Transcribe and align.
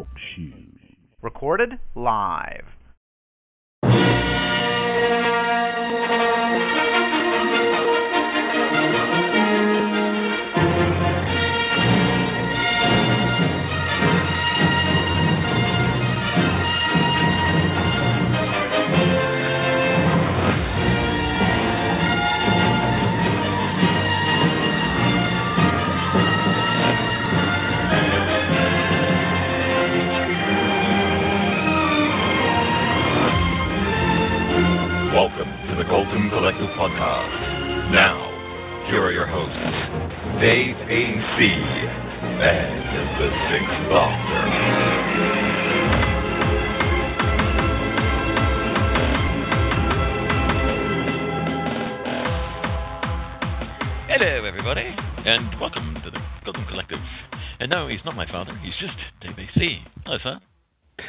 Talk. 0.00 0.08
Recorded 1.20 1.78
live. 1.94 2.79
Podcast. 36.80 37.92
Now, 37.92 38.16
here 38.88 39.02
are 39.04 39.12
your 39.12 39.26
hosts, 39.26 40.40
Dave 40.40 40.74
A.C. 40.76 41.44
and 42.40 42.80
the 43.20 43.28
Sixth 43.52 43.84
Doctor. 43.92 44.40
Hello, 54.08 54.44
everybody, 54.46 54.96
and 55.26 55.60
welcome 55.60 55.96
to 56.02 56.10
the 56.10 56.18
Colton 56.46 56.64
Collective. 56.70 56.98
And 57.58 57.68
no, 57.68 57.88
he's 57.88 58.00
not 58.06 58.16
my 58.16 58.26
father. 58.32 58.58
He's 58.64 58.72
just 58.80 58.96
Dave 59.20 59.38
AC. 59.38 59.80
Hello, 60.06 60.16
sir. 60.22 60.40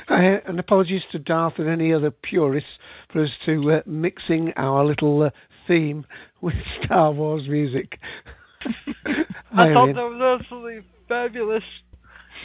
Uh, 0.09 0.39
and 0.47 0.59
apologies 0.59 1.01
to 1.11 1.19
Darth 1.19 1.53
and 1.57 1.69
any 1.69 1.93
other 1.93 2.11
purists 2.11 2.69
for 3.11 3.23
us 3.23 3.29
to 3.45 3.71
uh, 3.71 3.81
mixing 3.85 4.51
our 4.57 4.85
little 4.85 5.23
uh, 5.23 5.29
theme 5.71 6.05
with 6.41 6.55
Star 6.83 7.13
Wars 7.13 7.47
music. 7.47 7.97
I 9.05 9.67
Hi, 9.67 9.73
thought 9.73 9.87
Ian. 9.87 9.95
that 9.95 10.03
was 10.03 10.39
absolutely 10.41 10.81
fabulous, 11.07 11.63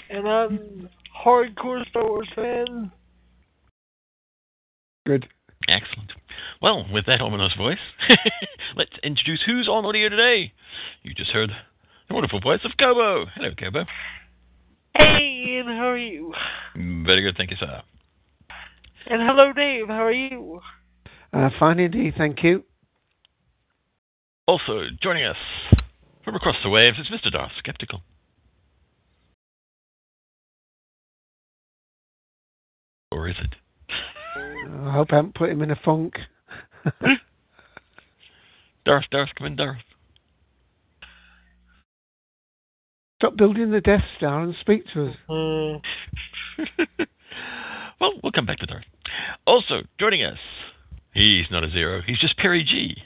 and 0.08 0.28
I'm 0.28 0.88
a 0.88 1.28
hardcore 1.28 1.84
Star 1.88 2.08
Wars 2.08 2.28
fan. 2.36 2.92
Good. 5.06 5.26
Excellent. 5.68 6.12
Well, 6.62 6.86
with 6.92 7.06
that 7.06 7.20
ominous 7.20 7.52
voice, 7.56 7.78
let's 8.76 8.92
introduce 9.02 9.42
who's 9.44 9.66
on 9.68 9.84
audio 9.84 10.08
today. 10.08 10.52
You 11.02 11.12
just 11.12 11.30
heard 11.32 11.50
the 12.08 12.14
wonderful 12.14 12.40
voice 12.40 12.60
of 12.64 12.72
Kobo. 12.78 13.26
Hello, 13.34 13.50
Kobo. 13.58 13.84
Hey, 14.96 15.44
Ian, 15.48 15.66
how 15.66 15.88
are 15.88 15.98
you? 15.98 16.32
Very 16.76 17.22
good, 17.22 17.36
thank 17.36 17.50
you, 17.50 17.56
sir. 17.58 17.82
And 19.08 19.20
hello, 19.20 19.52
Dave, 19.52 19.88
how 19.88 20.04
are 20.04 20.12
you? 20.12 20.60
Uh, 21.32 21.50
fine 21.58 21.80
indeed, 21.80 22.14
thank 22.16 22.44
you. 22.44 22.64
Also 24.46 24.84
joining 25.02 25.24
us 25.24 25.36
from 26.24 26.36
across 26.36 26.54
the 26.62 26.70
waves 26.70 26.98
is 26.98 27.08
Mr. 27.08 27.32
Darth 27.32 27.50
Skeptical. 27.58 28.00
Or 33.10 33.28
is 33.28 33.34
it? 33.42 33.54
I 34.68 34.92
hope 34.92 35.08
I 35.10 35.16
haven't 35.16 35.34
put 35.34 35.50
him 35.50 35.62
in 35.62 35.72
a 35.72 35.76
funk. 35.84 36.14
Darth, 38.84 39.06
Darth, 39.10 39.30
come 39.36 39.48
in, 39.48 39.56
Darth. 39.56 39.78
Stop 43.20 43.36
building 43.36 43.72
the 43.72 43.80
Death 43.80 44.04
Star 44.16 44.42
and 44.42 44.54
speak 44.60 44.84
to 44.92 45.08
us. 45.08 45.16
Uh, 45.28 45.80
well, 48.00 48.12
we'll 48.22 48.32
come 48.32 48.46
back 48.46 48.58
to 48.58 48.66
Darth. 48.66 48.84
Also, 49.44 49.82
joining 49.98 50.22
us, 50.22 50.38
he's 51.14 51.46
not 51.50 51.64
a 51.64 51.70
zero, 51.70 52.00
he's 52.06 52.20
just 52.20 52.36
Perry 52.36 52.62
G. 52.62 52.96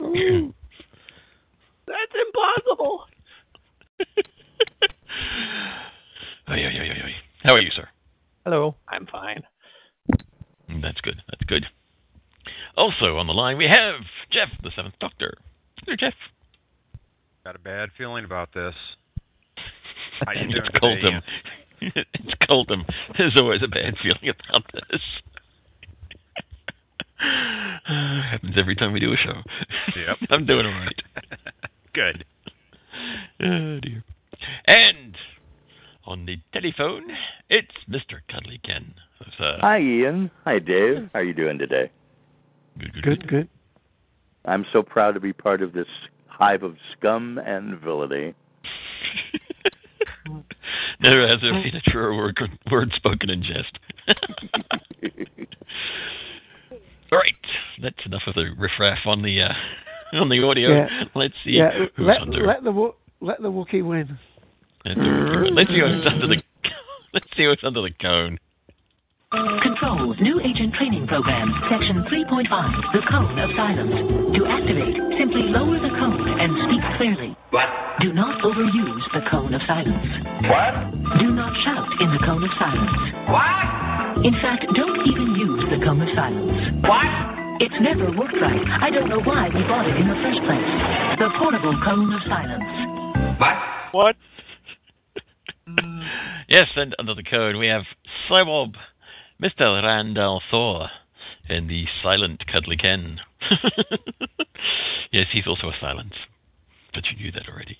Ooh. 0.00 0.54
that's 1.86 2.14
impossible. 2.26 3.04
Oy, 6.50 6.54
oy, 6.54 6.80
oy, 6.80 6.90
oy, 6.90 7.04
oy. 7.04 7.14
How 7.44 7.54
are 7.54 7.60
you, 7.60 7.70
sir? 7.70 7.88
Hello, 8.44 8.74
I'm 8.88 9.06
fine. 9.06 9.42
That's 10.82 11.00
good, 11.00 11.22
that's 11.28 11.44
good. 11.46 11.64
Also 12.76 13.18
on 13.18 13.26
the 13.28 13.32
line, 13.32 13.56
we 13.56 13.66
have 13.66 14.00
Jeff, 14.32 14.48
the 14.62 14.70
Seventh 14.74 14.94
Doctor. 15.00 15.34
Hello, 15.84 15.96
Jeff. 15.96 16.14
Got 17.44 17.56
a 17.56 17.60
bad 17.60 17.90
feeling 17.96 18.24
about 18.24 18.52
this. 18.52 18.74
How 20.26 20.32
you 20.32 20.48
doing 20.48 20.56
it's 20.56 20.66
today, 20.66 20.80
Colton. 20.80 21.22
it's 21.80 22.34
Colton. 22.48 22.84
There's 23.16 23.36
always 23.36 23.62
a 23.62 23.68
bad 23.68 23.94
feeling 24.02 24.34
about 24.48 24.64
this. 24.72 25.00
happens 28.30 28.54
every 28.58 28.76
time 28.76 28.92
we 28.92 29.00
do 29.00 29.12
a 29.12 29.16
show. 29.16 29.42
Yep. 29.96 30.16
I'm 30.30 30.46
doing 30.46 30.66
all 30.66 30.72
right. 30.72 31.02
Good. 31.94 32.24
Oh 33.42 33.78
dear. 33.80 34.04
And 34.66 35.16
on 36.04 36.26
the 36.26 36.36
telephone, 36.52 37.04
it's 37.48 37.72
Mr. 37.88 38.20
Cuddly 38.30 38.60
Ken. 38.62 38.92
So, 39.38 39.44
uh, 39.44 39.56
Hi, 39.62 39.80
Ian. 39.80 40.30
Hi, 40.44 40.58
Dave. 40.58 41.08
How 41.14 41.20
are 41.20 41.24
you 41.24 41.32
doing 41.32 41.58
today? 41.58 41.90
good, 42.78 42.92
good, 42.92 43.02
Good, 43.02 43.28
good. 43.28 43.48
I'm 44.44 44.66
so 44.74 44.82
proud 44.82 45.12
to 45.12 45.20
be 45.20 45.32
part 45.32 45.62
of 45.62 45.72
this 45.72 45.86
hive 46.26 46.62
of 46.62 46.76
scum 46.92 47.38
and 47.38 47.78
villainy. 47.80 48.34
Never 51.00 51.28
has 51.28 51.40
there 51.42 51.52
been 51.52 51.76
a 51.76 51.90
truer 51.90 52.14
word, 52.14 52.38
word 52.70 52.92
spoken 52.96 53.30
in 53.30 53.42
jest. 53.42 53.78
All 57.12 57.18
right, 57.18 57.34
that's 57.82 57.96
enough 58.06 58.22
of 58.26 58.34
the 58.34 58.50
riffraff 58.58 58.98
on 59.06 59.22
the 59.22 59.42
uh, 59.42 59.52
on 60.20 60.28
the 60.28 60.42
audio. 60.44 60.70
Yeah. 60.70 60.86
Let's 61.14 61.34
see 61.44 61.52
Yeah, 61.52 61.70
who's 61.96 62.06
let, 62.06 62.20
under. 62.22 62.46
let 62.46 62.62
the 62.64 62.72
Wo- 62.72 62.96
let 63.20 63.40
the 63.42 63.50
Wookiee 63.50 63.84
win. 63.84 64.18
Let's 64.84 64.98
see- 65.00 65.50
let's 65.52 65.70
see 65.70 65.82
what's 65.82 66.06
under 66.06 66.26
the. 66.28 66.42
Let's 67.12 67.26
see 67.36 67.46
what's 67.48 67.64
under 67.64 67.82
the 67.82 67.90
cone. 68.00 68.38
Control, 69.62 70.10
new 70.20 70.40
agent 70.42 70.74
training 70.74 71.06
program, 71.06 71.54
section 71.70 72.02
3.5, 72.10 72.50
the 72.90 72.98
cone 73.06 73.38
of 73.38 73.50
silence. 73.54 73.94
To 74.34 74.42
activate, 74.42 74.98
simply 75.22 75.46
lower 75.54 75.78
the 75.78 75.86
cone 75.94 76.26
and 76.40 76.50
speak 76.66 76.82
clearly. 76.98 77.36
What? 77.50 77.70
Do 78.02 78.12
not 78.12 78.42
overuse 78.42 79.06
the 79.14 79.22
cone 79.30 79.54
of 79.54 79.62
silence. 79.70 80.02
What? 80.50 80.74
Do 81.22 81.30
not 81.30 81.54
shout 81.62 81.86
in 82.02 82.10
the 82.10 82.18
cone 82.26 82.42
of 82.42 82.50
silence. 82.58 82.90
What? 83.30 84.26
In 84.26 84.34
fact, 84.42 84.66
don't 84.74 84.98
even 85.06 85.38
use 85.38 85.59
the 85.70 85.78
cone 85.84 86.02
of 86.02 86.08
silence. 86.16 86.82
What? 86.82 87.06
It's 87.62 87.74
never 87.80 88.10
worked 88.18 88.34
right. 88.42 88.66
I 88.82 88.90
don't 88.90 89.08
know 89.08 89.20
why 89.20 89.48
we 89.54 89.62
bought 89.62 89.86
it 89.86 89.94
in 89.94 90.08
the 90.08 90.18
first 90.18 90.42
place. 90.42 90.66
The 91.22 91.30
portable 91.38 91.78
cone 91.84 92.12
of 92.12 92.22
silence. 92.26 93.38
What? 93.38 93.56
What? 93.92 94.16
Yes, 96.48 96.66
and 96.74 96.96
under 96.98 97.14
the 97.14 97.22
code 97.22 97.54
we 97.54 97.68
have 97.68 97.82
Cybob, 98.28 98.74
Mr. 99.40 99.80
Randall 99.84 100.42
Thor, 100.50 100.88
and 101.48 101.70
the 101.70 101.84
silent 102.02 102.42
Cuddly 102.52 102.76
Ken. 102.76 103.20
yes, 105.12 105.26
he's 105.32 105.46
also 105.46 105.68
a 105.68 105.76
silence, 105.80 106.14
but 106.92 107.04
you 107.06 107.16
knew 107.22 107.30
that 107.30 107.48
already. 107.48 107.78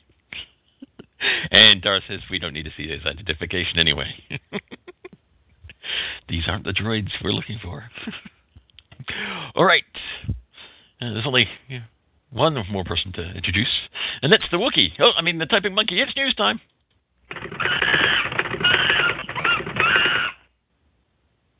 and 1.50 1.82
Darth 1.82 2.04
says 2.06 2.20
we 2.30 2.38
don't 2.38 2.52
need 2.52 2.66
to 2.66 2.70
see 2.76 2.88
his 2.88 3.04
identification 3.04 3.80
anyway. 3.80 4.14
These 6.28 6.44
aren't 6.46 6.64
the 6.64 6.72
droids 6.72 7.10
we're 7.22 7.32
looking 7.32 7.58
for. 7.62 7.84
All 9.54 9.64
right. 9.64 9.84
Uh, 11.00 11.14
there's 11.14 11.26
only 11.26 11.46
yeah, 11.68 11.80
one 12.30 12.56
more 12.70 12.84
person 12.84 13.12
to 13.12 13.22
introduce, 13.32 13.68
and 14.22 14.32
that's 14.32 14.44
the 14.50 14.58
Wookiee. 14.58 14.92
Oh, 15.00 15.12
I 15.16 15.22
mean 15.22 15.38
the 15.38 15.46
typing 15.46 15.74
monkey. 15.74 16.00
It's 16.00 16.14
news 16.16 16.34
time. 16.34 16.60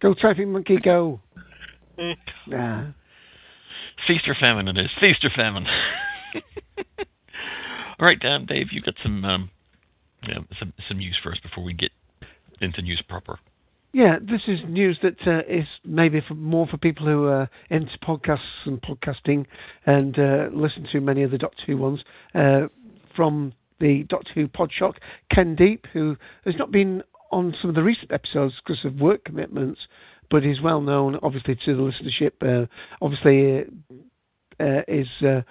Go, 0.00 0.14
typing 0.14 0.52
Monkey, 0.52 0.78
go. 0.78 1.20
Nah. 2.46 2.86
Feast 4.06 4.26
or 4.26 4.34
famine 4.34 4.66
it 4.68 4.78
is. 4.78 4.90
Feast 4.98 5.22
or 5.22 5.28
famine. 5.28 5.66
All 8.00 8.06
right, 8.06 8.24
um, 8.24 8.46
Dave, 8.46 8.68
you've 8.72 8.84
got 8.84 8.94
some 9.02 9.22
um, 9.26 9.50
yeah, 10.26 10.38
some 10.58 10.72
some 10.88 10.96
news 10.96 11.18
for 11.22 11.32
us 11.32 11.38
before 11.42 11.62
we 11.62 11.74
get 11.74 11.90
into 12.62 12.80
news 12.80 13.02
proper. 13.06 13.38
Yeah, 13.92 14.18
this 14.20 14.42
is 14.46 14.60
news 14.68 14.98
that 15.02 15.16
uh, 15.26 15.40
is 15.48 15.66
maybe 15.84 16.22
for, 16.26 16.34
more 16.34 16.66
for 16.68 16.76
people 16.76 17.06
who 17.06 17.26
are 17.26 17.50
into 17.70 17.98
podcasts 17.98 18.38
and 18.64 18.80
podcasting 18.80 19.46
and 19.84 20.16
uh, 20.16 20.48
listen 20.52 20.86
to 20.92 21.00
many 21.00 21.24
of 21.24 21.32
the 21.32 21.38
Doctor 21.38 21.62
Who 21.66 21.76
ones. 21.76 22.00
Uh, 22.34 22.68
from 23.16 23.52
the 23.80 24.04
Doctor 24.04 24.30
Who 24.34 24.46
Podshock, 24.46 24.94
Ken 25.32 25.56
Deep, 25.56 25.86
who 25.92 26.16
has 26.44 26.54
not 26.56 26.70
been 26.70 27.02
on 27.32 27.54
some 27.60 27.70
of 27.70 27.74
the 27.74 27.82
recent 27.82 28.12
episodes 28.12 28.54
because 28.64 28.84
of 28.84 28.94
work 29.00 29.24
commitments, 29.24 29.80
but 30.30 30.44
is 30.44 30.60
well 30.60 30.80
known, 30.80 31.18
obviously, 31.22 31.56
to 31.64 31.74
the 31.74 31.82
listenership. 31.82 32.32
Uh, 32.40 32.66
obviously, 33.02 33.64
uh, 34.60 34.62
uh, 34.62 34.82
is 34.86 35.08
uh, 35.26 35.42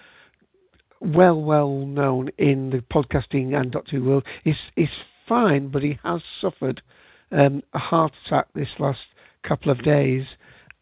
well, 1.02 1.42
well 1.42 1.86
known 1.86 2.30
in 2.38 2.70
the 2.70 2.84
podcasting 2.94 3.54
and 3.54 3.72
Doctor 3.72 3.98
Who 3.98 4.06
world. 4.06 4.26
He's, 4.46 4.56
he's 4.78 4.88
fine, 5.28 5.68
but 5.70 5.84
he 5.84 6.00
has 6.04 6.22
suffered 6.40 6.82
um, 7.32 7.62
a 7.74 7.80
heart 7.80 8.14
attack 8.26 8.48
this 8.54 8.70
last 8.80 9.00
couple 9.48 9.72
of 9.72 9.84
days, 9.84 10.26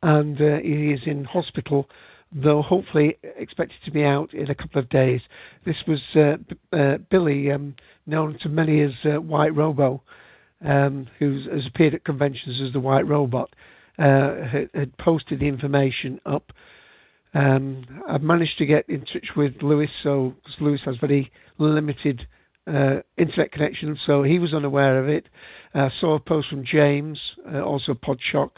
and 0.03 0.41
uh, 0.41 0.57
he 0.57 0.91
is 0.91 1.01
in 1.05 1.23
hospital. 1.23 1.89
Though 2.31 2.61
hopefully 2.61 3.17
expected 3.37 3.77
to 3.85 3.91
be 3.91 4.03
out 4.03 4.33
in 4.33 4.49
a 4.49 4.55
couple 4.55 4.81
of 4.81 4.89
days. 4.89 5.21
This 5.65 5.77
was 5.87 6.01
uh, 6.13 6.35
B- 6.37 6.57
uh, 6.73 6.97
Billy, 7.09 7.51
um, 7.51 7.73
known 8.05 8.37
to 8.41 8.49
many 8.49 8.81
as 8.81 8.91
uh, 9.05 9.21
White 9.21 9.55
Robo, 9.55 10.03
um, 10.63 11.07
who 11.19 11.41
has 11.53 11.65
appeared 11.65 11.93
at 11.93 12.03
conventions 12.03 12.59
as 12.61 12.73
the 12.73 12.81
White 12.81 13.07
Robot, 13.07 13.49
uh, 13.97 14.43
had, 14.51 14.69
had 14.73 14.97
posted 14.97 15.39
the 15.39 15.47
information 15.47 16.19
up. 16.25 16.51
Um, 17.33 17.85
I've 18.09 18.23
managed 18.23 18.57
to 18.57 18.65
get 18.65 18.89
in 18.89 19.01
touch 19.01 19.27
with 19.35 19.53
Lewis, 19.61 19.89
so 20.03 20.33
Lewis 20.59 20.81
has 20.83 20.97
very 20.97 21.31
limited 21.59 22.27
uh, 22.67 23.01
internet 23.17 23.51
connection, 23.51 23.97
so 24.05 24.23
he 24.23 24.39
was 24.39 24.53
unaware 24.53 24.99
of 24.99 25.09
it. 25.09 25.27
Uh, 25.73 25.89
saw 25.99 26.15
a 26.15 26.19
post 26.19 26.49
from 26.49 26.65
James, 26.65 27.19
uh, 27.53 27.61
also 27.61 27.93
Podshock. 27.93 28.51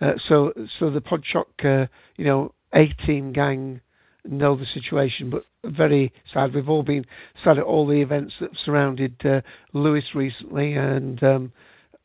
Uh, 0.00 0.12
so, 0.28 0.52
so 0.78 0.90
the 0.90 1.00
Podshock, 1.00 1.46
uh, 1.64 1.86
you 2.16 2.24
know, 2.24 2.52
A 2.74 2.88
team 3.06 3.32
gang 3.32 3.80
know 4.24 4.56
the 4.56 4.66
situation, 4.74 5.30
but 5.30 5.44
very 5.64 6.12
sad. 6.32 6.54
We've 6.54 6.68
all 6.68 6.82
been 6.82 7.04
sad 7.42 7.58
at 7.58 7.64
all 7.64 7.86
the 7.86 8.00
events 8.00 8.34
that 8.40 8.50
surrounded 8.64 9.14
uh, 9.24 9.40
Lewis 9.72 10.04
recently, 10.14 10.74
and 10.74 11.22
um, 11.22 11.52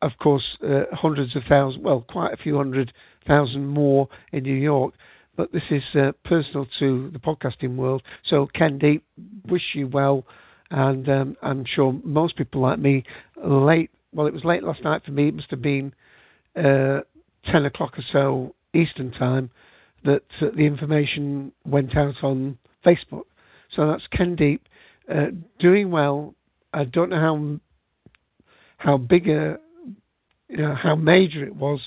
of 0.02 0.12
course, 0.22 0.44
uh, 0.68 0.84
hundreds 0.92 1.36
of 1.36 1.44
thousands, 1.48 1.84
well, 1.84 2.06
quite 2.10 2.34
a 2.34 2.38
few 2.38 2.58
hundred 2.58 2.94
thousand 3.28 3.68
more 3.68 4.08
in 4.32 4.44
New 4.44 4.56
York. 4.56 4.94
But 5.36 5.52
this 5.52 5.64
is 5.72 5.84
uh, 5.96 6.12
personal 6.26 6.68
to 6.80 7.10
the 7.12 7.20
podcasting 7.20 7.76
world. 7.76 8.04
So, 8.30 8.48
Ken 8.54 8.80
wish 9.50 9.64
you 9.74 9.88
well. 9.88 10.26
And 10.74 11.08
um, 11.08 11.38
I'm 11.44 11.66
sure 11.66 11.94
most 12.04 12.36
people 12.36 12.62
like 12.62 12.80
me, 12.80 13.04
late, 13.46 13.92
well, 14.12 14.26
it 14.26 14.34
was 14.34 14.44
late 14.44 14.64
last 14.64 14.84
night 14.84 15.06
for 15.06 15.12
me. 15.12 15.28
It 15.28 15.36
must 15.36 15.52
have 15.52 15.62
been 15.62 15.94
uh, 16.56 17.02
10 17.52 17.66
o'clock 17.66 17.94
or 18.00 18.04
so 18.12 18.56
Eastern 18.74 19.12
time 19.12 19.52
that 20.04 20.24
uh, 20.42 20.48
the 20.56 20.66
information 20.66 21.52
went 21.64 21.96
out 21.96 22.16
on 22.24 22.58
Facebook. 22.84 23.26
So 23.76 23.86
that's 23.86 24.08
Ken 24.12 24.36
Deep 24.36 24.68
uh, 25.14 25.28
doing 25.60 25.92
well. 25.92 26.34
I 26.74 26.86
don't 26.86 27.12
know 27.12 27.20
how 27.20 27.60
how 28.78 28.98
big 28.98 29.30
a 29.30 29.60
you 30.50 30.58
know, 30.58 30.74
how 30.74 30.96
major 30.96 31.44
it 31.46 31.56
was, 31.56 31.80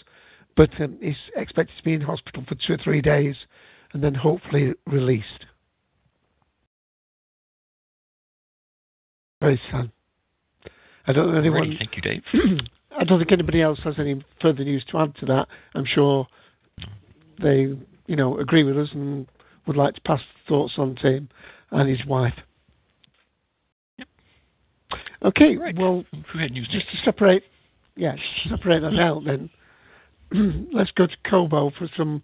but 0.57 0.71
um, 0.81 0.97
he's 1.03 1.17
expected 1.35 1.77
to 1.77 1.83
be 1.83 1.93
in 1.93 2.01
hospital 2.01 2.45
for 2.49 2.55
two 2.55 2.75
or 2.75 2.79
three 2.79 3.01
days 3.01 3.35
and 3.93 4.03
then 4.03 4.15
hopefully 4.15 4.75
released. 4.87 5.45
Very 9.41 9.61
sad. 9.71 9.91
I 11.07 11.13
don't 11.13 11.33
know 11.33 11.39
anyone. 11.39 11.69
Great, 11.69 11.79
thank 11.79 11.97
you, 11.97 12.03
Dave. 12.03 12.23
I 12.99 13.05
don't 13.05 13.19
think 13.19 13.31
anybody 13.33 13.61
else 13.63 13.79
has 13.85 13.95
any 13.99 14.25
further 14.41 14.65
news 14.65 14.85
to 14.91 14.99
add 14.99 15.15
to 15.17 15.27
that. 15.27 15.47
I'm 15.75 15.85
sure 15.85 16.27
they, 17.43 17.77
you 18.07 18.17
know, 18.17 18.39
agree 18.39 18.65
with 18.65 18.79
us 18.79 18.89
and 18.93 19.27
would 19.67 19.77
like 19.77 19.95
to 19.95 20.01
pass 20.01 20.21
thoughts 20.49 20.75
on 20.79 20.97
to 20.97 21.09
him 21.09 21.29
and 21.71 21.89
his 21.89 22.05
wife. 22.07 22.33
Yep. 23.99 24.09
Okay, 25.27 25.57
Right. 25.57 25.77
well, 25.77 26.05
Who 26.33 26.39
had 26.39 26.53
news 26.53 26.67
just 26.73 26.87
next? 26.87 26.91
to 26.99 27.05
separate, 27.05 27.43
yeah, 27.97 28.13
to 28.13 28.49
separate 28.49 28.81
that 28.81 28.99
out 28.99 29.23
then, 29.25 29.51
let's 30.73 30.91
go 30.93 31.07
to 31.07 31.17
Kobo 31.29 31.71
for 31.79 31.89
some 31.97 32.23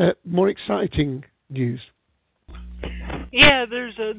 uh, 0.00 0.12
more 0.24 0.48
exciting 0.48 1.24
news. 1.50 1.80
Yeah, 3.32 3.66
there's 3.68 3.98
a 3.98 4.14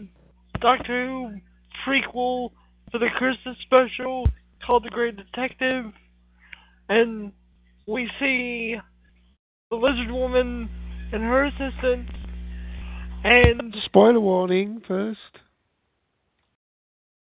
Doctor 0.59 1.07
Who 1.07 1.39
prequel 1.87 2.51
for 2.91 2.99
the 2.99 3.07
Christmas 3.15 3.55
special 3.61 4.27
called 4.65 4.83
The 4.83 4.89
Great 4.89 5.15
Detective, 5.17 5.85
and 6.89 7.31
we 7.87 8.09
see 8.19 8.75
the 9.69 9.75
Lizard 9.75 10.11
Woman 10.11 10.69
and 11.13 11.23
her 11.23 11.45
assistant, 11.45 12.09
and 13.23 13.75
Spoiler 13.85 14.19
warning 14.19 14.81
first. 14.87 15.19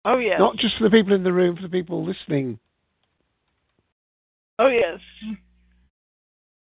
oh 0.05 0.19
yes, 0.19 0.37
Not 0.39 0.57
just 0.57 0.77
for 0.79 0.85
the 0.85 0.91
people 0.91 1.15
in 1.15 1.25
the 1.25 1.33
room, 1.33 1.57
for 1.57 1.63
the 1.63 1.69
people 1.69 2.05
listening. 2.05 2.59
oh 4.59 4.69
yes. 4.69 5.01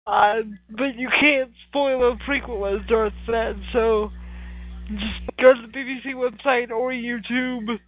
Uh, 0.07 0.37
but 0.71 0.97
you 0.97 1.09
can't 1.21 1.51
spoil 1.69 2.13
a 2.13 2.17
prequel, 2.29 2.75
as 2.81 2.87
Darth 2.89 3.13
said, 3.27 3.61
so 3.75 4.11
just 4.89 5.37
go 5.41 5.53
to 5.53 5.61
the 5.61 5.73
BBC 5.73 6.15
website 6.15 6.71
or 6.71 6.93
YouTube. 6.93 7.79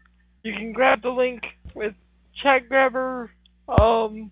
You 0.43 0.53
can 0.53 0.73
grab 0.73 1.03
the 1.03 1.11
link 1.11 1.43
with 1.75 1.95
Chat 2.43 2.69
Grabber. 2.69 3.31
Um, 3.69 4.31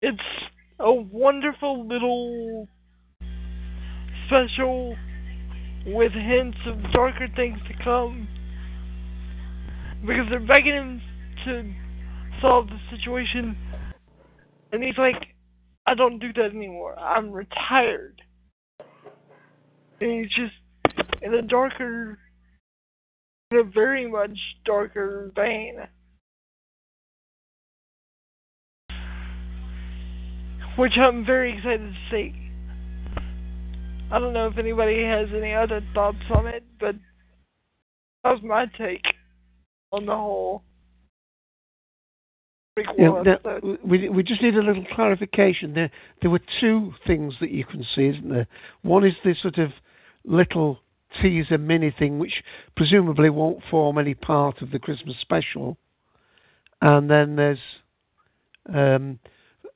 it's 0.00 0.18
a 0.78 0.92
wonderful 0.92 1.86
little 1.86 2.66
special 4.26 4.96
with 5.86 6.12
hints 6.12 6.58
of 6.66 6.92
darker 6.92 7.28
things 7.36 7.58
to 7.68 7.84
come. 7.84 8.28
Because 10.00 10.26
they're 10.30 10.40
begging 10.40 10.72
him 10.74 11.02
to 11.44 11.74
solve 12.40 12.68
the 12.68 12.78
situation, 12.96 13.54
and 14.72 14.82
he's 14.82 14.96
like, 14.96 15.16
I 15.86 15.94
don't 15.94 16.18
do 16.18 16.32
that 16.34 16.54
anymore. 16.54 16.98
I'm 16.98 17.30
retired. 17.30 18.22
And 20.00 20.10
he's 20.10 20.30
just 20.30 20.54
in 21.22 21.34
a 21.34 21.42
darker, 21.42 22.18
in 23.50 23.58
a 23.58 23.64
very 23.64 24.10
much 24.10 24.38
darker 24.64 25.30
vein. 25.34 25.76
Which 30.76 30.96
I'm 30.96 31.26
very 31.26 31.56
excited 31.56 31.92
to 31.92 32.10
see. 32.10 32.34
I 34.12 34.18
don't 34.18 34.32
know 34.32 34.46
if 34.48 34.58
anybody 34.58 35.04
has 35.04 35.28
any 35.36 35.54
other 35.54 35.80
thoughts 35.94 36.18
on 36.34 36.46
it, 36.46 36.64
but 36.80 36.96
that 38.24 38.30
was 38.30 38.40
my 38.42 38.66
take 38.78 39.04
on 39.92 40.06
the 40.06 40.14
whole 40.14 40.62
Yeah, 42.96 43.22
now, 43.24 43.60
we 43.84 44.08
we 44.08 44.22
just 44.22 44.42
need 44.42 44.54
a 44.54 44.62
little 44.62 44.84
clarification. 44.94 45.74
There 45.74 45.90
there 46.22 46.30
were 46.30 46.40
two 46.60 46.92
things 47.06 47.34
that 47.40 47.50
you 47.50 47.64
can 47.64 47.84
see, 47.94 48.06
isn't 48.06 48.28
there? 48.28 48.46
One 48.82 49.04
is 49.04 49.14
this 49.24 49.40
sort 49.42 49.58
of 49.58 49.70
little 50.24 50.80
teaser 51.20 51.58
mini 51.58 51.94
thing, 51.96 52.18
which 52.18 52.42
presumably 52.76 53.30
won't 53.30 53.62
form 53.70 53.98
any 53.98 54.14
part 54.14 54.62
of 54.62 54.70
the 54.70 54.78
Christmas 54.78 55.16
special, 55.20 55.76
and 56.80 57.10
then 57.10 57.36
there's 57.36 57.58
um, 58.72 59.18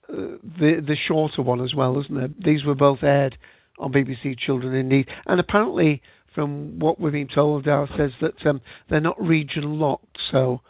uh, 0.08 0.38
the 0.58 0.82
the 0.86 0.96
shorter 1.06 1.42
one 1.42 1.60
as 1.60 1.74
well, 1.74 2.00
isn't 2.00 2.14
there? 2.14 2.30
These 2.38 2.64
were 2.64 2.74
both 2.74 3.02
aired 3.02 3.36
on 3.78 3.92
BBC 3.92 4.38
Children 4.38 4.74
in 4.74 4.88
Need, 4.88 5.08
and 5.26 5.40
apparently, 5.40 6.02
from 6.34 6.78
what 6.78 7.00
we've 7.00 7.12
been 7.12 7.28
told, 7.28 7.64
Dar 7.64 7.88
says 7.96 8.12
that 8.20 8.46
um, 8.46 8.60
they're 8.88 9.00
not 9.00 9.20
region 9.20 9.78
locked, 9.78 10.18
so. 10.30 10.60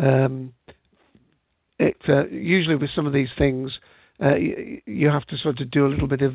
Um, 0.00 0.52
it 1.78 1.96
uh, 2.08 2.26
usually 2.28 2.76
with 2.76 2.90
some 2.94 3.06
of 3.06 3.12
these 3.12 3.28
things, 3.36 3.72
uh, 4.22 4.36
you, 4.36 4.80
you 4.86 5.08
have 5.08 5.26
to 5.26 5.38
sort 5.38 5.60
of 5.60 5.70
do 5.70 5.86
a 5.86 5.88
little 5.88 6.06
bit 6.08 6.22
of 6.22 6.34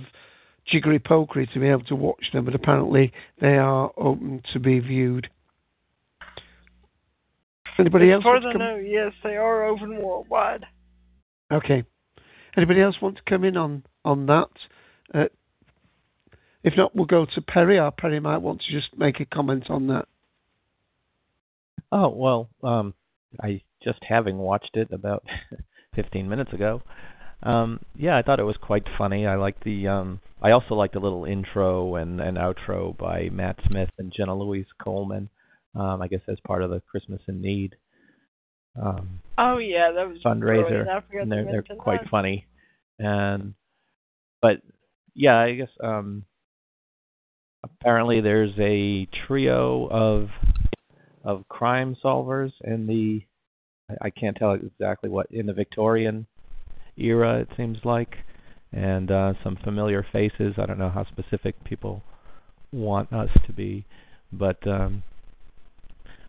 jiggery 0.65 0.99
pokery 0.99 1.51
to 1.53 1.59
be 1.59 1.67
able 1.67 1.83
to 1.85 1.95
watch 1.95 2.29
them, 2.33 2.45
but 2.45 2.55
apparently 2.55 3.11
they 3.41 3.57
are 3.57 3.91
open 3.97 4.41
to 4.53 4.59
be 4.59 4.79
viewed. 4.79 5.29
Anybody 7.77 8.11
as 8.11 8.15
else? 8.15 8.23
far 8.23 8.33
want 8.33 8.45
as 8.45 8.49
I 8.49 8.51
come- 8.53 8.61
know, 8.61 8.75
yes, 8.75 9.13
they 9.23 9.37
are 9.37 9.63
open 9.65 9.97
worldwide. 10.01 10.65
Okay. 11.51 11.83
Anybody 12.57 12.81
else 12.81 12.95
want 13.01 13.15
to 13.17 13.21
come 13.27 13.43
in 13.45 13.55
on 13.55 13.83
on 14.03 14.25
that? 14.25 14.49
Uh, 15.13 15.25
if 16.63 16.73
not, 16.75 16.93
we'll 16.95 17.05
go 17.05 17.25
to 17.25 17.41
Perry. 17.41 17.79
Or 17.79 17.89
Perry 17.91 18.19
might 18.19 18.39
want 18.39 18.61
to 18.61 18.71
just 18.71 18.97
make 18.97 19.19
a 19.21 19.25
comment 19.25 19.69
on 19.69 19.87
that. 19.87 20.07
Oh 21.91 22.09
well, 22.09 22.49
um, 22.63 22.93
I 23.41 23.61
just 23.81 23.99
having 24.07 24.37
watched 24.37 24.75
it 24.75 24.91
about 24.91 25.23
15 25.95 26.27
minutes 26.27 26.51
ago. 26.51 26.81
Um, 27.41 27.79
yeah, 27.95 28.17
I 28.17 28.21
thought 28.21 28.39
it 28.39 28.43
was 28.43 28.57
quite 28.61 28.83
funny. 28.97 29.25
I 29.25 29.35
like 29.35 29.63
the. 29.63 29.87
Um, 29.87 30.21
I 30.41 30.51
also 30.51 30.75
liked 30.75 30.93
the 30.93 30.99
little 30.99 31.25
intro 31.25 31.95
and, 31.95 32.19
and 32.19 32.37
outro 32.37 32.97
by 32.97 33.29
Matt 33.29 33.57
Smith 33.67 33.89
and 33.97 34.13
Jenna 34.15 34.37
Louise 34.37 34.67
Coleman. 34.81 35.29
Um, 35.75 36.01
I 36.01 36.07
guess 36.07 36.21
as 36.27 36.37
part 36.45 36.63
of 36.63 36.69
the 36.69 36.81
Christmas 36.89 37.21
in 37.27 37.41
Need 37.41 37.75
um, 38.81 39.19
Oh 39.37 39.57
yeah, 39.57 39.91
that 39.95 40.07
was 40.07 40.17
fundraiser. 40.23 40.85
And 41.21 41.31
they're 41.31 41.45
they're 41.45 41.77
quite 41.77 42.01
that. 42.03 42.09
funny. 42.09 42.45
And 42.97 43.53
but 44.41 44.61
yeah, 45.13 45.37
I 45.37 45.53
guess 45.53 45.69
um, 45.83 46.25
apparently 47.63 48.21
there's 48.21 48.53
a 48.59 49.07
trio 49.27 49.87
of 49.87 50.29
of 51.23 51.47
crime 51.47 51.95
solvers 52.03 52.51
in 52.63 52.87
the 52.87 53.21
I 54.01 54.09
can't 54.09 54.37
tell 54.37 54.53
exactly 54.53 55.09
what 55.09 55.27
in 55.31 55.45
the 55.45 55.53
Victorian 55.53 56.27
era 56.99 57.39
it 57.39 57.49
seems 57.57 57.77
like, 57.83 58.15
and 58.71 59.09
uh, 59.11 59.33
some 59.43 59.57
familiar 59.63 60.05
faces. 60.11 60.55
I 60.57 60.65
don't 60.65 60.79
know 60.79 60.89
how 60.89 61.05
specific 61.05 61.63
people 61.63 62.03
want 62.71 63.11
us 63.13 63.29
to 63.47 63.53
be, 63.53 63.85
but 64.31 64.65
um, 64.67 65.03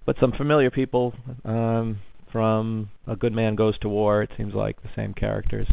but 0.06 0.16
some 0.20 0.32
familiar 0.32 0.70
people. 0.70 1.14
Um, 1.44 1.98
from 2.32 2.90
A 3.08 3.16
Good 3.16 3.32
Man 3.32 3.56
Goes 3.56 3.76
to 3.80 3.88
War. 3.88 4.22
It 4.22 4.30
seems 4.36 4.54
like 4.54 4.80
the 4.82 4.90
same 4.94 5.14
characters 5.14 5.66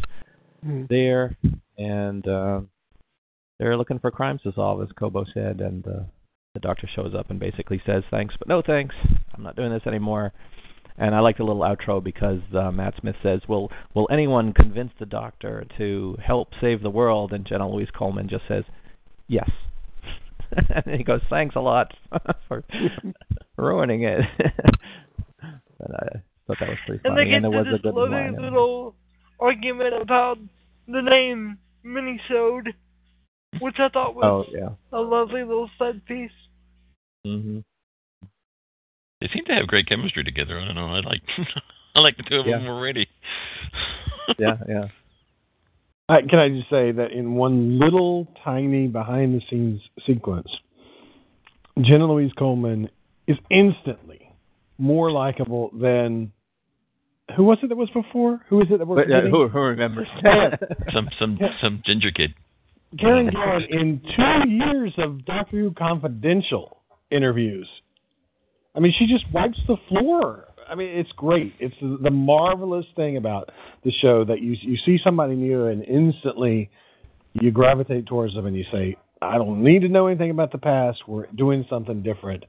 Mm. 0.66 0.88
there, 0.88 1.36
and 1.76 2.26
uh, 2.26 2.60
they're 3.60 3.76
looking 3.76 4.00
for 4.00 4.10
crimes 4.10 4.40
to 4.42 4.52
solve, 4.54 4.82
as 4.82 4.88
Kobo 4.98 5.24
said. 5.32 5.60
And 5.60 5.86
uh, 5.86 6.00
the 6.54 6.58
doctor 6.60 6.88
shows 6.96 7.14
up 7.14 7.30
and 7.30 7.38
basically 7.38 7.80
says, 7.86 8.02
"Thanks, 8.10 8.34
but 8.36 8.48
no 8.48 8.60
thanks. 8.60 8.92
I'm 9.34 9.44
not 9.44 9.54
doing 9.54 9.70
this 9.70 9.86
anymore." 9.86 10.32
And 11.00 11.14
I 11.14 11.20
like 11.20 11.36
the 11.36 11.44
little 11.44 11.62
outro 11.62 12.02
because 12.02 12.40
uh, 12.52 12.72
Matt 12.72 12.94
Smith 13.00 13.14
says, 13.22 13.40
"Will 13.48 13.70
Will 13.94 14.08
anyone 14.10 14.52
convince 14.52 14.90
the 14.98 15.06
doctor 15.06 15.64
to 15.78 16.16
help 16.24 16.48
save 16.60 16.82
the 16.82 16.90
world?" 16.90 17.32
And 17.32 17.46
Jenna 17.46 17.68
Louise 17.70 17.88
Coleman 17.96 18.28
just 18.28 18.44
says, 18.48 18.64
"Yes." 19.28 19.48
and 20.74 20.96
he 20.98 21.04
goes, 21.04 21.20
"Thanks 21.30 21.54
a 21.56 21.60
lot 21.60 21.92
for 22.48 22.64
ruining 23.56 24.02
it." 24.02 24.20
but 25.40 25.90
I 25.94 26.06
thought 26.46 26.56
that 26.60 26.68
was 26.68 26.78
pretty 26.86 27.00
And 27.04 27.14
funny, 27.14 27.32
and 27.34 27.44
there 27.44 27.50
to 27.52 27.56
was 27.58 27.66
a 27.68 27.72
this 27.72 27.80
good 27.82 27.94
lovely 27.94 28.16
line. 28.16 28.28
in 28.28 28.34
it. 28.34 28.40
little 28.42 28.94
argument 29.38 29.94
about 30.02 30.38
the 30.88 31.00
name 31.02 31.58
Minisode, 31.86 32.72
which 33.60 33.76
I 33.78 33.88
thought 33.90 34.14
was 34.16 34.24
Oh 34.50 34.52
yeah. 34.52 34.70
a 34.92 35.00
lovely 35.00 35.42
little 35.44 35.70
side 35.78 36.04
piece. 36.06 36.30
Mhm. 37.26 37.62
They 39.20 39.28
seem 39.32 39.44
to 39.46 39.54
have 39.54 39.66
great 39.66 39.88
chemistry 39.88 40.22
together. 40.24 40.58
I 40.60 40.64
don't 40.66 40.74
know. 40.74 40.86
I 40.88 41.00
like 41.00 41.22
I 41.96 42.00
like 42.00 42.16
the 42.16 42.22
two 42.24 42.36
of 42.40 42.46
Yeah. 42.46 42.58
them 42.58 42.68
already. 42.68 43.06
Yeah, 44.38 44.58
yeah. 44.68 44.84
I, 46.10 46.20
can 46.20 46.38
I 46.38 46.50
just 46.50 46.68
say 46.68 46.92
that 46.92 47.12
in 47.12 47.34
one 47.34 47.78
little 47.78 48.28
tiny 48.44 48.86
behind 48.86 49.34
the 49.34 49.40
scenes 49.48 49.80
sequence, 50.06 50.48
Jenna 51.80 52.06
Louise 52.06 52.30
Coleman 52.38 52.90
is 53.26 53.38
instantly 53.50 54.30
more 54.76 55.10
likable 55.10 55.70
than 55.78 56.30
who 57.36 57.44
was 57.44 57.56
it 57.62 57.68
that 57.68 57.76
was 57.76 57.88
before? 57.90 58.44
Who 58.50 58.60
is 58.60 58.68
it 58.70 58.78
that 58.78 58.86
we're 58.86 58.96
But, 59.06 59.10
uh, 59.12 59.30
who, 59.30 59.48
who 59.48 59.58
remembers? 59.60 60.08
some 60.92 61.08
some 61.18 61.38
some 61.62 61.82
ginger 61.86 62.10
kid. 62.10 62.34
Karen 62.98 63.28
Gillan 63.28 63.66
in 63.70 64.00
two 64.14 64.50
years 64.50 64.92
of 64.98 65.24
Doctor 65.24 65.56
Who 65.58 65.70
Confidential 65.72 66.82
interviews. 67.10 67.68
I 68.74 68.80
mean, 68.80 68.92
she 68.98 69.06
just 69.06 69.24
wipes 69.32 69.58
the 69.66 69.76
floor. 69.88 70.48
I 70.68 70.74
mean, 70.74 70.88
it's 70.88 71.10
great. 71.12 71.54
It's 71.58 71.74
the, 71.80 72.10
marvelous 72.10 72.84
thing 72.94 73.16
about 73.16 73.50
the 73.84 73.92
show 74.02 74.24
that 74.24 74.40
you 74.40 74.54
you 74.60 74.76
see 74.84 74.98
somebody 75.02 75.34
new 75.34 75.66
and 75.66 75.82
instantly 75.84 76.70
you 77.32 77.50
gravitate 77.50 78.06
towards 78.06 78.34
them 78.34 78.46
and 78.46 78.56
you 78.56 78.64
say, 78.70 78.96
"I 79.22 79.38
don't 79.38 79.64
need 79.64 79.80
to 79.80 79.88
know 79.88 80.06
anything 80.06 80.30
about 80.30 80.52
the 80.52 80.58
past. 80.58 81.08
We're 81.08 81.26
doing 81.26 81.64
something 81.70 82.02
different." 82.02 82.44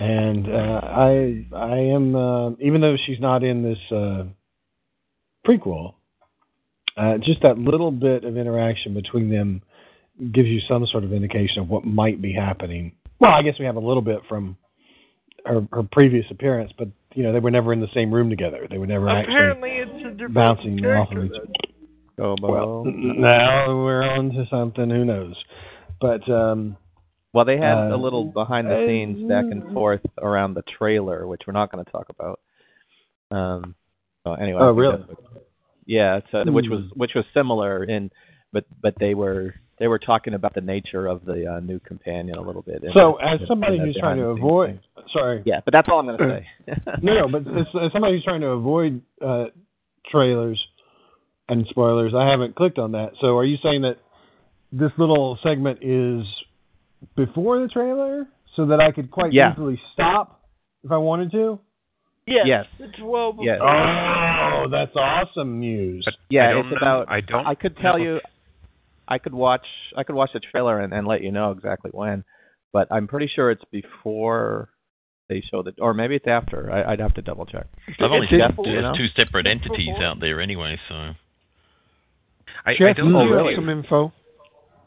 And 0.00 0.48
uh, 0.48 0.80
I 0.82 1.46
I 1.54 1.76
am 1.94 2.16
uh, 2.16 2.50
even 2.52 2.80
though 2.80 2.96
she's 3.06 3.20
not 3.20 3.44
in 3.44 3.62
this 3.62 3.78
uh, 3.94 4.24
prequel, 5.46 5.94
uh, 6.96 7.18
just 7.18 7.42
that 7.42 7.58
little 7.58 7.90
bit 7.90 8.24
of 8.24 8.36
interaction 8.36 8.94
between 8.94 9.30
them 9.30 9.62
gives 10.32 10.48
you 10.48 10.60
some 10.68 10.86
sort 10.86 11.04
of 11.04 11.12
indication 11.12 11.58
of 11.58 11.68
what 11.68 11.84
might 11.84 12.22
be 12.22 12.32
happening. 12.32 12.92
Well, 13.20 13.32
I 13.32 13.42
guess 13.42 13.54
we 13.58 13.66
have 13.66 13.76
a 13.76 13.80
little 13.80 14.02
bit 14.02 14.20
from 14.28 14.56
her, 15.46 15.66
her 15.72 15.82
previous 15.82 16.24
appearance, 16.30 16.72
but 16.78 16.88
you 17.14 17.22
know 17.22 17.32
they 17.32 17.40
were 17.40 17.50
never 17.50 17.72
in 17.72 17.80
the 17.80 17.88
same 17.94 18.12
room 18.12 18.30
together. 18.30 18.66
They 18.70 18.78
were 18.78 18.86
never 18.86 19.08
Apparently, 19.08 19.70
it's 19.70 19.90
a 20.06 20.10
different 20.10 20.34
bouncing 20.34 20.84
off 20.86 21.10
of 21.12 21.24
each 21.24 21.32
then. 21.32 21.52
Oh, 22.18 22.36
well, 22.40 22.84
n- 22.86 23.20
now 23.20 23.84
we're 23.84 24.02
on 24.02 24.30
to 24.32 24.46
something. 24.50 24.88
Who 24.90 25.04
knows? 25.04 25.34
But 26.00 26.28
um, 26.30 26.76
Well, 27.32 27.44
they 27.44 27.56
had 27.56 27.76
Uh, 27.76 27.94
a 27.94 27.96
little 27.96 28.24
behind 28.24 28.68
the 28.68 28.84
scenes 28.86 29.28
back 29.28 29.44
and 29.50 29.72
forth 29.72 30.02
around 30.20 30.54
the 30.54 30.62
trailer, 30.78 31.26
which 31.26 31.42
we're 31.46 31.54
not 31.54 31.72
going 31.72 31.84
to 31.84 31.90
talk 31.90 32.06
about. 32.10 32.40
Um. 33.30 33.74
So 34.24 34.34
anyway. 34.34 34.60
Oh, 34.62 34.72
really? 34.72 35.02
Yeah. 35.86 36.20
So 36.30 36.44
which 36.52 36.68
was 36.68 36.80
Hmm. 36.80 37.00
which 37.00 37.14
was 37.14 37.24
similar 37.34 37.84
in, 37.84 38.10
but 38.52 38.64
but 38.80 38.94
they 39.00 39.14
were 39.14 39.54
they 39.82 39.88
were 39.88 39.98
talking 39.98 40.32
about 40.34 40.54
the 40.54 40.60
nature 40.60 41.08
of 41.08 41.24
the 41.24 41.54
uh, 41.56 41.58
new 41.58 41.80
companion 41.80 42.38
a 42.38 42.40
little 42.40 42.62
bit. 42.62 42.84
so 42.94 43.18
that- 43.20 43.40
as 43.42 43.48
somebody 43.48 43.78
who's 43.80 43.96
trying 43.98 44.16
to 44.18 44.26
avoid, 44.26 44.78
thing. 44.94 45.04
sorry, 45.12 45.42
Yeah, 45.44 45.58
but 45.64 45.74
that's 45.74 45.88
all 45.90 45.98
I'm 45.98 46.06
going 46.06 46.18
to 46.18 46.40
say. 46.68 46.74
no, 47.02 47.26
no, 47.26 47.28
but 47.28 47.40
as, 47.58 47.66
as 47.82 47.90
somebody 47.92 48.14
who's 48.14 48.22
trying 48.22 48.42
to 48.42 48.50
avoid 48.50 49.02
uh, 49.20 49.46
trailers 50.08 50.64
and 51.48 51.66
spoilers, 51.70 52.12
I 52.14 52.28
haven't 52.30 52.54
clicked 52.54 52.78
on 52.78 52.92
that. 52.92 53.14
So 53.20 53.36
are 53.36 53.44
you 53.44 53.56
saying 53.60 53.82
that 53.82 53.96
this 54.70 54.92
little 54.98 55.36
segment 55.42 55.80
is 55.82 56.24
before 57.16 57.58
the 57.60 57.66
trailer, 57.66 58.28
so 58.54 58.66
that 58.66 58.80
I 58.80 58.92
could 58.92 59.10
quite 59.10 59.32
Yeah. 59.32 59.52
easily 59.52 59.80
stop 59.94 60.42
if 60.84 60.92
I 60.92 60.96
wanted 60.98 61.32
to? 61.32 61.58
Yes, 62.24 62.44
Yes. 62.46 62.66
it's 62.78 63.00
well. 63.02 63.34
Yes. 63.40 63.58
Oh, 63.60 64.66
that's 64.70 64.94
awesome 64.94 65.58
news. 65.58 66.04
But 66.04 66.14
Yeah, 66.30 66.56
it's 66.60 66.70
know. 66.70 66.76
about. 66.76 67.10
I 67.10 67.20
don't. 67.20 67.44
I 67.44 67.56
could 67.56 67.76
tell 67.78 67.98
know. 67.98 68.04
you. 68.04 68.20
I 69.08 69.18
could 69.18 69.34
watch. 69.34 69.66
I 69.96 70.04
could 70.04 70.14
watch 70.14 70.30
the 70.32 70.40
trailer 70.40 70.80
and, 70.80 70.92
and 70.92 71.06
let 71.06 71.22
you 71.22 71.32
know 71.32 71.50
exactly 71.50 71.90
when, 71.92 72.24
but 72.72 72.88
I'm 72.90 73.06
pretty 73.08 73.28
sure 73.34 73.50
it's 73.50 73.64
before 73.70 74.68
they 75.28 75.42
show 75.50 75.62
the, 75.62 75.72
or 75.78 75.94
maybe 75.94 76.14
it's 76.16 76.26
after. 76.26 76.70
I, 76.70 76.92
I'd 76.92 77.00
have 77.00 77.14
to 77.14 77.22
double 77.22 77.46
check. 77.46 77.66
I've 78.00 78.10
only 78.10 78.26
It's 78.26 78.30
seen 78.30 78.40
you 78.66 78.80
know? 78.82 78.92
there's 78.94 78.96
two 78.96 79.08
separate 79.20 79.46
entities 79.46 79.94
out 80.00 80.20
there 80.20 80.40
anyway, 80.40 80.78
so 80.88 80.94
I, 82.64 82.70
I 82.72 82.92
don't 82.92 83.06
you 83.06 83.12
know. 83.12 83.20
have 83.20 83.30
really? 83.30 83.54
some 83.54 83.68
info. 83.68 84.12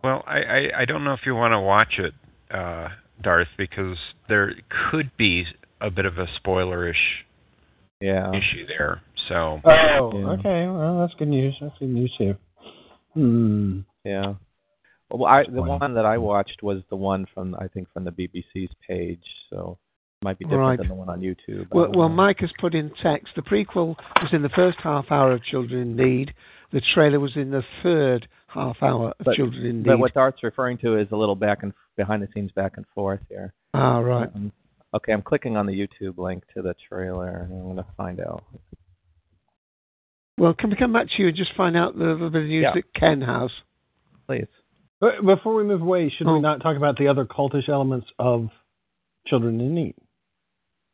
Well, 0.03 0.23
I, 0.27 0.39
I 0.39 0.69
I 0.81 0.85
don't 0.85 1.03
know 1.03 1.13
if 1.13 1.21
you 1.25 1.33
want 1.35 1.53
to 1.53 1.59
watch 1.59 1.97
it, 1.97 2.13
uh, 2.53 2.89
Darth, 3.21 3.47
because 3.57 3.97
there 4.29 4.53
could 4.91 5.11
be 5.17 5.45
a 5.81 5.89
bit 5.89 6.05
of 6.05 6.17
a 6.17 6.27
spoilerish 6.39 7.23
Yeah. 7.99 8.29
issue 8.31 8.67
there. 8.67 9.01
So 9.27 9.61
Oh, 9.65 10.11
Yeah. 10.13 10.27
okay. 10.39 10.67
Well, 10.67 10.99
that's 10.99 11.13
good 11.15 11.27
news. 11.27 11.55
That's 11.59 11.77
good 11.79 11.89
news 11.89 12.13
too. 12.17 12.35
Hmm. 13.13 13.79
Yeah. 14.05 14.35
Well, 15.09 15.25
I 15.25 15.43
the 15.43 15.61
one 15.61 15.93
that 15.95 16.05
I 16.05 16.17
watched 16.17 16.63
was 16.63 16.81
the 16.89 16.95
one 16.95 17.25
from 17.33 17.55
I 17.59 17.67
think 17.67 17.87
from 17.93 18.03
the 18.05 18.11
BBC's 18.11 18.71
page, 18.87 19.23
so 19.49 19.77
it 20.21 20.25
might 20.25 20.39
be 20.39 20.45
different 20.45 20.61
Right. 20.61 20.77
than 20.79 20.87
the 20.87 20.95
one 20.95 21.09
on 21.09 21.21
YouTube. 21.21 21.67
Well, 21.71 21.91
well. 21.93 22.09
Mike 22.09 22.39
has 22.39 22.51
put 22.59 22.73
in 22.73 22.89
text. 23.03 23.33
The 23.35 23.41
prequel 23.43 23.95
was 24.21 24.31
in 24.33 24.41
the 24.41 24.49
first 24.49 24.77
half 24.79 25.11
hour 25.11 25.31
of 25.31 25.43
Children 25.43 25.81
in 25.81 25.95
Need. 25.95 26.33
The 26.71 26.81
trailer 26.93 27.19
was 27.19 27.35
in 27.35 27.51
the 27.51 27.63
third 27.83 28.27
half 28.47 28.77
hour 28.81 29.09
of 29.19 29.25
But- 29.25 29.35
Children 29.35 29.65
in 29.65 29.77
Need. 29.83 29.85
But 29.87 29.99
what 29.99 30.13
Darth's 30.13 30.41
referring 30.43 30.77
to 30.79 30.97
is 30.97 31.07
a 31.11 31.15
little 31.17 31.35
back 31.35 31.61
and 31.63 31.73
behind 31.97 32.23
the 32.23 32.27
scenes 32.33 32.51
back 32.51 32.77
and 32.77 32.85
forth 32.95 33.21
here. 33.29 33.53
ah, 33.75 33.99
right. 33.99 34.29
Um, 34.35 34.51
okay, 34.95 35.13
I'm 35.13 35.21
clicking 35.21 35.55
on 35.55 35.65
the 35.67 35.73
YouTube 35.79 36.17
link 36.17 36.43
to 36.55 36.61
the 36.63 36.73
trailer, 36.89 37.29
and 37.49 37.53
I'm 37.53 37.63
going 37.63 37.75
to 37.77 37.85
find 37.95 38.19
out. 38.19 38.43
Well, 40.37 40.53
can 40.53 40.69
we 40.69 40.75
come 40.75 40.91
back 40.91 41.07
to 41.09 41.21
you 41.21 41.27
and 41.29 41.37
just 41.37 41.53
find 41.55 41.77
out 41.77 41.95
the 41.97 42.03
little 42.05 42.29
bit 42.29 42.41
of 42.43 42.47
news 42.49 42.63
Yeah. 42.63 42.73
that 42.73 42.93
Ken 42.93 43.21
has? 43.21 43.51
Please. 44.27 44.47
But 44.99 45.25
before 45.25 45.55
we 45.55 45.63
move 45.63 45.81
away, 45.81 46.09
should 46.09 46.27
Oh. 46.27 46.33
we 46.33 46.39
not 46.39 46.61
talk 46.61 46.77
about 46.77 46.97
the 46.97 47.07
other 47.07 47.25
cultish 47.25 47.69
elements 47.69 48.07
of 48.17 48.49
Children 49.27 49.59
in 49.59 49.73
Need, 49.75 49.95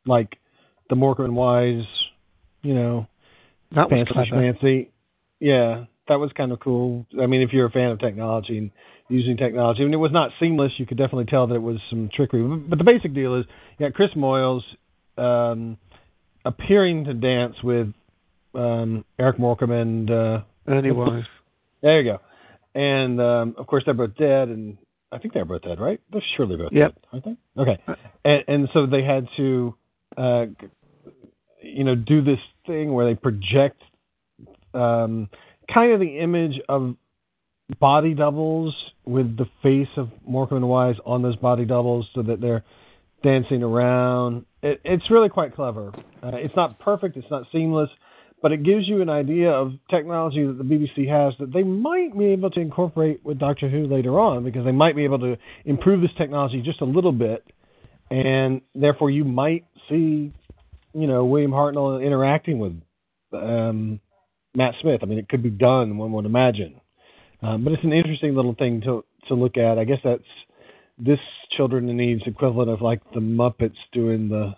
like 0.06 0.38
the 0.88 0.96
Morecambe 0.96 1.34
Wise, 1.34 1.86
you 2.62 2.74
know, 2.74 3.06
That 3.72 3.88
fancy 3.88 4.12
schmancy. 4.12 4.88
Yeah, 5.40 5.84
that 6.08 6.16
was 6.20 6.30
kind 6.32 6.52
of 6.52 6.60
cool. 6.60 7.06
I 7.20 7.26
mean, 7.26 7.42
if 7.42 7.52
you're 7.52 7.66
a 7.66 7.70
fan 7.70 7.90
of 7.90 8.00
technology 8.00 8.58
and 8.58 8.70
using 9.08 9.36
technology, 9.36 9.82
I 9.82 9.84
mean, 9.84 9.94
it 9.94 9.98
was 9.98 10.12
not 10.12 10.30
seamless. 10.38 10.72
You 10.78 10.86
could 10.86 10.98
definitely 10.98 11.26
tell 11.26 11.46
that 11.46 11.54
it 11.54 11.62
was 11.62 11.78
some 11.88 12.10
trickery. 12.14 12.42
But 12.42 12.78
the 12.78 12.84
basic 12.84 13.14
deal 13.14 13.36
is, 13.36 13.46
you 13.78 13.86
got 13.86 13.94
Chris 13.94 14.10
Moyles 14.16 14.62
um, 15.16 15.78
appearing 16.44 17.04
to 17.04 17.14
dance 17.14 17.56
with 17.62 17.92
um, 18.54 19.04
Eric 19.18 19.38
Morecambe 19.38 19.70
and 19.72 20.10
uh, 20.10 20.40
Ernie 20.66 20.90
Wise. 20.90 21.24
there 21.82 22.00
you 22.00 22.12
go. 22.12 22.20
And 22.74 23.20
um, 23.20 23.54
of 23.58 23.66
course, 23.66 23.82
they're 23.84 23.94
both 23.94 24.16
dead, 24.16 24.48
and 24.48 24.78
I 25.10 25.18
think 25.18 25.34
they're 25.34 25.44
both 25.44 25.62
dead, 25.62 25.78
right? 25.78 26.00
They're 26.10 26.22
surely 26.36 26.56
both 26.56 26.72
Yep. 26.72 26.94
dead, 26.94 27.06
aren't 27.12 27.24
they? 27.24 27.62
Okay. 27.62 27.78
And, 28.24 28.44
and 28.48 28.68
so 28.72 28.86
they 28.86 29.02
had 29.02 29.28
to, 29.36 29.74
uh, 30.16 30.46
you 31.62 31.84
know, 31.84 31.94
do 31.94 32.22
this 32.22 32.40
thing 32.66 32.92
where 32.92 33.06
they 33.06 33.14
project 33.14 33.82
um, 34.74 35.28
kind 35.72 35.92
of 35.92 36.00
the 36.00 36.18
image 36.18 36.60
of 36.68 36.96
body 37.78 38.14
doubles 38.14 38.74
with 39.04 39.36
the 39.36 39.46
face 39.62 39.88
of 39.96 40.10
Morecambe 40.26 40.58
and 40.58 40.68
Wise 40.68 40.96
on 41.04 41.22
those 41.22 41.36
body 41.36 41.64
doubles, 41.64 42.08
so 42.14 42.22
that 42.22 42.40
they're 42.40 42.64
dancing 43.22 43.62
around. 43.62 44.46
It, 44.62 44.80
it's 44.84 45.10
really 45.10 45.28
quite 45.28 45.54
clever. 45.54 45.92
Uh, 46.22 46.30
it's 46.34 46.56
not 46.56 46.78
perfect. 46.78 47.16
It's 47.16 47.30
not 47.30 47.44
seamless 47.52 47.90
but 48.42 48.50
it 48.50 48.64
gives 48.64 48.88
you 48.88 49.00
an 49.00 49.08
idea 49.08 49.50
of 49.50 49.72
technology 49.88 50.44
that 50.44 50.58
the 50.58 50.64
BBC 50.64 51.08
has 51.08 51.32
that 51.38 51.52
they 51.52 51.62
might 51.62 52.18
be 52.18 52.26
able 52.26 52.50
to 52.50 52.60
incorporate 52.60 53.24
with 53.24 53.38
Doctor 53.38 53.70
Who 53.70 53.86
later 53.86 54.18
on 54.18 54.44
because 54.44 54.64
they 54.64 54.72
might 54.72 54.96
be 54.96 55.04
able 55.04 55.20
to 55.20 55.36
improve 55.64 56.02
this 56.02 56.10
technology 56.18 56.60
just 56.60 56.80
a 56.80 56.84
little 56.84 57.12
bit, 57.12 57.44
and 58.10 58.60
therefore 58.74 59.10
you 59.10 59.24
might 59.24 59.64
see, 59.88 60.32
you 60.92 61.06
know, 61.06 61.24
William 61.24 61.52
Hartnell 61.52 62.04
interacting 62.04 62.58
with 62.58 62.72
um, 63.32 64.00
Matt 64.56 64.74
Smith. 64.82 65.00
I 65.02 65.06
mean, 65.06 65.18
it 65.18 65.28
could 65.28 65.42
be 65.42 65.50
done. 65.50 65.96
One 65.96 66.10
would 66.12 66.26
imagine, 66.26 66.80
um, 67.42 67.62
but 67.62 67.72
it's 67.72 67.84
an 67.84 67.92
interesting 67.92 68.34
little 68.34 68.56
thing 68.58 68.80
to 68.82 69.04
to 69.28 69.34
look 69.34 69.56
at. 69.56 69.78
I 69.78 69.84
guess 69.84 69.98
that's 70.02 70.22
this 70.98 71.20
Children 71.56 71.88
in 71.88 71.96
Needs 71.96 72.22
equivalent 72.26 72.70
of 72.70 72.80
like 72.80 73.02
the 73.14 73.20
Muppets 73.20 73.76
doing 73.92 74.28
the 74.28 74.54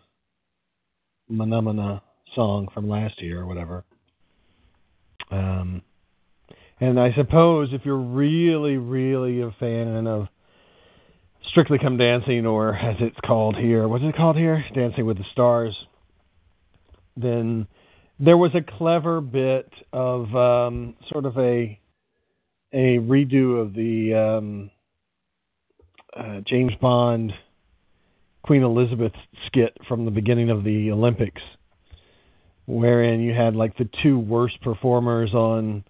phenomena 1.29 2.03
song 2.35 2.69
from 2.73 2.89
last 2.89 3.23
year 3.23 3.41
or 3.41 3.47
whatever. 3.47 3.85
Um, 5.31 5.83
and 6.81 6.99
I 6.99 7.13
suppose 7.15 7.71
if 7.73 7.83
you're 7.85 7.97
really, 7.97 8.77
really 8.77 9.41
a 9.41 9.55
fan 9.59 10.07
of 10.07 10.29
Strictly 11.51 11.79
Come 11.79 11.97
Dancing, 11.97 12.47
or 12.47 12.75
as 12.75 12.97
it's 13.01 13.17
called 13.25 13.57
here, 13.57 13.87
what's 13.87 14.05
it 14.05 14.17
called 14.17 14.37
here? 14.37 14.65
Dancing 14.75 15.07
with 15.07 15.19
the 15.19 15.25
Stars, 15.33 15.77
then 17.17 17.67
there 18.19 18.37
was 18.37 18.51
a 18.55 18.79
clever 18.79 19.21
bit 19.21 19.73
of 19.93 20.35
um, 20.35 20.97
sort 21.11 21.27
of 21.27 21.37
a 21.39 21.79
a 22.73 22.99
redo 22.99 23.61
of 23.61 23.73
the 23.73 24.15
um, 24.15 24.71
uh, 26.17 26.41
James 26.47 26.73
Bond 26.81 27.33
Queen 28.43 28.63
Elizabeth 28.63 29.13
skit 29.47 29.77
from 29.89 30.05
the 30.05 30.11
beginning 30.11 30.51
of 30.51 30.65
the 30.65 30.91
Olympics, 30.91 31.41
wherein 32.67 33.21
you 33.21 33.33
had 33.35 33.55
like 33.55 33.77
the 33.77 33.89
two 34.03 34.19
worst 34.19 34.61
performers 34.63 35.33
on 35.35 35.85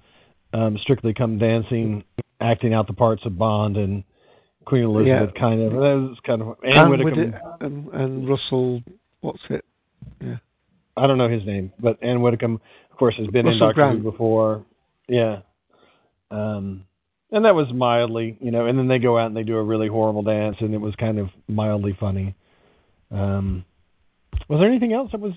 um, 0.53 0.79
Strictly 0.83 1.15
Come 1.15 1.39
Dancing 1.39 2.05
acting 2.41 2.75
out 2.75 2.87
the 2.87 2.93
parts 2.93 3.23
of 3.25 3.39
Bond 3.39 3.77
and 3.77 4.05
Queen 4.65 4.85
Elizabeth, 4.85 5.31
Yeah. 5.35 5.41
kind 5.41 5.61
of. 5.63 5.73
That 5.73 5.79
was 5.79 6.19
kind 6.27 6.43
of 6.43 6.57
And, 6.63 6.79
Anne 6.79 6.91
with 6.91 7.01
Widdecombe. 7.01 7.35
it, 7.35 7.43
and, 7.61 7.89
and 7.89 8.29
Russell, 8.29 8.83
what's 9.21 9.43
it? 9.51 9.65
Yeah. 10.21 10.37
I 10.97 11.07
don't 11.07 11.19
know 11.19 11.29
his 11.29 11.45
name, 11.45 11.73
but 11.79 12.03
Ann 12.03 12.23
Widdecombe, 12.23 12.61
of 12.91 12.97
course, 12.97 13.15
has 13.19 13.27
been 13.29 13.47
in 13.47 13.53
Russell 13.55 13.69
Doctor 13.69 13.75
Grant. 13.75 14.03
Who 14.03 14.11
before. 14.11 14.65
Yeah. 15.09 15.39
Um, 16.31 16.85
and 17.31 17.45
that 17.45 17.55
was 17.55 17.67
mildly, 17.75 18.37
you 18.41 18.51
know, 18.53 18.67
and 18.67 18.79
then 18.79 18.87
they 18.89 18.99
go 18.99 19.19
out 19.19 19.27
and 19.27 19.37
they 19.37 19.43
do 19.43 19.57
a 19.57 19.63
really 19.63 19.89
horrible 19.89 20.23
dance, 20.23 20.57
and 20.61 20.73
it 20.73 20.81
was 20.81 20.95
kind 20.97 21.19
of 21.19 21.29
mildly 21.49 21.97
funny. 21.99 22.35
Um, 23.11 23.65
was 24.49 24.61
there 24.61 24.69
anything 24.69 24.93
else 24.93 25.11
that 25.13 25.21
was 25.21 25.33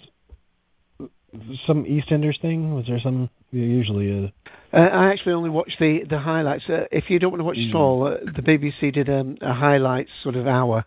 some 1.65 1.83
EastEnders 1.85 2.39
thing? 2.41 2.73
Was 2.73 2.85
there 2.87 2.99
some? 3.03 3.29
there 3.51 3.61
Usually 3.61 4.09
is. 4.25 4.31
Uh, 4.73 4.77
I 4.77 5.11
actually 5.11 5.33
only 5.33 5.49
watched 5.49 5.77
the 5.79 6.03
the 6.09 6.19
highlights. 6.19 6.63
Uh, 6.69 6.85
if 6.91 7.05
you 7.09 7.19
don't 7.19 7.31
want 7.31 7.39
to 7.41 7.45
watch 7.45 7.57
it 7.57 7.73
Mm. 7.73 7.75
all, 7.75 8.07
uh, 8.07 8.17
the 8.35 8.41
BBC 8.41 8.93
did 8.93 9.09
um, 9.09 9.37
a 9.41 9.53
highlights 9.53 10.09
sort 10.23 10.35
of 10.35 10.47
hour, 10.47 10.85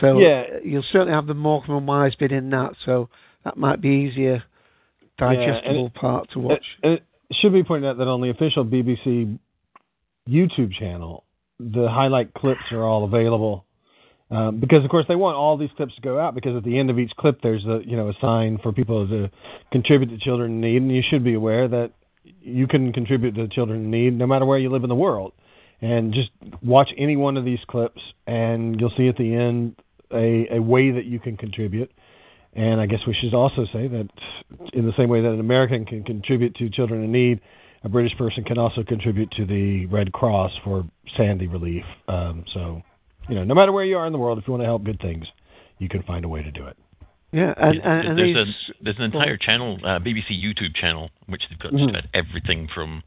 so 0.00 0.18
Yeah. 0.18 0.44
uh, 0.54 0.58
you'll 0.64 0.82
certainly 0.84 1.12
have 1.14 1.26
the 1.26 1.34
Morecambe 1.34 1.76
and 1.76 1.86
Wise 1.88 2.14
bit 2.14 2.32
in 2.32 2.50
that. 2.50 2.74
So 2.84 3.08
that 3.44 3.56
might 3.56 3.80
be 3.80 3.88
easier, 3.88 4.42
digestible 5.18 5.90
part 5.90 6.30
to 6.32 6.38
watch. 6.40 6.64
It, 6.82 7.02
it 7.30 7.36
should 7.36 7.52
be 7.52 7.62
pointed 7.62 7.88
out 7.88 7.98
that 7.98 8.08
on 8.08 8.20
the 8.20 8.30
official 8.30 8.64
BBC 8.64 9.38
YouTube 10.28 10.72
channel, 10.72 11.24
the 11.58 11.88
highlight 11.88 12.34
clips 12.34 12.70
are 12.72 12.82
all 12.84 13.04
available. 13.04 13.64
Um, 14.32 14.60
because 14.60 14.82
of 14.82 14.90
course 14.90 15.04
they 15.08 15.14
want 15.14 15.36
all 15.36 15.58
these 15.58 15.70
clips 15.76 15.94
to 15.94 16.00
go 16.00 16.18
out 16.18 16.34
because 16.34 16.56
at 16.56 16.64
the 16.64 16.78
end 16.78 16.88
of 16.88 16.98
each 16.98 17.12
clip 17.18 17.42
there's 17.42 17.64
a 17.66 17.82
you 17.84 17.96
know 17.96 18.08
a 18.08 18.14
sign 18.18 18.58
for 18.62 18.72
people 18.72 19.06
to 19.06 19.30
contribute 19.70 20.08
to 20.08 20.18
children 20.18 20.52
in 20.52 20.60
need. 20.60 20.82
And 20.82 20.90
you 20.90 21.02
should 21.08 21.22
be 21.22 21.34
aware 21.34 21.68
that 21.68 21.92
you 22.40 22.66
can 22.66 22.92
contribute 22.92 23.34
to 23.34 23.46
children 23.48 23.84
in 23.84 23.90
need 23.90 24.16
no 24.16 24.26
matter 24.26 24.46
where 24.46 24.58
you 24.58 24.70
live 24.70 24.84
in 24.84 24.88
the 24.88 24.94
world. 24.94 25.32
And 25.82 26.14
just 26.14 26.30
watch 26.62 26.90
any 26.96 27.16
one 27.16 27.36
of 27.36 27.44
these 27.44 27.58
clips 27.68 28.00
and 28.26 28.80
you'll 28.80 28.94
see 28.96 29.08
at 29.08 29.16
the 29.16 29.34
end 29.34 29.76
a, 30.12 30.56
a 30.56 30.62
way 30.62 30.92
that 30.92 31.04
you 31.04 31.18
can 31.18 31.36
contribute. 31.36 31.90
And 32.54 32.80
I 32.80 32.86
guess 32.86 33.00
we 33.06 33.14
should 33.14 33.34
also 33.34 33.66
say 33.72 33.88
that 33.88 34.08
in 34.72 34.86
the 34.86 34.92
same 34.96 35.08
way 35.08 35.22
that 35.22 35.30
an 35.30 35.40
American 35.40 35.84
can 35.84 36.04
contribute 36.04 36.54
to 36.56 36.70
children 36.70 37.02
in 37.02 37.10
need, 37.10 37.40
a 37.84 37.88
British 37.88 38.16
person 38.16 38.44
can 38.44 38.58
also 38.58 38.82
contribute 38.82 39.30
to 39.32 39.44
the 39.44 39.86
Red 39.86 40.12
Cross 40.12 40.52
for 40.62 40.84
Sandy 41.16 41.48
relief. 41.48 41.84
Um, 42.08 42.44
so, 42.52 42.82
you 43.28 43.34
know, 43.34 43.44
no 43.44 43.54
matter 43.54 43.72
where 43.72 43.84
you 43.84 43.96
are 43.96 44.06
in 44.06 44.12
the 44.12 44.18
world, 44.18 44.38
if 44.38 44.46
you 44.46 44.52
want 44.52 44.62
to 44.62 44.66
help 44.66 44.84
good 44.84 45.00
things, 45.00 45.26
you 45.78 45.88
can 45.88 46.02
find 46.02 46.24
a 46.24 46.28
way 46.28 46.42
to 46.42 46.50
do 46.50 46.66
it. 46.66 46.76
Yeah, 47.32 47.54
and, 47.56 47.78
and, 47.80 48.08
and 48.08 48.18
there's, 48.18 48.34
these, 48.46 48.54
a, 48.78 48.84
there's 48.84 48.96
an 48.98 49.04
entire 49.04 49.36
channel, 49.38 49.78
uh, 49.84 49.98
BBC 49.98 50.30
YouTube 50.42 50.74
channel, 50.74 51.10
which 51.28 51.42
they've 51.48 51.58
got 51.58 51.72
Mhm. 51.72 51.78
just 51.78 51.90
about 51.90 52.04
everything 52.14 52.68
from 52.74 53.02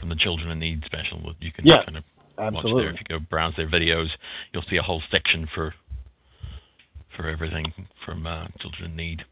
from 0.00 0.08
the 0.08 0.16
Children 0.16 0.50
in 0.50 0.58
Need 0.58 0.82
special 0.86 1.18
that 1.26 1.34
you 1.40 1.52
can 1.52 1.66
Yeah, 1.66 1.84
kind 1.84 1.98
of 1.98 2.04
watch 2.54 2.64
there. 2.64 2.88
If 2.88 2.96
you 3.00 3.04
go 3.06 3.18
browse 3.18 3.54
their 3.56 3.68
videos, 3.68 4.08
you'll 4.52 4.62
see 4.62 4.76
a 4.76 4.82
whole 4.82 5.02
section 5.10 5.46
for 5.54 5.74
for 7.16 7.28
everything 7.28 7.72
from 8.04 8.26
uh, 8.26 8.46
Children 8.60 8.90
in 8.92 8.96
Need. 8.96 9.24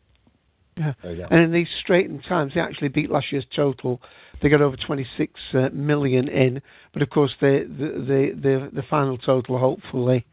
yeah. 0.76 0.92
There 1.02 1.12
you 1.12 1.18
go. 1.22 1.28
And 1.30 1.40
in 1.42 1.52
these 1.52 1.68
straitened 1.80 2.22
times, 2.28 2.52
they 2.54 2.60
actually 2.60 2.88
beat 2.88 3.10
last 3.10 3.32
year's 3.32 3.46
total. 3.56 4.00
They 4.40 4.48
got 4.48 4.62
over 4.62 4.76
26 4.76 5.32
uh, 5.54 5.68
million 5.72 6.28
in, 6.28 6.62
but 6.92 7.02
of 7.02 7.10
course 7.10 7.32
the 7.40 7.66
the 7.68 8.40
the 8.40 8.70
the, 8.72 8.82
final 8.88 9.18
total 9.18 9.54
will 9.54 9.60
hopefully 9.60 10.24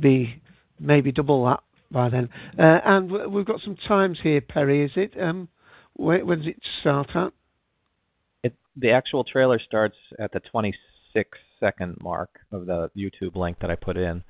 be 0.00 0.42
maybe 0.80 1.12
double 1.12 1.44
that 1.46 1.60
by 1.90 2.08
then. 2.08 2.28
Uh, 2.58 2.80
and 2.84 3.32
we've 3.32 3.46
got 3.46 3.60
some 3.60 3.76
times 3.76 4.18
here, 4.22 4.40
Perry. 4.40 4.84
Is 4.84 4.90
it? 4.96 5.12
Um, 5.20 5.48
where, 5.94 6.24
when 6.24 6.38
does 6.38 6.48
it 6.48 6.60
start 6.80 7.10
at? 7.14 7.32
It 8.42 8.54
the 8.76 8.90
actual 8.90 9.24
trailer 9.24 9.60
starts 9.60 9.96
at 10.18 10.32
the 10.32 10.40
26 10.40 11.38
second 11.60 11.96
mark 12.00 12.40
of 12.52 12.66
the 12.66 12.90
YouTube 12.96 13.36
link 13.36 13.58
that 13.60 13.70
I 13.70 13.76
put 13.76 13.96
in. 13.96 14.24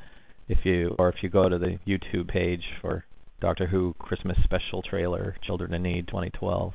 If 0.49 0.59
you 0.65 0.95
or 0.99 1.09
if 1.09 1.23
you 1.23 1.31
go 1.31 1.49
to 1.49 1.59
the 1.59 1.79
YouTube 1.87 2.29
page 2.29 2.65
for 2.81 3.05
Doctor 3.41 3.67
Who 3.67 3.95
Christmas 3.99 4.37
special 4.45 4.83
trailer 4.83 5.37
Children 5.43 5.75
in 5.75 5.83
Need 5.83 6.07
2012. 6.09 6.75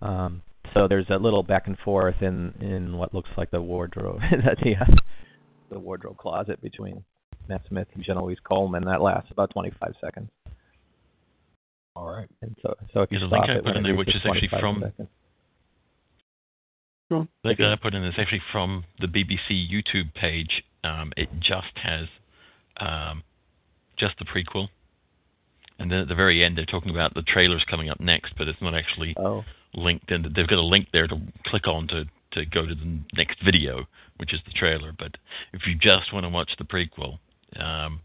Um, 0.00 0.42
so 0.74 0.88
there's 0.88 1.06
a 1.10 1.16
little 1.16 1.42
back 1.42 1.66
and 1.66 1.78
forth 1.78 2.22
in 2.22 2.52
in 2.60 2.96
what 2.96 3.14
looks 3.14 3.30
like 3.36 3.50
the 3.50 3.60
wardrobe 3.60 4.20
the 4.30 4.74
uh, 4.80 4.84
the 5.70 5.78
wardrobe 5.78 6.16
closet 6.16 6.60
between 6.62 7.04
Matt 7.48 7.62
Smith 7.68 7.88
and 7.94 8.04
Jenna 8.04 8.22
Louise 8.24 8.38
Coleman 8.42 8.84
that 8.84 9.00
lasts 9.00 9.30
about 9.30 9.50
25 9.50 9.94
seconds. 10.00 10.28
All 11.96 12.10
right. 12.10 12.28
And 12.42 12.56
so 12.62 12.74
so 12.92 13.02
if 13.02 13.10
you 13.10 13.18
There's 13.18 13.30
a 13.30 13.34
link 13.34 13.44
stop 13.44 13.54
I 13.54 13.58
it 13.58 13.64
put 13.64 13.76
in 13.76 13.82
there, 13.82 13.96
which 13.96 14.14
is 14.14 14.22
actually 14.24 14.48
from- 14.48 14.80
seconds. 14.82 15.08
Go. 17.10 17.26
The 17.42 17.48
link 17.48 17.58
that 17.58 17.72
I 17.72 17.76
put 17.76 17.94
in 17.94 18.04
is 18.04 18.14
actually 18.18 18.42
from 18.52 18.84
the 19.00 19.06
BBC 19.06 19.66
YouTube 19.72 20.12
page. 20.14 20.62
Um, 20.84 21.12
it 21.16 21.30
just 21.40 21.72
has 21.82 22.06
um, 22.76 23.22
just 23.98 24.14
the 24.18 24.26
prequel, 24.26 24.68
and 25.78 25.90
then 25.90 26.00
at 26.00 26.08
the 26.08 26.14
very 26.14 26.42
end 26.44 26.56
they're 26.58 26.64
talking 26.66 26.90
about 26.90 27.14
the 27.14 27.22
trailers 27.22 27.64
coming 27.70 27.88
up 27.88 28.00
next, 28.00 28.34
but 28.36 28.48
it's 28.48 28.60
not 28.60 28.74
actually 28.74 29.14
Oh. 29.16 29.44
linked 29.74 30.10
in. 30.10 30.22
They've 30.34 30.46
got 30.46 30.58
a 30.58 30.62
link 30.62 30.88
there 30.92 31.06
to 31.06 31.20
click 31.44 31.66
on 31.66 31.88
to 31.88 32.06
to 32.32 32.44
go 32.44 32.66
to 32.66 32.74
the 32.74 32.98
next 33.16 33.40
video, 33.42 33.88
which 34.18 34.34
is 34.34 34.40
the 34.44 34.52
trailer. 34.52 34.92
But 34.92 35.16
if 35.54 35.66
you 35.66 35.74
just 35.74 36.12
want 36.12 36.24
to 36.24 36.28
watch 36.28 36.50
the 36.58 36.64
prequel, 36.64 37.18
um, 37.56 38.00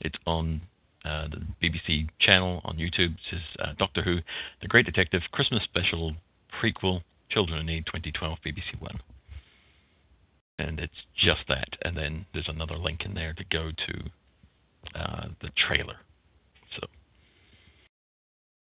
it's 0.00 0.18
on 0.26 0.60
uh, 1.04 1.26
the 1.28 1.42
BBC 1.60 2.08
channel 2.20 2.60
on 2.64 2.76
YouTube. 2.76 3.14
It 3.14 3.20
says 3.30 3.40
uh, 3.58 3.72
Doctor 3.78 4.02
Who: 4.02 4.18
The 4.62 4.68
Great 4.68 4.86
Detective 4.86 5.22
Christmas 5.32 5.62
Special 5.64 6.14
Prequel, 6.62 7.02
Children 7.30 7.60
in 7.60 7.66
Need, 7.66 7.86
2012, 7.86 8.38
BBC 8.46 8.80
One. 8.80 9.00
And 10.60 10.78
it's 10.80 10.94
just 11.16 11.42
that, 11.48 11.68
and 11.82 11.96
then 11.96 12.26
there's 12.32 12.48
another 12.48 12.76
link 12.76 13.04
in 13.04 13.14
there 13.14 13.32
to 13.32 13.44
go 13.44 13.70
to 13.70 14.98
uh, 15.00 15.26
the 15.40 15.50
trailer. 15.50 15.96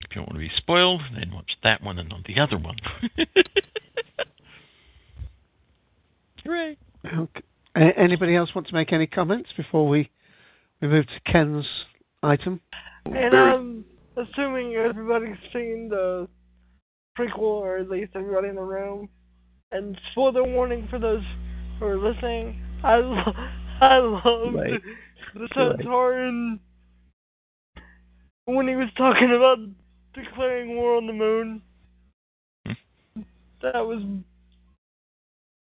So 0.09 0.13
if 0.13 0.15
you 0.15 0.21
don't 0.21 0.29
want 0.29 0.41
to 0.41 0.49
be 0.49 0.51
spoiled, 0.57 1.01
then 1.15 1.31
watch 1.33 1.51
that 1.63 1.83
one 1.83 1.99
and 1.99 2.09
not 2.09 2.23
the 2.25 2.39
other 2.39 2.57
one. 2.57 2.75
Hooray! 6.43 6.77
Okay. 7.05 7.41
A- 7.75 7.99
anybody 7.99 8.35
else 8.35 8.53
want 8.55 8.67
to 8.67 8.73
make 8.73 8.91
any 8.93 9.05
comments 9.07 9.49
before 9.55 9.87
we 9.87 10.09
we 10.81 10.87
move 10.87 11.05
to 11.05 11.31
Ken's 11.31 11.65
item? 12.23 12.59
And 13.05 13.35
I'm 13.35 13.85
assuming 14.17 14.73
everybody's 14.75 15.37
seen 15.53 15.89
the 15.89 16.27
prequel, 17.17 17.39
or 17.41 17.77
at 17.77 17.89
least 17.89 18.11
everybody 18.15 18.47
in 18.49 18.55
the 18.55 18.61
room. 18.61 19.09
And 19.71 19.99
spoiler 20.11 20.43
warning 20.43 20.87
for 20.89 20.97
those 20.97 21.23
who 21.79 21.85
are 21.85 21.97
listening. 21.97 22.59
I 22.83 22.95
lo- 22.95 23.33
I 23.81 23.97
love 23.97 24.53
Right. 24.55 24.81
the 25.35 25.39
Right. 25.41 25.49
Sontaran 25.55 26.59
when 28.45 28.67
he 28.67 28.75
was 28.75 28.89
talking 28.97 29.31
about 29.35 29.59
declaring 30.13 30.75
war 30.75 30.97
on 30.97 31.07
the 31.07 31.13
moon. 31.13 31.61
That 33.61 33.85
was 33.85 34.03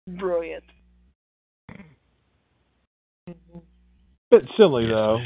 brilliant. 0.07 0.65
Bit 4.31 4.43
silly 4.57 4.87
though. 4.87 5.19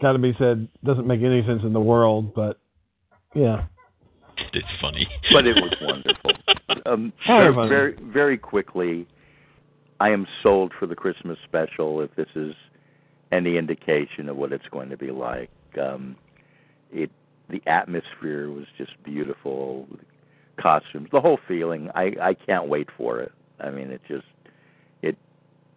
Got 0.00 0.12
to 0.12 0.18
be 0.18 0.34
said. 0.38 0.68
Doesn't 0.84 1.06
make 1.06 1.20
any 1.22 1.42
sense 1.46 1.62
in 1.64 1.72
the 1.72 1.80
world, 1.80 2.34
but 2.34 2.58
yeah. 3.34 3.64
It's 4.52 4.66
funny. 4.80 5.06
but 5.32 5.46
it 5.46 5.56
was 5.56 5.74
wonderful. 5.80 6.30
Um, 6.86 7.12
Very 7.26 7.52
very, 7.54 7.68
very, 7.68 7.96
very 8.12 8.38
quickly, 8.38 9.06
I 10.00 10.10
am 10.10 10.26
sold 10.42 10.72
for 10.78 10.86
the 10.86 10.94
Christmas 10.94 11.36
special. 11.46 12.00
If 12.00 12.14
this 12.14 12.28
is 12.34 12.54
any 13.32 13.56
indication 13.58 14.28
of 14.28 14.36
what 14.36 14.52
it's 14.52 14.66
going 14.70 14.88
to 14.90 14.96
be 14.96 15.10
like, 15.10 15.50
um, 15.80 16.16
it 16.90 17.10
the 17.50 17.62
atmosphere 17.66 18.50
was 18.50 18.66
just 18.76 18.92
beautiful, 19.04 19.88
costumes, 20.60 21.08
the 21.12 21.20
whole 21.20 21.38
feeling. 21.48 21.90
I 21.94 22.12
I 22.20 22.34
can't 22.34 22.68
wait 22.68 22.88
for 22.96 23.20
it. 23.20 23.32
I 23.60 23.70
mean, 23.70 23.90
it 23.90 24.00
just 24.08 24.26
it. 25.02 25.16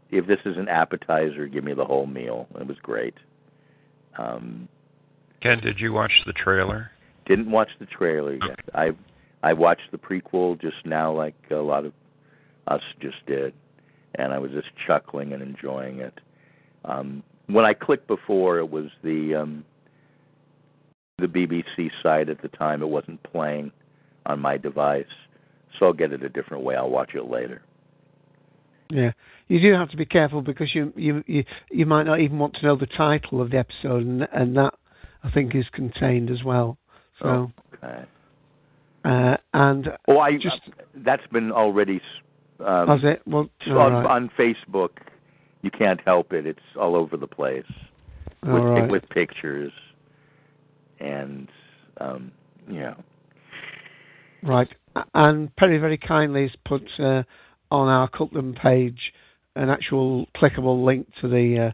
If 0.10 0.28
this 0.28 0.40
is 0.46 0.58
an 0.58 0.68
appetizer, 0.68 1.48
give 1.48 1.64
me 1.64 1.74
the 1.74 1.86
whole 1.86 2.08
meal. 2.08 2.48
It 2.60 2.68
was 2.68 2.78
great. 2.82 3.16
Um, 4.18 4.68
Ken, 5.42 5.60
did 5.60 5.80
you 5.80 5.94
watch 5.94 6.12
the 6.26 6.34
trailer? 6.34 6.92
didn't 7.26 7.52
watch 7.52 7.70
the 7.80 7.86
trailer 7.86 8.34
yet. 8.34 8.60
I 8.74 8.92
I 9.44 9.54
watched 9.54 9.92
the 9.92 9.98
prequel 9.98 10.60
just 10.60 10.86
now, 10.86 11.12
like 11.14 11.36
a 11.50 11.56
lot 11.56 11.86
of 11.86 11.94
us 12.68 12.82
just 13.00 13.26
did, 13.26 13.54
and 14.16 14.34
I 14.34 14.40
was 14.40 14.52
just 14.52 14.68
chuckling 14.86 15.34
and 15.34 15.42
enjoying 15.42 16.00
it. 16.00 16.20
Um, 16.86 17.24
when 17.48 17.66
I 17.66 17.74
clicked 17.74 18.08
before, 18.08 18.60
it 18.60 18.70
was 18.70 18.88
the 19.04 19.36
um, 19.36 19.66
the 21.22 21.28
BBC 21.28 21.92
site 22.04 22.30
at 22.30 22.42
the 22.42 22.50
time. 22.50 22.82
It 22.82 22.90
wasn't 22.90 23.22
playing 23.24 23.72
on 24.26 24.40
my 24.40 24.58
device, 24.58 25.06
so 25.78 25.88
I'll 25.88 25.94
get 25.94 26.12
it 26.12 26.24
a 26.24 26.30
different 26.30 26.64
way. 26.64 26.76
I'll 26.76 26.90
watch 26.90 27.12
it 27.16 27.30
later. 27.30 27.62
Yeah, 28.90 29.12
you 29.48 29.62
do 29.62 29.74
have 29.74 29.90
to 29.92 29.98
be 29.98 30.06
careful 30.06 30.42
because 30.42 30.76
you 30.76 30.92
you 30.98 31.24
you, 31.26 31.46
you 31.72 31.86
might 31.86 32.04
not 32.04 32.20
even 32.20 32.40
want 32.40 32.56
to 32.56 32.66
know 32.66 32.76
the 32.76 32.88
title 32.88 33.42
of 33.42 33.52
the 33.52 33.58
episode, 33.58 34.06
and, 34.06 34.28
and 34.34 34.58
that 34.58 34.74
I 35.24 35.32
think 35.32 35.56
is 35.56 35.66
contained 35.72 36.30
as 36.30 36.44
well. 36.44 36.78
So. 37.22 37.52
Okay. 37.82 38.06
Uh, 39.04 39.36
and 39.54 39.90
oh, 40.08 40.20
I 40.20 40.34
just 40.34 40.62
that's 40.94 41.26
been 41.32 41.52
already. 41.52 42.02
Um, 42.60 42.88
has 42.88 43.00
it? 43.04 43.22
Well, 43.26 43.50
on, 43.68 43.76
right. 43.94 44.06
on 44.06 44.30
Facebook, 44.38 44.90
you 45.64 45.72
can't 45.72 46.00
help 46.06 46.34
it. 46.34 46.46
It's 46.46 46.60
all 46.80 46.96
over 46.96 47.18
the 47.18 47.26
place 47.26 47.66
with 48.44 48.64
right. 48.64 48.90
with 48.90 49.08
pictures, 49.10 49.72
and 51.02 51.48
um, 52.00 52.32
you 52.68 52.80
know. 52.80 52.96
Right. 54.44 54.68
And 55.14 55.56
Perry 55.56 55.78
very 55.78 55.98
kindly 55.98 56.44
has 56.44 56.52
put 56.66 56.84
uh, 57.00 57.24
on 57.70 57.88
our 57.88 58.10
Cutland 58.10 58.58
page 58.62 59.14
an 59.56 59.70
actual 59.70 60.28
clickable 60.36 60.84
link 60.84 61.08
to 61.22 61.28
the 61.28 61.68
uh, 61.68 61.72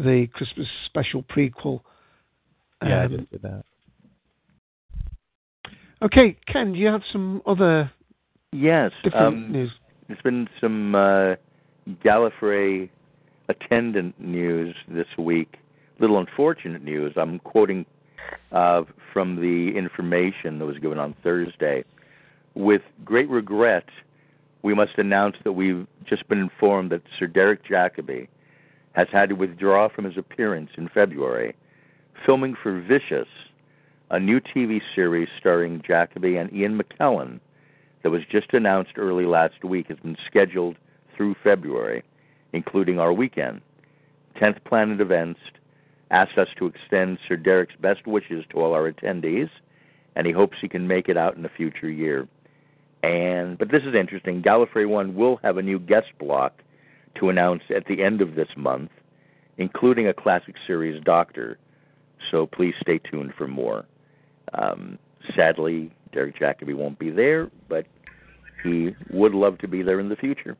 the 0.00 0.26
Christmas 0.32 0.66
special 0.86 1.22
prequel. 1.22 1.80
Yeah, 2.82 3.02
I 3.02 3.04
Um, 3.04 3.16
just 3.16 3.30
did 3.30 3.42
that. 3.42 3.64
Okay, 6.02 6.36
Ken, 6.46 6.72
do 6.72 6.78
you 6.78 6.88
have 6.88 7.02
some 7.12 7.42
other 7.46 7.90
Yes. 8.50 8.90
different 9.04 9.26
Um, 9.26 9.52
news? 9.52 9.70
there's 10.08 10.20
been 10.22 10.48
some 10.60 10.94
uh, 10.94 11.36
Gallifrey 12.04 12.90
attendant 13.48 14.20
news 14.20 14.74
this 14.88 15.06
week. 15.16 15.58
Little 16.00 16.18
unfortunate 16.18 16.82
news. 16.82 17.12
I'm 17.16 17.38
quoting 17.38 17.86
uh, 18.52 18.82
from 19.12 19.36
the 19.36 19.76
information 19.76 20.58
that 20.58 20.66
was 20.66 20.78
given 20.78 20.98
on 20.98 21.14
Thursday. 21.22 21.84
With 22.54 22.82
great 23.04 23.28
regret, 23.28 23.86
we 24.62 24.74
must 24.74 24.98
announce 24.98 25.36
that 25.44 25.52
we've 25.52 25.86
just 26.04 26.28
been 26.28 26.38
informed 26.38 26.90
that 26.90 27.02
Sir 27.18 27.26
Derek 27.26 27.64
Jacobi 27.64 28.28
has 28.92 29.08
had 29.10 29.30
to 29.30 29.34
withdraw 29.34 29.88
from 29.88 30.04
his 30.04 30.16
appearance 30.16 30.70
in 30.76 30.88
February. 30.88 31.54
Filming 32.26 32.54
for 32.62 32.80
Vicious, 32.80 33.28
a 34.10 34.20
new 34.20 34.40
TV 34.40 34.80
series 34.94 35.28
starring 35.38 35.80
Jacobi 35.80 36.38
and 36.40 36.52
Ian 36.52 36.78
McKellen 36.78 37.40
that 38.02 38.10
was 38.10 38.22
just 38.30 38.52
announced 38.52 38.92
early 38.96 39.24
last 39.24 39.64
week 39.64 39.88
has 39.88 39.98
been 39.98 40.16
scheduled 40.26 40.76
through 41.16 41.34
February, 41.42 42.02
including 42.52 42.98
our 42.98 43.12
weekend. 43.12 43.60
10th 44.36 44.62
Planet 44.64 45.00
Events 45.00 45.40
asked 46.12 46.38
us 46.38 46.48
to 46.58 46.66
extend 46.66 47.18
Sir 47.26 47.36
Derek's 47.36 47.74
best 47.80 48.06
wishes 48.06 48.44
to 48.50 48.60
all 48.60 48.74
our 48.74 48.92
attendees, 48.92 49.48
and 50.14 50.26
he 50.26 50.32
hopes 50.32 50.58
he 50.60 50.68
can 50.68 50.86
make 50.86 51.08
it 51.08 51.16
out 51.16 51.36
in 51.36 51.44
a 51.44 51.48
future 51.48 51.90
year. 51.90 52.28
And 53.02 53.58
but 53.58 53.70
this 53.72 53.82
is 53.82 53.94
interesting. 53.94 54.42
Gallifrey 54.42 54.88
One 54.88 55.16
will 55.16 55.40
have 55.42 55.56
a 55.56 55.62
new 55.62 55.80
guest 55.80 56.08
block 56.20 56.62
to 57.18 57.30
announce 57.30 57.62
at 57.74 57.86
the 57.86 58.02
end 58.02 58.20
of 58.20 58.36
this 58.36 58.48
month, 58.56 58.90
including 59.58 60.06
a 60.06 60.14
classic 60.14 60.54
series 60.66 61.02
Doctor. 61.02 61.58
So 62.30 62.46
please 62.46 62.74
stay 62.80 62.98
tuned 62.98 63.32
for 63.36 63.48
more. 63.48 63.84
Um, 64.54 64.98
sadly, 65.34 65.90
Derek 66.12 66.38
Jacobi 66.38 66.74
won't 66.74 66.98
be 66.98 67.10
there, 67.10 67.50
but 67.68 67.86
he 68.62 68.94
would 69.10 69.34
love 69.34 69.58
to 69.58 69.68
be 69.68 69.82
there 69.82 69.98
in 69.98 70.08
the 70.08 70.16
future. 70.16 70.56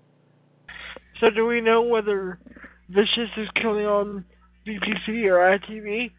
So 1.20 1.30
do 1.30 1.46
we 1.46 1.60
know 1.60 1.82
whether 1.82 2.38
Vicious 2.88 3.30
is 3.36 3.48
coming 3.62 3.86
on 3.86 4.24
BBC 4.66 5.26
or 5.26 5.58
ITV? 5.58 6.10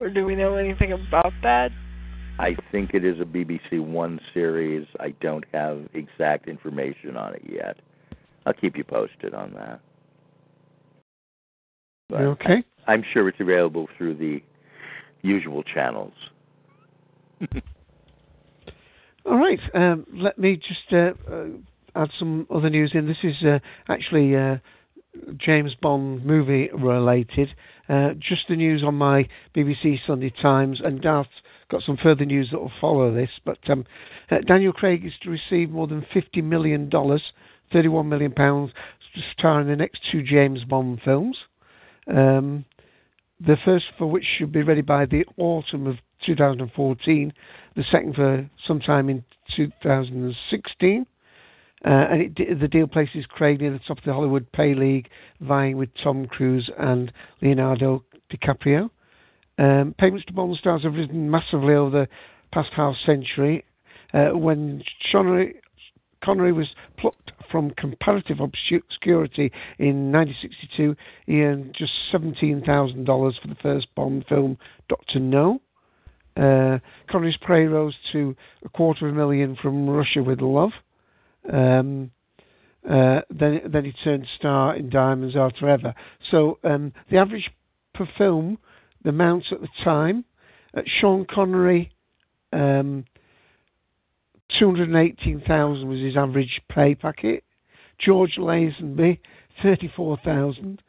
Or 0.00 0.10
do 0.10 0.24
we 0.24 0.34
know 0.34 0.56
anything 0.56 0.92
about 0.92 1.32
that? 1.42 1.70
I 2.38 2.56
think 2.72 2.94
it 2.94 3.04
is 3.04 3.20
a 3.20 3.24
BBC 3.24 3.80
One 3.80 4.20
series. 4.32 4.86
I 4.98 5.10
don't 5.20 5.44
have 5.52 5.88
exact 5.94 6.48
information 6.48 7.16
on 7.16 7.34
it 7.34 7.42
yet. 7.48 7.76
I'll 8.44 8.52
keep 8.52 8.76
you 8.76 8.84
posted 8.84 9.34
on 9.34 9.54
that. 9.54 9.80
But 12.08 12.22
okay. 12.22 12.64
I'm 12.86 13.04
sure 13.12 13.28
it's 13.28 13.40
available 13.40 13.88
through 13.96 14.16
the 14.16 14.42
usual 15.22 15.62
channels. 15.62 16.12
All 19.26 19.38
right. 19.38 19.60
Um, 19.72 20.06
let 20.12 20.38
me 20.38 20.56
just 20.56 20.92
uh, 20.92 21.12
uh, 21.32 21.46
add 21.94 22.10
some 22.18 22.46
other 22.54 22.68
news 22.68 22.90
in. 22.94 23.06
This 23.06 23.16
is 23.22 23.42
uh, 23.42 23.58
actually 23.88 24.36
uh, 24.36 24.58
James 25.36 25.74
Bond 25.80 26.24
movie 26.24 26.70
related. 26.72 27.50
Uh, 27.88 28.10
just 28.18 28.48
the 28.48 28.56
news 28.56 28.82
on 28.82 28.94
my 28.94 29.28
BBC 29.54 29.98
Sunday 30.06 30.32
Times, 30.42 30.80
and 30.82 31.00
Darth's 31.00 31.30
got 31.70 31.82
some 31.82 31.96
further 31.96 32.24
news 32.24 32.48
that 32.50 32.58
will 32.60 32.72
follow 32.80 33.12
this. 33.12 33.30
But 33.44 33.58
um, 33.68 33.84
uh, 34.30 34.38
Daniel 34.46 34.72
Craig 34.72 35.04
is 35.04 35.12
to 35.22 35.30
receive 35.30 35.70
more 35.70 35.86
than 35.86 36.06
fifty 36.12 36.40
million 36.40 36.88
dollars, 36.88 37.22
thirty-one 37.72 38.08
million 38.08 38.32
pounds, 38.32 38.72
to 39.14 39.20
star 39.38 39.60
in 39.60 39.68
the 39.68 39.76
next 39.76 40.00
two 40.10 40.22
James 40.22 40.64
Bond 40.64 41.00
films. 41.04 41.36
Um, 42.06 42.64
the 43.40 43.56
first 43.64 43.86
for 43.98 44.06
which 44.06 44.24
should 44.38 44.52
be 44.52 44.62
ready 44.62 44.80
by 44.80 45.06
the 45.06 45.24
autumn 45.36 45.86
of 45.86 45.96
2014, 46.24 47.32
the 47.76 47.84
second 47.90 48.14
for 48.14 48.48
sometime 48.66 49.08
in 49.08 49.24
2016. 49.56 51.06
Uh, 51.84 52.06
and 52.10 52.22
it, 52.22 52.60
the 52.60 52.68
deal 52.68 52.86
places 52.86 53.26
Craig 53.28 53.60
near 53.60 53.70
the 53.70 53.80
top 53.80 53.98
of 53.98 54.04
the 54.04 54.12
Hollywood 54.12 54.50
pay 54.52 54.74
league, 54.74 55.08
vying 55.40 55.76
with 55.76 55.90
Tom 56.02 56.26
Cruise 56.26 56.70
and 56.78 57.12
Leonardo 57.42 58.04
DiCaprio. 58.32 58.88
Um, 59.58 59.94
payments 59.98 60.26
to 60.26 60.32
Bond 60.32 60.56
stars 60.56 60.82
have 60.82 60.94
risen 60.94 61.30
massively 61.30 61.74
over 61.74 61.90
the 61.90 62.08
past 62.52 62.70
half 62.74 62.94
century. 63.04 63.64
Uh, 64.12 64.30
when 64.30 64.82
Connery, 65.12 65.56
Connery 66.24 66.52
was 66.52 66.68
plucked 66.98 67.32
from 67.50 67.70
comparative 67.72 68.40
obscurity 68.40 69.52
in 69.78 70.10
1962, 70.10 70.96
he 71.26 71.42
earned 71.42 71.74
just 71.78 71.92
$17,000 72.12 73.06
for 73.40 73.48
the 73.48 73.54
first 73.62 73.86
Bond 73.94 74.24
film, 74.28 74.56
Doctor 74.88 75.20
No. 75.20 75.60
Uh, 76.36 76.78
Connery's 77.08 77.36
pay 77.46 77.64
rose 77.64 77.94
to 78.10 78.34
a 78.64 78.68
quarter 78.70 79.06
of 79.06 79.14
a 79.14 79.16
million 79.16 79.56
from 79.60 79.88
Russia 79.88 80.22
with 80.22 80.40
Love. 80.40 80.72
Um, 81.52 82.10
uh, 82.88 83.20
then, 83.30 83.62
then 83.72 83.84
he 83.84 83.92
turned 84.04 84.26
star 84.36 84.76
in 84.76 84.90
Diamonds 84.90 85.36
Are 85.36 85.50
Forever. 85.58 85.94
So 86.30 86.58
um, 86.64 86.92
the 87.10 87.18
average 87.18 87.50
per 87.94 88.08
film, 88.18 88.58
the 89.02 89.10
amounts 89.10 89.46
at 89.52 89.60
the 89.60 89.68
time, 89.82 90.24
uh, 90.76 90.82
Sean 91.00 91.26
Connery, 91.30 91.92
um, 92.52 93.04
two 94.58 94.66
hundred 94.66 94.88
and 94.88 94.98
eighteen 94.98 95.42
thousand 95.46 95.88
was 95.88 96.00
his 96.00 96.16
average 96.16 96.60
pay 96.68 96.94
packet. 96.94 97.44
George 97.98 98.36
Lazenby, 98.38 99.18
thirty-four 99.62 100.18
thousand. 100.24 100.82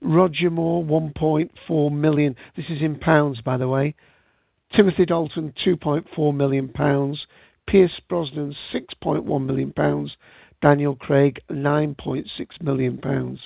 Roger 0.00 0.50
Moore, 0.50 0.84
one 0.84 1.12
point 1.16 1.50
four 1.66 1.90
million. 1.90 2.36
This 2.56 2.66
is 2.68 2.82
in 2.82 2.98
pounds, 2.98 3.40
by 3.40 3.56
the 3.56 3.68
way. 3.68 3.94
Timothy 4.76 5.06
Dalton, 5.06 5.54
two 5.64 5.76
point 5.76 6.06
four 6.14 6.32
million 6.32 6.68
pounds. 6.68 7.26
Pierce 7.68 8.00
Brosnan, 8.08 8.54
six 8.72 8.94
point 8.94 9.24
one 9.24 9.46
million 9.46 9.72
pounds. 9.72 10.16
Daniel 10.62 10.96
Craig, 10.96 11.40
nine 11.50 11.94
point 11.94 12.28
six 12.36 12.56
million 12.60 12.98
pounds. 12.98 13.40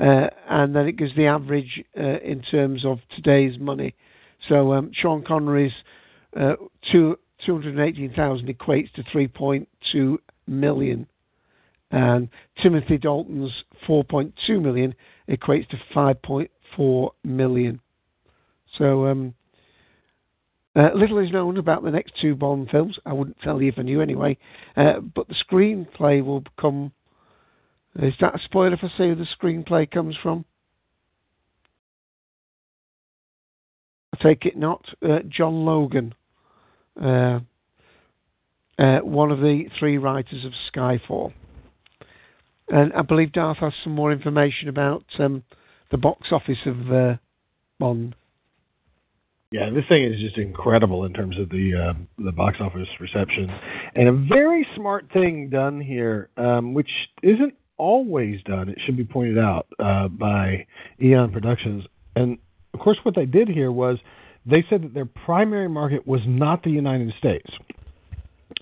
Uh, 0.00 0.28
and 0.48 0.74
then 0.74 0.86
it 0.86 0.96
gives 0.96 1.14
the 1.16 1.26
average 1.26 1.84
uh, 1.98 2.18
in 2.20 2.42
terms 2.42 2.84
of 2.84 2.98
today's 3.14 3.58
money. 3.58 3.94
So 4.48 4.72
um, 4.72 4.90
Sean 4.94 5.22
Connery's 5.22 5.72
uh, 6.36 6.54
two, 6.90 7.18
218,000 7.44 8.48
equates 8.48 8.92
to 8.92 9.02
3.2 9.02 10.16
million. 10.46 11.06
And 11.90 12.30
Timothy 12.62 12.96
Dalton's 12.96 13.52
4.2 13.86 14.62
million 14.62 14.94
equates 15.28 15.68
to 15.68 15.76
5.4 15.94 17.10
million. 17.22 17.80
So 18.78 19.06
um, 19.06 19.34
uh, 20.74 20.90
little 20.94 21.18
is 21.18 21.30
known 21.30 21.58
about 21.58 21.82
the 21.82 21.90
next 21.90 22.14
two 22.20 22.34
Bond 22.34 22.70
films. 22.70 22.98
I 23.04 23.12
wouldn't 23.12 23.40
tell 23.40 23.60
you 23.60 23.68
if 23.68 23.78
I 23.78 23.82
knew 23.82 24.00
anyway. 24.00 24.38
Uh, 24.76 25.00
but 25.00 25.28
the 25.28 25.34
screenplay 25.34 26.24
will 26.24 26.40
become. 26.40 26.92
Is 27.96 28.14
that 28.20 28.36
a 28.36 28.38
spoiler 28.44 28.74
if 28.74 28.80
I 28.82 28.88
say 28.96 29.08
who 29.08 29.14
the 29.14 29.26
screenplay 29.38 29.90
comes 29.90 30.16
from? 30.22 30.46
I 34.14 34.22
take 34.22 34.46
it 34.46 34.56
not. 34.56 34.84
Uh, 35.02 35.20
John 35.28 35.66
Logan, 35.66 36.14
uh, 37.00 37.40
uh, 38.78 38.98
one 39.00 39.30
of 39.30 39.40
the 39.40 39.64
three 39.78 39.98
writers 39.98 40.46
of 40.46 40.52
Skyfall. 40.72 41.34
And 42.68 42.94
I 42.94 43.02
believe 43.02 43.32
Darth 43.32 43.58
has 43.58 43.74
some 43.84 43.94
more 43.94 44.10
information 44.10 44.68
about 44.68 45.04
um, 45.18 45.42
the 45.90 45.98
box 45.98 46.28
office 46.30 46.58
of 46.64 46.90
uh, 46.90 47.16
Bond. 47.78 48.14
Yeah, 49.52 49.68
this 49.70 49.84
thing 49.88 50.04
is 50.04 50.18
just 50.20 50.38
incredible 50.38 51.04
in 51.04 51.12
terms 51.12 51.38
of 51.38 51.50
the 51.50 51.72
uh, 51.74 52.24
the 52.24 52.32
box 52.32 52.56
office 52.60 52.88
reception, 52.98 53.50
and 53.94 54.08
a 54.08 54.12
very 54.12 54.66
smart 54.74 55.06
thing 55.12 55.50
done 55.50 55.80
here, 55.80 56.30
um, 56.38 56.72
which 56.72 56.90
isn't 57.22 57.54
always 57.76 58.42
done. 58.44 58.70
It 58.70 58.78
should 58.84 58.96
be 58.96 59.04
pointed 59.04 59.38
out 59.38 59.66
uh, 59.78 60.08
by 60.08 60.66
Eon 61.02 61.32
Productions, 61.32 61.84
and 62.16 62.38
of 62.72 62.80
course, 62.80 62.98
what 63.02 63.14
they 63.14 63.26
did 63.26 63.48
here 63.48 63.70
was 63.70 63.98
they 64.46 64.64
said 64.70 64.82
that 64.82 64.94
their 64.94 65.04
primary 65.04 65.68
market 65.68 66.06
was 66.06 66.20
not 66.26 66.62
the 66.62 66.70
United 66.70 67.12
States, 67.18 67.50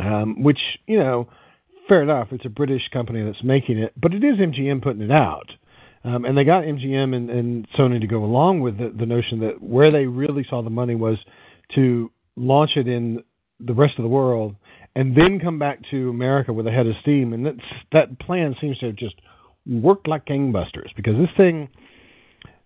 um, 0.00 0.42
which 0.42 0.60
you 0.88 0.98
know, 0.98 1.28
fair 1.88 2.02
enough. 2.02 2.28
It's 2.32 2.44
a 2.44 2.50
British 2.50 2.82
company 2.92 3.22
that's 3.22 3.44
making 3.44 3.78
it, 3.78 3.92
but 3.96 4.12
it 4.12 4.24
is 4.24 4.38
MGM 4.38 4.82
putting 4.82 5.02
it 5.02 5.12
out. 5.12 5.52
Um, 6.02 6.24
and 6.24 6.36
they 6.36 6.44
got 6.44 6.64
MGM 6.64 7.14
and, 7.14 7.28
and 7.28 7.68
Sony 7.78 8.00
to 8.00 8.06
go 8.06 8.24
along 8.24 8.60
with 8.60 8.78
the, 8.78 8.92
the 8.98 9.06
notion 9.06 9.40
that 9.40 9.62
where 9.62 9.90
they 9.90 10.06
really 10.06 10.46
saw 10.48 10.62
the 10.62 10.70
money 10.70 10.94
was 10.94 11.18
to 11.74 12.10
launch 12.36 12.70
it 12.76 12.88
in 12.88 13.22
the 13.58 13.74
rest 13.74 13.94
of 13.98 14.02
the 14.02 14.08
world 14.08 14.56
and 14.96 15.14
then 15.16 15.38
come 15.38 15.58
back 15.58 15.78
to 15.90 16.08
America 16.08 16.52
with 16.52 16.66
a 16.66 16.70
head 16.70 16.86
of 16.86 16.94
steam. 17.02 17.34
And 17.34 17.44
that's, 17.44 17.58
that 17.92 18.18
plan 18.18 18.56
seems 18.60 18.78
to 18.78 18.86
have 18.86 18.96
just 18.96 19.14
worked 19.66 20.08
like 20.08 20.24
gangbusters 20.24 20.88
because 20.96 21.14
this 21.16 21.28
thing, 21.36 21.68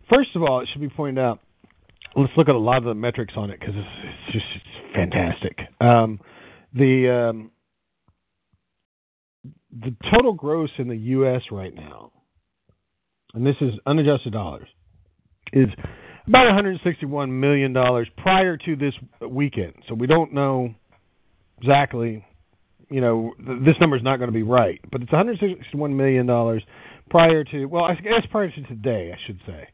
first 0.09 0.31
of 0.37 0.43
all, 0.43 0.61
it 0.61 0.69
should 0.73 0.81
be 0.81 0.89
pointed 0.89 1.21
out. 1.21 1.41
Let's 2.17 2.33
look 2.37 2.49
at 2.49 2.55
a 2.55 2.59
lot 2.59 2.79
of 2.79 2.85
the 2.85 2.95
metrics 2.95 3.35
on 3.37 3.51
it 3.51 3.59
because 3.59 3.75
it's, 3.77 3.89
it's 4.05 4.33
just 4.33 4.45
it's 4.55 4.95
fantastic. 4.95 5.59
Um, 5.81 6.21
the 6.73 7.33
um, 7.33 7.51
the 9.73 9.97
total 10.13 10.33
gross 10.33 10.71
in 10.79 10.87
the 10.87 10.97
U.S. 10.97 11.43
right 11.51 11.75
now 11.75 12.13
and 13.35 13.47
this 13.47 13.57
is 13.61 13.73
unadjusted 13.87 14.33
dollars, 14.33 14.69
is 15.53 15.69
about 16.27 16.47
161 16.47 17.41
million 17.41 17.73
dollars 17.73 18.09
prior 18.17 18.57
to 18.57 18.77
this 18.77 18.95
weekend. 19.29 19.75
So 19.89 19.95
we 19.95 20.07
don't 20.07 20.33
know 20.33 20.75
exactly. 21.61 22.25
You 22.91 23.01
know, 23.01 23.35
th- 23.45 23.61
this 23.65 23.75
number 23.81 23.97
is 23.97 24.03
not 24.03 24.19
going 24.19 24.29
to 24.29 24.35
be 24.35 24.43
right, 24.43 24.81
but 24.91 25.03
it's 25.03 25.13
161 25.13 25.97
million 25.97 26.27
dollars 26.27 26.63
prior 27.11 27.45
to. 27.45 27.67
Well, 27.67 27.85
I 27.85 27.95
guess 27.95 28.23
prior 28.31 28.51
to 28.51 28.63
today, 28.63 29.13
I 29.13 29.19
should 29.27 29.41
say. 29.47 29.69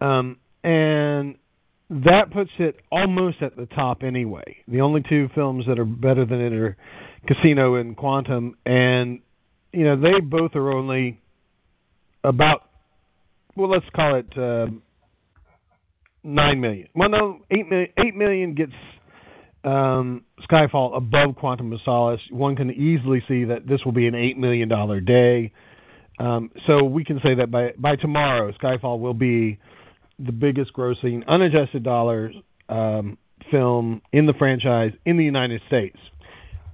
Um, 0.00 0.38
and 0.62 1.36
that 1.90 2.32
puts 2.32 2.50
it 2.58 2.76
almost 2.90 3.42
at 3.42 3.56
the 3.56 3.66
top 3.66 4.02
anyway. 4.02 4.56
The 4.68 4.80
only 4.80 5.02
two 5.08 5.28
films 5.34 5.66
that 5.68 5.78
are 5.78 5.84
better 5.84 6.24
than 6.24 6.40
it 6.40 6.52
are 6.52 6.76
Casino 7.26 7.76
and 7.76 7.96
Quantum, 7.96 8.56
and 8.64 9.20
you 9.72 9.84
know 9.84 10.00
they 10.00 10.20
both 10.20 10.54
are 10.54 10.72
only 10.72 11.20
about 12.22 12.68
well, 13.56 13.70
let's 13.70 13.86
call 13.94 14.16
it 14.16 14.38
uh, 14.38 14.66
nine 16.22 16.60
million. 16.60 16.88
Well, 16.94 17.08
no, 17.08 17.40
eight 17.50 17.68
million. 17.68 17.88
Eight 17.98 18.14
million 18.14 18.54
gets 18.54 18.72
um, 19.64 20.24
Skyfall 20.50 20.96
above 20.96 21.36
Quantum 21.36 21.72
of 21.72 21.80
Solace. 21.84 22.20
One 22.30 22.56
can 22.56 22.70
easily 22.70 23.22
see 23.28 23.44
that 23.44 23.66
this 23.66 23.80
will 23.84 23.92
be 23.92 24.06
an 24.06 24.14
eight 24.14 24.36
million 24.36 24.68
dollar 24.68 25.00
day. 25.00 25.52
Um, 26.18 26.50
so 26.66 26.84
we 26.84 27.04
can 27.04 27.20
say 27.22 27.34
that 27.34 27.50
by 27.50 27.72
by 27.78 27.96
tomorrow, 27.96 28.52
Skyfall 28.62 29.00
will 29.00 29.14
be 29.14 29.58
the 30.18 30.32
biggest 30.32 30.72
grossing 30.72 31.26
unadjusted 31.26 31.82
dollars 31.82 32.34
um, 32.68 33.18
film 33.50 34.00
in 34.12 34.26
the 34.26 34.34
franchise 34.34 34.92
in 35.04 35.16
the 35.16 35.24
United 35.24 35.60
States. 35.66 35.98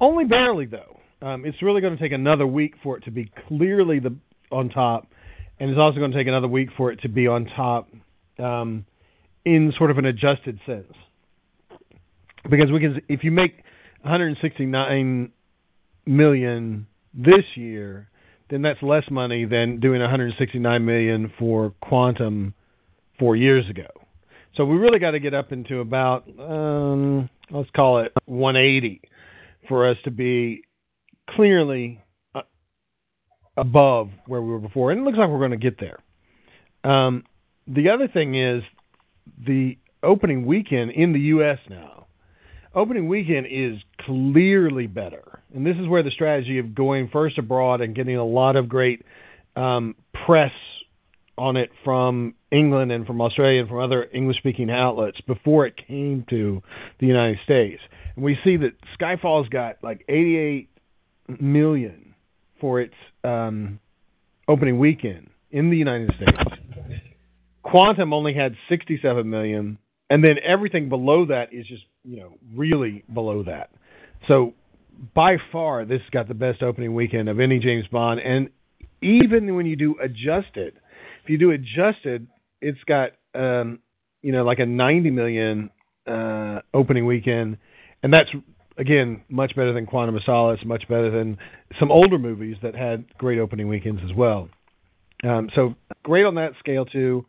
Only 0.01 0.25
barely 0.25 0.67
though. 0.67 0.99
Um, 1.23 1.45
it's 1.45 1.61
really 1.63 1.83
going 1.83 1.95
to 1.95 2.03
take 2.03 2.13
another 2.13 2.47
week 2.47 2.75
for 2.83 2.97
it 2.97 3.05
to 3.05 3.11
be 3.11 3.31
clearly 3.49 3.99
the 3.99 4.15
on 4.51 4.69
top 4.71 5.07
and 5.61 5.71
it's 5.71 5.79
also 5.79 5.99
going 5.99 6.11
to 6.11 6.17
take 6.17 6.27
another 6.27 6.49
week 6.49 6.71
for 6.77 6.91
it 6.91 7.03
to 7.03 7.09
be 7.09 7.27
on 7.27 7.45
top 7.45 7.89
um, 8.39 8.87
in 9.45 9.73
sort 9.77 9.91
of 9.91 9.99
an 9.99 10.07
adjusted 10.07 10.59
sense. 10.67 10.93
Because 12.49 12.73
we 12.73 12.81
can, 12.81 13.01
if 13.09 13.23
you 13.23 13.31
make 13.31 13.63
169 14.03 15.31
million 16.07 16.87
this 17.13 17.45
year, 17.55 18.09
then 18.49 18.63
that's 18.63 18.83
less 18.83 19.05
money 19.11 19.45
than 19.45 19.79
doing 19.79 20.01
169 20.01 20.85
million 20.85 21.31
for 21.39 21.75
Quantum 21.83 22.55
four 23.19 23.37
years 23.37 23.69
ago. 23.69 23.87
So 24.57 24.65
we 24.65 24.77
really 24.77 24.99
got 24.99 25.13
to 25.13 25.21
get 25.21 25.35
up 25.35 25.53
into 25.53 25.81
about 25.81 26.25
um, 26.39 27.29
let's 27.51 27.71
call 27.77 28.01
it 28.01 28.13
180 28.25 29.03
for 29.69 29.89
us 29.89 29.97
to 30.05 30.11
be 30.11 30.63
clearly 31.29 32.03
above 33.57 34.11
where 34.27 34.41
we 34.41 34.51
were 34.51 34.59
before, 34.59 34.91
and 34.91 35.01
it 35.01 35.05
looks 35.05 35.19
like 35.19 35.29
we're 35.29 35.39
going 35.39 35.51
to 35.51 35.57
get 35.57 35.79
there. 35.81 35.99
Um, 36.85 37.25
the 37.67 37.91
other 37.91 38.09
thing 38.09 38.35
is 38.35 38.63
the 39.47 39.77
opening 40.03 40.47
weekend 40.47 40.91
in 40.93 41.13
the 41.13 41.21
U.S. 41.21 41.59
now. 41.69 42.07
Opening 42.75 43.09
weekend 43.09 43.47
is 43.51 43.79
clearly 44.07 44.87
better, 44.87 45.43
and 45.53 45.67
this 45.67 45.77
is 45.77 45.89
where 45.89 46.05
the 46.05 46.11
strategy 46.11 46.59
of 46.59 46.75
going 46.75 47.09
first 47.13 47.37
abroad 47.37 47.81
and 47.81 47.97
getting 47.97 48.17
a 48.17 48.25
lot 48.25 48.55
of 48.55 48.69
great 48.69 49.03
um, 49.57 49.97
press 50.25 50.53
on 51.37 51.57
it 51.57 51.71
from 51.85 52.35
England 52.53 52.93
and 52.93 53.07
from 53.07 53.21
Australia 53.21 53.61
and 53.61 53.69
from 53.69 53.81
other 53.81 54.07
English-speaking 54.13 54.71
outlets 54.71 55.21
before 55.23 55.67
it 55.67 55.75
came 55.89 56.25
to 56.31 56.63
the 57.01 57.07
United 57.07 57.39
States. 57.45 57.81
And 58.15 58.25
we 58.25 58.39
see 58.45 58.57
that 58.59 58.73
Skyfall's 59.01 59.49
got 59.49 59.79
like 59.83 60.05
88 60.09 60.69
million 61.41 62.10
for 62.61 62.81
its 62.81 62.95
um, 63.25 63.81
opening 64.49 64.79
weekend 64.79 65.31
in 65.51 65.71
the 65.71 65.77
United 65.77 66.11
States. 66.17 66.39
Quantum 67.63 68.13
only 68.13 68.35
had 68.35 68.55
67 68.69 69.29
million, 69.29 69.79
and 70.09 70.25
then 70.25 70.37
everything 70.45 70.89
below 70.89 71.27
that 71.27 71.53
is 71.53 71.67
just 71.67 71.83
you 72.05 72.17
know 72.19 72.33
really 72.55 73.05
below 73.13 73.43
that. 73.45 73.71
So 74.29 74.55
by 75.15 75.37
far, 75.53 75.85
this 75.85 76.01
has 76.01 76.11
got 76.11 76.29
the 76.29 76.35
best 76.35 76.63
opening 76.63 76.95
weekend 76.95 77.29
of 77.29 77.41
any 77.41 77.59
James 77.59 77.87
Bond, 77.91 78.21
and 78.21 78.51
even 79.03 79.55
when 79.55 79.67
you 79.67 79.77
do 79.77 79.97
adjusted, 80.03 80.75
if 81.23 81.29
you 81.31 81.39
do 81.39 81.53
adjusted, 81.53 82.27
it's 82.61 82.83
got 82.87 83.11
um, 83.35 83.81
you 84.23 84.33
know 84.33 84.45
like 84.45 84.59
a 84.59 84.67
90 84.67 85.11
million 85.11 85.71
uh, 86.07 86.61
opening 86.75 87.07
weekend, 87.07 87.59
and 88.03 88.13
that's 88.13 88.31
again, 88.77 89.23
much 89.29 89.55
better 89.57 89.73
than 89.73 89.87
Quantum 89.87 90.17
of 90.17 90.23
Solace, 90.25 90.61
much 90.65 90.89
better 90.89 91.11
than 91.11 91.39
some 91.79 91.91
older 91.91 92.19
movies 92.19 92.57
that 92.63 92.75
had 92.75 93.05
great 93.19 93.39
opening 93.39 93.69
weekends 93.69 94.01
as 94.05 94.15
well. 94.17 94.49
Um, 95.23 95.51
so 95.55 95.75
great 96.03 96.25
on 96.25 96.37
that 96.37 96.53
scale 96.59 96.85
too. 96.85 97.27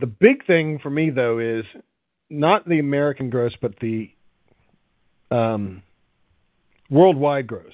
The 0.00 0.06
big 0.06 0.46
thing 0.46 0.78
for 0.82 0.90
me 0.90 1.10
though 1.10 1.38
is 1.38 1.64
not 2.30 2.68
the 2.68 2.80
American 2.80 3.30
gross, 3.30 3.52
but 3.60 3.74
the 3.80 4.10
um, 5.30 5.82
worldwide 6.90 7.46
gross. 7.46 7.72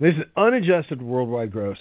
This 0.00 0.14
is 0.14 0.24
unadjusted 0.36 1.00
worldwide 1.00 1.52
gross, 1.52 1.78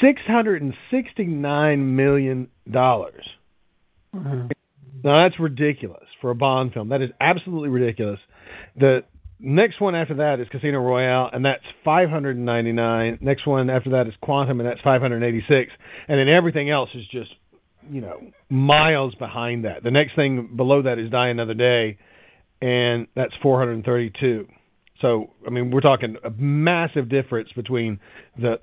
six 0.00 0.20
hundred 0.26 0.62
and 0.62 0.74
sixty-nine 0.90 1.96
million 1.96 2.48
dollars. 2.70 3.24
Mm-hmm. 4.14 4.48
Now 5.02 5.22
that's 5.22 5.40
ridiculous 5.40 6.04
for 6.20 6.30
a 6.30 6.34
Bond 6.34 6.72
film. 6.72 6.90
That 6.90 7.02
is 7.02 7.10
absolutely 7.20 7.70
ridiculous. 7.70 8.20
The 8.76 9.04
next 9.38 9.80
one 9.80 9.94
after 9.94 10.14
that 10.14 10.40
is 10.40 10.48
Casino 10.50 10.78
Royale, 10.78 11.30
and 11.32 11.44
that's 11.44 11.62
599. 11.84 13.18
Next 13.20 13.46
one 13.46 13.70
after 13.70 13.90
that 13.90 14.06
is 14.06 14.14
Quantum, 14.20 14.60
and 14.60 14.68
that's 14.68 14.80
586. 14.80 15.72
And 16.08 16.18
then 16.18 16.28
everything 16.28 16.70
else 16.70 16.90
is 16.94 17.06
just, 17.10 17.30
you 17.90 18.00
know, 18.00 18.20
miles 18.48 19.14
behind 19.16 19.64
that. 19.64 19.82
The 19.82 19.90
next 19.90 20.16
thing 20.16 20.50
below 20.56 20.82
that 20.82 20.98
is 20.98 21.10
Die 21.10 21.28
Another 21.28 21.54
Day, 21.54 21.98
and 22.60 23.06
that's 23.14 23.34
432. 23.42 24.48
So, 25.00 25.30
I 25.46 25.50
mean, 25.50 25.70
we're 25.70 25.80
talking 25.80 26.16
a 26.24 26.30
massive 26.30 27.08
difference 27.08 27.50
between 27.54 28.00
the 28.40 28.60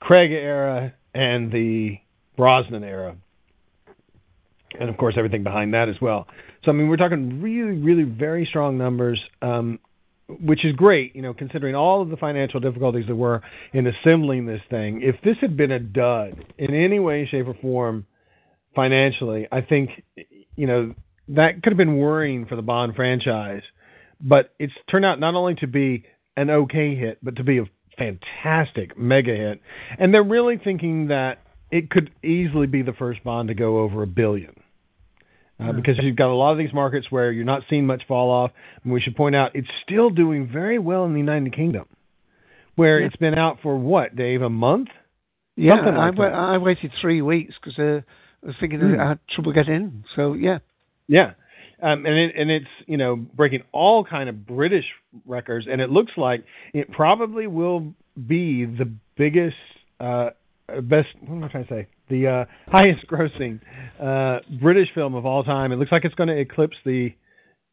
Craig 0.00 0.30
era 0.30 0.92
and 1.14 1.50
the 1.50 1.98
Brosnan 2.36 2.84
era. 2.84 3.16
And 4.78 4.88
of 4.88 4.96
course, 4.96 5.14
everything 5.16 5.42
behind 5.42 5.74
that 5.74 5.88
as 5.88 5.96
well. 6.00 6.26
So 6.64 6.70
I 6.70 6.74
mean, 6.74 6.88
we're 6.88 6.96
talking 6.96 7.40
really, 7.40 7.78
really 7.78 8.02
very 8.02 8.46
strong 8.48 8.76
numbers, 8.76 9.20
um, 9.40 9.78
which 10.28 10.64
is 10.64 10.74
great. 10.76 11.16
You 11.16 11.22
know, 11.22 11.34
considering 11.34 11.74
all 11.74 12.02
of 12.02 12.10
the 12.10 12.16
financial 12.16 12.60
difficulties 12.60 13.06
that 13.08 13.16
were 13.16 13.42
in 13.72 13.86
assembling 13.86 14.46
this 14.46 14.60
thing. 14.68 15.00
If 15.02 15.16
this 15.24 15.36
had 15.40 15.56
been 15.56 15.70
a 15.70 15.80
dud 15.80 16.44
in 16.58 16.74
any 16.74 16.98
way, 16.98 17.26
shape, 17.30 17.46
or 17.46 17.54
form, 17.54 18.06
financially, 18.74 19.48
I 19.50 19.62
think 19.62 19.90
you 20.56 20.66
know 20.66 20.94
that 21.28 21.62
could 21.62 21.72
have 21.72 21.78
been 21.78 21.96
worrying 21.96 22.46
for 22.46 22.56
the 22.56 22.62
Bond 22.62 22.94
franchise. 22.94 23.62
But 24.20 24.52
it's 24.58 24.72
turned 24.90 25.06
out 25.06 25.18
not 25.18 25.34
only 25.34 25.54
to 25.56 25.66
be 25.66 26.04
an 26.36 26.50
okay 26.50 26.94
hit, 26.94 27.18
but 27.22 27.36
to 27.36 27.44
be 27.44 27.58
a 27.58 27.64
fantastic 27.96 28.98
mega 28.98 29.34
hit. 29.34 29.60
And 29.98 30.12
they're 30.12 30.22
really 30.22 30.60
thinking 30.62 31.08
that 31.08 31.38
it 31.70 31.88
could 31.88 32.10
easily 32.22 32.66
be 32.66 32.82
the 32.82 32.92
first 32.92 33.24
Bond 33.24 33.48
to 33.48 33.54
go 33.54 33.80
over 33.80 34.02
a 34.02 34.06
billion 34.06 34.54
uh, 35.60 35.72
because 35.72 35.96
you've 36.00 36.16
got 36.16 36.30
a 36.30 36.34
lot 36.34 36.52
of 36.52 36.58
these 36.58 36.72
markets 36.72 37.06
where 37.10 37.32
you're 37.32 37.44
not 37.44 37.62
seeing 37.68 37.86
much 37.86 38.02
fall 38.06 38.30
off. 38.30 38.50
And 38.82 38.92
we 38.92 39.00
should 39.00 39.16
point 39.16 39.36
out 39.36 39.52
it's 39.54 39.68
still 39.82 40.10
doing 40.10 40.48
very 40.50 40.78
well 40.78 41.04
in 41.04 41.12
the 41.12 41.18
United 41.18 41.54
Kingdom, 41.54 41.86
where 42.76 43.00
yeah. 43.00 43.06
it's 43.06 43.16
been 43.16 43.34
out 43.34 43.58
for 43.62 43.76
what, 43.76 44.16
Dave, 44.16 44.42
a 44.42 44.50
month? 44.50 44.88
Yeah, 45.56 45.74
like 45.74 46.18
I, 46.18 46.54
I, 46.54 46.58
waited 46.58 46.90
three 47.00 47.20
weeks 47.20 47.54
because 47.60 47.78
uh, 47.78 48.00
I 48.42 48.46
was 48.46 48.56
thinking 48.60 48.78
mm. 48.78 48.98
I 48.98 49.10
had 49.10 49.18
trouble 49.28 49.52
getting 49.52 49.74
in. 49.74 50.04
So 50.16 50.32
yeah, 50.32 50.60
yeah, 51.06 51.32
um, 51.82 52.06
and 52.06 52.14
it, 52.14 52.34
and 52.36 52.50
it's 52.50 52.66
you 52.86 52.96
know 52.96 53.16
breaking 53.16 53.62
all 53.72 54.04
kind 54.04 54.28
of 54.28 54.46
British 54.46 54.86
records, 55.26 55.66
and 55.70 55.80
it 55.80 55.90
looks 55.90 56.12
like 56.16 56.44
it 56.72 56.90
probably 56.92 57.46
will 57.46 57.94
be 58.26 58.64
the 58.64 58.90
biggest, 59.16 59.56
uh, 59.98 60.30
best. 60.80 61.08
What 61.20 61.36
am 61.36 61.44
I 61.44 61.48
trying 61.48 61.66
to 61.66 61.70
say? 61.70 61.88
The 62.08 62.26
uh, 62.26 62.44
highest 62.70 63.06
grossing 63.06 63.60
uh, 64.00 64.40
British 64.60 64.88
film 64.94 65.14
of 65.14 65.26
all 65.26 65.44
time. 65.44 65.72
It 65.72 65.76
looks 65.76 65.92
like 65.92 66.04
it's 66.04 66.14
going 66.14 66.28
to 66.28 66.38
eclipse 66.38 66.76
the 66.84 67.10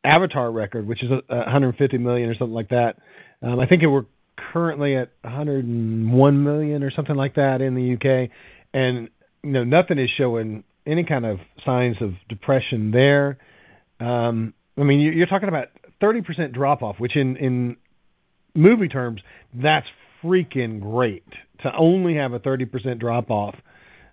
Avatar 0.03 0.51
record, 0.51 0.88
which 0.88 1.03
is 1.03 1.12
a, 1.12 1.33
a 1.33 1.38
150 1.38 1.97
million 1.97 2.29
or 2.29 2.36
something 2.36 2.53
like 2.53 2.69
that. 2.69 2.95
Um, 3.41 3.60
I 3.60 3.67
think 3.67 3.83
it, 3.83 3.88
we're 3.88 4.05
currently 4.53 4.95
at 4.95 5.12
101 5.21 6.43
million 6.43 6.83
or 6.83 6.91
something 6.91 7.15
like 7.15 7.36
that 7.36 7.62
in 7.62 7.75
the 7.75 7.93
UK, 7.95 8.29
and 8.73 9.10
you 9.43 9.51
know 9.51 9.63
nothing 9.63 9.99
is 9.99 10.10
showing 10.17 10.63
any 10.86 11.03
kind 11.03 11.25
of 11.25 11.39
signs 11.65 11.97
of 12.01 12.12
depression 12.29 12.91
there. 12.91 13.38
Um, 13.99 14.53
I 14.77 14.83
mean, 14.83 14.99
you're 14.99 15.27
talking 15.27 15.49
about 15.49 15.67
30% 16.01 16.53
drop 16.53 16.81
off, 16.81 16.95
which 16.99 17.15
in 17.15 17.36
in 17.38 17.77
movie 18.55 18.88
terms, 18.88 19.21
that's 19.53 19.88
freaking 20.23 20.81
great. 20.81 21.23
To 21.63 21.72
only 21.78 22.15
have 22.15 22.34
a 22.34 22.39
30% 22.39 23.00
drop 23.00 23.32
off 23.32 23.56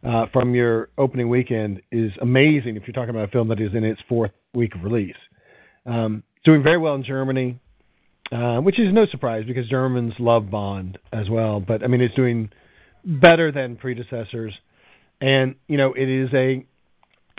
uh, 0.07 0.27
from 0.33 0.55
your 0.55 0.89
opening 0.99 1.29
weekend 1.29 1.83
is 1.91 2.11
amazing. 2.21 2.77
If 2.77 2.85
you're 2.87 2.95
talking 2.95 3.11
about 3.11 3.29
a 3.29 3.33
film 3.33 3.49
that 3.49 3.61
is 3.61 3.71
in 3.75 3.85
its 3.85 4.01
fourth 4.09 4.33
week 4.55 4.75
of 4.75 4.83
release, 4.83 5.17
um, 5.87 6.23
doing 6.45 6.63
very 6.63 6.79
well 6.79 6.95
in 6.95 7.05
Germany, 7.05 7.59
uh, 8.33 8.59
which 8.59 8.79
is 8.79 8.93
no 8.93 9.07
surprise 9.11 9.45
because 9.47 9.69
Germans 9.69 10.15
love 10.19 10.51
Bond 10.51 10.99
as 11.13 11.29
well. 11.31 11.61
But 11.61 11.83
I 11.83 11.87
mean, 11.87 12.01
it's 12.01 12.15
doing 12.15 12.51
better 13.05 13.53
than 13.53 13.77
predecessors, 13.77 14.55
and 15.21 15.57
you 15.69 15.77
know, 15.77 15.93
it 15.95 16.09
is 16.09 16.29
a. 16.33 16.65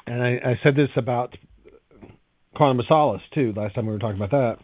And 0.07 0.21
I, 0.21 0.51
I 0.51 0.59
said 0.63 0.75
this 0.75 0.89
about 0.97 1.35
Quantum 2.55 2.79
of 2.79 2.85
Solace 2.87 3.21
too. 3.33 3.53
Last 3.55 3.73
time 3.73 3.87
we 3.87 3.93
were 3.93 3.99
talking 3.99 4.21
about 4.21 4.31
that. 4.31 4.57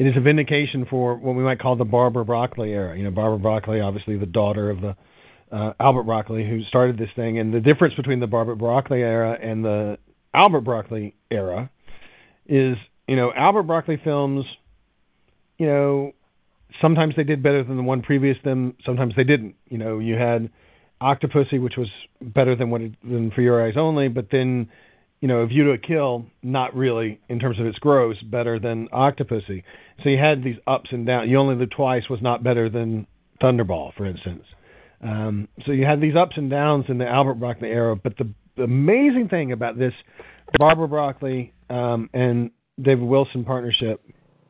It 0.00 0.06
is 0.06 0.16
a 0.16 0.20
vindication 0.20 0.86
for 0.88 1.14
what 1.14 1.34
we 1.34 1.42
might 1.42 1.60
call 1.60 1.76
the 1.76 1.84
Barbara 1.84 2.24
Broccoli 2.24 2.70
era. 2.70 2.96
You 2.96 3.04
know, 3.04 3.10
Barbara 3.10 3.38
Broccoli, 3.38 3.82
obviously 3.82 4.16
the 4.16 4.24
daughter 4.24 4.70
of 4.70 4.80
the 4.80 4.96
uh, 5.52 5.74
Albert 5.78 6.04
Broccoli, 6.04 6.42
who 6.42 6.62
started 6.64 6.96
this 6.96 7.10
thing, 7.14 7.38
and 7.38 7.52
the 7.52 7.60
difference 7.60 7.92
between 7.96 8.18
the 8.18 8.26
Barbara 8.26 8.56
Broccoli 8.56 9.02
era 9.02 9.36
and 9.38 9.62
the 9.62 9.98
Albert 10.32 10.62
Broccoli 10.62 11.14
era 11.30 11.70
is, 12.46 12.78
you 13.08 13.14
know, 13.14 13.30
Albert 13.36 13.64
Broccoli 13.64 14.00
films, 14.02 14.46
you 15.58 15.66
know, 15.66 16.12
sometimes 16.80 17.12
they 17.14 17.24
did 17.24 17.42
better 17.42 17.62
than 17.62 17.76
the 17.76 17.82
one 17.82 18.00
previous 18.00 18.38
them, 18.42 18.76
sometimes 18.86 19.12
they 19.18 19.24
didn't. 19.24 19.54
You 19.68 19.76
know, 19.76 19.98
you 19.98 20.14
had 20.14 20.48
Octopussy, 21.02 21.60
which 21.60 21.74
was 21.76 21.88
better 22.22 22.56
than 22.56 22.70
what 22.70 22.80
it, 22.80 22.92
than 23.02 23.32
For 23.32 23.42
Your 23.42 23.62
Eyes 23.66 23.74
Only, 23.76 24.08
but 24.08 24.28
then 24.32 24.70
you 25.20 25.28
know, 25.28 25.38
A 25.38 25.46
View 25.46 25.64
to 25.64 25.70
a 25.72 25.78
Kill, 25.78 26.26
not 26.42 26.74
really 26.74 27.20
in 27.28 27.38
terms 27.38 27.60
of 27.60 27.66
its 27.66 27.78
gross, 27.78 28.16
better 28.22 28.58
than 28.58 28.88
Octopussy. 28.88 29.62
So 30.02 30.08
you 30.08 30.18
had 30.18 30.42
these 30.42 30.56
ups 30.66 30.90
and 30.92 31.06
downs. 31.06 31.28
You 31.28 31.38
Only 31.38 31.56
Live 31.56 31.70
Twice 31.70 32.08
was 32.08 32.22
not 32.22 32.42
better 32.42 32.70
than 32.70 33.06
Thunderball, 33.42 33.94
for 33.94 34.06
instance. 34.06 34.44
Um, 35.02 35.48
so 35.64 35.72
you 35.72 35.84
had 35.84 36.00
these 36.00 36.16
ups 36.16 36.36
and 36.36 36.50
downs 36.50 36.86
in 36.88 36.98
the 36.98 37.06
Albert 37.06 37.34
Broccoli 37.34 37.68
era. 37.68 37.96
But 37.96 38.16
the, 38.16 38.32
amazing 38.62 39.28
thing 39.28 39.52
about 39.52 39.78
this 39.78 39.94
Barbara 40.58 40.88
Broccoli 40.88 41.52
um, 41.68 42.10
and 42.12 42.50
David 42.80 43.04
Wilson 43.04 43.44
partnership, 43.44 44.02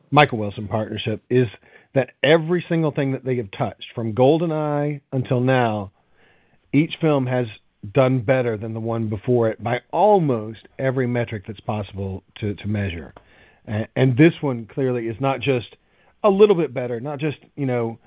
Michael 0.09 0.37
Wilson 0.37 0.67
partnership, 0.67 1.21
is 1.29 1.47
that 1.93 2.11
every 2.23 2.65
single 2.67 2.91
thing 2.91 3.11
that 3.11 3.23
they 3.23 3.37
have 3.37 3.51
touched, 3.57 3.85
from 3.93 4.13
GoldenEye 4.13 5.01
until 5.11 5.39
now, 5.41 5.91
each 6.73 6.93
film 7.01 7.25
has 7.27 7.47
done 7.93 8.21
better 8.21 8.57
than 8.57 8.73
the 8.73 8.79
one 8.79 9.09
before 9.09 9.49
it 9.49 9.63
by 9.63 9.77
almost 9.91 10.59
every 10.77 11.07
metric 11.07 11.43
that's 11.47 11.59
possible 11.61 12.23
to, 12.39 12.53
to 12.55 12.67
measure. 12.67 13.13
And, 13.65 13.87
and 13.95 14.17
this 14.17 14.33
one 14.41 14.67
clearly 14.71 15.07
is 15.07 15.15
not 15.19 15.39
just 15.39 15.75
a 16.23 16.29
little 16.29 16.55
bit 16.55 16.73
better, 16.73 16.99
not 16.99 17.19
just, 17.19 17.37
you 17.55 17.65
know, 17.65 17.97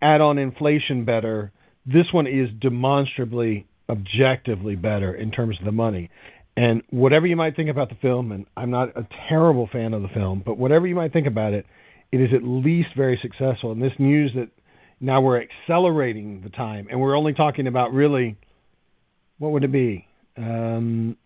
add 0.00 0.20
on 0.20 0.38
inflation 0.38 1.04
better. 1.04 1.50
This 1.84 2.06
one 2.12 2.26
is 2.26 2.48
demonstrably, 2.60 3.66
objectively 3.88 4.76
better 4.76 5.14
in 5.14 5.30
terms 5.30 5.58
of 5.58 5.64
the 5.64 5.72
money. 5.72 6.10
And 6.56 6.82
whatever 6.90 7.26
you 7.26 7.36
might 7.36 7.56
think 7.56 7.70
about 7.70 7.88
the 7.88 7.96
film, 7.96 8.32
and 8.32 8.46
I'm 8.56 8.70
not 8.70 8.96
a 8.96 9.06
terrible 9.28 9.68
fan 9.70 9.94
of 9.94 10.02
the 10.02 10.08
film, 10.08 10.42
but 10.44 10.58
whatever 10.58 10.86
you 10.86 10.94
might 10.94 11.12
think 11.12 11.26
about 11.26 11.52
it, 11.52 11.66
it 12.10 12.20
is 12.20 12.30
at 12.34 12.42
least 12.42 12.88
very 12.96 13.18
successful. 13.22 13.72
And 13.72 13.82
this 13.82 13.92
news 13.98 14.32
that 14.34 14.48
now 15.00 15.20
we're 15.20 15.40
accelerating 15.40 16.40
the 16.42 16.50
time, 16.50 16.88
and 16.90 17.00
we're 17.00 17.16
only 17.16 17.32
talking 17.32 17.66
about 17.66 17.92
really 17.92 18.36
what 19.38 19.52
would 19.52 19.64
it 19.64 19.72
be? 19.72 20.06
Um, 20.36 21.16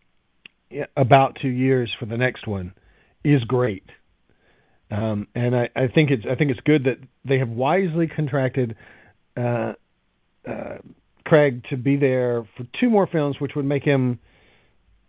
about 0.96 1.36
two 1.40 1.48
years 1.48 1.92
for 1.98 2.06
the 2.06 2.16
next 2.16 2.46
one 2.46 2.72
is 3.24 3.42
great. 3.44 3.84
Um, 4.90 5.26
and 5.34 5.56
I, 5.56 5.68
I, 5.74 5.88
think 5.88 6.10
it's 6.10 6.24
I 6.30 6.34
think 6.34 6.50
it's 6.50 6.60
good 6.60 6.84
that 6.84 6.98
they 7.24 7.38
have 7.38 7.48
wisely 7.48 8.06
contracted 8.06 8.76
uh, 9.36 9.72
uh, 10.46 10.78
Craig 11.24 11.64
to 11.70 11.76
be 11.76 11.96
there 11.96 12.46
for 12.56 12.66
two 12.78 12.90
more 12.90 13.06
films, 13.06 13.36
which 13.38 13.52
would 13.56 13.64
make 13.64 13.84
him, 13.84 14.18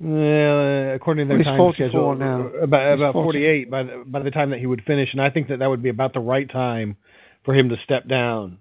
uh, 0.01 0.95
according 0.95 1.27
to 1.27 1.35
their 1.35 1.43
time 1.43 1.71
schedule, 1.73 2.15
now. 2.15 2.47
about, 2.61 2.93
about 2.93 3.13
48 3.13 3.69
by 3.69 3.83
the, 3.83 4.03
by 4.05 4.21
the 4.21 4.31
time 4.31 4.51
that 4.51 4.59
he 4.59 4.65
would 4.65 4.83
finish. 4.87 5.09
And 5.11 5.21
I 5.21 5.29
think 5.29 5.49
that 5.49 5.59
that 5.59 5.67
would 5.67 5.83
be 5.83 5.89
about 5.89 6.13
the 6.13 6.21
right 6.21 6.49
time 6.49 6.95
for 7.43 7.53
him 7.53 7.69
to 7.69 7.75
step 7.83 8.07
down. 8.07 8.59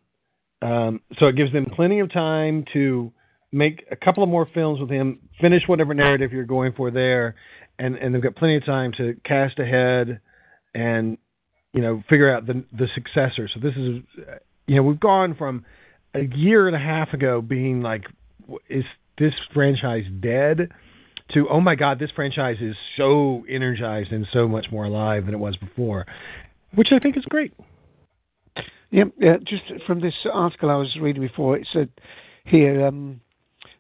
Um, 0.61 1.00
so 1.18 1.26
it 1.26 1.37
gives 1.37 1.52
them 1.52 1.66
plenty 1.74 2.00
of 2.00 2.12
time 2.12 2.64
to 2.72 3.12
make 3.52 3.84
a 3.90 3.96
couple 3.96 4.22
of 4.22 4.28
more 4.28 4.48
films 4.52 4.80
with 4.80 4.90
him, 4.90 5.20
finish 5.40 5.62
whatever 5.66 5.94
narrative 5.94 6.32
you're 6.32 6.44
going 6.44 6.72
for 6.72 6.90
there, 6.90 7.34
and 7.78 7.96
and 7.96 8.14
they've 8.14 8.22
got 8.22 8.34
plenty 8.34 8.56
of 8.56 8.64
time 8.64 8.92
to 8.96 9.14
cast 9.24 9.58
ahead 9.58 10.20
and 10.74 11.18
you 11.72 11.82
know 11.82 12.02
figure 12.08 12.34
out 12.34 12.46
the 12.46 12.64
the 12.72 12.88
successor. 12.94 13.48
So 13.52 13.60
this 13.60 13.74
is 13.76 14.02
you 14.66 14.76
know 14.76 14.82
we've 14.82 15.00
gone 15.00 15.34
from 15.34 15.64
a 16.14 16.22
year 16.34 16.66
and 16.66 16.76
a 16.76 16.80
half 16.80 17.12
ago 17.12 17.40
being 17.40 17.82
like 17.82 18.04
is 18.68 18.84
this 19.18 19.34
franchise 19.54 20.04
dead 20.20 20.70
to 21.32 21.48
oh 21.48 21.60
my 21.60 21.74
god 21.74 21.98
this 21.98 22.10
franchise 22.14 22.56
is 22.60 22.74
so 22.96 23.44
energized 23.48 24.12
and 24.12 24.26
so 24.32 24.48
much 24.48 24.66
more 24.70 24.84
alive 24.84 25.26
than 25.26 25.34
it 25.34 25.38
was 25.38 25.56
before, 25.56 26.06
which 26.74 26.88
I 26.92 26.98
think 26.98 27.16
is 27.16 27.24
great. 27.26 27.52
Yeah, 28.90 29.04
yeah. 29.18 29.36
Just 29.42 29.62
from 29.86 30.00
this 30.00 30.14
article 30.30 30.70
I 30.70 30.76
was 30.76 30.94
reading 31.00 31.22
before, 31.22 31.56
it 31.56 31.66
said 31.72 31.88
here 32.44 32.86
um, 32.86 33.20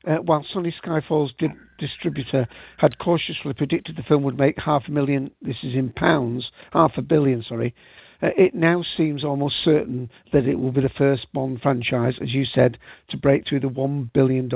uh, 0.06 0.16
while 0.16 0.44
Sony 0.54 0.72
Skyfall's 0.84 1.32
di- 1.38 1.48
distributor 1.78 2.46
had 2.78 2.98
cautiously 2.98 3.52
predicted 3.52 3.96
the 3.96 4.02
film 4.02 4.22
would 4.22 4.38
make 4.38 4.58
half 4.58 4.84
a 4.88 4.90
million, 4.90 5.30
this 5.40 5.56
is 5.62 5.74
in 5.74 5.90
pounds, 5.90 6.50
half 6.72 6.92
a 6.96 7.02
billion, 7.02 7.42
sorry, 7.42 7.74
uh, 8.22 8.28
it 8.36 8.54
now 8.54 8.84
seems 8.96 9.24
almost 9.24 9.56
certain 9.64 10.08
that 10.32 10.46
it 10.46 10.54
will 10.54 10.72
be 10.72 10.80
the 10.80 10.90
first 10.96 11.26
Bond 11.32 11.60
franchise, 11.60 12.14
as 12.22 12.32
you 12.32 12.44
said, 12.44 12.78
to 13.10 13.16
break 13.16 13.46
through 13.48 13.60
the 13.60 13.68
$1 13.68 14.12
billion 14.12 14.48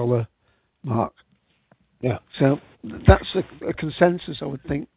mark. 0.84 1.12
Yeah. 2.00 2.18
So 2.38 2.60
that's 3.06 3.26
a, 3.34 3.68
a 3.68 3.72
consensus, 3.72 4.38
I 4.40 4.46
would 4.46 4.62
think. 4.64 4.88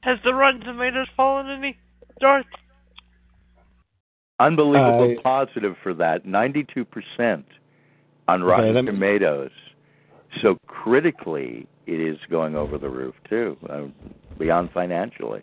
Has 0.00 0.18
the 0.24 0.34
Rotten 0.34 0.60
Tomatoes 0.60 1.08
fallen 1.16 1.48
any, 1.50 1.76
Darth? 2.20 2.46
Unbelievable 4.38 5.16
Uh, 5.18 5.22
positive 5.22 5.76
for 5.82 5.94
that. 5.94 6.26
92% 6.26 7.44
on 8.28 8.42
Rotten 8.42 8.74
me- 8.74 8.92
Tomatoes. 8.92 9.50
So 10.42 10.58
critically, 10.66 11.66
it 11.86 12.00
is 12.00 12.18
going 12.30 12.56
over 12.56 12.78
the 12.78 12.88
roof 12.88 13.14
too, 13.28 13.56
uh, 13.68 13.82
beyond 14.38 14.70
financially. 14.72 15.42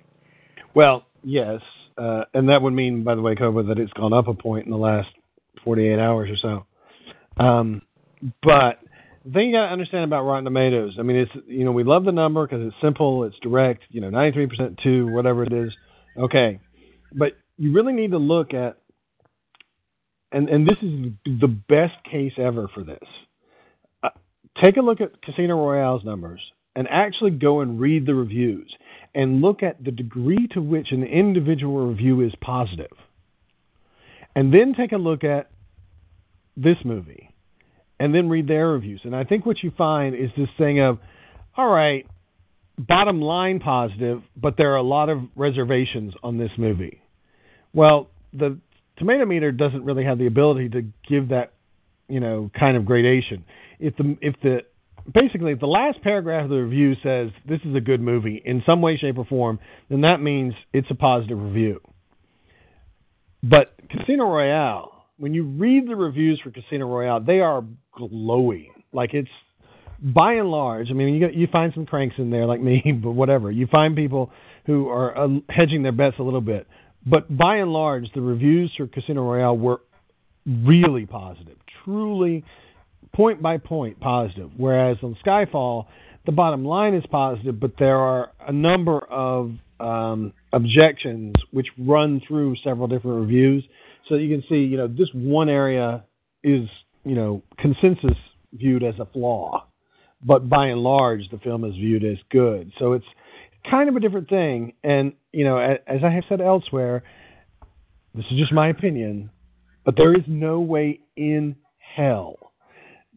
Well, 0.74 1.06
yes, 1.24 1.62
uh, 1.98 2.26
and 2.34 2.50
that 2.50 2.62
would 2.62 2.74
mean, 2.74 3.04
by 3.04 3.16
the 3.16 3.22
way, 3.22 3.36
Kobo, 3.36 3.64
that 3.64 3.80
it's 3.80 3.94
gone 3.94 4.14
up 4.14 4.28
a 4.28 4.34
point 4.34 4.66
in 4.66 4.72
the 4.72 4.78
last 4.78 5.10
48 5.64 6.00
hours 6.00 6.30
or 6.30 6.38
so. 7.38 7.44
Um, 7.44 7.82
but 8.44 8.80
the 9.26 9.32
thing 9.32 9.48
you 9.48 9.56
got 9.56 9.68
to 9.68 9.72
understand 9.72 10.04
about 10.04 10.24
Rotten 10.24 10.44
Tomatoes, 10.44 10.96
I 11.00 11.04
mean, 11.04 11.18
it's 11.18 11.32
you 11.48 11.64
know 11.64 11.72
we 11.72 11.84
love 11.84 12.06
the 12.06 12.12
number 12.12 12.46
because 12.46 12.66
it's 12.66 12.76
simple, 12.82 13.24
it's 13.24 13.38
direct, 13.42 13.84
you 13.90 14.02
know, 14.02 14.10
93% 14.10 14.82
to 14.84 15.14
whatever 15.14 15.44
it 15.44 15.54
is. 15.54 15.72
Okay, 16.18 16.60
but 17.14 17.34
you 17.58 17.74
really 17.74 17.94
need 17.94 18.12
to 18.12 18.18
look 18.18 18.54
at, 18.54 18.78
and 20.32 20.50
and 20.50 20.68
this 20.68 20.78
is 20.82 21.12
the 21.26 21.48
best 21.48 22.04
case 22.10 22.34
ever 22.38 22.68
for 22.74 22.84
this. 22.84 23.04
Uh, 24.04 24.10
take 24.62 24.78
a 24.78 24.82
look 24.82 25.02
at 25.02 25.22
Casino 25.22 25.56
Royale's 25.56 26.04
numbers 26.04 26.42
and 26.76 26.88
actually 26.90 27.32
go 27.32 27.62
and 27.62 27.80
read 27.80 28.06
the 28.06 28.16
reviews 28.16 28.74
and 29.14 29.42
look 29.42 29.62
at 29.62 29.84
the 29.84 29.92
degree 29.92 30.48
to 30.52 30.62
which 30.62 30.88
an 30.92 31.04
individual 31.04 31.88
review 31.88 32.22
is 32.22 32.32
positive. 32.42 32.92
And 34.36 34.54
then 34.54 34.74
take 34.74 34.94
a 34.94 34.98
look 34.98 35.24
at 35.24 35.50
this 36.56 36.78
movie 36.86 37.30
and 38.00 38.16
then 38.16 38.30
read 38.30 38.48
their 38.48 38.70
reviews. 38.70 39.02
And 39.04 39.16
I 39.16 39.26
think 39.26 39.46
what 39.46 39.62
you 39.62 39.72
find 39.78 40.16
is 40.16 40.30
this 40.38 40.48
thing 40.58 40.80
of, 40.80 41.00
all 41.58 41.68
right, 41.68 42.08
bottom 42.78 43.22
line 43.22 43.60
positive, 43.60 44.22
but 44.36 44.56
there 44.58 44.72
are 44.72 44.78
a 44.78 44.84
lot 44.84 45.10
of 45.10 45.20
reservations 45.36 46.14
on 46.24 46.38
this 46.38 46.52
movie. 46.58 47.02
Well, 47.74 48.10
the 48.34 48.58
tomato 49.02 49.26
meter 49.26 49.52
doesn't 49.52 49.84
really 49.84 50.06
have 50.06 50.18
the 50.20 50.28
ability 50.28 50.70
to 50.70 50.84
give 51.10 51.30
that, 51.30 51.54
you 52.08 52.20
know, 52.20 52.52
kind 52.58 52.78
of 52.78 52.86
gradation. 52.86 53.44
If 53.80 53.98
the 53.98 54.18
if 54.22 54.36
the 54.44 54.60
basically, 55.12 55.52
if 55.54 55.60
the 55.60 55.66
last 55.66 56.02
paragraph 56.04 56.46
of 56.46 56.50
the 56.52 56.58
review 56.58 56.94
says 57.04 57.32
this 57.48 57.60
is 57.66 57.76
a 57.76 57.82
good 57.82 58.00
movie 58.00 58.42
in 58.46 58.62
some 58.66 58.82
way, 58.82 58.98
shape, 58.98 59.18
or 59.18 59.26
form, 59.26 59.60
then 59.90 60.02
that 60.02 60.22
means 60.22 60.54
it's 60.72 60.88
a 60.92 60.96
positive 60.96 61.42
review. 61.42 61.82
But 63.44 63.74
Casino 63.90 64.26
Royale, 64.26 64.92
when 65.18 65.34
you 65.34 65.46
read 65.46 65.88
the 65.88 65.96
reviews 65.96 66.40
for 66.44 66.52
Casino 66.52 66.88
Royale, 66.88 67.22
they 67.22 67.40
are 67.40 67.64
glowing. 67.98 68.72
Like 68.94 69.14
it's 69.14 69.30
by 70.00 70.34
and 70.34 70.50
large. 70.50 70.88
I 70.90 70.94
mean, 70.94 71.16
you 71.16 71.28
you 71.34 71.48
find 71.52 71.74
some 71.74 71.86
cranks 71.86 72.16
in 72.18 72.30
there 72.30 72.46
like 72.46 72.62
me, 72.62 72.84
but 73.04 73.12
whatever. 73.12 73.52
You 73.52 73.68
find 73.68 73.96
people 73.96 74.32
who 74.66 74.90
are 74.90 75.18
uh, 75.18 75.28
hedging 75.50 75.82
their 75.82 75.92
bets 75.92 76.18
a 76.20 76.24
little 76.24 76.42
bit. 76.42 76.68
But 77.06 77.36
by 77.36 77.58
and 77.58 77.72
large, 77.74 78.06
the 78.14 78.22
reviews 78.22 78.72
for 78.78 78.88
Casino 78.88 79.24
Royale 79.24 79.58
were 79.58 79.82
really 80.46 81.06
positive, 81.06 81.58
truly 81.84 82.44
point 83.14 83.42
by 83.42 83.58
point 83.58 84.00
positive. 84.00 84.52
Whereas 84.58 84.98
on 85.04 85.18
Skyfall, 85.26 85.88
the 86.26 86.32
bottom 86.32 86.64
line 86.64 86.94
is 86.94 87.04
positive, 87.12 87.60
but 87.60 87.74
there 87.80 87.98
are 87.98 88.32
a 88.48 88.52
number 88.52 89.00
of 89.00 89.54
um, 89.80 90.34
objections 90.54 91.34
which 91.52 91.68
run 91.80 92.22
through 92.28 92.56
several 92.64 92.88
different 92.88 93.20
reviews. 93.20 93.64
So 94.08 94.16
you 94.16 94.30
can 94.30 94.44
see, 94.48 94.58
you 94.58 94.78
know, 94.78 94.88
this 94.88 95.10
one 95.14 95.50
area 95.50 96.04
is, 96.44 96.68
you 97.04 97.16
know, 97.16 97.42
consensus 97.58 98.18
viewed 98.54 98.84
as 98.84 98.96
a 99.00 99.06
flaw, 99.06 99.66
but 100.24 100.48
by 100.50 100.68
and 100.68 100.82
large, 100.82 101.28
the 101.32 101.40
film 101.40 101.64
is 101.64 101.74
viewed 101.74 102.04
as 102.04 102.18
good. 102.30 102.72
So 102.78 102.94
it's 102.94 103.06
kind 103.70 103.90
of 103.90 103.96
a 103.96 104.00
different 104.00 104.30
thing. 104.30 104.74
And, 104.84 105.14
you 105.32 105.46
know, 105.46 105.58
as 105.58 106.04
I 106.04 106.10
have 106.10 106.24
said 106.30 106.42
elsewhere, 106.42 107.04
this 108.14 108.26
is 108.32 108.38
just 108.38 108.52
my 108.52 108.70
opinion, 108.70 109.30
but 109.86 109.96
there 109.96 110.14
is 110.14 110.24
no 110.28 110.60
way 110.60 111.00
in 111.16 111.56
hell 111.78 112.52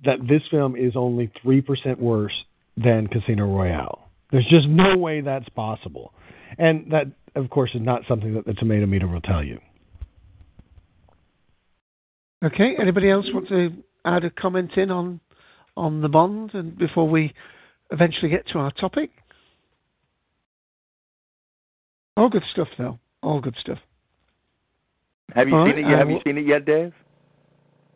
that 0.05 0.19
this 0.29 0.43
film 0.51 0.77
is 0.77 0.95
only 0.97 1.31
3% 1.45 1.99
worse 1.99 2.35
than 2.77 3.07
Casino 3.07 3.47
Royale. 3.47 4.09
There's 4.31 4.47
just 4.49 4.69
no 4.69 4.97
way 4.97 5.21
that's 5.21 5.49
possible. 5.51 6.13
And 6.59 6.91
that, 6.93 7.07
of 7.35 7.51
course, 7.51 7.71
is 7.75 7.81
not 7.81 8.03
something 8.09 8.35
that 8.35 8.47
the 8.47 8.55
tomato 8.55 8.87
meter 8.87 9.07
will 9.07 9.21
tell 9.21 9.43
you. 9.43 9.61
Okay. 12.45 12.77
Anybody 12.79 13.11
else 13.11 13.27
want 13.33 13.49
to 13.49 13.73
add 14.05 14.25
a 14.25 14.31
comment 14.31 14.73
in 14.77 14.91
on 14.91 15.21
on 15.77 16.01
the 16.01 16.09
Bond, 16.09 16.55
and 16.55 16.77
before 16.79 17.09
we 17.09 17.33
eventually 17.91 18.29
get 18.29 18.47
to 18.49 18.59
our 18.59 18.71
topic? 18.73 19.11
All 22.17 22.29
good 22.29 22.45
stuff, 22.53 22.69
though. 22.79 22.99
All 23.23 23.41
good 23.41 23.57
stuff. 23.59 23.79
Have 25.35 25.49
you 25.49 25.57
All 25.57 25.67
seen 25.67 25.77
right, 25.77 25.79
it? 25.85 25.89
Yet? 25.89 25.95
I 25.95 25.99
Have 25.99 26.11
you 26.11 26.21
seen 26.25 26.39
it 26.39 26.47
yet, 26.47 26.65
Dave? 26.65 26.93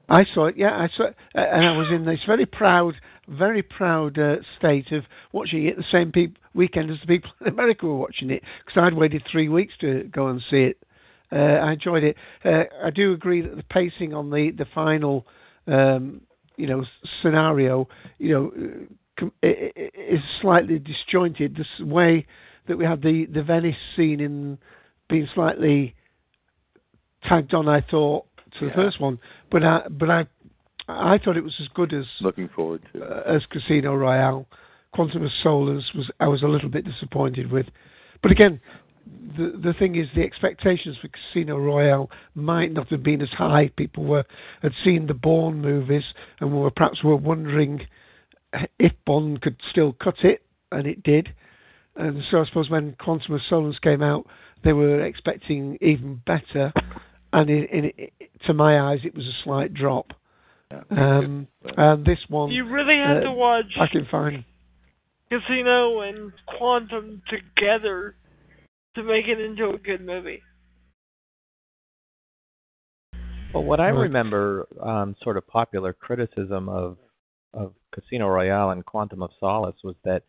I 0.09 0.25
saw 0.33 0.47
it, 0.47 0.57
yeah, 0.57 0.71
I 0.71 0.89
saw 0.97 1.05
it, 1.05 1.16
uh, 1.35 1.41
and 1.41 1.66
I 1.66 1.77
was 1.77 1.89
in 1.91 2.07
this 2.07 2.21
very 2.27 2.47
proud, 2.47 2.95
very 3.29 3.62
proud 3.62 4.19
uh, 4.19 4.37
state 4.59 4.91
of 4.91 5.05
watching 5.33 5.66
it 5.66 5.77
the 5.77 5.85
same 5.93 6.11
peop- 6.11 6.39
weekend 6.55 6.91
as 6.91 6.99
the 7.03 7.07
people 7.07 7.31
in 7.43 7.49
America 7.49 7.85
were 7.85 7.99
watching 7.99 8.31
it, 8.31 8.43
because 8.64 8.83
I'd 8.83 8.95
waited 8.95 9.23
three 9.31 9.51
weeks 9.51 9.75
to 9.83 10.05
go 10.05 10.29
and 10.29 10.41
see 10.49 10.62
it. 10.62 10.79
Uh, 11.31 11.37
I 11.37 11.73
enjoyed 11.73 12.05
it. 12.05 12.16
Uh, 12.43 12.64
I 12.83 12.89
do 12.89 13.12
agree 13.12 13.43
that 13.43 13.55
the 13.55 13.62
pacing 13.64 14.14
on 14.14 14.31
the 14.31 14.51
the 14.51 14.64
final, 14.75 15.27
um, 15.66 16.23
you 16.57 16.66
know, 16.66 16.87
scenario, 17.21 17.87
you 18.19 18.33
know, 18.33 18.53
uh, 18.57 18.85
com- 19.21 19.33
is 19.43 20.21
slightly 20.41 20.79
disjointed. 20.79 21.55
The 21.55 21.66
s- 21.77 21.81
way 21.87 22.27
that 22.69 22.79
we 22.79 22.85
had 22.85 23.03
the 23.03 23.27
the 23.27 23.43
Venice 23.43 23.77
scene 23.97 24.21
in 24.21 24.59
being 25.09 25.29
slightly 25.35 25.95
tagged 27.29 27.55
on, 27.55 27.69
I 27.69 27.81
thought, 27.81 28.27
to 28.59 28.66
the 28.66 28.73
first 28.73 29.01
one, 29.01 29.19
but 29.51 29.62
I 29.64 29.83
but 29.91 30.11
I 30.11 30.27
I 30.89 31.19
thought 31.19 31.37
it 31.37 31.45
was 31.45 31.57
as 31.61 31.69
good 31.75 31.93
as 31.93 32.05
Looking 32.21 32.49
forward 32.49 32.83
to. 32.93 33.05
uh, 33.05 33.23
as 33.35 33.45
Casino 33.47 33.95
Royale. 33.95 34.47
Quantum 34.95 35.23
of 35.25 35.31
Solace 35.43 35.85
was 35.95 36.11
I 36.19 36.29
was 36.29 36.43
a 36.43 36.49
little 36.49 36.71
bit 36.71 36.85
disappointed 36.85 37.53
with, 37.53 37.66
but 38.23 38.31
again, 38.31 38.59
the 39.37 39.53
the 39.62 39.75
thing 39.79 39.97
is 39.97 40.09
the 40.14 40.23
expectations 40.23 40.97
for 41.01 41.09
Casino 41.09 41.59
Royale 41.59 42.11
might 42.35 42.73
not 42.73 42.89
have 42.89 43.03
been 43.03 43.21
as 43.21 43.29
high. 43.29 43.71
People 43.77 44.05
were 44.05 44.25
had 44.62 44.73
seen 44.83 45.07
the 45.07 45.14
Bourne 45.14 45.61
movies 45.61 46.05
and 46.41 46.53
were 46.53 46.71
perhaps 46.71 47.05
were 47.05 47.16
wondering 47.16 47.87
if 48.79 48.93
Bond 49.07 49.43
could 49.43 49.57
still 49.71 49.93
cut 49.93 50.25
it, 50.25 50.43
and 50.73 50.87
it 50.87 51.03
did. 51.03 51.35
And 51.99 52.22
so 52.30 52.40
I 52.40 52.46
suppose 52.46 52.70
when 52.70 52.94
Quantum 53.01 53.34
of 53.34 53.40
Solace 53.49 53.78
came 53.80 54.03
out, 54.03 54.24
they 54.62 54.72
were 54.72 55.05
expecting 55.05 55.76
even 55.80 56.22
better, 56.24 56.72
and 57.32 57.51
in, 57.51 57.64
in, 57.64 57.92
to 58.46 58.55
my 58.55 58.80
eyes, 58.80 59.01
it 59.05 59.14
was 59.14 59.26
a 59.26 59.42
slight 59.44 59.74
drop. 59.74 60.12
Um, 60.90 61.49
and 61.76 62.05
this 62.05 62.18
one, 62.28 62.51
You 62.51 62.68
really 62.70 62.96
had 62.96 63.18
uh, 63.18 63.20
to 63.20 63.32
watch 63.32 63.66
I 63.80 63.86
can 63.90 64.07
find. 64.11 64.44
Casino 65.28 66.01
and 66.01 66.32
Quantum 66.46 67.22
together 67.28 68.14
to 68.94 69.03
make 69.03 69.26
it 69.26 69.40
into 69.40 69.70
a 69.70 69.78
good 69.78 70.05
movie. 70.05 70.42
Well, 73.53 73.64
what 73.64 73.80
I 73.80 73.88
remember, 73.88 74.66
um, 74.80 75.16
sort 75.22 75.36
of 75.36 75.46
popular 75.46 75.92
criticism 75.92 76.68
of 76.68 76.96
of 77.55 77.72
Casino 77.92 78.28
Royale 78.28 78.70
and 78.70 78.84
Quantum 78.84 79.22
of 79.22 79.30
Solace 79.40 79.76
was 79.82 79.96
that 80.05 80.22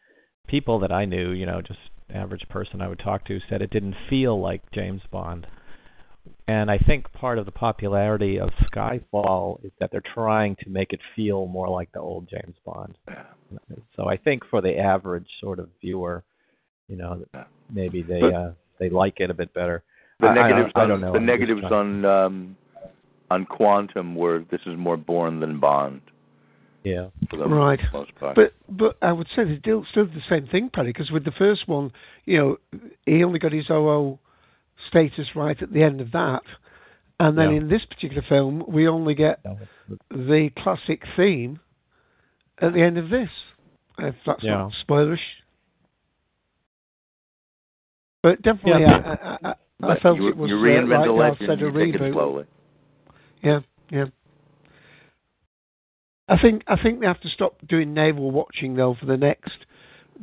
people 0.50 0.80
that 0.80 0.92
I 0.92 1.06
knew, 1.06 1.32
you 1.32 1.46
know, 1.46 1.62
just 1.62 1.80
average 2.14 2.42
person 2.50 2.82
I 2.82 2.88
would 2.88 3.00
talk 3.00 3.26
to, 3.26 3.40
said 3.50 3.62
it 3.62 3.70
didn't 3.70 3.96
feel 4.10 4.40
like 4.42 4.62
James 4.72 5.02
Bond. 5.12 5.46
And 6.48 6.70
I 6.72 6.78
think 6.80 7.12
part 7.14 7.38
of 7.38 7.46
the 7.46 7.52
popularity 7.52 8.40
of 8.40 8.50
Skyfall 8.74 9.64
is 9.64 9.72
that 9.80 9.92
they're 9.92 10.02
trying 10.14 10.56
to 10.64 10.70
make 10.70 10.92
it 10.94 11.00
feel 11.16 11.46
more 11.48 11.70
like 11.70 11.92
the 11.92 12.00
old 12.00 12.28
James 12.30 12.56
Bond. 12.66 12.98
So 13.96 14.08
I 14.08 14.18
think 14.18 14.44
for 14.50 14.62
the 14.62 14.78
average 14.78 15.28
sort 15.40 15.60
of 15.60 15.70
viewer, 15.82 16.24
you 16.88 16.98
know, 16.98 17.24
maybe 17.72 18.02
they 18.02 18.20
But- 18.22 18.34
uh, 18.34 18.52
they 18.80 18.90
like 18.90 19.20
it 19.20 19.30
a 19.30 19.34
bit 19.34 19.54
better. 19.54 19.84
The 20.20 20.28
I- 20.28 20.32
I 20.32 20.34
don't- 20.36 20.50
negatives 20.50 20.72
I 20.76 20.82
on 20.82 20.90
don't 20.90 21.02
know. 21.02 21.12
the 21.12 21.18
I'm 21.20 21.26
negatives 21.26 21.64
on 21.64 22.06
um, 22.06 22.56
on 23.32 23.46
Quantum 23.46 24.16
were 24.16 24.40
this 24.50 24.62
is 24.66 24.76
more 24.78 24.98
Bourne 24.98 25.40
than 25.40 25.60
Bond 25.60 26.02
Yeah. 26.84 27.10
for 27.30 27.48
Right. 27.48 27.80
most 27.94 28.16
part. 28.16 28.36
But 28.36 28.54
but 28.70 28.98
I 29.02 29.12
would 29.12 29.28
say 29.36 29.44
they 29.44 29.58
still 29.60 29.86
still 29.92 30.06
did 30.06 30.16
the 30.16 30.22
same 30.30 30.48
thing, 30.48 30.70
Paddy, 30.70 30.90
because 30.90 31.12
with 31.12 31.26
the 31.26 31.32
first 31.32 31.68
one, 31.68 31.92
you 32.26 32.38
know, 32.38 32.58
he 33.06 33.24
only 33.24 33.40
got 33.40 33.52
his 33.52 33.70
OO 33.70 34.18
status 34.88 35.28
right 35.36 35.62
at 35.62 35.74
the 35.74 35.84
end 35.84 36.00
of 36.00 36.12
that, 36.14 36.44
and 37.20 37.38
then 37.38 37.52
Yeah. 37.52 37.58
in 37.58 37.68
this 37.68 37.84
particular 37.86 38.22
film, 38.30 38.64
we 38.68 38.88
only 38.88 39.14
get 39.14 39.42
the 40.10 40.50
classic 40.58 41.04
theme 41.16 41.60
at 42.62 42.74
the 42.74 42.82
end 42.82 42.98
of 42.98 43.10
this. 43.10 43.30
If 43.98 44.16
that's 44.26 44.44
Yeah. 44.44 44.52
not 44.52 44.74
spoilerish. 44.88 45.20
But 48.24 48.42
definitely, 48.42 48.82
Yeah. 48.82 49.18
I, 49.42 49.48
I, 49.50 49.56
I, 49.84 49.94
I 49.94 50.00
felt 50.00 50.18
you, 50.18 50.28
it 50.30 50.38
was 50.38 50.50
you 50.50 50.58
uh, 50.58 50.62
reinvent 50.62 50.90
right 50.90 51.08
the 51.08 51.14
now 51.14 51.20
legend. 51.30 51.48
said 51.48 51.62
a 51.62 51.66
You 51.66 51.72
take 51.72 51.96
it 51.96 52.02
reboot. 52.02 52.14
slowly. 52.14 52.46
Yeah, 53.42 53.60
yeah. 53.90 54.06
I 56.30 56.40
think 56.40 56.64
I 56.68 56.82
think 56.82 57.00
they 57.00 57.08
have 57.08 57.22
to 57.22 57.30
stop 57.30 57.58
doing 57.68 57.94
navel 57.94 58.30
watching 58.32 58.76
though 58.76 58.96
for 59.00 59.08
the 59.08 59.18
next 59.18 59.52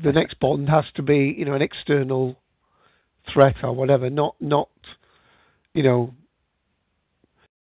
the 0.03 0.13
next 0.13 0.39
Bond 0.41 0.69
has 0.69 0.85
to 0.95 1.03
be 1.03 1.35
you 1.37 1.45
know 1.45 1.55
an 1.55 1.63
external 1.63 2.37
threat 3.33 3.57
or 3.65 3.73
whatever, 3.73 4.09
not 4.09 4.37
not 4.41 4.69
you 5.75 5.83
know 5.83 6.15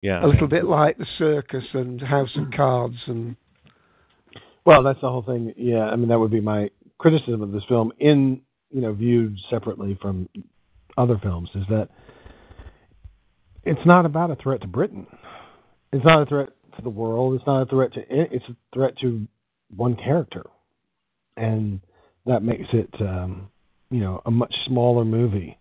Yeah. 0.02 0.26
a 0.26 0.28
little 0.28 0.48
bit 0.48 0.66
like 0.66 0.98
the 0.98 1.06
circus 1.18 1.64
and 1.74 2.02
House 2.02 2.36
of 2.36 2.52
Cards 2.56 2.98
and 3.08 3.38
Well, 4.66 4.84
that's 4.84 5.00
the 5.00 5.10
whole 5.10 5.22
thing. 5.24 5.54
Yeah, 5.56 5.86
I 5.86 5.96
mean 5.96 6.10
that 6.10 6.20
would 6.20 6.32
be 6.32 6.42
my 6.42 6.70
criticism 6.98 7.42
of 7.42 7.52
this 7.52 7.64
film 7.70 7.94
in 8.00 8.42
you 8.72 8.82
know 8.82 8.92
viewed 8.94 9.38
separately 9.50 9.98
from 10.02 10.28
other 10.98 11.18
films 11.24 11.50
is 11.56 11.64
that 11.70 11.90
it's 13.64 13.86
not 13.86 14.06
about 14.06 14.32
a 14.32 14.36
threat 14.36 14.62
to 14.62 14.68
Britain. 14.68 15.08
It's 15.94 16.04
not 16.04 16.24
a 16.24 16.26
threat 16.26 16.50
to 16.78 16.82
the 16.82 16.90
world. 16.90 17.36
It's 17.36 17.46
not 17.46 17.62
a 17.62 17.66
threat 17.66 17.94
to. 17.94 18.00
It. 18.02 18.30
It's 18.32 18.46
a 18.50 18.56
threat 18.74 18.98
to 19.02 19.28
one 19.76 19.96
character, 19.96 20.46
and 21.36 21.82
that 22.26 22.44
makes 22.44 22.68
it 22.74 22.94
um, 23.02 23.50
you 23.90 24.00
know 24.00 24.22
a 24.26 24.32
much 24.32 24.54
smaller 24.66 25.06
movie, 25.06 25.58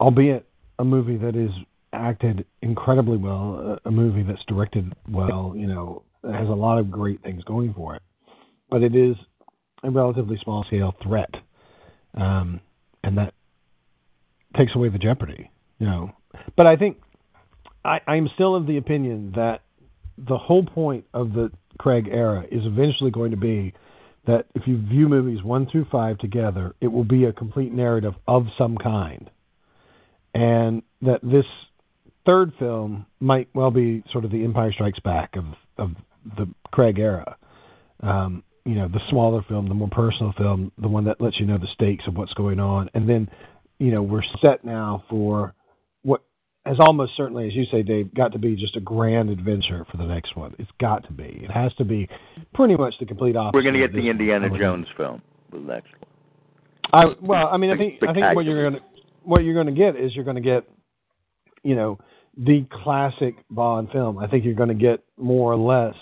albeit 0.00 0.46
a 0.78 0.84
movie 0.84 1.16
that 1.18 1.36
is 1.36 1.50
acted 1.92 2.46
incredibly 2.62 3.18
well, 3.18 3.78
a, 3.84 3.90
movie 3.90 4.22
that's 4.22 4.44
directed 4.48 4.94
well. 5.08 5.54
You 5.56 5.66
know, 5.66 6.02
has 6.24 6.48
a 6.48 6.52
lot 6.52 6.78
of 6.78 6.90
great 6.90 7.22
things 7.22 7.44
going 7.44 7.74
for 7.74 7.96
it, 7.96 8.02
but 8.70 8.82
it 8.82 8.94
is 8.94 9.16
a 9.82 9.90
relatively 9.90 10.38
small 10.42 10.64
scale 10.64 10.94
threat, 11.02 11.30
um, 12.14 12.60
and 13.04 13.18
that 13.18 13.34
takes 14.56 14.74
away 14.74 14.88
the 14.88 14.98
jeopardy. 14.98 15.50
You 15.78 15.86
know, 15.86 16.12
but 16.56 16.66
I 16.66 16.76
think 16.76 16.98
I, 17.84 18.00
I'm 18.06 18.28
still 18.34 18.54
of 18.54 18.66
the 18.66 18.76
opinion 18.76 19.32
that 19.36 19.62
the 20.18 20.38
whole 20.38 20.64
point 20.64 21.04
of 21.14 21.32
the 21.32 21.50
Craig 21.78 22.08
era 22.10 22.44
is 22.50 22.64
eventually 22.64 23.10
going 23.10 23.30
to 23.30 23.36
be 23.36 23.74
that 24.26 24.46
if 24.54 24.62
you 24.66 24.80
view 24.80 25.08
movies 25.08 25.42
one 25.42 25.66
through 25.70 25.86
five 25.90 26.18
together, 26.18 26.74
it 26.80 26.88
will 26.88 27.04
be 27.04 27.24
a 27.24 27.32
complete 27.32 27.72
narrative 27.72 28.14
of 28.28 28.46
some 28.56 28.76
kind, 28.78 29.30
and 30.34 30.82
that 31.00 31.20
this 31.22 31.44
third 32.24 32.52
film 32.58 33.06
might 33.20 33.48
well 33.54 33.70
be 33.70 34.04
sort 34.12 34.24
of 34.24 34.30
the 34.30 34.44
Empire 34.44 34.72
Strikes 34.72 35.00
Back 35.00 35.34
of 35.36 35.44
of 35.76 35.90
the 36.36 36.48
Craig 36.70 36.98
era. 36.98 37.36
Um, 38.00 38.44
you 38.64 38.74
know 38.74 38.88
the 38.88 39.00
smaller 39.10 39.42
film, 39.48 39.68
the 39.68 39.74
more 39.74 39.88
personal 39.90 40.32
film, 40.36 40.70
the 40.78 40.88
one 40.88 41.04
that 41.04 41.20
lets 41.20 41.40
you 41.40 41.46
know 41.46 41.58
the 41.58 41.68
stakes 41.74 42.04
of 42.06 42.16
what's 42.16 42.34
going 42.34 42.60
on, 42.60 42.90
and 42.94 43.08
then 43.08 43.28
you 43.78 43.90
know 43.90 44.02
we're 44.02 44.22
set 44.40 44.64
now 44.64 45.04
for 45.10 45.54
has 46.64 46.76
almost 46.78 47.12
certainly, 47.16 47.46
as 47.48 47.54
you 47.54 47.64
say, 47.72 47.82
Dave, 47.82 48.14
got 48.14 48.32
to 48.32 48.38
be 48.38 48.54
just 48.54 48.76
a 48.76 48.80
grand 48.80 49.30
adventure 49.30 49.84
for 49.90 49.96
the 49.96 50.04
next 50.04 50.36
one. 50.36 50.54
It's 50.58 50.70
got 50.80 51.04
to 51.06 51.12
be. 51.12 51.40
It 51.42 51.50
has 51.50 51.74
to 51.74 51.84
be 51.84 52.08
pretty 52.54 52.76
much 52.76 52.94
the 53.00 53.06
complete 53.06 53.34
opposite. 53.36 53.56
We're 53.56 53.62
going 53.62 53.74
to 53.74 53.80
get 53.80 53.92
the 53.92 54.08
Indiana 54.08 54.48
one. 54.48 54.60
Jones 54.60 54.86
film, 54.96 55.22
the 55.50 55.58
next 55.58 55.90
one. 55.92 56.08
I 56.92 57.14
well, 57.20 57.48
I 57.48 57.56
mean, 57.56 57.70
I 57.70 57.76
think 57.76 58.02
I 58.06 58.12
think 58.12 58.36
what 58.36 58.44
you're 58.44 58.70
going 58.70 58.74
to 58.74 58.80
what 59.24 59.44
you're 59.44 59.54
going 59.54 59.66
to 59.66 59.72
get 59.72 59.96
is 59.96 60.14
you're 60.14 60.24
going 60.24 60.36
to 60.36 60.42
get, 60.42 60.64
you 61.62 61.74
know, 61.74 61.98
the 62.36 62.66
classic 62.82 63.34
Bond 63.50 63.90
film. 63.92 64.18
I 64.18 64.26
think 64.28 64.44
you're 64.44 64.54
going 64.54 64.68
to 64.68 64.74
get 64.74 65.02
more 65.16 65.52
or 65.52 65.56
less, 65.56 65.94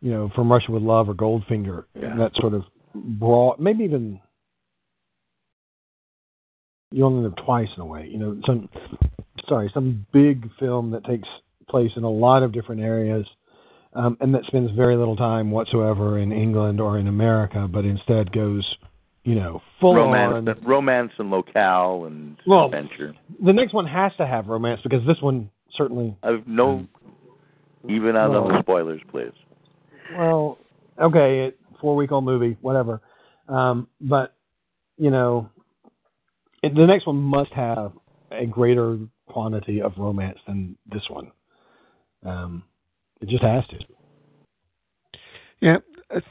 you 0.00 0.10
know, 0.10 0.30
from 0.34 0.50
Russia 0.50 0.70
with 0.72 0.82
Love 0.82 1.08
or 1.08 1.14
Goldfinger, 1.14 1.84
Yeah. 1.94 2.14
that 2.16 2.32
sort 2.36 2.54
of 2.54 2.62
broad, 2.94 3.58
maybe 3.58 3.84
even. 3.84 4.20
You 6.92 7.04
only 7.04 7.24
live 7.24 7.34
twice 7.44 7.68
in 7.76 7.82
a 7.82 7.86
way, 7.86 8.06
you 8.10 8.16
know. 8.16 8.40
Some, 8.46 8.68
sorry, 9.48 9.70
some 9.72 10.06
big 10.12 10.48
film 10.58 10.90
that 10.92 11.04
takes 11.04 11.28
place 11.68 11.90
in 11.96 12.04
a 12.04 12.10
lot 12.10 12.42
of 12.42 12.52
different 12.52 12.80
areas, 12.80 13.26
um, 13.94 14.16
and 14.20 14.34
that 14.34 14.44
spends 14.46 14.70
very 14.72 14.96
little 14.96 15.16
time 15.16 15.50
whatsoever 15.50 16.18
in 16.18 16.32
England 16.32 16.80
or 16.80 16.98
in 16.98 17.06
America, 17.08 17.68
but 17.70 17.84
instead 17.84 18.32
goes, 18.32 18.76
you 19.24 19.34
know, 19.34 19.60
full 19.80 19.96
romance, 19.96 20.48
on. 20.48 20.64
romance 20.64 21.12
and 21.18 21.30
locale 21.30 22.04
and 22.04 22.36
Well, 22.46 22.66
adventure. 22.66 23.14
The 23.44 23.52
next 23.52 23.74
one 23.74 23.86
has 23.86 24.12
to 24.18 24.26
have 24.26 24.46
romance 24.46 24.80
because 24.82 25.04
this 25.06 25.20
one 25.20 25.50
certainly. 25.76 26.16
I've 26.22 26.46
no, 26.46 26.86
even 27.88 28.16
out 28.16 28.34
on 28.34 28.52
the 28.52 28.60
spoilers, 28.62 29.00
please. 29.10 29.32
Well, 30.16 30.58
okay, 31.00 31.46
it, 31.46 31.58
four 31.80 31.96
week 31.96 32.12
old 32.12 32.24
movie, 32.24 32.56
whatever. 32.60 33.00
Um, 33.48 33.88
but 34.00 34.34
you 34.96 35.10
know, 35.10 35.50
it, 36.62 36.74
the 36.74 36.86
next 36.86 37.06
one 37.06 37.16
must 37.16 37.52
have 37.52 37.92
a 38.30 38.46
greater 38.46 38.98
quantity 39.26 39.80
of 39.82 39.92
romance 39.96 40.38
than 40.46 40.76
this 40.90 41.04
one. 41.08 41.30
Um, 42.24 42.64
it 43.20 43.28
just 43.28 43.42
has 43.42 43.64
to. 43.68 43.78
Yeah, 45.60 45.78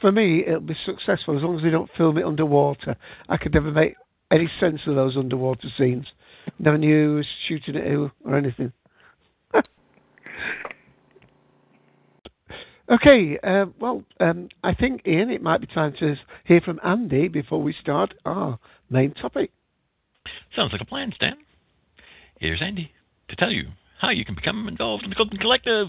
for 0.00 0.12
me, 0.12 0.44
it'll 0.46 0.60
be 0.60 0.76
successful 0.84 1.36
as 1.36 1.42
long 1.42 1.56
as 1.56 1.62
they 1.62 1.70
don't 1.70 1.90
film 1.96 2.18
it 2.18 2.24
underwater. 2.24 2.96
I 3.28 3.36
could 3.36 3.54
never 3.54 3.70
make 3.70 3.94
any 4.30 4.48
sense 4.60 4.80
of 4.86 4.94
those 4.94 5.16
underwater 5.16 5.68
scenes. 5.76 6.06
Never 6.58 6.78
knew 6.78 7.08
who 7.08 7.16
was 7.16 7.26
shooting 7.48 7.76
at 7.76 7.86
who 7.86 8.10
or 8.24 8.36
anything. 8.36 8.72
okay, 12.90 13.38
uh, 13.42 13.66
well, 13.80 14.02
um, 14.20 14.48
I 14.62 14.74
think, 14.74 15.02
Ian, 15.06 15.30
it 15.30 15.42
might 15.42 15.60
be 15.60 15.66
time 15.66 15.94
to 16.00 16.16
hear 16.44 16.60
from 16.60 16.80
Andy 16.84 17.28
before 17.28 17.60
we 17.62 17.74
start 17.80 18.14
our 18.24 18.58
main 18.90 19.12
topic. 19.14 19.50
Sounds 20.54 20.72
like 20.72 20.80
a 20.80 20.86
plan, 20.86 21.12
Stan. 21.14 21.36
Here's 22.38 22.60
Andy 22.60 22.92
to 23.30 23.36
tell 23.36 23.50
you 23.50 23.68
how 23.98 24.10
you 24.10 24.22
can 24.24 24.34
become 24.34 24.68
involved 24.68 25.04
in 25.04 25.10
the 25.10 25.16
Golden 25.16 25.38
Collective. 25.38 25.88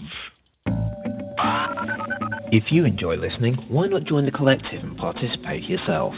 If 2.50 2.72
you 2.72 2.86
enjoy 2.86 3.16
listening, 3.16 3.56
why 3.68 3.88
not 3.88 4.04
join 4.04 4.24
the 4.24 4.30
collective 4.30 4.82
and 4.82 4.96
participate 4.96 5.64
yourself? 5.64 6.14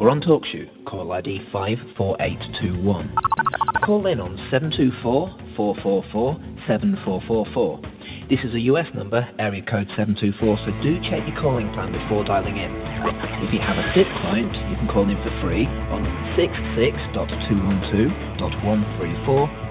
We're 0.00 0.08
on 0.08 0.22
TalkShoe, 0.22 0.86
call 0.86 1.12
ID 1.12 1.40
54821. 1.52 3.14
Call 3.84 4.06
in 4.06 4.20
on 4.20 4.38
724-444-7444. 5.54 7.90
This 8.30 8.40
is 8.42 8.54
a 8.54 8.60
US 8.72 8.86
number, 8.94 9.28
area 9.38 9.60
code 9.68 9.88
724, 10.00 10.58
so 10.64 10.72
do 10.82 10.98
check 11.10 11.28
your 11.28 11.38
calling 11.42 11.68
plan 11.76 11.92
before 11.92 12.24
dialing 12.24 12.56
in. 12.56 12.72
If 13.44 13.52
you 13.52 13.60
have 13.60 13.76
a 13.76 13.84
SIP 13.92 14.08
client, 14.24 14.56
you 14.72 14.80
can 14.80 14.88
call 14.88 15.04
in 15.04 15.20
for 15.20 15.28
free 15.44 15.68
on 15.92 16.00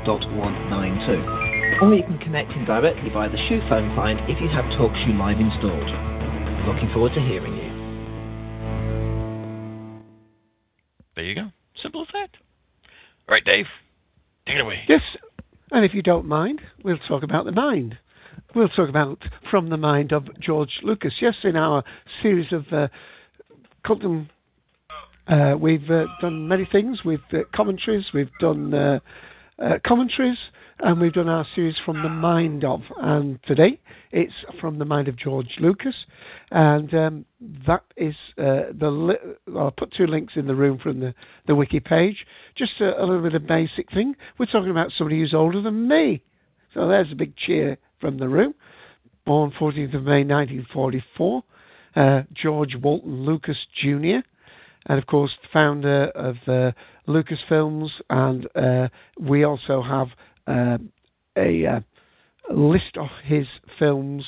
66.212.134.192. 0.06 1.82
Or 1.82 1.94
you 1.94 2.04
can 2.04 2.18
connect 2.20 2.52
in 2.52 2.66
directly 2.66 3.10
via 3.10 3.30
the 3.30 3.38
Shoe 3.50 3.62
phone 3.68 3.94
client 3.96 4.20
if 4.30 4.40
you 4.40 4.48
have 4.50 4.66
TalkShoe 4.78 5.18
Live 5.18 5.40
installed. 5.40 5.90
Looking 6.68 6.90
forward 6.94 7.14
to 7.16 7.22
hearing 7.22 7.56
you. 7.58 7.74
There 11.16 11.26
you 11.26 11.36
go. 11.36 11.52
Simple 11.82 12.02
as 12.04 12.08
that. 12.14 12.30
All 13.28 13.34
right, 13.34 13.44
Dave. 13.44 13.66
Take 14.48 14.56
it 14.56 14.62
away. 14.62 14.84
Yes, 14.88 15.02
and 15.72 15.84
if 15.84 15.94
you 15.94 16.02
don't 16.02 16.28
mind, 16.28 16.62
we'll 16.84 16.98
talk 17.08 17.24
about 17.24 17.46
the 17.46 17.52
mind. 17.52 17.98
We'll 18.56 18.70
talk 18.70 18.90
about 18.90 19.20
From 19.50 19.70
the 19.70 19.78
Mind 19.78 20.12
of 20.12 20.28
George 20.40 20.80
Lucas. 20.84 21.14
Yes, 21.20 21.36
in 21.44 21.56
our 21.56 21.84
series 22.22 22.52
of 22.52 22.66
uh, 22.72 22.88
Colton, 23.86 24.30
uh, 25.28 25.56
we've 25.60 25.90
uh, 25.90 26.06
done 26.22 26.48
many 26.48 26.68
things. 26.72 27.04
We've 27.04 27.20
uh, 27.32 27.40
commentaries, 27.56 28.06
we've 28.14 28.30
done 28.40 29.02
uh, 29.60 29.78
commentaries, 29.86 30.38
and 30.80 31.00
we've 31.00 31.14
done 31.14 31.30
our 31.30 31.46
series 31.56 31.76
From 31.86 32.02
the 32.02 32.10
Mind 32.10 32.64
of. 32.64 32.82
And 32.98 33.40
today 33.46 33.80
it's 34.12 34.34
From 34.60 34.80
the 34.80 34.86
Mind 34.86 35.08
of 35.08 35.18
George 35.18 35.50
Lucas, 35.60 35.96
and 36.52 36.94
um, 36.94 37.26
that 37.68 37.84
is 37.98 38.16
uh, 38.38 38.74
the. 38.78 38.90
Li- 38.90 39.34
well, 39.48 39.66
I'll 39.66 39.72
put 39.72 39.94
two 39.94 40.08
links 40.08 40.34
in 40.36 40.48
the 40.48 40.56
room 40.56 40.80
from 40.80 41.00
the, 41.00 41.14
the 41.48 41.56
wiki 41.56 41.80
page. 41.80 42.26
Just 42.56 42.74
a, 42.80 43.00
a 43.00 43.06
little 43.06 43.22
bit 43.22 43.36
of 43.36 43.46
basic 43.46 43.92
thing. 43.92 44.16
We're 44.38 44.46
talking 44.48 44.72
about 44.72 44.92
somebody 44.98 45.20
who's 45.20 45.34
older 45.34 45.62
than 45.62 45.88
me. 45.88 46.24
So 46.74 46.88
there's 46.88 47.12
a 47.12 47.16
big 47.16 47.36
cheer 47.36 47.78
from 48.02 48.18
the 48.18 48.28
room. 48.28 48.56
Born 49.26 49.52
14th 49.52 49.96
of 49.96 50.04
May 50.04 50.24
1944, 50.26 51.44
uh, 51.96 52.24
George 52.34 52.76
Walton 52.76 53.24
Lucas 53.24 53.58
Jr., 53.82 54.20
and 54.86 55.00
of 55.00 55.06
course, 55.06 55.32
the 55.42 55.48
founder 55.54 56.06
of 56.08 56.36
uh, 56.48 56.72
Lucasfilms. 57.08 57.90
And 58.10 58.48
uh, 58.56 58.90
we 59.20 59.44
also 59.44 59.82
have 59.82 60.08
uh, 60.48 60.78
a, 61.38 61.66
uh, 61.66 61.80
list 62.52 62.98
of 62.98 63.10
his 63.24 63.48
films. 63.80 64.24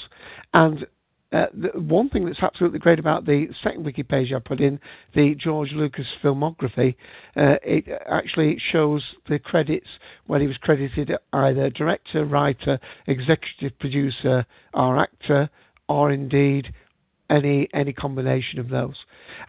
And 0.53 0.85
uh, 1.31 1.47
the 1.53 1.79
one 1.79 2.09
thing 2.09 2.25
that's 2.25 2.41
absolutely 2.41 2.79
great 2.79 2.99
about 2.99 3.25
the 3.25 3.47
second 3.63 3.83
wiki 3.83 4.03
page 4.03 4.31
I 4.31 4.39
put 4.39 4.61
in, 4.61 4.79
the 5.15 5.35
George 5.35 5.71
Lucas 5.73 6.05
filmography, 6.23 6.95
uh, 7.35 7.57
it 7.63 7.85
actually 8.09 8.57
shows 8.71 9.03
the 9.27 9.39
credits 9.39 9.87
when 10.27 10.39
he 10.39 10.47
was 10.47 10.57
credited 10.57 11.11
either 11.33 11.69
director, 11.71 12.25
writer, 12.25 12.79
executive 13.07 13.77
producer, 13.79 14.45
or 14.73 14.97
actor, 14.97 15.49
or 15.89 16.11
indeed 16.11 16.73
any 17.29 17.67
any 17.73 17.91
combination 17.91 18.59
of 18.59 18.69
those. 18.69 18.95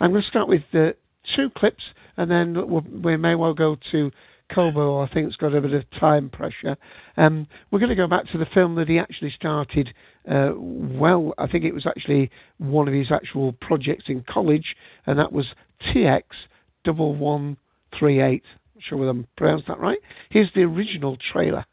I'm 0.01 0.11
going 0.11 0.23
to 0.23 0.29
start 0.29 0.49
with 0.49 0.63
uh, 0.73 0.93
two 1.37 1.51
clips, 1.57 1.83
and 2.17 2.31
then 2.31 3.03
we 3.03 3.17
may 3.17 3.35
well 3.35 3.55
go 3.55 3.77
to 3.93 4.11
Kobo. 4.55 5.01
I 5.01 5.09
think 5.09 5.27
it's 5.27 5.37
got 5.37 5.55
a 5.55 5.61
bit 5.61 5.73
of 5.73 5.85
time 5.99 6.31
pressure. 6.31 6.77
Um, 7.17 7.47
we're 7.71 7.79
going 7.79 7.91
to 7.91 7.97
go 7.97 8.07
back 8.07 8.31
to 8.33 8.39
the 8.39 8.47
film 8.55 8.77
that 8.77 8.89
he 8.89 8.99
actually 8.99 9.31
started. 9.31 9.93
Uh, 10.31 10.53
well, 10.57 11.35
I 11.39 11.47
think 11.47 11.65
it 11.65 11.75
was 11.75 11.87
actually 11.87 12.31
one 12.59 12.89
of 12.89 12.95
his 12.95 13.11
actual 13.11 13.53
projects 13.53 14.05
in 14.09 14.25
college, 14.29 14.77
and 15.07 15.19
that 15.19 15.33
was 15.33 15.47
TX 15.93 16.23
double 16.85 17.15
one 17.15 17.57
three 17.99 18.21
eight. 18.21 18.45
Sure 18.79 18.99
whether 18.99 19.11
I'm 19.11 19.27
pronounced 19.37 19.69
that 19.69 19.81
right. 19.81 19.99
Here's 20.31 20.51
the 20.55 20.63
original 20.63 21.17
trailer. 21.33 21.65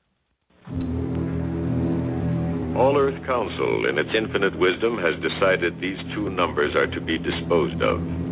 All 2.78 2.98
Earth 2.98 3.24
Council, 3.28 3.86
in 3.88 4.00
its 4.00 4.10
infinite 4.18 4.58
wisdom, 4.58 4.98
has 4.98 5.14
decided 5.22 5.80
these 5.80 6.00
two 6.16 6.32
numbers 6.32 6.74
are 6.76 6.88
to 6.88 7.02
be 7.02 7.20
disposed 7.20 7.80
of. 7.84 8.23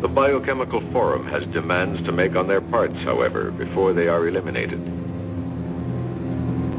The 0.00 0.08
Biochemical 0.08 0.80
Forum 0.92 1.28
has 1.28 1.42
demands 1.52 2.00
to 2.06 2.12
make 2.12 2.34
on 2.34 2.48
their 2.48 2.62
parts, 2.62 2.96
however, 3.04 3.50
before 3.50 3.92
they 3.92 4.08
are 4.08 4.28
eliminated. 4.28 4.80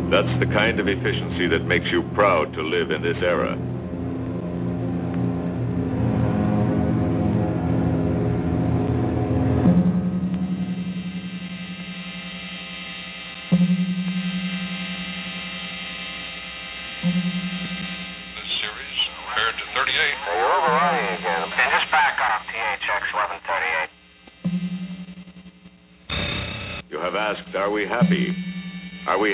That's 0.09 0.33
the 0.41 0.49
kind 0.49 0.79
of 0.79 0.87
efficiency 0.87 1.47
that 1.53 1.63
makes 1.69 1.85
you 1.91 2.01
proud 2.15 2.51
to 2.53 2.61
live 2.61 2.89
in 2.89 3.03
this 3.03 3.21
era. 3.21 3.53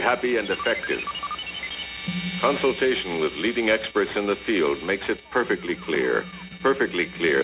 happy 0.08 0.38
and 0.38 0.48
effective. 0.50 1.02
Consultation 2.40 3.20
with 3.20 3.34
leading 3.44 3.70
experts 3.70 4.12
in 4.16 4.26
the 4.26 4.36
field 4.46 4.82
makes 4.86 5.04
it 5.10 5.18
perfectly 5.34 5.76
clear, 5.86 6.24
perfectly 6.64 7.08
clear, 7.18 7.44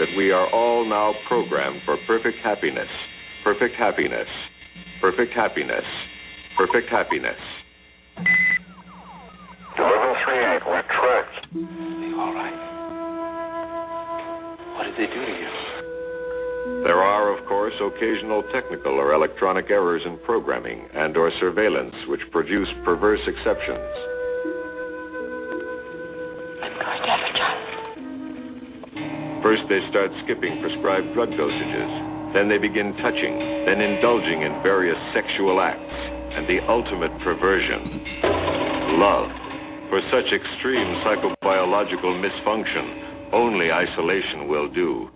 that 0.00 0.08
we 0.16 0.32
are 0.32 0.50
all 0.50 0.84
now 0.84 1.14
programmed 1.28 1.80
for 1.84 1.96
perfect 2.08 2.38
happiness, 2.42 2.88
perfect 3.44 3.76
happiness, 3.76 4.26
perfect 5.00 5.32
happiness, 5.32 5.84
perfect 6.56 6.90
happiness. 6.90 7.38
Delivery 9.76 10.56
eight. 10.56 10.62
we're. 10.66 10.82
All 12.18 12.34
right. 12.34 12.58
What 14.74 14.84
did 14.86 14.94
they 14.98 15.06
do 15.14 15.24
to 15.24 15.30
you? 15.30 15.69
There 16.82 17.02
are, 17.02 17.28
of 17.36 17.44
course, 17.46 17.74
occasional 17.76 18.42
technical 18.54 18.92
or 18.92 19.12
electronic 19.12 19.70
errors 19.70 20.00
in 20.06 20.16
programming 20.24 20.88
and 20.94 21.14
or 21.14 21.30
surveillance 21.38 21.94
which 22.08 22.20
produce 22.32 22.68
perverse 22.84 23.20
exceptions. 23.26 23.84
I'm 26.64 26.72
going 26.72 26.80
to 26.80 27.04
have 27.04 27.20
a 27.20 27.32
child. 27.36 27.60
First, 29.44 29.62
they 29.68 29.84
start 29.92 30.10
skipping 30.24 30.56
prescribed 30.64 31.12
drug 31.12 31.28
dosages. 31.36 32.32
Then 32.32 32.48
they 32.48 32.56
begin 32.56 32.96
touching, 33.04 33.36
then 33.68 33.80
indulging 33.84 34.40
in 34.40 34.62
various 34.62 34.96
sexual 35.12 35.60
acts, 35.60 35.80
and 36.32 36.48
the 36.48 36.64
ultimate 36.64 37.12
perversion 37.20 38.96
love. 38.96 39.28
For 39.92 40.00
such 40.08 40.32
extreme 40.32 41.04
psychobiological 41.04 42.24
misfunction, 42.24 43.32
only 43.32 43.70
isolation 43.70 44.48
will 44.48 44.68
do. 44.72 45.10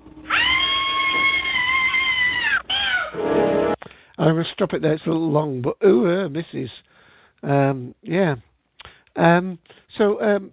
Going 4.16 4.36
to 4.36 4.44
stop 4.52 4.72
it 4.72 4.82
there. 4.82 4.92
It's 4.92 5.06
a 5.06 5.10
little 5.10 5.30
long, 5.30 5.60
but 5.60 5.76
ooh, 5.84 6.06
uh, 6.06 6.28
Mrs. 6.28 6.70
Um, 7.42 7.94
yeah. 8.02 8.36
Um, 9.16 9.58
so, 9.98 10.20
um, 10.20 10.52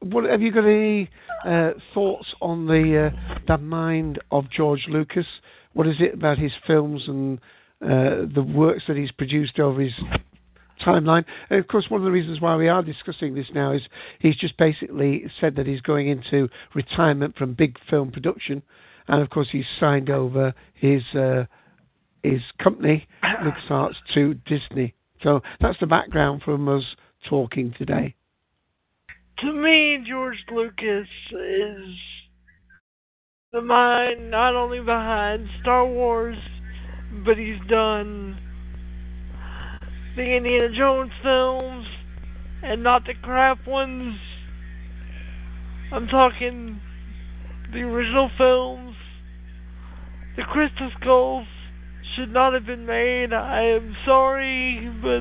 what 0.00 0.24
have 0.24 0.42
you 0.42 0.52
got 0.52 0.64
any 0.64 1.10
uh, 1.46 1.70
thoughts 1.94 2.26
on 2.40 2.66
the 2.66 3.10
uh, 3.12 3.38
the 3.46 3.58
mind 3.58 4.18
of 4.30 4.50
George 4.50 4.86
Lucas? 4.88 5.26
What 5.74 5.86
is 5.86 5.96
it 6.00 6.14
about 6.14 6.38
his 6.38 6.52
films 6.66 7.02
and 7.06 7.38
uh, 7.82 8.26
the 8.34 8.42
works 8.42 8.84
that 8.88 8.96
he's 8.96 9.12
produced 9.12 9.58
over 9.58 9.80
his 9.80 9.92
timeline? 10.84 11.24
And 11.50 11.60
of 11.60 11.68
course, 11.68 11.86
one 11.88 12.00
of 12.00 12.04
the 12.04 12.10
reasons 12.10 12.40
why 12.40 12.56
we 12.56 12.68
are 12.68 12.82
discussing 12.82 13.34
this 13.34 13.46
now 13.54 13.72
is 13.72 13.82
he's 14.20 14.36
just 14.36 14.56
basically 14.56 15.24
said 15.40 15.56
that 15.56 15.66
he's 15.66 15.80
going 15.80 16.08
into 16.08 16.48
retirement 16.74 17.36
from 17.36 17.54
big 17.54 17.76
film 17.88 18.10
production, 18.10 18.62
and 19.06 19.22
of 19.22 19.30
course, 19.30 19.48
he's 19.52 19.66
signed 19.78 20.10
over 20.10 20.54
his 20.74 21.02
uh, 21.14 21.44
his 22.22 22.40
company 22.62 23.06
LucasArts 23.24 23.94
to 24.14 24.34
Disney. 24.34 24.94
So 25.22 25.40
that's 25.60 25.78
the 25.80 25.86
background 25.86 26.42
from 26.44 26.68
us 26.68 26.84
talking 27.28 27.74
today. 27.76 28.14
To 29.40 29.52
me, 29.52 30.04
George 30.08 30.38
Lucas 30.52 31.08
is 31.30 31.94
the 33.52 33.60
mind 33.60 34.30
not 34.30 34.54
only 34.54 34.80
behind 34.80 35.48
Star 35.62 35.86
Wars, 35.86 36.36
but 37.24 37.36
he's 37.36 37.60
done 37.68 38.36
the 40.16 40.36
Indiana 40.36 40.68
Jones 40.76 41.12
films 41.22 41.86
and 42.62 42.82
not 42.82 43.04
the 43.06 43.14
crap 43.22 43.66
ones. 43.66 44.16
I'm 45.92 46.08
talking 46.08 46.80
the 47.72 47.78
original 47.78 48.30
films. 48.36 48.96
The 50.36 50.42
Crystal 50.42 50.90
Skulls 51.00 51.46
should 52.18 52.32
not 52.32 52.52
have 52.52 52.66
been 52.66 52.84
made. 52.84 53.32
I 53.32 53.76
am 53.76 53.94
sorry, 54.04 54.90
but 55.00 55.20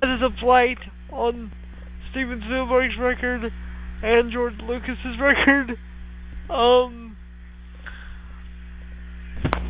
that 0.00 0.14
is 0.16 0.20
a 0.22 0.42
blight 0.42 0.78
on 1.10 1.52
Steven 2.10 2.42
Spielberg's 2.44 2.94
record 3.00 3.50
and 4.02 4.32
George 4.32 4.54
Lucas's 4.62 5.18
record. 5.20 5.78
Um, 6.50 7.16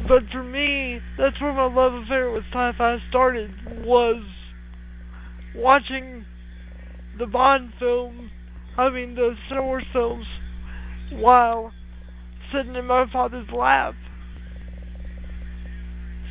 but 0.08 0.22
for 0.32 0.42
me, 0.42 0.98
that's 1.16 1.40
where 1.40 1.52
my 1.52 1.72
love 1.72 1.92
affair 2.04 2.30
with 2.30 2.44
sci-fi 2.52 2.96
started. 3.08 3.50
Was 3.84 4.24
watching 5.54 6.24
the 7.18 7.26
Bond 7.26 7.72
films, 7.78 8.30
I 8.76 8.90
mean 8.90 9.14
the 9.14 9.34
Star 9.46 9.62
Wars 9.62 9.84
films, 9.92 10.26
while 11.12 11.72
sitting 12.52 12.74
in 12.74 12.86
my 12.86 13.04
father's 13.12 13.48
lap. 13.56 13.94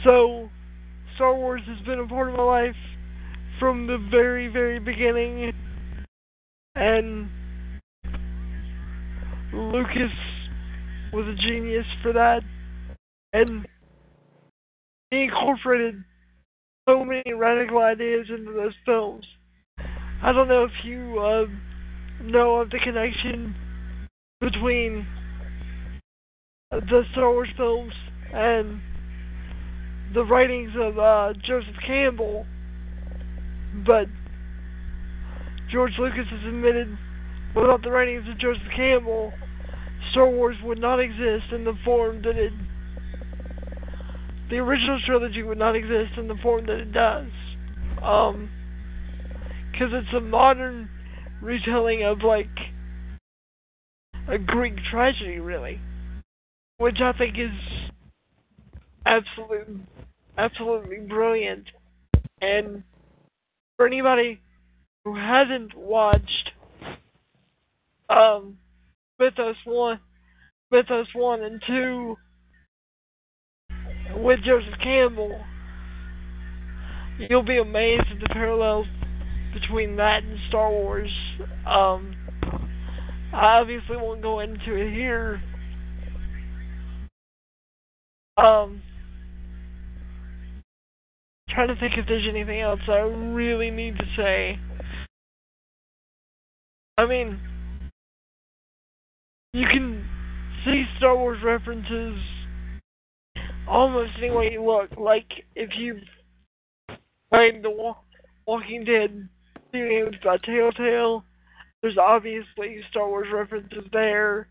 So, 0.03 0.49
Star 1.15 1.33
Wars 1.35 1.61
has 1.65 1.85
been 1.85 1.99
a 1.99 2.07
part 2.07 2.29
of 2.29 2.35
my 2.35 2.43
life 2.43 2.75
from 3.59 3.87
the 3.87 3.97
very, 4.11 4.47
very 4.49 4.79
beginning. 4.79 5.53
And 6.75 7.29
Lucas 9.53 10.11
was 11.13 11.25
a 11.27 11.35
genius 11.35 11.85
for 12.01 12.11
that. 12.11 12.41
And 13.31 13.65
he 15.11 15.23
incorporated 15.23 16.03
so 16.89 17.05
many 17.05 17.33
radical 17.33 17.77
ideas 17.77 18.27
into 18.29 18.51
those 18.51 18.73
films. 18.85 19.25
I 20.21 20.33
don't 20.33 20.49
know 20.49 20.65
if 20.65 20.71
you 20.83 21.19
uh, 21.19 21.45
know 22.23 22.55
of 22.55 22.69
the 22.71 22.79
connection 22.83 23.55
between 24.41 25.07
the 26.71 27.03
Star 27.11 27.31
Wars 27.31 27.49
films 27.55 27.93
and 28.33 28.81
the 30.13 30.23
writings 30.23 30.71
of 30.79 30.99
uh, 30.99 31.33
Joseph 31.45 31.75
Campbell, 31.85 32.45
but 33.85 34.07
George 35.71 35.93
Lucas 35.97 36.27
has 36.29 36.47
admitted 36.47 36.97
without 37.55 37.81
the 37.81 37.89
writings 37.89 38.23
of 38.29 38.37
Joseph 38.39 38.61
Campbell, 38.75 39.33
Star 40.11 40.29
Wars 40.29 40.57
would 40.63 40.79
not 40.79 40.99
exist 40.99 41.51
in 41.51 41.63
the 41.63 41.73
form 41.83 42.21
that 42.23 42.37
it. 42.37 42.53
The 44.49 44.57
original 44.57 44.99
trilogy 45.05 45.41
would 45.41 45.57
not 45.57 45.75
exist 45.75 46.17
in 46.17 46.27
the 46.27 46.35
form 46.43 46.67
that 46.67 46.77
it 46.77 46.91
does. 46.91 47.27
Um, 48.03 48.49
because 49.71 49.89
it's 49.93 50.13
a 50.15 50.19
modern 50.19 50.89
retelling 51.41 52.03
of, 52.03 52.19
like, 52.23 52.49
a 54.27 54.37
Greek 54.37 54.75
tragedy, 54.91 55.39
really. 55.39 55.79
Which 56.77 56.97
I 57.01 57.13
think 57.13 57.35
is 57.39 57.49
absolute, 59.17 59.79
absolutely 60.37 60.97
brilliant. 60.97 61.65
And 62.41 62.83
for 63.77 63.87
anybody 63.87 64.41
who 65.05 65.15
hasn't 65.15 65.75
watched 65.75 66.51
um, 68.09 68.57
Mythos 69.19 69.55
one, 69.65 69.99
Mythos 70.71 71.07
one 71.13 71.43
and 71.43 71.61
two 71.65 72.17
with 74.17 74.39
Joseph 74.45 74.79
Campbell, 74.81 75.39
you'll 77.29 77.43
be 77.43 77.57
amazed 77.57 78.05
at 78.11 78.19
the 78.19 78.29
parallels 78.31 78.87
between 79.53 79.95
that 79.97 80.23
and 80.23 80.37
Star 80.49 80.69
Wars. 80.69 81.11
Um, 81.65 82.15
I 83.33 83.59
obviously 83.59 83.97
won't 83.97 84.21
go 84.21 84.39
into 84.39 84.75
it 84.75 84.93
here. 84.93 85.41
Um, 88.37 88.81
trying 91.53 91.67
to 91.67 91.75
think 91.75 91.93
if 91.97 92.07
there's 92.07 92.27
anything 92.27 92.61
else 92.61 92.79
I 92.87 92.99
really 92.99 93.69
need 93.69 93.97
to 93.97 94.05
say. 94.17 94.59
I 96.97 97.05
mean, 97.05 97.39
you 99.53 99.67
can 99.71 100.05
see 100.65 100.85
Star 100.97 101.15
Wars 101.15 101.39
references 101.43 102.19
almost 103.67 104.11
any 104.17 104.31
way 104.31 104.51
you 104.51 104.63
look. 104.63 104.91
Like, 104.97 105.27
if 105.55 105.71
you 105.77 105.99
played 107.31 107.63
the 107.63 107.93
Walking 108.47 108.83
Dead 108.85 109.29
games 109.71 110.15
by 110.23 110.37
Telltale, 110.37 111.23
there's 111.81 111.97
obviously 111.97 112.81
Star 112.89 113.07
Wars 113.07 113.27
references 113.33 113.85
there. 113.91 114.47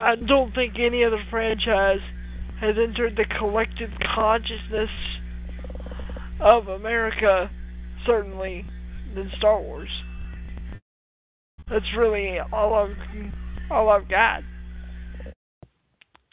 I 0.00 0.16
don't 0.16 0.54
think 0.54 0.74
any 0.78 1.04
other 1.04 1.22
franchise 1.30 2.00
has 2.60 2.74
entered 2.82 3.16
the 3.16 3.26
collective 3.38 3.90
consciousness 4.14 4.90
of 6.40 6.68
America, 6.68 7.50
certainly, 8.06 8.64
than 9.14 9.30
Star 9.38 9.60
Wars. 9.60 9.88
That's 11.68 11.84
really 11.96 12.38
all 12.52 12.74
I've 12.74 12.96
all 13.70 13.88
I've 13.88 14.08
got. 14.08 14.42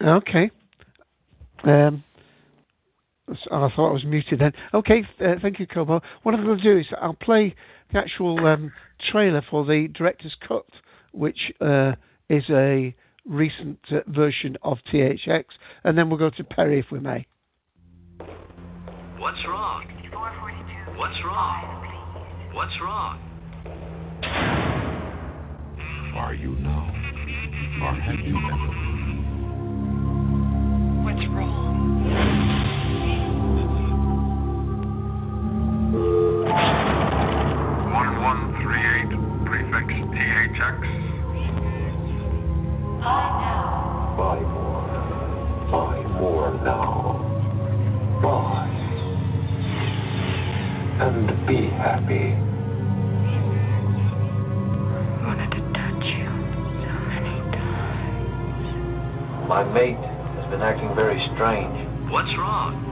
Okay. 0.01 0.51
Um, 1.63 2.03
I 3.29 3.69
thought 3.75 3.89
I 3.89 3.93
was 3.93 4.03
muted 4.03 4.39
then. 4.39 4.51
Okay, 4.73 5.03
uh, 5.23 5.35
thank 5.41 5.59
you, 5.59 5.67
Kobo. 5.67 6.01
What 6.23 6.35
I'm 6.35 6.43
going 6.43 6.57
to 6.57 6.63
do 6.63 6.77
is 6.77 6.87
I'll 7.01 7.13
play 7.13 7.55
the 7.91 7.99
actual 7.99 8.45
um, 8.45 8.71
trailer 9.11 9.43
for 9.49 9.65
the 9.65 9.87
director's 9.87 10.35
cut, 10.45 10.65
which 11.13 11.51
uh, 11.61 11.93
is 12.29 12.43
a 12.49 12.95
recent 13.25 13.79
uh, 13.91 13.99
version 14.07 14.57
of 14.63 14.79
THX, 14.91 15.45
and 15.83 15.97
then 15.97 16.09
we'll 16.09 16.19
go 16.19 16.29
to 16.29 16.43
Perry 16.43 16.79
if 16.79 16.87
we 16.91 16.99
may. 16.99 17.25
What's 19.21 19.37
wrong? 19.47 19.85
What's 20.95 21.19
wrong? 21.23 21.85
What's 22.53 22.73
wrong? 22.81 23.19
Are 26.17 26.33
you 26.33 26.55
now? 26.55 26.91
Or 27.83 27.93
have 28.01 28.19
you 28.25 28.35
ever 28.35 28.67
been? 28.73 29.21
What's 31.05 31.27
wrong? 31.35 31.77
One 37.93 38.11
one 38.23 38.57
three 38.63 38.81
eight, 38.81 39.13
prefix 39.45 39.85
THX. 40.17 40.81
learn 43.01 43.05
oh, 43.05 43.50
to 51.81 52.01
be 52.07 52.15
happy. 52.15 52.35
Wanted 55.25 55.49
to 55.51 55.61
touch 55.73 56.05
you 56.05 56.29
so 56.81 56.93
many 57.09 57.35
times. 57.57 58.65
My 59.47 59.63
mate 59.63 59.97
has 59.97 60.45
been 60.51 60.61
acting 60.61 60.93
very 60.95 61.19
strange. 61.33 61.89
What's 62.11 62.33
wrong? 62.37 62.89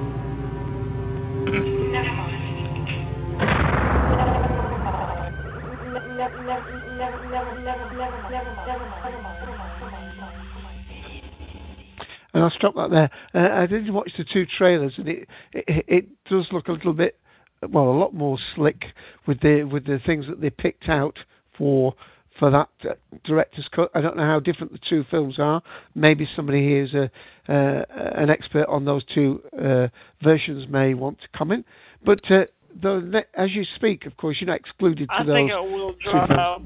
And 12.31 12.43
I'll 12.43 12.51
stop 12.51 12.75
that 12.75 12.91
there. 12.91 13.09
Uh, 13.33 13.63
I 13.63 13.65
did 13.65 13.89
watch 13.89 14.11
the 14.17 14.23
two 14.23 14.45
trailers, 14.57 14.93
and 14.97 15.07
it, 15.07 15.27
it 15.51 15.85
it 15.87 16.05
does 16.29 16.47
look 16.51 16.67
a 16.67 16.71
little 16.71 16.93
bit, 16.93 17.19
well, 17.67 17.85
a 17.85 17.97
lot 17.97 18.13
more 18.13 18.37
slick 18.55 18.83
with 19.27 19.41
the 19.41 19.63
with 19.63 19.85
the 19.85 19.99
things 20.05 20.25
that 20.27 20.41
they 20.41 20.49
picked 20.49 20.89
out 20.89 21.17
for 21.57 21.93
for 22.37 22.49
that 22.51 22.69
uh, 22.89 22.93
director's 23.25 23.67
cut. 23.73 23.91
I 23.93 24.01
don't 24.01 24.15
know 24.15 24.25
how 24.25 24.39
different 24.39 24.71
the 24.71 24.79
two 24.89 25.03
films 25.11 25.35
are. 25.39 25.61
Maybe 25.93 26.27
somebody 26.35 26.61
here 26.61 26.83
is 26.83 26.93
a 26.93 27.11
uh, 27.49 27.83
an 28.15 28.29
expert 28.29 28.65
on 28.67 28.85
those 28.85 29.03
two 29.13 29.41
uh, 29.53 29.87
versions 30.23 30.67
may 30.69 30.93
want 30.93 31.19
to 31.21 31.27
comment. 31.37 31.65
But 32.05 32.19
uh, 32.31 32.45
the, 32.81 33.25
as 33.33 33.51
you 33.51 33.65
speak, 33.75 34.05
of 34.05 34.15
course, 34.17 34.37
you're 34.39 34.47
not 34.47 34.59
excluded 34.59 35.09
to 35.09 35.13
I 35.13 35.23
those. 35.23 35.33
I 35.33 35.37
think 35.37 35.51
it 35.51 35.71
will 35.71 35.93
two 35.93 36.11
drop 36.11 36.29
out. 36.31 36.61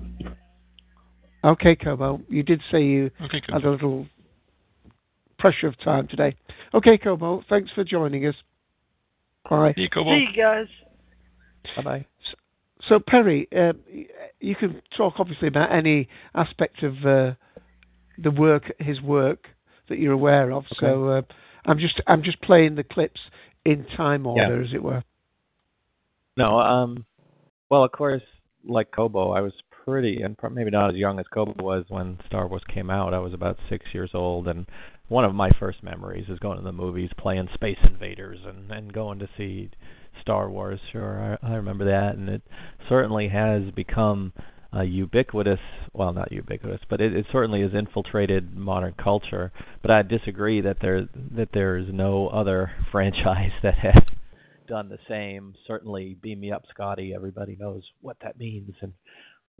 Okay, 1.46 1.76
Kobo, 1.76 2.22
you 2.30 2.44
did 2.44 2.62
say 2.72 2.84
you 2.84 3.12
Okay, 3.22 3.41
had 3.50 3.66
a 3.66 3.72
little 3.72 4.08
pressure 5.39 5.68
of 5.68 5.78
time 5.82 6.08
today. 6.08 6.36
Okay, 6.74 6.98
Kobo, 6.98 7.44
thanks 7.50 7.70
for 7.74 7.84
joining 7.84 8.26
us. 8.26 8.36
Bye. 9.50 9.74
See 9.76 9.82
you, 9.82 9.89
Kobo. 9.89 10.12
See 10.12 10.28
you 10.34 10.41
guys. 10.41 10.68
Bye 11.76 11.84
bye. 11.84 12.05
So 12.88 12.99
Perry, 12.99 13.47
uh, 13.55 13.74
you 14.39 14.55
can 14.55 14.82
talk 14.95 15.16
obviously 15.18 15.47
about 15.47 15.72
any 15.72 16.09
aspect 16.36 16.84
of 16.84 16.93
uh, 17.05 17.34
the 18.18 18.32
work, 18.32 18.72
his 18.80 19.01
work 19.01 19.47
that 19.89 19.99
you're 19.99 20.14
aware 20.14 20.51
of. 20.51 20.66
So 20.80 21.07
uh, 21.07 21.22
I'm 21.66 21.80
just 21.80 22.01
I'm 22.07 22.24
just 22.24 22.41
playing 22.41 22.76
the 22.76 22.84
clips 22.84 23.22
in 23.66 23.86
time 23.95 24.26
order, 24.26 24.61
as 24.61 24.74
it 24.74 24.84
were. 24.84 25.03
No, 26.36 26.59
um, 26.59 27.05
well, 27.70 27.84
of 27.84 27.91
course, 27.91 28.24
like 28.66 28.91
Kobo, 28.91 29.32
I 29.32 29.41
was 29.41 29.53
pretty, 29.86 30.22
and 30.22 30.36
maybe 30.51 30.72
not 30.72 30.89
as 30.89 30.95
young 30.95 31.20
as 31.20 31.26
Kobo 31.34 31.64
was 31.64 31.86
when 31.89 32.18
Star 32.26 32.47
Wars 32.47 32.64
came 32.74 32.89
out. 32.89 33.14
I 33.14 33.20
was 33.20 33.34
about 33.34 33.57
six 33.70 33.86
years 33.93 34.11
old, 34.14 34.47
and 34.47 34.66
one 35.09 35.26
of 35.26 35.36
my 35.36 35.51
first 35.59 35.84
memories 35.84 36.26
is 36.28 36.39
going 36.39 36.57
to 36.57 36.64
the 36.64 36.72
movies, 36.72 37.11
playing 37.18 37.47
Space 37.53 37.78
Invaders, 37.84 38.39
and 38.45 38.72
and 38.72 38.91
going 38.91 39.20
to 39.20 39.30
see 39.38 39.70
Star 40.22 40.49
Wars. 40.49 40.80
Sure, 40.91 41.38
I, 41.43 41.47
I 41.47 41.55
remember 41.55 41.86
that, 41.86 42.16
and 42.16 42.30
it 42.30 42.41
certainly 42.89 43.30
has 43.30 43.64
become 43.76 44.34
uh, 44.76 44.82
ubiquitous. 44.82 45.59
Well, 45.93 46.14
not 46.14 46.32
ubiquitous, 46.32 46.82
but 46.89 47.01
it, 47.01 47.16
it 47.16 47.26
certainly 47.32 47.61
has 47.61 47.72
infiltrated 47.74 48.55
modern 48.55 48.93
culture. 49.01 49.51
But 49.82 49.91
I 49.91 50.01
disagree 50.01 50.61
that 50.61 50.78
there 50.82 51.07
that 51.36 51.49
there 51.53 51.78
is 51.78 51.88
no 51.91 52.28
other 52.30 52.72
franchise 52.91 53.51
that 53.61 53.76
has 53.76 54.03
done 54.68 54.89
the 54.89 54.99
same. 55.07 55.53
Certainly, 55.68 56.18
beam 56.22 56.39
me 56.39 56.51
up, 56.51 56.64
Scotty. 56.70 57.14
Everybody 57.16 57.55
knows 57.59 57.84
what 58.01 58.18
that 58.24 58.38
means, 58.38 58.74
and 58.82 58.93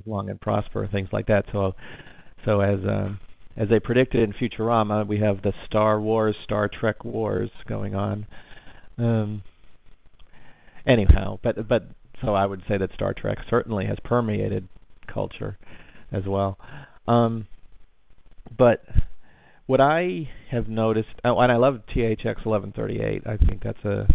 long 0.06 0.30
and 0.30 0.42
prosper, 0.42 0.88
things 0.92 1.10
like 1.12 1.28
that. 1.28 1.46
So, 1.52 1.74
so 2.46 2.62
as 2.62 2.80
um, 2.88 3.20
as 3.56 3.70
they 3.70 3.80
predicted 3.80 4.22
in 4.22 4.34
Futurama, 4.34 5.08
we 5.08 5.20
have 5.20 5.42
the 5.42 5.54
Star 5.68 6.02
Wars, 6.02 6.36
Star 6.44 6.68
Trek 6.68 7.06
wars 7.06 7.52
going 7.68 7.94
on. 7.94 8.26
Um, 8.98 9.44
anyhow, 10.88 11.40
but 11.44 11.68
but 11.68 11.90
so 12.24 12.34
I 12.34 12.46
would 12.46 12.64
say 12.68 12.78
that 12.78 12.94
Star 12.94 13.14
Trek 13.14 13.40
certainly 13.50 13.86
has 13.86 13.98
permeated 14.04 14.68
culture 15.12 15.58
as 16.12 16.24
well. 16.26 16.58
Um, 17.08 17.48
but 18.58 18.84
what 19.66 19.82
I 19.82 20.30
have 20.52 20.68
noticed, 20.68 21.10
oh, 21.26 21.40
and 21.40 21.52
I 21.52 21.56
love 21.58 21.82
THX 21.96 22.46
1138. 22.46 23.24
I 23.26 23.38
think 23.38 23.64
that's 23.64 23.84
a 23.86 24.08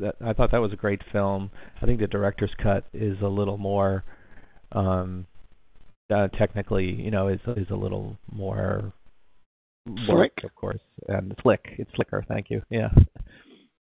that 0.00 0.16
I 0.24 0.32
thought 0.32 0.50
that 0.52 0.60
was 0.60 0.72
a 0.72 0.76
great 0.76 1.02
film. 1.12 1.50
I 1.80 1.86
think 1.86 2.00
the 2.00 2.06
director's 2.06 2.52
cut 2.62 2.84
is 2.92 3.16
a 3.22 3.28
little 3.28 3.58
more 3.58 4.04
um 4.72 5.26
uh, 6.14 6.28
technically, 6.28 6.84
you 6.84 7.10
know, 7.10 7.28
is 7.28 7.40
is 7.56 7.70
a 7.70 7.76
little 7.76 8.16
more 8.30 8.92
work, 9.86 10.32
Slick. 10.34 10.44
of 10.44 10.54
course, 10.54 10.80
and 11.08 11.34
slick. 11.42 11.64
It's 11.78 11.90
slicker. 11.94 12.24
Thank 12.28 12.50
you. 12.50 12.62
Yeah, 12.70 12.88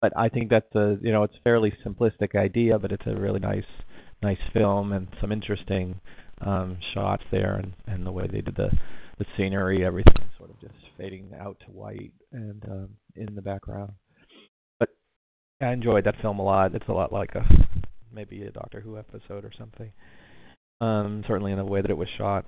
but 0.02 0.12
I 0.18 0.30
think 0.30 0.50
that's 0.50 0.74
a 0.76 0.98
you 1.02 1.12
know 1.12 1.24
it's 1.24 1.36
a 1.36 1.44
fairly 1.44 1.74
simplistic 1.86 2.36
idea, 2.36 2.80
but 2.80 2.92
it's 2.92 3.06
a 3.06 3.16
really 3.16 3.40
nice 3.40 3.64
nice 4.22 4.40
film 4.54 4.92
and 4.94 5.08
some 5.20 5.32
interesting 5.32 6.00
um 6.42 6.78
shots 6.94 7.24
there, 7.32 7.56
and 7.56 7.74
and 7.88 8.06
the 8.06 8.12
way 8.12 8.28
they 8.28 8.42
did 8.42 8.56
the 8.56 8.70
the 9.20 9.26
scenery, 9.38 9.86
everything 9.86 10.16
sort 10.38 10.50
of 10.50 10.60
just 10.60 10.74
fading 10.98 11.32
out 11.40 11.58
to 11.60 11.72
white 11.72 12.12
and 12.32 12.64
um 12.66 12.90
in 13.16 13.36
the 13.36 13.42
background. 13.42 13.92
But 14.80 14.90
I 15.62 15.72
enjoyed 15.72 16.06
that 16.06 16.20
film 16.22 16.40
a 16.40 16.44
lot. 16.44 16.74
It's 16.76 16.88
a 16.88 16.94
lot 16.94 17.14
like 17.14 17.36
a 17.36 17.46
maybe 18.12 18.44
a 18.44 18.52
Doctor 18.52 18.82
Who 18.82 18.98
episode 18.98 19.46
or 19.46 19.52
something. 19.58 19.92
Um, 20.82 21.24
certainly 21.28 21.52
in 21.52 21.60
the 21.60 21.66
way 21.66 21.82
that 21.82 21.92
it 21.92 21.98
was 21.98 22.08
shot. 22.18 22.46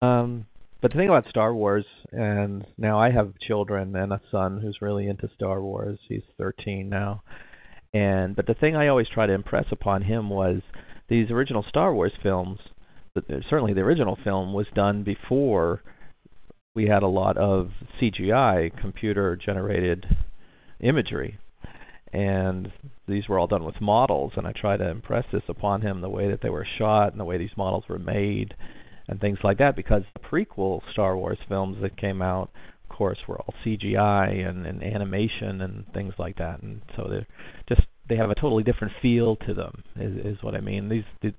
Um, 0.00 0.46
but 0.80 0.92
the 0.92 0.98
thing 0.98 1.08
about 1.08 1.28
Star 1.28 1.54
Wars, 1.54 1.84
and 2.12 2.66
now 2.76 3.00
I 3.00 3.10
have 3.10 3.38
children 3.46 3.94
and 3.96 4.12
a 4.12 4.20
son 4.30 4.60
who's 4.60 4.78
really 4.80 5.08
into 5.08 5.28
Star 5.34 5.60
Wars. 5.62 5.98
He's 6.08 6.22
13 6.38 6.88
now, 6.88 7.22
and 7.92 8.36
but 8.36 8.46
the 8.46 8.54
thing 8.54 8.76
I 8.76 8.88
always 8.88 9.08
try 9.12 9.26
to 9.26 9.32
impress 9.32 9.66
upon 9.70 10.02
him 10.02 10.30
was 10.30 10.60
these 11.08 11.30
original 11.30 11.64
Star 11.68 11.94
Wars 11.94 12.12
films. 12.22 12.60
Certainly 13.50 13.74
the 13.74 13.80
original 13.80 14.16
film 14.22 14.52
was 14.52 14.66
done 14.74 15.02
before 15.02 15.82
we 16.76 16.86
had 16.86 17.02
a 17.02 17.08
lot 17.08 17.36
of 17.36 17.70
CGI, 18.00 18.70
computer 18.80 19.34
generated 19.34 20.06
imagery 20.80 21.38
and 22.12 22.72
these 23.06 23.28
were 23.28 23.38
all 23.38 23.46
done 23.46 23.64
with 23.64 23.80
models 23.80 24.32
and 24.36 24.46
I 24.46 24.52
try 24.52 24.76
to 24.76 24.88
impress 24.88 25.24
this 25.32 25.42
upon 25.48 25.82
him 25.82 26.00
the 26.00 26.08
way 26.08 26.30
that 26.30 26.40
they 26.42 26.48
were 26.48 26.66
shot 26.78 27.12
and 27.12 27.20
the 27.20 27.24
way 27.24 27.36
these 27.36 27.56
models 27.56 27.84
were 27.88 27.98
made 27.98 28.54
and 29.08 29.20
things 29.20 29.38
like 29.42 29.58
that 29.58 29.76
because 29.76 30.02
the 30.14 30.20
prequel 30.20 30.80
Star 30.92 31.16
Wars 31.16 31.38
films 31.48 31.78
that 31.82 31.96
came 31.96 32.22
out 32.22 32.50
of 32.88 32.96
course 32.96 33.18
were 33.26 33.38
all 33.38 33.54
CGI 33.64 34.48
and, 34.48 34.66
and 34.66 34.82
animation 34.82 35.60
and 35.60 35.84
things 35.92 36.14
like 36.18 36.36
that. 36.38 36.62
And 36.62 36.82
so 36.96 37.06
they're 37.08 37.26
just 37.68 37.82
they 38.08 38.16
have 38.16 38.30
a 38.30 38.34
totally 38.34 38.62
different 38.62 38.94
feel 39.02 39.36
to 39.36 39.54
them 39.54 39.82
is 39.96 40.36
is 40.36 40.42
what 40.42 40.54
I 40.54 40.60
mean. 40.60 40.88
These 40.88 41.04
the, 41.22 41.34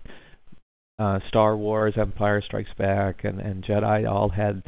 uh 1.04 1.20
Star 1.28 1.56
Wars 1.56 1.94
Empire 1.98 2.42
Strikes 2.46 2.72
Back 2.78 3.24
and 3.24 3.40
and 3.40 3.64
Jedi 3.64 4.10
all 4.10 4.30
had 4.30 4.64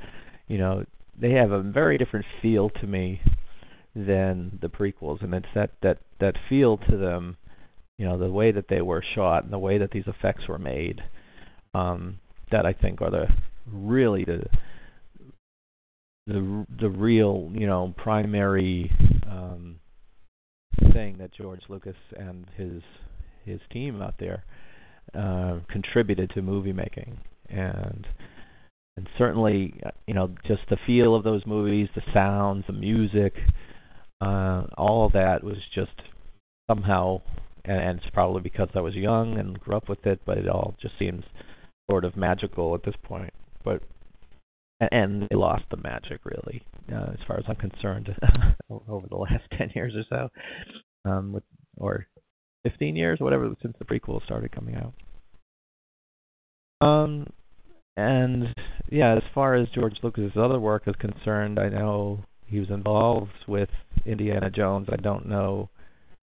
you 0.48 0.58
know 0.58 0.86
they 1.20 1.32
have 1.32 1.52
a 1.52 1.62
very 1.62 1.98
different 1.98 2.26
feel 2.42 2.70
to 2.70 2.88
me 2.88 3.22
than 3.96 4.58
the 4.62 4.70
prequels, 4.70 5.24
and 5.24 5.34
it's 5.34 5.48
that 5.54 5.72
that 5.82 5.98
that 6.20 6.36
feel 6.50 6.78
to 6.78 6.98
them, 6.98 7.38
you 7.98 8.06
know, 8.06 8.18
the 8.18 8.32
way 8.32 8.52
that 8.52 8.68
they 8.70 8.82
were 8.82 9.04
shot 9.16 9.44
and 9.44 9.52
the 9.52 9.60
way 9.60 9.78
that 9.78 9.92
these 9.92 10.08
effects 10.08 10.48
were 10.48 10.58
made, 10.58 11.02
um, 11.74 12.20
that 12.52 12.66
I 12.66 12.74
think 12.74 13.02
are 13.02 13.12
the 13.12 13.28
really 13.72 14.26
the 14.26 14.44
the 16.28 16.66
the 16.80 16.90
real 16.90 17.50
you 17.54 17.68
know 17.68 17.94
primary 17.98 18.92
um, 19.30 19.80
thing 20.94 21.18
that 21.20 21.34
George 21.34 21.62
Lucas 21.70 21.96
and 22.18 22.46
his 22.56 22.82
his 23.46 23.60
team 23.72 24.02
out 24.02 24.16
there 24.20 24.44
uh, 25.14 25.60
contributed 25.70 26.30
to 26.32 26.42
movie 26.42 26.74
making. 26.74 27.18
And 27.50 28.08
and 28.98 29.08
certainly 29.18 29.82
you 30.08 30.14
know 30.14 30.34
just 30.48 30.62
the 30.70 30.78
feel 30.86 31.16
of 31.16 31.24
those 31.24 31.46
movies, 31.46 31.90
the 31.96 32.02
sounds, 32.14 32.66
the 32.68 32.74
music, 32.74 33.34
uh, 34.22 34.64
all 34.78 35.06
of 35.06 35.14
that 35.14 35.44
was 35.44 35.58
just 35.74 35.92
somehow, 36.70 37.22
and, 37.66 37.82
and 37.82 38.00
it's 38.00 38.10
probably 38.14 38.42
because 38.42 38.70
I 38.76 38.82
was 38.82 38.96
young 38.96 39.38
and 39.38 39.60
grew 39.60 39.76
up 39.76 39.90
with 39.90 40.06
it, 40.06 40.22
but 40.26 40.38
it 40.38 40.48
all 40.48 40.76
just 40.82 40.94
seems 41.00 41.24
sort 41.92 42.06
of 42.06 42.16
magical 42.16 42.74
at 42.74 42.84
this 42.84 42.96
point. 43.04 43.34
But 43.66 43.84
and, 44.80 45.28
they 45.30 45.36
lost 45.36 45.66
the 45.70 45.78
magic 45.78 46.22
really, 46.24 46.64
uh, 46.92 47.12
as 47.12 47.20
far 47.28 47.38
as 47.38 47.44
I'm 47.48 47.56
concerned, 47.56 48.10
over 48.70 49.08
the 49.08 49.18
last 49.18 49.44
ten 49.58 49.70
years 49.76 49.94
or 49.96 50.04
so, 50.10 51.10
um, 51.10 51.34
with, 51.34 51.44
or 51.78 52.08
15 52.64 52.96
years 52.96 53.20
whatever 53.20 53.54
since 53.62 53.76
the 53.78 53.86
prequel 53.86 54.24
started 54.24 54.52
coming 54.52 54.76
out. 54.76 54.94
Um, 56.88 57.28
and 57.98 58.56
yeah, 58.90 59.16
as 59.16 59.24
far 59.36 59.56
as 59.56 59.68
George 59.76 59.98
Lucas's 60.02 60.38
other 60.38 60.60
work 60.60 60.84
is 60.88 60.96
concerned, 61.00 61.60
I 61.60 61.70
know 61.70 62.24
he 62.46 62.60
was 62.60 62.70
involved 62.70 63.32
with 63.48 63.70
Indiana 64.06 64.50
Jones. 64.50 64.88
I 64.92 64.96
don't 64.96 65.28
know 65.28 65.70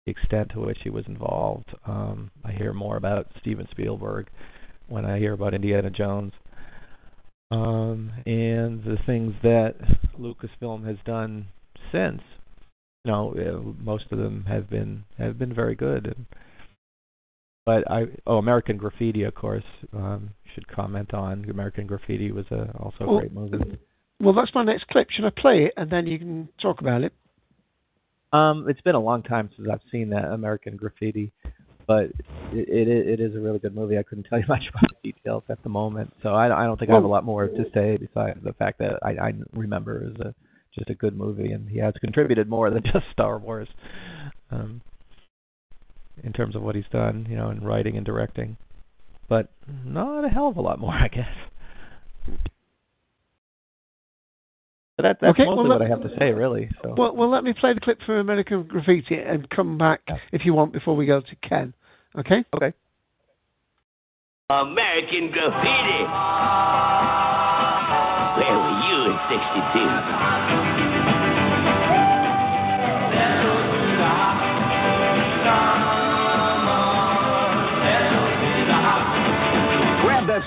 the 0.05 0.11
extent 0.11 0.51
to 0.53 0.59
which 0.59 0.77
he 0.83 0.89
was 0.89 1.05
involved. 1.07 1.69
Um, 1.85 2.31
I 2.43 2.51
hear 2.51 2.73
more 2.73 2.97
about 2.97 3.27
Steven 3.41 3.67
Spielberg 3.71 4.27
when 4.87 5.05
I 5.05 5.19
hear 5.19 5.33
about 5.33 5.53
Indiana 5.53 5.89
Jones. 5.89 6.33
Um, 7.51 8.11
and 8.25 8.83
the 8.83 8.97
things 9.05 9.33
that 9.43 9.75
Lucasfilm 10.19 10.85
has 10.87 10.97
done 11.05 11.47
since, 11.91 12.21
you 13.03 13.11
know, 13.11 13.33
uh, 13.37 13.83
most 13.83 14.05
of 14.11 14.17
them 14.17 14.45
have 14.47 14.69
been 14.69 15.03
have 15.17 15.37
been 15.37 15.53
very 15.53 15.75
good. 15.75 16.07
And 16.07 16.25
but 17.65 17.89
I 17.89 18.05
oh 18.25 18.37
American 18.37 18.77
Graffiti, 18.77 19.23
of 19.23 19.35
course, 19.35 19.63
um, 19.93 20.31
should 20.53 20.67
comment 20.67 21.13
on. 21.13 21.45
American 21.49 21.85
Graffiti 21.85 22.31
was 22.31 22.45
a, 22.51 22.71
also 22.79 23.03
a 23.03 23.07
Well, 23.07 23.19
great 23.19 23.33
movie. 23.33 23.77
Well, 24.19 24.33
that's 24.33 24.53
my 24.55 24.63
next 24.63 24.87
clip. 24.87 25.09
Should 25.11 25.25
I 25.25 25.29
play 25.29 25.65
it 25.65 25.73
and 25.77 25.89
then 25.89 26.07
you 26.07 26.17
can 26.17 26.49
talk 26.61 26.81
about 26.81 27.03
it? 27.03 27.13
Um, 28.33 28.67
it's 28.67 28.81
been 28.81 28.95
a 28.95 28.99
long 28.99 29.23
time 29.23 29.49
since 29.55 29.67
I've 29.71 29.81
seen 29.91 30.09
that 30.09 30.25
American 30.25 30.77
Graffiti, 30.77 31.31
but 31.87 32.05
it, 32.51 32.69
it 32.69 32.87
it 32.87 33.19
is 33.19 33.35
a 33.35 33.39
really 33.39 33.59
good 33.59 33.75
movie. 33.75 33.97
I 33.97 34.03
couldn't 34.03 34.25
tell 34.25 34.39
you 34.39 34.45
much 34.49 34.63
about 34.69 34.89
the 34.89 35.11
details 35.11 35.43
at 35.49 35.61
the 35.63 35.69
moment, 35.69 36.13
so 36.23 36.29
I, 36.29 36.45
I 36.45 36.65
don't 36.65 36.79
think 36.79 36.91
I 36.91 36.95
have 36.95 37.03
a 37.03 37.07
lot 37.07 37.23
more 37.23 37.47
to 37.47 37.65
say 37.73 37.97
besides 37.97 38.39
the 38.43 38.53
fact 38.53 38.79
that 38.79 38.99
I, 39.03 39.11
I 39.11 39.33
remember 39.53 40.01
it 40.01 40.11
as 40.11 40.27
a 40.27 40.35
just 40.73 40.89
a 40.89 40.95
good 40.95 41.15
movie, 41.15 41.51
and 41.51 41.69
he 41.69 41.79
has 41.79 41.93
contributed 42.01 42.49
more 42.49 42.69
than 42.69 42.83
just 42.93 43.05
Star 43.11 43.37
Wars, 43.37 43.69
um, 44.51 44.81
in 46.23 46.33
terms 46.33 46.55
of 46.55 46.61
what 46.61 46.75
he's 46.75 46.85
done, 46.91 47.25
you 47.29 47.35
know, 47.35 47.49
in 47.49 47.63
writing 47.63 47.97
and 47.97 48.05
directing, 48.05 48.57
but 49.29 49.49
not 49.85 50.25
a 50.25 50.29
hell 50.29 50.47
of 50.47 50.57
a 50.57 50.61
lot 50.61 50.79
more, 50.79 50.93
I 50.93 51.07
guess. 51.07 52.37
But 54.97 55.03
that, 55.03 55.17
that's 55.19 55.31
Okay, 55.31 55.45
mostly 55.45 55.63
well, 55.63 55.77
what 55.77 55.81
let- 55.81 55.87
I 55.87 55.89
have 55.89 56.03
to 56.03 56.15
say, 56.17 56.31
really. 56.31 56.69
So. 56.81 56.95
Well, 56.97 57.15
well, 57.15 57.29
let 57.29 57.43
me 57.43 57.53
play 57.53 57.73
the 57.73 57.81
clip 57.81 57.99
from 58.05 58.15
American 58.15 58.63
Graffiti 58.63 59.15
and 59.15 59.49
come 59.49 59.77
back 59.77 60.01
if 60.31 60.45
you 60.45 60.53
want 60.53 60.71
before 60.71 60.95
we 60.95 61.05
go 61.05 61.19
to 61.21 61.35
Ken. 61.47 61.73
Okay? 62.17 62.45
Okay. 62.55 62.73
American 64.49 65.31
Graffiti. 65.31 66.03
Where 68.39 68.57
were 68.57 68.79
you 68.87 69.11
in 69.11 69.17
62? 69.29 70.94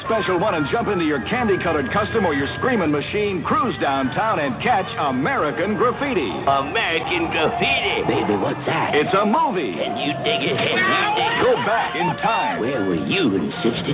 Special 0.08 0.40
one 0.40 0.56
and 0.56 0.64
jump 0.72 0.88
into 0.88 1.04
your 1.04 1.20
candy 1.28 1.60
colored 1.62 1.84
custom 1.92 2.24
or 2.24 2.32
your 2.32 2.48
screaming 2.56 2.90
machine, 2.90 3.44
cruise 3.44 3.76
downtown 3.76 4.40
and 4.40 4.56
catch 4.64 4.88
American 4.96 5.76
Graffiti. 5.76 6.32
American 6.48 7.28
Graffiti. 7.28 8.08
Baby, 8.08 8.40
what's 8.40 8.64
that? 8.64 8.96
It's 8.96 9.12
a 9.12 9.28
movie. 9.28 9.76
Can 9.76 10.00
you 10.00 10.16
dig 10.24 10.48
it? 10.48 10.56
Can 10.56 10.80
you 10.80 11.04
dig 11.12 11.28
it? 11.28 11.44
Go 11.44 11.52
back 11.68 11.92
in 11.92 12.08
time. 12.24 12.56
Where 12.64 12.88
were 12.88 12.96
you 13.04 13.36
in 13.36 13.52
62? 13.60 13.92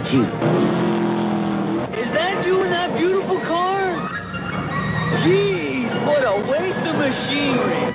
Is 1.98 2.10
that 2.14 2.46
you 2.46 2.62
in 2.62 2.70
that 2.70 2.94
beautiful 2.94 3.42
car? 3.50 3.98
Geez, 5.26 5.90
what 6.06 6.22
a 6.22 6.38
waste 6.46 6.84
of 6.86 6.94
machinery. 6.94 7.90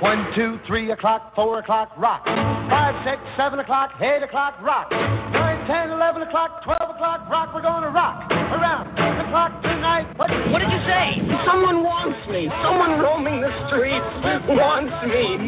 One, 0.00 0.32
two, 0.34 0.56
three 0.66 0.90
o'clock, 0.92 1.34
four 1.36 1.58
o'clock, 1.58 1.92
rock. 1.98 2.24
Five, 2.24 2.96
six, 3.04 3.20
seven 3.36 3.60
o'clock, 3.60 4.00
eight 4.00 4.22
o'clock, 4.22 4.56
rock. 4.62 4.90
Nine, 4.90 5.59
ten, 5.70 5.94
eleven 5.94 6.26
o'clock, 6.26 6.66
twelve 6.66 6.90
o'clock, 6.90 7.30
rock. 7.30 7.54
We're 7.54 7.62
gonna 7.62 7.94
rock 7.94 8.26
around 8.26 8.90
ten 8.98 9.22
o'clock 9.22 9.62
tonight. 9.62 10.10
What, 10.18 10.26
What 10.50 10.58
did 10.58 10.70
you 10.74 10.82
say? 10.82 11.22
Someone 11.46 11.86
wants 11.86 12.18
me. 12.26 12.50
Someone 12.66 12.98
roaming 12.98 13.38
the 13.38 13.54
streets 13.70 14.02
wants 14.50 14.90
me. 15.06 15.38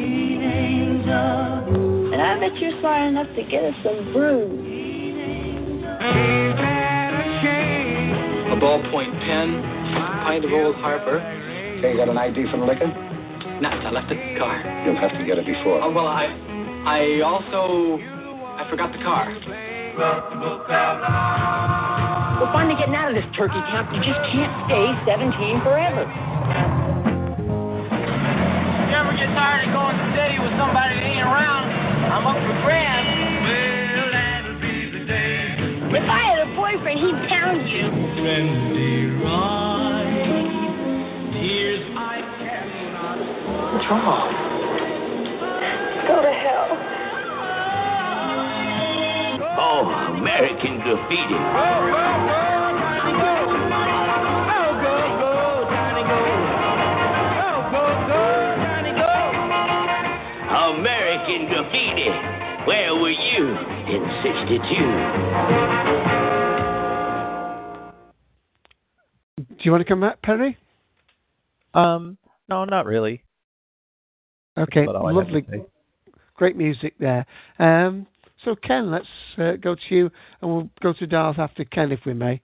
And 2.14 2.22
I 2.22 2.38
bet 2.38 2.54
you're 2.62 2.78
smart 2.78 3.10
enough 3.10 3.26
to 3.34 3.42
get 3.50 3.66
us 3.66 3.74
some 3.82 4.14
brews. 4.14 4.62
A 8.46 8.56
ballpoint 8.62 9.10
pen, 9.26 9.58
a 9.58 10.22
pint 10.22 10.44
of 10.44 10.52
Old 10.52 10.76
Harper. 10.76 11.18
Okay, 11.18 11.90
you 11.90 11.96
got 11.98 12.08
an 12.08 12.18
ID 12.18 12.46
for 12.52 12.58
the 12.58 12.66
liquor? 12.66 12.86
Nah, 13.58 13.74
I 13.74 13.90
left 13.90 14.12
it 14.12 14.18
in 14.22 14.34
the 14.34 14.38
car. 14.38 14.54
You'll 14.86 15.00
have 15.02 15.10
to 15.18 15.24
get 15.26 15.38
it 15.38 15.46
before. 15.46 15.82
Oh, 15.82 15.90
well, 15.90 16.06
I, 16.06 16.30
I 16.86 17.22
also, 17.26 17.98
I 17.98 18.70
forgot 18.70 18.92
the 18.92 19.02
car. 19.02 19.71
We're 19.93 20.09
finally 22.49 22.80
getting 22.80 22.97
out 22.97 23.12
of 23.12 23.14
this 23.14 23.28
turkey 23.36 23.61
camp. 23.68 23.93
You 23.93 24.01
just 24.01 24.24
can't 24.32 24.49
stay 24.64 24.88
17 25.05 25.61
forever. 25.61 26.09
You 28.88 28.97
ever 28.97 29.12
get 29.12 29.28
tired 29.36 29.68
of 29.68 29.76
going 29.76 30.01
steady 30.16 30.40
with 30.40 30.57
somebody 30.57 30.97
that 30.97 31.05
ain't 31.05 31.20
around? 31.20 31.68
I'm 32.09 32.24
up 32.24 32.40
for 32.40 32.57
grabs. 32.64 33.05
Well, 33.45 34.09
that'll 34.16 34.57
be 34.64 34.97
the 34.97 35.05
day. 35.05 35.61
If 35.93 36.09
I 36.09 36.24
had 36.24 36.40
a 36.40 36.49
boyfriend, 36.57 36.97
he'd 36.97 37.28
pound 37.28 37.68
you. 37.68 37.93
What's 43.76 43.84
wrong? 43.93 44.32
Go 46.09 46.16
to 46.24 46.32
hell. 46.32 46.91
Oh, 49.64 49.86
American 50.18 50.80
Graffiti. 50.80 51.38
American 60.74 61.46
Graffiti. 61.46 62.10
Where 62.66 62.94
were 62.96 63.10
you 63.10 63.56
in 63.86 64.02
62? 64.24 65.82
Do 69.48 69.54
you 69.60 69.70
want 69.70 69.82
to 69.82 69.88
come 69.88 70.00
back, 70.00 70.20
Perry? 70.22 70.58
Um, 71.74 72.18
no, 72.48 72.64
not 72.64 72.86
really. 72.86 73.22
Okay, 74.58 74.86
That's 74.86 74.96
all 74.96 75.06
I 75.06 75.14
have 75.14 75.28
to 75.28 75.34
lovely. 75.34 75.62
Great 76.34 76.56
music 76.56 76.94
there. 76.98 77.24
Um, 77.60 78.08
so, 78.45 78.57
Ken, 78.57 78.90
let's 78.90 79.07
uh, 79.38 79.53
go 79.61 79.74
to 79.74 79.95
you, 79.95 80.11
and 80.40 80.51
we'll 80.51 80.70
go 80.82 80.93
to 80.93 81.07
Darth 81.07 81.38
after 81.38 81.64
Ken, 81.64 81.93
if 81.93 82.01
we 82.05 82.14
may. 82.14 82.40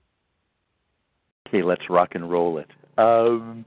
Okay, 1.49 1.63
let's 1.63 1.89
rock 1.89 2.11
and 2.15 2.31
roll 2.31 2.59
it. 2.59 2.69
Um, 2.99 3.65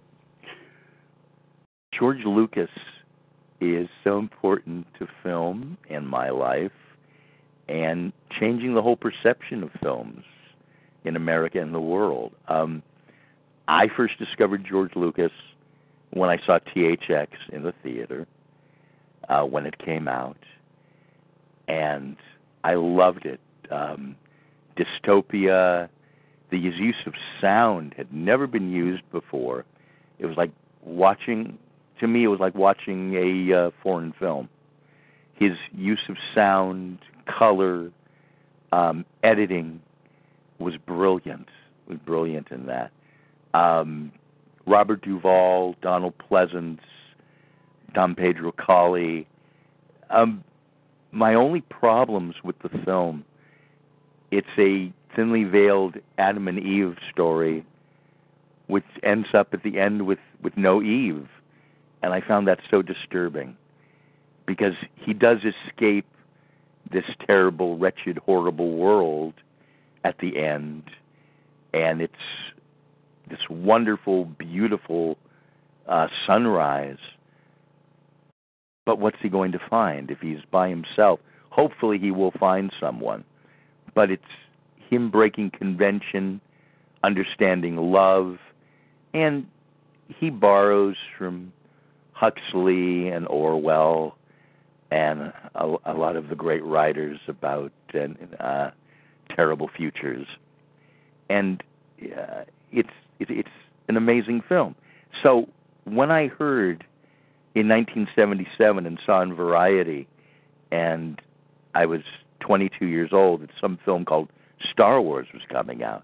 George 1.98 2.24
Lucas 2.26 2.70
is 3.60 3.88
so 4.04 4.18
important 4.18 4.88
to 5.00 5.08
film 5.24 5.78
in 5.90 6.06
my 6.06 6.30
life 6.30 6.72
and 7.68 8.12
changing 8.40 8.74
the 8.74 8.82
whole 8.82 8.96
perception 8.96 9.64
of 9.64 9.70
films 9.82 10.24
in 11.06 11.16
America 11.16 11.60
and 11.60 11.74
the 11.74 11.80
world. 11.80 12.34
Um, 12.48 12.84
I 13.68 13.88
first 13.96 14.18
discovered 14.20 14.66
George 14.68 14.92
Lucas 14.96 15.32
when 16.12 16.30
I 16.30 16.38
saw 16.46 16.60
THX 16.76 17.28
in 17.54 17.64
the 17.64 17.74
theater 17.84 18.28
uh, 19.30 19.44
when 19.44 19.66
it 19.66 19.78
came 19.80 20.08
out, 20.08 20.38
and 21.68 22.16
I 22.64 22.76
loved 22.76 23.26
it. 23.26 23.40
Um, 23.72 24.16
dystopia, 24.78 25.90
the 26.50 26.58
use 26.58 26.96
of 27.06 27.14
sound 27.40 27.94
had 27.98 28.14
never 28.14 28.48
been 28.48 28.72
used 28.72 29.04
before. 29.12 29.66
It 30.20 30.26
was 30.26 30.38
like 30.38 30.52
watching, 30.84 31.58
to 32.00 32.08
me, 32.08 32.24
it 32.24 32.28
was 32.28 32.40
like 32.40 32.56
watching 32.56 33.16
a 33.16 33.58
uh, 33.58 33.72
foreign 33.82 34.14
film. 34.20 34.50
His 35.34 35.54
use 35.74 36.02
of 36.10 36.18
sound, 36.36 37.00
color, 37.26 37.92
um, 38.72 39.06
editing 39.24 39.82
was 40.60 40.76
brilliant. 40.86 41.48
Was 41.88 41.98
brilliant 42.06 42.50
in 42.52 42.68
that. 42.68 42.92
Um, 43.54 44.12
Robert 44.68 45.02
Duvall, 45.02 45.76
Donald 45.82 46.14
Pleasence, 46.20 46.80
Don 47.94 48.16
Pedro 48.16 48.52
Colley. 48.52 49.28
Um, 50.10 50.44
my 51.12 51.34
only 51.34 51.62
problems 51.62 52.36
with 52.44 52.58
the 52.60 52.70
film, 52.86 53.26
it's 54.32 54.48
a 54.58 54.92
thinly 55.16 55.44
veiled 55.44 55.96
Adam 56.18 56.48
and 56.48 56.60
Eve 56.60 56.96
story, 57.12 57.66
which 58.68 58.86
ends 59.04 59.28
up 59.34 59.54
at 59.54 59.64
the 59.64 59.80
end 59.80 60.06
with 60.06 60.20
with 60.42 60.56
no 60.58 60.82
Eve, 60.82 61.28
and 62.02 62.14
I 62.14 62.22
found 62.22 62.48
that 62.48 62.60
so 62.70 62.82
disturbing, 62.82 63.56
because 64.46 64.74
he 64.96 65.14
does 65.14 65.40
escape 65.44 66.06
this 66.92 67.06
terrible, 67.28 67.78
wretched, 67.78 68.18
horrible 68.18 68.72
world 68.72 69.34
at 70.04 70.18
the 70.20 70.38
end, 70.40 70.84
and 71.74 72.02
it's 72.02 72.14
this 73.30 73.40
wonderful, 73.50 74.26
beautiful 74.26 75.18
uh, 75.88 76.08
sunrise. 76.26 76.98
But 78.86 79.00
what's 79.00 79.18
he 79.22 79.30
going 79.30 79.52
to 79.52 79.60
find 79.70 80.10
if 80.10 80.20
he's 80.20 80.40
by 80.50 80.70
himself? 80.70 81.20
Hopefully, 81.50 82.00
he 82.00 82.12
will 82.12 82.32
find 82.32 82.72
someone. 82.80 83.24
But 83.94 84.10
it's 84.10 84.24
him 84.90 85.12
breaking 85.12 85.52
convention, 85.52 86.42
understanding 87.04 87.78
love, 87.78 88.38
and 89.14 89.46
he 90.08 90.30
borrows 90.30 90.96
from 91.18 91.52
Huxley 92.14 93.10
and 93.10 93.28
Orwell 93.28 94.18
and 94.92 95.34
a, 95.56 95.76
a 95.86 95.94
lot 95.94 96.16
of 96.16 96.30
the 96.30 96.36
great 96.36 96.64
writers 96.64 97.20
about 97.28 97.72
uh, 98.40 98.72
terrible 99.36 99.70
futures. 99.76 100.28
And 101.30 101.64
uh, 102.04 102.44
it's 102.72 102.90
it, 103.20 103.30
it's 103.30 103.50
an 103.88 103.98
amazing 103.98 104.42
film. 104.48 104.76
So 105.24 105.48
when 105.86 106.12
I 106.12 106.28
heard 106.28 106.84
in 107.54 107.68
1977 107.68 108.86
and 108.86 109.00
saw 109.06 109.22
in 109.22 109.34
Variety, 109.34 110.08
and 110.72 111.22
I 111.76 111.86
was 111.86 112.02
22 112.40 112.86
years 112.86 113.12
old 113.12 113.42
that 113.42 113.50
some 113.60 113.78
film 113.84 114.06
called 114.06 114.30
Star 114.72 115.02
Wars 115.02 115.28
was 115.34 115.44
coming 115.50 115.84
out. 115.84 116.04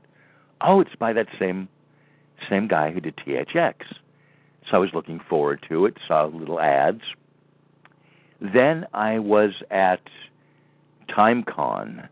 Oh, 0.61 0.79
it's 0.81 0.95
by 0.97 1.13
that 1.13 1.27
same 1.39 1.67
same 2.49 2.67
guy 2.67 2.91
who 2.91 2.99
did 2.99 3.15
THX. 3.17 3.73
So 4.69 4.77
I 4.77 4.77
was 4.77 4.89
looking 4.93 5.19
forward 5.19 5.65
to 5.69 5.85
it, 5.85 5.97
saw 6.07 6.25
little 6.25 6.59
ads. 6.59 7.01
Then 8.41 8.85
I 8.93 9.19
was 9.19 9.51
at 9.71 10.01
TimeCon, 11.09 12.07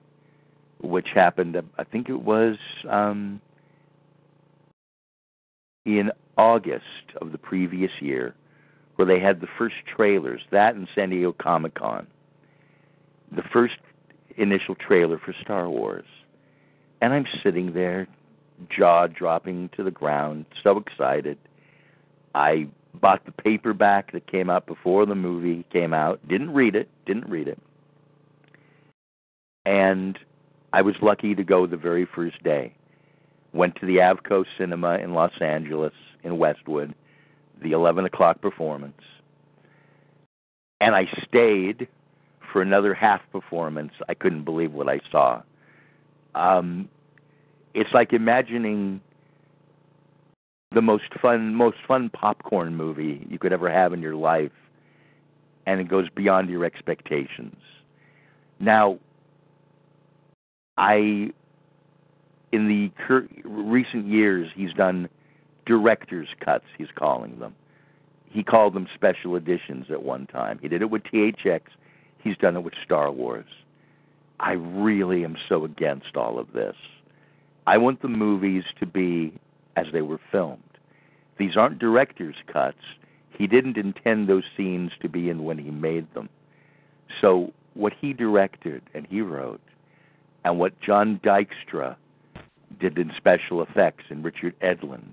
which 0.82 1.10
happened, 1.14 1.62
I 1.78 1.84
think 1.84 2.10
it 2.10 2.22
was 2.22 2.58
um, 2.90 3.40
in 5.86 6.12
August 6.38 7.14
of 7.22 7.32
the 7.32 7.38
previous 7.38 7.92
year, 8.00 8.34
where 8.96 9.06
they 9.06 9.20
had 9.20 9.42
the 9.42 9.48
first 9.58 9.76
trailers, 9.96 10.42
that 10.52 10.76
and 10.76 10.88
San 10.96 11.10
Diego 11.10 11.34
Comic 11.34 11.76
Con. 11.76 12.08
The 13.32 13.44
first 13.54 13.76
initial 14.38 14.76
trailer 14.76 15.18
for 15.18 15.34
Star 15.42 15.70
Wars. 15.70 16.06
And 17.02 17.14
I'm 17.14 17.26
sitting 17.44 17.74
there, 17.74 18.08
jaw 18.70 19.08
dropping 19.08 19.70
to 19.76 19.84
the 19.84 19.92
ground, 19.92 20.46
so 20.64 20.78
excited. 20.78 21.38
I 22.34 22.68
bought 22.94 23.26
the 23.26 23.32
paperback 23.32 24.12
that 24.14 24.28
came 24.28 24.50
out 24.50 24.66
before 24.66 25.06
the 25.06 25.16
movie 25.16 25.66
came 25.72 25.94
out. 25.94 26.26
Didn't 26.28 26.54
read 26.54 26.76
it, 26.76 26.90
didn't 27.06 27.30
read 27.30 27.48
it. 27.48 27.60
And 29.66 30.18
I 30.74 30.82
was 30.82 30.96
lucky 31.02 31.36
to 31.36 31.44
go 31.44 31.66
the 31.66 31.78
very 31.78 32.06
first 32.06 32.42
day. 32.44 32.74
Went 33.54 33.76
to 33.78 33.86
the 33.86 33.98
Avco 33.98 34.46
Cinema 34.58 34.98
in 34.98 35.14
Los 35.14 35.32
Angeles, 35.42 35.94
in 36.24 36.38
Westwood, 36.38 36.94
the 37.62 37.72
11 37.72 38.06
o'clock 38.06 38.42
performance. 38.42 39.02
And 40.82 40.96
I 40.96 41.08
stayed 41.28 41.88
for 42.52 42.62
another 42.62 42.94
half 42.94 43.22
performance. 43.32 43.94
I 44.08 44.14
couldn't 44.14 44.44
believe 44.44 44.74
what 44.74 44.88
I 44.88 45.00
saw. 45.12 45.42
Um, 46.36 46.90
it's 47.74 47.94
like 47.94 48.14
imagining 48.14 49.02
the 50.72 50.82
most 50.82 51.14
fun, 51.22 51.56
most 51.56 51.78
fun 51.88 52.10
popcorn 52.10 52.76
movie 52.76 53.26
you 53.30 53.40
could 53.40 53.54
ever 53.54 53.70
have 53.70 53.94
in 53.94 54.02
your 54.02 54.16
life, 54.16 54.52
and 55.66 55.80
it 55.80 55.88
goes 55.88 56.10
beyond 56.10 56.50
your 56.50 56.66
expectations. 56.66 57.58
Now, 58.60 59.00
I, 60.78 61.32
in 62.52 62.68
the 62.68 62.92
cur- 63.06 63.28
recent 63.44 64.08
years, 64.08 64.50
he's 64.56 64.74
done 64.74 65.10
director's 65.66 66.30
cuts. 66.44 66.66
He's 66.78 66.88
calling 66.96 67.40
them. 67.40 67.56
He 68.30 68.44
called 68.44 68.74
them 68.74 68.88
special 68.94 69.36
editions 69.36 69.88
at 69.90 70.04
one 70.04 70.28
time. 70.28 70.60
He 70.62 70.68
did 70.68 70.82
it 70.82 70.90
with 70.90 71.04
THX. 71.04 71.62
He's 72.22 72.38
done 72.38 72.58
it 72.58 72.64
with 72.64 72.74
Star 72.84 73.12
Wars. 73.12 73.46
I 74.40 74.54
really 74.54 75.24
am 75.24 75.38
so 75.48 75.64
against 75.64 76.18
all 76.18 76.38
of 76.38 76.52
this. 76.54 76.76
I 77.68 77.78
want 77.78 78.02
the 78.02 78.08
movies 78.08 78.64
to 78.80 78.86
be 78.86 79.34
as 79.76 79.88
they 79.94 80.02
were 80.02 80.20
filmed. 80.32 80.62
These 81.38 81.58
aren't 81.58 81.80
director's 81.80 82.36
cuts. 82.52 82.82
He 83.30 83.48
didn't 83.48 83.78
intend 83.78 84.28
those 84.28 84.44
scenes 84.56 84.92
to 85.02 85.10
be 85.10 85.30
in 85.30 85.44
when 85.44 85.58
he 85.58 85.72
made 85.72 86.14
them. 86.14 86.30
So, 87.22 87.54
what 87.74 87.94
he 88.00 88.14
directed 88.14 88.82
and 88.94 89.06
he 89.08 89.22
wrote, 89.22 89.62
and 90.44 90.60
what 90.60 90.80
John 90.80 91.20
Dykstra 91.24 91.96
did 92.80 92.98
in 92.98 93.12
special 93.18 93.62
effects, 93.62 94.06
and 94.10 94.24
Richard 94.24 94.56
Edlund, 94.62 95.12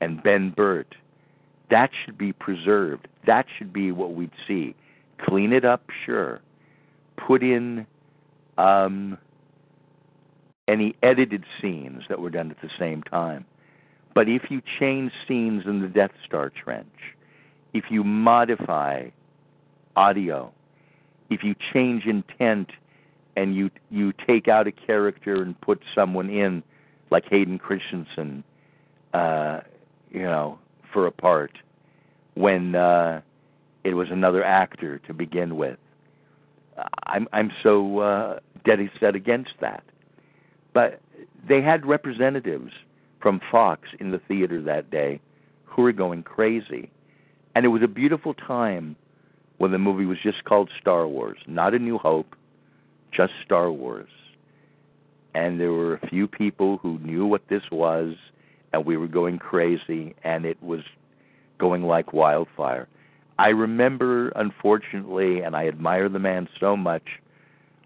and 0.00 0.22
Ben 0.22 0.50
Burtt, 0.50 0.94
that 1.70 1.90
should 2.04 2.16
be 2.18 2.32
preserved. 2.32 3.08
That 3.26 3.46
should 3.56 3.72
be 3.72 3.92
what 3.92 4.14
we'd 4.14 4.30
see. 4.46 4.74
Clean 5.18 5.52
it 5.52 5.64
up, 5.64 5.82
sure. 6.04 6.40
Put 7.16 7.42
in 7.42 7.86
um, 8.58 9.18
any 10.68 10.94
edited 11.02 11.44
scenes 11.60 12.02
that 12.08 12.20
were 12.20 12.30
done 12.30 12.50
at 12.50 12.60
the 12.60 12.70
same 12.78 13.02
time. 13.02 13.44
But 14.14 14.28
if 14.28 14.50
you 14.50 14.62
change 14.80 15.12
scenes 15.28 15.64
in 15.66 15.80
the 15.80 15.88
Death 15.88 16.12
Star 16.24 16.50
trench, 16.50 16.86
if 17.74 17.84
you 17.90 18.02
modify 18.02 19.08
audio, 19.94 20.52
if 21.28 21.42
you 21.42 21.54
change 21.72 22.04
intent 22.06 22.70
and 23.36 23.54
you 23.54 23.70
you 23.90 24.12
take 24.26 24.48
out 24.48 24.66
a 24.66 24.72
character 24.72 25.42
and 25.42 25.60
put 25.60 25.82
someone 25.94 26.30
in, 26.30 26.62
like 27.10 27.24
Hayden 27.28 27.58
Christensen, 27.58 28.42
uh, 29.12 29.60
you 30.10 30.22
know, 30.22 30.58
for 30.92 31.06
a 31.06 31.12
part, 31.12 31.52
when 32.34 32.74
uh, 32.74 33.20
it 33.84 33.94
was 33.94 34.08
another 34.10 34.44
actor 34.44 34.98
to 35.00 35.14
begin 35.14 35.56
with. 35.56 35.78
I'm 37.06 37.28
I'm 37.32 37.52
so 37.62 38.00
uh, 38.00 38.38
dead 38.64 38.78
set 39.00 39.14
against 39.14 39.52
that. 39.60 39.82
But 40.74 41.00
they 41.48 41.62
had 41.62 41.86
representatives 41.86 42.72
from 43.20 43.40
Fox 43.50 43.88
in 43.98 44.10
the 44.10 44.18
theater 44.18 44.60
that 44.62 44.90
day 44.90 45.20
who 45.64 45.82
were 45.82 45.92
going 45.92 46.22
crazy. 46.22 46.90
And 47.54 47.64
it 47.64 47.68
was 47.68 47.82
a 47.82 47.88
beautiful 47.88 48.34
time 48.34 48.96
when 49.58 49.72
the 49.72 49.78
movie 49.78 50.04
was 50.04 50.18
just 50.22 50.44
called 50.44 50.70
Star 50.80 51.08
Wars, 51.08 51.38
not 51.46 51.72
A 51.72 51.78
New 51.78 51.96
Hope, 51.96 52.36
just 53.10 53.32
Star 53.44 53.72
Wars. 53.72 54.10
And 55.34 55.58
there 55.58 55.72
were 55.72 55.94
a 55.94 56.06
few 56.08 56.28
people 56.28 56.78
who 56.78 56.98
knew 56.98 57.26
what 57.26 57.48
this 57.48 57.62
was, 57.70 58.14
and 58.72 58.84
we 58.84 58.96
were 58.96 59.08
going 59.08 59.38
crazy, 59.38 60.14
and 60.24 60.44
it 60.44 60.62
was 60.62 60.80
going 61.58 61.82
like 61.82 62.12
wildfire. 62.12 62.88
I 63.38 63.48
remember, 63.48 64.30
unfortunately, 64.30 65.40
and 65.42 65.54
I 65.54 65.68
admire 65.68 66.08
the 66.08 66.18
man 66.18 66.48
so 66.58 66.76
much, 66.76 67.04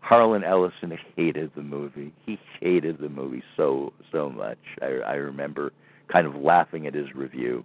Harlan 0.01 0.45
Ellison 0.45 0.97
hated 1.17 1.51
the 1.55 1.63
movie. 1.63 2.13
He 2.25 2.39
hated 2.61 2.99
the 2.99 3.09
movie 3.09 3.43
so 3.57 3.93
so 4.13 4.31
much. 4.31 4.59
I, 4.81 4.87
I 5.07 5.15
remember 5.15 5.73
kind 6.11 6.27
of 6.27 6.35
laughing 6.35 6.87
at 6.87 6.95
his 6.95 7.15
review. 7.15 7.65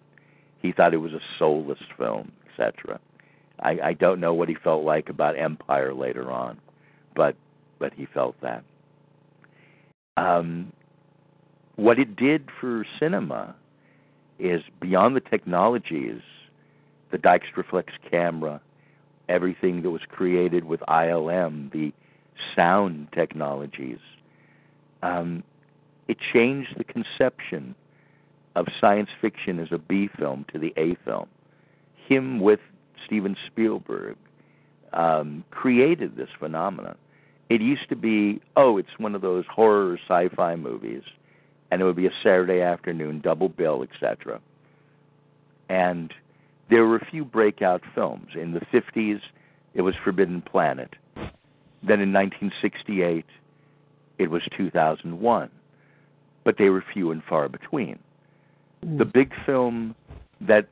He 0.61 0.71
thought 0.71 0.93
it 0.93 0.97
was 0.97 1.13
a 1.13 1.21
soulless 1.39 1.79
film, 1.97 2.31
etc. 2.49 2.99
I, 3.59 3.79
I 3.83 3.93
don't 3.93 4.19
know 4.19 4.33
what 4.33 4.49
he 4.49 4.55
felt 4.55 4.83
like 4.83 5.09
about 5.09 5.37
Empire 5.37 5.93
later 5.93 6.31
on, 6.31 6.59
but 7.15 7.35
but 7.79 7.93
he 7.93 8.05
felt 8.13 8.35
that. 8.41 8.63
Um, 10.17 10.71
what 11.75 11.99
it 11.99 12.15
did 12.15 12.49
for 12.59 12.85
cinema 12.99 13.55
is 14.39 14.61
beyond 14.81 15.15
the 15.15 15.21
technologies, 15.21 16.21
the 17.11 17.17
Dykstraflex 17.17 17.87
camera, 18.09 18.61
everything 19.29 19.81
that 19.81 19.91
was 19.91 20.01
created 20.09 20.65
with 20.65 20.81
ILM, 20.81 21.71
the 21.71 21.93
sound 22.55 23.07
technologies. 23.13 23.99
Um, 25.03 25.43
it 26.07 26.17
changed 26.33 26.77
the 26.77 26.83
conception 26.83 27.75
of 28.55 28.67
science 28.79 29.09
fiction 29.19 29.59
as 29.59 29.69
a 29.71 29.77
B 29.77 30.09
film 30.17 30.45
to 30.53 30.59
the 30.59 30.73
A 30.77 30.95
film. 31.03 31.27
Him 32.07 32.39
with 32.39 32.59
Steven 33.05 33.35
Spielberg 33.47 34.15
um, 34.93 35.43
created 35.51 36.15
this 36.15 36.29
phenomenon. 36.39 36.95
It 37.49 37.61
used 37.61 37.89
to 37.89 37.95
be, 37.95 38.41
oh, 38.55 38.77
it's 38.77 38.97
one 38.97 39.13
of 39.13 39.21
those 39.21 39.45
horror 39.47 39.99
sci-fi 40.07 40.55
movies, 40.55 41.03
and 41.71 41.81
it 41.81 41.85
would 41.85 41.95
be 41.95 42.07
a 42.07 42.13
Saturday 42.23 42.61
afternoon 42.61 43.21
double 43.21 43.49
bill, 43.49 43.83
etc. 43.83 44.39
And 45.69 46.13
there 46.69 46.85
were 46.85 46.97
a 46.97 47.05
few 47.05 47.25
breakout 47.25 47.81
films. 47.93 48.29
In 48.35 48.53
the 48.53 48.61
50s, 48.61 49.21
it 49.73 49.81
was 49.81 49.95
Forbidden 50.03 50.41
Planet. 50.41 50.95
Then 51.15 52.01
in 52.01 52.13
1968, 52.13 53.25
it 54.17 54.31
was 54.31 54.41
2001. 54.57 55.49
But 56.43 56.57
they 56.57 56.69
were 56.69 56.83
few 56.93 57.11
and 57.11 57.23
far 57.23 57.49
between. 57.49 57.99
Mm. 58.83 58.97
The 58.97 59.05
big 59.05 59.33
film 59.45 59.95
that 60.41 60.67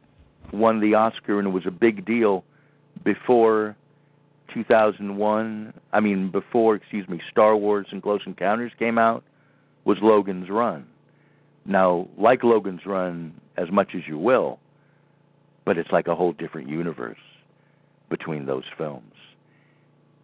won 0.52 0.80
the 0.80 0.94
Oscar 0.94 1.40
and 1.40 1.48
it 1.48 1.52
was 1.52 1.66
a 1.66 1.72
big 1.72 2.06
deal 2.06 2.44
before 3.04 3.76
2001, 4.54 5.74
I 5.92 6.00
mean, 6.00 6.30
before, 6.30 6.76
excuse 6.76 7.08
me, 7.10 7.20
Star 7.32 7.56
Wars 7.56 7.88
and 7.92 8.02
Close 8.02 8.22
Encounters 8.26 8.72
came 8.78 8.98
out, 8.98 9.24
was 9.86 9.98
Logan's 10.02 10.50
Run. 10.50 10.86
Now, 11.66 12.08
like 12.18 12.44
Logan's 12.44 12.86
Run 12.86 13.34
as 13.58 13.72
much 13.72 13.92
as 13.96 14.02
you 14.08 14.18
will, 14.18 14.60
but 15.66 15.78
it's 15.78 15.92
like 15.92 16.08
a 16.08 16.16
whole 16.16 16.34
different 16.34 16.70
universe 16.70 17.18
between 18.10 18.46
those 18.46 18.66
films 18.78 19.14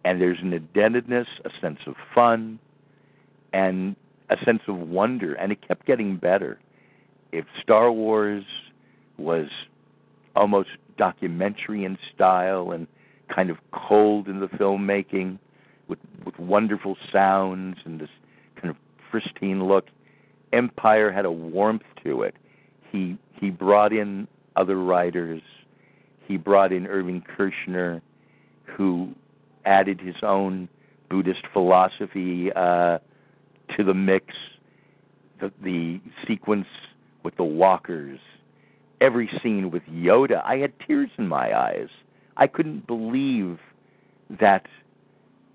and 0.04 0.20
there's 0.20 0.38
an 0.40 0.52
indebtedness, 0.52 1.26
a 1.44 1.50
sense 1.60 1.78
of 1.86 1.94
fun, 2.14 2.58
and 3.52 3.96
a 4.30 4.36
sense 4.44 4.62
of 4.68 4.76
wonder, 4.76 5.34
and 5.34 5.52
it 5.52 5.66
kept 5.66 5.86
getting 5.86 6.16
better. 6.16 6.58
If 7.32 7.44
Star 7.62 7.92
Wars 7.92 8.44
was 9.18 9.48
almost 10.34 10.70
documentary 10.96 11.84
in 11.84 11.98
style 12.14 12.70
and 12.70 12.86
kind 13.34 13.50
of 13.50 13.58
cold 13.72 14.28
in 14.28 14.40
the 14.40 14.48
filmmaking, 14.48 15.38
with 15.88 15.98
with 16.24 16.38
wonderful 16.38 16.96
sounds 17.12 17.76
and 17.84 18.00
this 18.00 18.08
pristine 19.10 19.64
look, 19.64 19.86
Empire 20.52 21.12
had 21.12 21.24
a 21.24 21.32
warmth 21.32 21.84
to 22.04 22.22
it. 22.22 22.34
He 22.90 23.16
he 23.32 23.50
brought 23.50 23.92
in 23.92 24.26
other 24.56 24.76
writers. 24.76 25.42
He 26.26 26.36
brought 26.36 26.72
in 26.72 26.86
Irving 26.86 27.22
Kershner, 27.36 28.00
who 28.64 29.14
added 29.64 30.00
his 30.00 30.16
own 30.22 30.68
Buddhist 31.08 31.42
philosophy 31.52 32.52
uh, 32.54 32.98
to 33.76 33.84
the 33.84 33.94
mix, 33.94 34.26
the, 35.40 35.52
the 35.62 36.00
sequence 36.26 36.66
with 37.22 37.36
the 37.36 37.44
walkers, 37.44 38.18
every 39.00 39.30
scene 39.42 39.70
with 39.70 39.82
Yoda, 39.84 40.42
I 40.44 40.58
had 40.58 40.72
tears 40.86 41.10
in 41.18 41.26
my 41.26 41.56
eyes. 41.58 41.88
I 42.36 42.46
couldn't 42.46 42.86
believe 42.86 43.58
that 44.40 44.66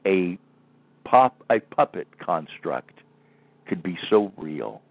a 0.05 0.37
pop 1.03 1.41
a 1.49 1.59
puppet 1.59 2.07
construct 2.19 2.99
could 3.67 3.83
be 3.83 3.97
so 4.09 4.31
real. 4.37 4.81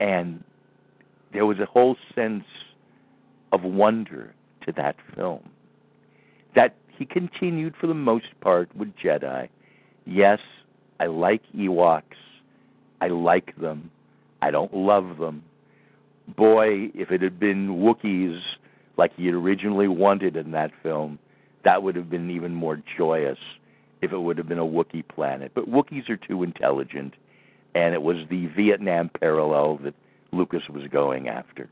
And 0.00 0.42
there 1.32 1.46
was 1.46 1.58
a 1.58 1.66
whole 1.66 1.96
sense 2.14 2.44
of 3.52 3.62
wonder 3.62 4.34
to 4.66 4.72
that 4.72 4.96
film. 5.14 5.48
That 6.54 6.74
he 6.96 7.04
continued 7.04 7.74
for 7.80 7.86
the 7.86 7.94
most 7.94 8.26
part 8.40 8.74
with 8.76 8.92
Jedi. 8.96 9.48
Yes, 10.04 10.38
I 11.00 11.06
like 11.06 11.42
Ewoks. 11.54 12.02
I 13.00 13.08
like 13.08 13.56
them. 13.60 13.90
I 14.40 14.50
don't 14.50 14.74
love 14.74 15.18
them. 15.18 15.42
Boy, 16.36 16.90
if 16.94 17.10
it 17.10 17.22
had 17.22 17.38
been 17.38 17.78
Wookiees 17.78 18.40
like 18.96 19.12
he 19.16 19.30
originally 19.30 19.88
wanted 19.88 20.36
in 20.36 20.52
that 20.52 20.70
film, 20.82 21.18
that 21.64 21.82
would 21.82 21.96
have 21.96 22.08
been 22.08 22.30
even 22.30 22.54
more 22.54 22.82
joyous 22.96 23.38
if 24.02 24.12
it 24.12 24.18
would 24.18 24.38
have 24.38 24.48
been 24.48 24.58
a 24.58 24.64
Wookiee 24.64 25.06
planet. 25.06 25.52
But 25.54 25.68
Wookiees 25.68 26.08
are 26.08 26.16
too 26.16 26.42
intelligent, 26.42 27.14
and 27.76 27.92
it 27.92 28.00
was 28.00 28.16
the 28.30 28.46
Vietnam 28.46 29.10
parallel 29.20 29.76
that 29.84 29.94
Lucas 30.32 30.62
was 30.70 30.88
going 30.90 31.28
after. 31.28 31.68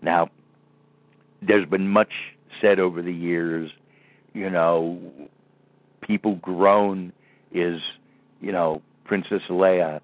Now, 0.00 0.30
there's 1.42 1.68
been 1.68 1.88
much 1.88 2.12
said 2.62 2.80
over 2.80 3.02
the 3.02 3.12
years, 3.12 3.70
you 4.32 4.48
know, 4.48 4.98
people 6.00 6.36
groan 6.36 7.12
is, 7.52 7.82
you 8.40 8.52
know, 8.52 8.80
Princess 9.04 9.42
Leia 9.50 10.00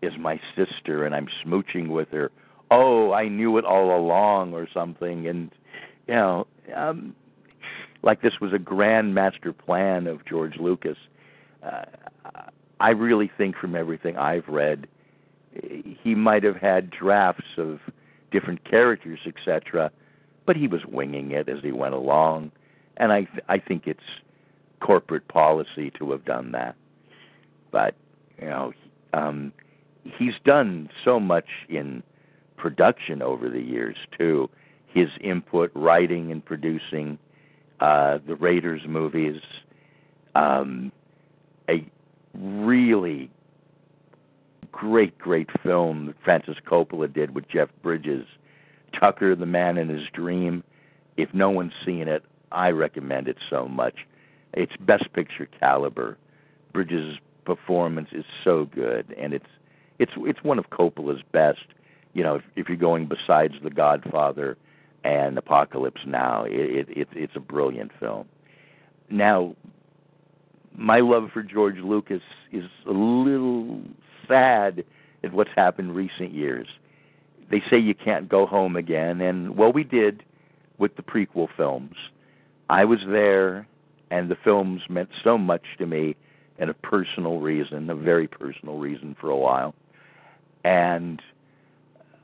is 0.00 0.12
my 0.16 0.40
sister 0.54 1.04
and 1.04 1.12
I'm 1.12 1.26
smooching 1.44 1.88
with 1.88 2.10
her. 2.10 2.30
Oh, 2.70 3.12
I 3.12 3.26
knew 3.26 3.58
it 3.58 3.64
all 3.64 3.98
along 3.98 4.52
or 4.52 4.68
something 4.72 5.26
and 5.26 5.50
you 6.06 6.14
know, 6.14 6.46
um 6.76 7.16
like 8.02 8.22
this 8.22 8.34
was 8.40 8.52
a 8.52 8.58
grand 8.58 9.12
master 9.12 9.52
plan 9.52 10.06
of 10.06 10.24
George 10.24 10.56
Lucas. 10.58 10.98
Uh, 11.64 11.84
I 12.82 12.90
really 12.90 13.30
think 13.38 13.56
from 13.56 13.76
everything 13.76 14.16
I've 14.16 14.48
read, 14.48 14.88
he 16.02 16.16
might 16.16 16.42
have 16.42 16.56
had 16.56 16.90
drafts 16.90 17.56
of 17.56 17.78
different 18.32 18.68
characters, 18.68 19.20
etc., 19.24 19.92
but 20.46 20.56
he 20.56 20.66
was 20.66 20.84
winging 20.84 21.30
it 21.30 21.48
as 21.48 21.62
he 21.62 21.70
went 21.70 21.94
along, 21.94 22.50
and 22.96 23.12
I 23.12 23.22
th- 23.22 23.44
I 23.48 23.58
think 23.58 23.86
it's 23.86 24.00
corporate 24.80 25.28
policy 25.28 25.92
to 25.98 26.10
have 26.10 26.24
done 26.24 26.50
that. 26.52 26.74
But 27.70 27.94
you 28.40 28.48
know, 28.48 28.72
um, 29.12 29.52
he's 30.02 30.34
done 30.44 30.90
so 31.04 31.20
much 31.20 31.46
in 31.68 32.02
production 32.56 33.22
over 33.22 33.48
the 33.48 33.60
years 33.60 33.96
too. 34.18 34.50
His 34.88 35.08
input, 35.20 35.70
writing 35.76 36.32
and 36.32 36.44
producing 36.44 37.16
uh, 37.78 38.18
the 38.26 38.34
Raiders 38.34 38.82
movies, 38.88 39.40
um, 40.34 40.90
a 41.68 41.86
really 42.34 43.30
great, 44.70 45.16
great 45.18 45.48
film 45.62 46.06
that 46.06 46.16
Francis 46.24 46.56
Coppola 46.66 47.12
did 47.12 47.34
with 47.34 47.48
Jeff 47.48 47.68
Bridges, 47.82 48.26
Tucker, 48.98 49.34
the 49.34 49.46
Man 49.46 49.78
in 49.78 49.88
His 49.88 50.02
Dream. 50.12 50.64
If 51.16 51.32
no 51.34 51.50
one's 51.50 51.72
seen 51.84 52.08
it, 52.08 52.24
I 52.50 52.70
recommend 52.70 53.28
it 53.28 53.36
so 53.48 53.68
much. 53.68 54.06
It's 54.54 54.72
Best 54.80 55.12
Picture 55.12 55.48
caliber. 55.60 56.16
Bridges' 56.72 57.18
performance 57.44 58.08
is 58.12 58.24
so 58.44 58.66
good, 58.66 59.14
and 59.18 59.32
it's 59.34 59.46
it's 59.98 60.12
it's 60.18 60.42
one 60.42 60.58
of 60.58 60.70
Coppola's 60.70 61.22
best. 61.32 61.66
You 62.14 62.22
know, 62.22 62.36
if, 62.36 62.42
if 62.56 62.68
you're 62.68 62.76
going 62.76 63.06
besides 63.06 63.54
The 63.62 63.70
Godfather 63.70 64.56
and 65.04 65.36
Apocalypse 65.36 66.02
Now, 66.06 66.44
it, 66.44 66.52
it, 66.52 66.88
it 66.90 67.08
it's 67.12 67.36
a 67.36 67.40
brilliant 67.40 67.92
film. 67.98 68.26
Now, 69.10 69.54
my 70.76 71.00
love 71.00 71.30
for 71.32 71.42
George 71.42 71.78
Lucas 71.78 72.22
is 72.50 72.64
a 72.86 72.92
little 72.92 73.80
sad 74.28 74.84
at 75.24 75.32
what's 75.32 75.50
happened 75.54 75.94
recent 75.94 76.32
years. 76.32 76.66
They 77.50 77.62
say 77.70 77.78
you 77.78 77.94
can't 77.94 78.28
go 78.28 78.46
home 78.46 78.76
again, 78.76 79.20
and 79.20 79.56
well, 79.56 79.72
we 79.72 79.84
did 79.84 80.22
with 80.78 80.96
the 80.96 81.02
prequel 81.02 81.48
films. 81.56 81.94
I 82.70 82.84
was 82.84 83.00
there, 83.06 83.66
and 84.10 84.30
the 84.30 84.36
films 84.42 84.82
meant 84.88 85.10
so 85.22 85.36
much 85.36 85.62
to 85.78 85.86
me, 85.86 86.16
and 86.58 86.70
a 86.70 86.74
personal 86.74 87.40
reason, 87.40 87.90
a 87.90 87.94
very 87.94 88.26
personal 88.26 88.78
reason 88.78 89.16
for 89.20 89.28
a 89.28 89.36
while. 89.36 89.74
And 90.64 91.20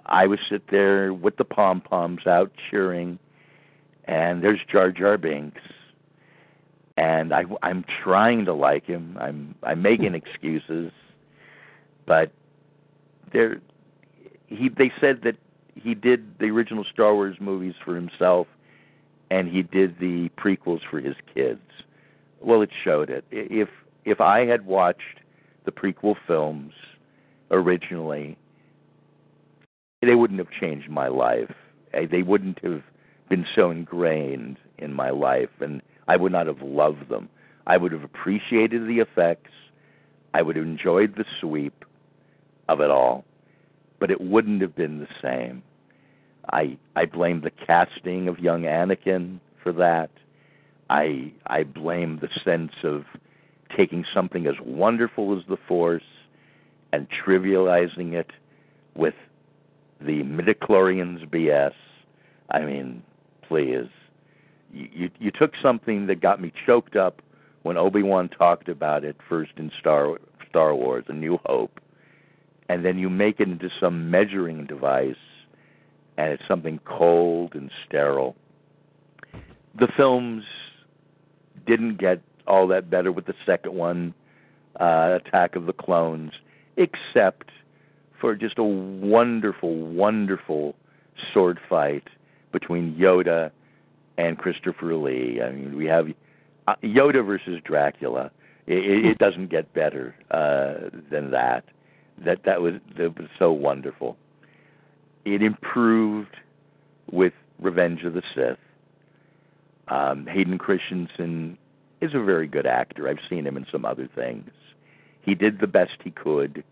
I 0.06 0.26
would 0.26 0.40
sit 0.50 0.70
there 0.70 1.12
with 1.12 1.36
the 1.36 1.44
pom 1.44 1.80
poms 1.82 2.26
out 2.26 2.50
cheering, 2.70 3.18
and 4.04 4.42
there's 4.42 4.60
Jar 4.70 4.90
Jar 4.90 5.18
Binks, 5.18 5.60
and 6.98 7.32
I, 7.32 7.44
I'm 7.62 7.84
trying 8.02 8.44
to 8.46 8.52
like 8.52 8.84
him. 8.84 9.16
I'm 9.20 9.54
I'm 9.62 9.80
making 9.80 10.08
hmm. 10.08 10.14
excuses, 10.16 10.90
but 12.06 12.32
there, 13.32 13.60
he 14.48 14.68
they 14.68 14.92
said 15.00 15.20
that 15.22 15.36
he 15.76 15.94
did 15.94 16.38
the 16.40 16.46
original 16.46 16.84
Star 16.92 17.14
Wars 17.14 17.36
movies 17.40 17.74
for 17.84 17.94
himself, 17.94 18.48
and 19.30 19.48
he 19.48 19.62
did 19.62 20.00
the 20.00 20.28
prequels 20.30 20.80
for 20.90 20.98
his 20.98 21.14
kids. 21.32 21.60
Well, 22.40 22.62
it 22.62 22.70
showed 22.84 23.10
it. 23.10 23.24
If 23.30 23.68
if 24.04 24.20
I 24.20 24.44
had 24.44 24.66
watched 24.66 25.20
the 25.66 25.70
prequel 25.70 26.16
films 26.26 26.72
originally, 27.52 28.36
they 30.02 30.16
wouldn't 30.16 30.40
have 30.40 30.50
changed 30.50 30.90
my 30.90 31.06
life. 31.06 31.52
They 31.92 32.22
wouldn't 32.22 32.58
have 32.64 32.82
been 33.28 33.46
so 33.54 33.70
ingrained 33.70 34.56
in 34.78 34.92
my 34.94 35.10
life, 35.10 35.50
and 35.60 35.80
I 36.08 36.16
would 36.16 36.32
not 36.32 36.46
have 36.46 36.62
loved 36.62 37.08
them. 37.08 37.28
I 37.66 37.76
would 37.76 37.92
have 37.92 38.02
appreciated 38.02 38.88
the 38.88 38.98
effects. 39.00 39.50
I 40.34 40.42
would 40.42 40.56
have 40.56 40.64
enjoyed 40.64 41.14
the 41.16 41.24
sweep 41.40 41.84
of 42.68 42.80
it 42.80 42.90
all, 42.90 43.24
but 44.00 44.10
it 44.10 44.20
wouldn't 44.20 44.62
have 44.62 44.74
been 44.74 44.98
the 44.98 45.08
same. 45.22 45.62
I 46.50 46.78
I 46.96 47.04
blame 47.04 47.42
the 47.42 47.50
casting 47.50 48.26
of 48.28 48.38
young 48.38 48.62
Anakin 48.62 49.40
for 49.62 49.72
that. 49.72 50.10
I 50.88 51.32
I 51.46 51.64
blame 51.64 52.20
the 52.20 52.28
sense 52.42 52.72
of 52.82 53.04
taking 53.76 54.04
something 54.14 54.46
as 54.46 54.54
wonderful 54.64 55.36
as 55.38 55.44
the 55.46 55.58
Force 55.68 56.02
and 56.92 57.06
trivializing 57.10 58.14
it 58.14 58.30
with 58.94 59.14
the 60.00 60.22
midichlorians 60.22 61.28
BS. 61.28 61.74
I 62.50 62.60
mean, 62.60 63.02
please. 63.46 63.88
You, 64.72 65.10
you 65.18 65.30
took 65.30 65.52
something 65.62 66.06
that 66.06 66.20
got 66.20 66.40
me 66.40 66.52
choked 66.66 66.96
up 66.96 67.22
when 67.62 67.76
Obi-Wan 67.76 68.28
talked 68.28 68.68
about 68.68 69.04
it 69.04 69.16
first 69.28 69.52
in 69.56 69.70
Star 69.78 70.18
Star 70.48 70.74
Wars 70.74 71.04
A 71.08 71.12
New 71.12 71.38
Hope 71.44 71.80
and 72.68 72.84
then 72.84 72.98
you 72.98 73.08
make 73.08 73.40
it 73.40 73.48
into 73.48 73.70
some 73.80 74.10
measuring 74.10 74.66
device 74.66 75.16
and 76.16 76.32
it's 76.32 76.42
something 76.46 76.80
cold 76.84 77.54
and 77.54 77.70
sterile. 77.86 78.36
The 79.78 79.88
films 79.96 80.44
didn't 81.66 81.98
get 81.98 82.20
all 82.46 82.66
that 82.68 82.90
better 82.90 83.12
with 83.12 83.26
the 83.26 83.34
second 83.46 83.74
one, 83.74 84.14
uh, 84.80 85.18
Attack 85.24 85.54
of 85.54 85.66
the 85.66 85.72
Clones, 85.72 86.32
except 86.76 87.50
for 88.20 88.34
just 88.34 88.58
a 88.58 88.64
wonderful, 88.64 89.76
wonderful 89.76 90.74
sword 91.32 91.60
fight 91.68 92.08
between 92.52 92.94
Yoda 92.94 93.50
and 94.18 94.36
Christopher 94.36 94.94
Lee. 94.94 95.40
I 95.40 95.50
mean, 95.52 95.76
we 95.76 95.86
have 95.86 96.08
uh, 96.66 96.74
Yoda 96.82 97.24
versus 97.24 97.60
Dracula. 97.64 98.30
It, 98.66 99.06
it 99.06 99.18
doesn't 99.18 99.48
get 99.48 99.72
better 99.72 100.14
uh, 100.30 100.90
than 101.10 101.30
that. 101.30 101.64
That 102.24 102.40
that 102.44 102.60
was 102.60 102.74
that 102.98 103.16
was 103.16 103.28
so 103.38 103.52
wonderful. 103.52 104.16
It 105.24 105.40
improved 105.40 106.36
with 107.10 107.32
Revenge 107.60 108.02
of 108.02 108.14
the 108.14 108.22
Sith. 108.34 108.58
Um, 109.86 110.26
Hayden 110.26 110.58
Christensen 110.58 111.56
is 112.00 112.10
a 112.14 112.22
very 112.22 112.46
good 112.46 112.66
actor. 112.66 113.08
I've 113.08 113.18
seen 113.30 113.46
him 113.46 113.56
in 113.56 113.66
some 113.70 113.84
other 113.84 114.08
things. 114.14 114.50
He 115.22 115.34
did 115.34 115.60
the 115.60 115.66
best 115.66 115.92
he 116.02 116.10
could. 116.10 116.64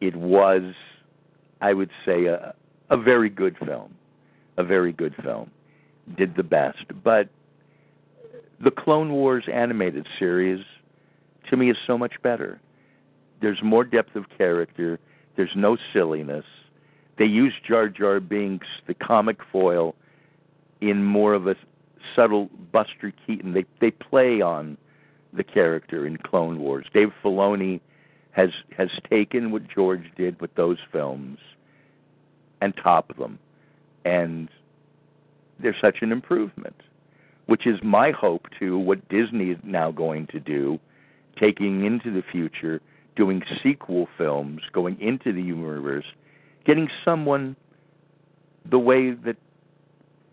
It 0.00 0.16
was, 0.16 0.74
I 1.60 1.74
would 1.74 1.90
say, 2.04 2.26
a, 2.26 2.54
a 2.90 2.96
very 2.96 3.28
good 3.28 3.56
film. 3.64 3.94
A 4.56 4.64
very 4.64 4.92
good 4.92 5.14
film. 5.22 5.50
Did 6.16 6.36
the 6.36 6.42
best. 6.42 6.84
But 7.02 7.28
the 8.62 8.70
Clone 8.70 9.12
Wars 9.12 9.44
animated 9.52 10.06
series, 10.18 10.64
to 11.50 11.56
me, 11.56 11.70
is 11.70 11.76
so 11.86 11.98
much 11.98 12.14
better. 12.22 12.60
There's 13.40 13.62
more 13.62 13.84
depth 13.84 14.16
of 14.16 14.26
character. 14.36 14.98
There's 15.36 15.54
no 15.54 15.76
silliness. 15.92 16.44
They 17.18 17.26
use 17.26 17.52
Jar 17.66 17.88
Jar 17.88 18.20
Binks, 18.20 18.66
the 18.86 18.94
comic 18.94 19.38
foil, 19.52 19.94
in 20.80 21.04
more 21.04 21.34
of 21.34 21.46
a 21.46 21.56
subtle 22.14 22.50
Buster 22.72 23.12
Keaton. 23.26 23.52
They 23.52 23.64
they 23.80 23.90
play 23.90 24.40
on 24.40 24.76
the 25.32 25.44
character 25.44 26.06
in 26.06 26.16
Clone 26.18 26.58
Wars. 26.58 26.86
Dave 26.92 27.12
Filoni 27.22 27.80
has 28.32 28.50
has 28.76 28.90
taken 29.08 29.50
what 29.50 29.68
George 29.68 30.10
did 30.16 30.40
with 30.40 30.54
those 30.54 30.78
films 30.92 31.38
and 32.60 32.74
topped 32.76 33.16
them, 33.18 33.38
and 34.04 34.48
they're 35.60 35.76
such 35.80 35.98
an 36.02 36.12
improvement. 36.12 36.76
Which 37.46 37.66
is 37.66 37.78
my 37.82 38.10
hope 38.10 38.46
to 38.58 38.78
what 38.78 39.06
Disney 39.08 39.50
is 39.50 39.58
now 39.62 39.90
going 39.90 40.26
to 40.28 40.40
do, 40.40 40.78
taking 41.38 41.84
into 41.84 42.10
the 42.10 42.22
future, 42.22 42.80
doing 43.16 43.42
sequel 43.62 44.08
films, 44.16 44.62
going 44.72 44.98
into 45.00 45.32
the 45.32 45.42
universe, 45.42 46.06
getting 46.64 46.88
someone 47.04 47.54
the 48.70 48.78
way 48.78 49.10
that 49.10 49.36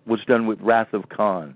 was 0.06 0.22
done 0.26 0.48
with 0.48 0.60
Wrath 0.61 0.93
of 0.93 1.10
Khan. 1.10 1.56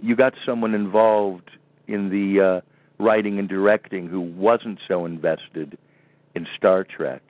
You 0.00 0.14
got 0.14 0.34
someone 0.46 0.74
involved 0.74 1.50
in 1.88 2.10
the 2.10 2.40
uh, 2.40 2.60
writing 3.02 3.38
and 3.38 3.48
directing 3.48 4.08
who 4.08 4.20
wasn't 4.20 4.78
so 4.86 5.04
invested 5.04 5.76
in 6.34 6.46
Star 6.56 6.84
Trek. 6.84 7.22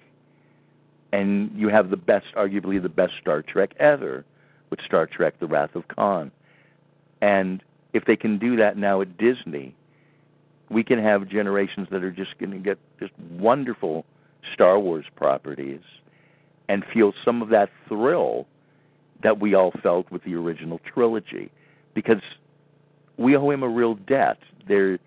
And 1.12 1.51
you 1.55 1.69
have 1.69 1.90
the 1.90 1.97
best, 1.97 2.27
arguably 2.36 2.82
the 2.82 2.89
best 2.89 3.12
Star 3.20 3.43
Trek 3.43 3.70
ever 3.78 4.24
with 4.75 4.85
Star 4.85 5.07
Trek 5.07 5.35
The 5.39 5.47
Wrath 5.47 5.77
of 5.77 5.87
Khan. 5.87 6.33
And 7.21 7.63
if 7.93 8.07
they 8.07 8.17
can 8.17 8.41
do 8.41 8.57
that 8.57 8.77
now 8.77 9.01
at 9.03 9.17
Disney, 9.17 9.73
we 10.69 10.83
can 10.83 10.99
have 10.99 11.29
generations 11.29 11.87
that 11.93 12.03
are 12.03 12.11
just 12.11 12.37
going 12.39 12.51
to 12.51 12.59
get 12.59 12.77
just 12.99 13.13
wonderful 13.39 14.05
Star 14.53 14.81
Wars 14.81 15.05
properties 15.15 15.81
and 16.69 16.85
feel 16.93 17.13
some 17.25 17.41
of 17.41 17.51
that 17.51 17.69
thrill 17.87 18.49
that 19.23 19.39
we 19.39 19.55
all 19.55 19.73
felt 19.81 20.11
with 20.11 20.25
the 20.25 20.35
original 20.35 20.81
trilogy 20.93 21.53
because 21.95 22.23
we 23.17 23.37
owe 23.37 23.51
him 23.51 23.63
a 23.63 23.69
real 23.69 23.95
debt. 23.95 24.39
There 24.67 24.99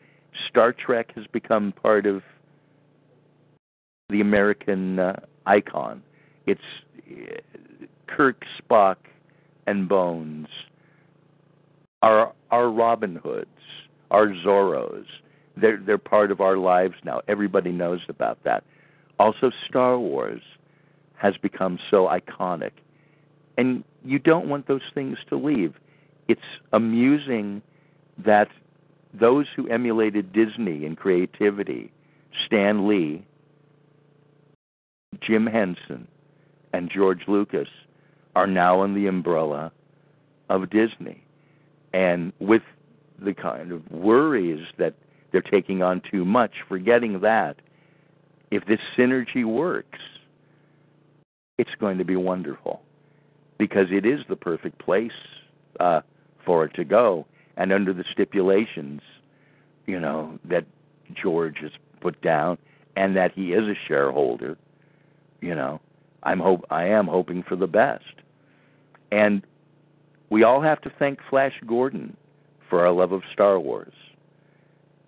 Star 0.50 0.72
Trek 0.72 1.12
has 1.16 1.26
become 1.28 1.74
part 1.74 2.06
of 2.06 2.24
the 4.08 4.22
American 4.22 5.00
uh, 5.00 5.20
icon. 5.46 6.04
It's 6.46 6.62
uh, 7.12 7.36
Kirk, 8.08 8.46
Spock, 8.62 8.96
and 9.68 9.88
Bones. 9.88 10.48
Our 12.02 12.34
our 12.52 12.70
Robin 12.70 13.18
Hoods, 13.18 13.48
our 14.12 14.28
Zorros. 14.28 15.06
They're 15.56 15.78
they're 15.78 15.98
part 15.98 16.32
of 16.32 16.42
our 16.42 16.58
lives 16.58 16.96
now. 17.04 17.22
Everybody 17.28 17.72
knows 17.72 18.00
about 18.10 18.44
that. 18.44 18.64
Also, 19.20 19.52
Star 19.68 20.00
Wars 20.00 20.42
has 21.16 21.36
become 21.38 21.80
so 21.90 22.08
iconic, 22.08 22.72
and 23.58 23.84
you 24.06 24.20
don't 24.20 24.48
want 24.48 24.68
those 24.68 24.82
things 24.94 25.18
to 25.30 25.36
leave. 25.36 25.74
It's 26.28 26.42
amusing 26.74 27.62
that 28.24 28.50
those 29.14 29.48
who 29.56 29.68
emulated 29.70 30.32
Disney 30.32 30.86
in 30.86 30.96
creativity, 30.96 31.92
Stan 32.46 32.88
Lee, 32.88 33.26
Jim 35.22 35.48
Henson, 35.48 36.08
and 36.74 36.92
George 36.94 37.22
Lucas, 37.28 37.70
are 38.38 38.46
now 38.46 38.84
in 38.84 38.94
the 38.94 39.08
umbrella 39.08 39.72
of 40.48 40.70
Disney. 40.70 41.24
And 41.92 42.32
with 42.40 42.62
the 43.18 43.34
kind 43.34 43.72
of 43.72 43.92
worries 43.92 44.64
that 44.78 44.94
they're 45.32 45.42
taking 45.42 45.82
on 45.82 46.04
too 46.12 46.24
much, 46.24 46.52
forgetting 46.70 47.22
that, 47.22 47.56
if 48.52 48.64
this 48.66 48.80
synergy 48.96 49.44
works, 49.44 49.98
it's 51.58 51.74
going 51.80 51.98
to 51.98 52.06
be 52.06 52.16
wonderful 52.16 52.84
because 53.58 53.88
it 53.90 54.06
is 54.06 54.20
the 54.30 54.36
perfect 54.36 54.78
place 54.78 55.20
uh, 55.80 56.02
for 56.46 56.64
it 56.64 56.76
to 56.76 56.86
go 56.86 57.26
and 57.58 57.74
under 57.74 57.92
the 57.92 58.06
stipulations, 58.12 59.02
you 59.88 60.00
know, 60.00 60.38
that 60.46 60.64
George 61.20 61.58
has 61.62 61.72
put 62.02 62.22
down, 62.22 62.60
and 62.96 63.16
that 63.16 63.32
he 63.32 63.54
is 63.54 63.64
a 63.64 63.74
shareholder, 63.88 64.56
you 65.42 65.56
know, 65.56 65.82
I'm 66.22 66.40
hope 66.40 66.66
I 66.70 66.86
am 66.86 67.08
hoping 67.08 67.42
for 67.42 67.56
the 67.56 67.66
best. 67.66 68.04
And 69.12 69.44
we 70.30 70.44
all 70.44 70.62
have 70.62 70.82
to 70.82 70.92
thank 71.00 71.20
Flash 71.30 71.54
Gordon 71.66 72.16
for 72.70 72.86
our 72.86 72.92
love 72.92 73.12
of 73.12 73.22
Star 73.32 73.60
Wars 73.60 73.94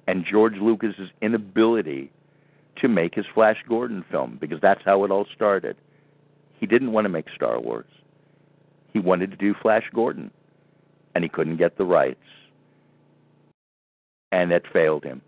and 0.07 0.25
George 0.25 0.55
Lucas's 0.55 1.09
inability 1.21 2.11
to 2.77 2.87
make 2.87 3.13
his 3.13 3.25
Flash 3.33 3.57
Gordon 3.67 4.03
film 4.09 4.37
because 4.39 4.61
that's 4.61 4.81
how 4.85 5.03
it 5.03 5.11
all 5.11 5.25
started. 5.35 5.75
He 6.59 6.65
didn't 6.65 6.93
want 6.93 7.05
to 7.05 7.09
make 7.09 7.25
Star 7.35 7.59
Wars. 7.59 7.85
He 8.93 8.99
wanted 8.99 9.31
to 9.31 9.37
do 9.37 9.53
Flash 9.61 9.83
Gordon 9.93 10.31
and 11.13 11.23
he 11.23 11.29
couldn't 11.29 11.57
get 11.57 11.77
the 11.77 11.85
rights 11.85 12.23
and 14.31 14.51
that 14.51 14.63
failed 14.71 15.03
him. 15.03 15.21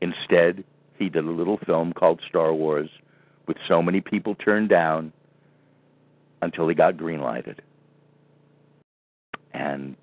Instead, 0.00 0.64
he 0.98 1.08
did 1.08 1.24
a 1.24 1.30
little 1.30 1.58
film 1.58 1.92
called 1.92 2.20
Star 2.28 2.52
Wars 2.52 2.90
with 3.46 3.56
so 3.68 3.82
many 3.82 4.00
people 4.00 4.34
turned 4.34 4.68
down 4.68 5.12
until 6.42 6.68
he 6.68 6.74
got 6.74 6.96
greenlighted. 6.96 7.58
And 9.60 9.96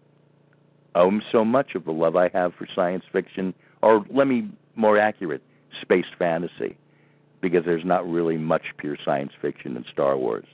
him 0.96 1.22
so 1.32 1.46
much 1.46 1.76
of 1.76 1.86
the 1.86 1.92
love 1.92 2.16
I 2.16 2.30
have 2.30 2.54
for 2.56 2.68
science 2.74 3.04
fiction, 3.12 3.54
or 3.82 4.06
let 4.12 4.28
me 4.28 4.50
more 4.76 4.98
accurate, 4.98 5.42
space 5.82 6.06
fantasy, 6.18 6.76
because 7.42 7.66
there's 7.66 7.86
not 7.86 8.10
really 8.10 8.38
much 8.38 8.64
pure 8.78 8.98
science 9.04 9.32
fiction 9.42 9.78
in 9.78 9.86
Star 9.92 10.18
Wars. 10.18 10.48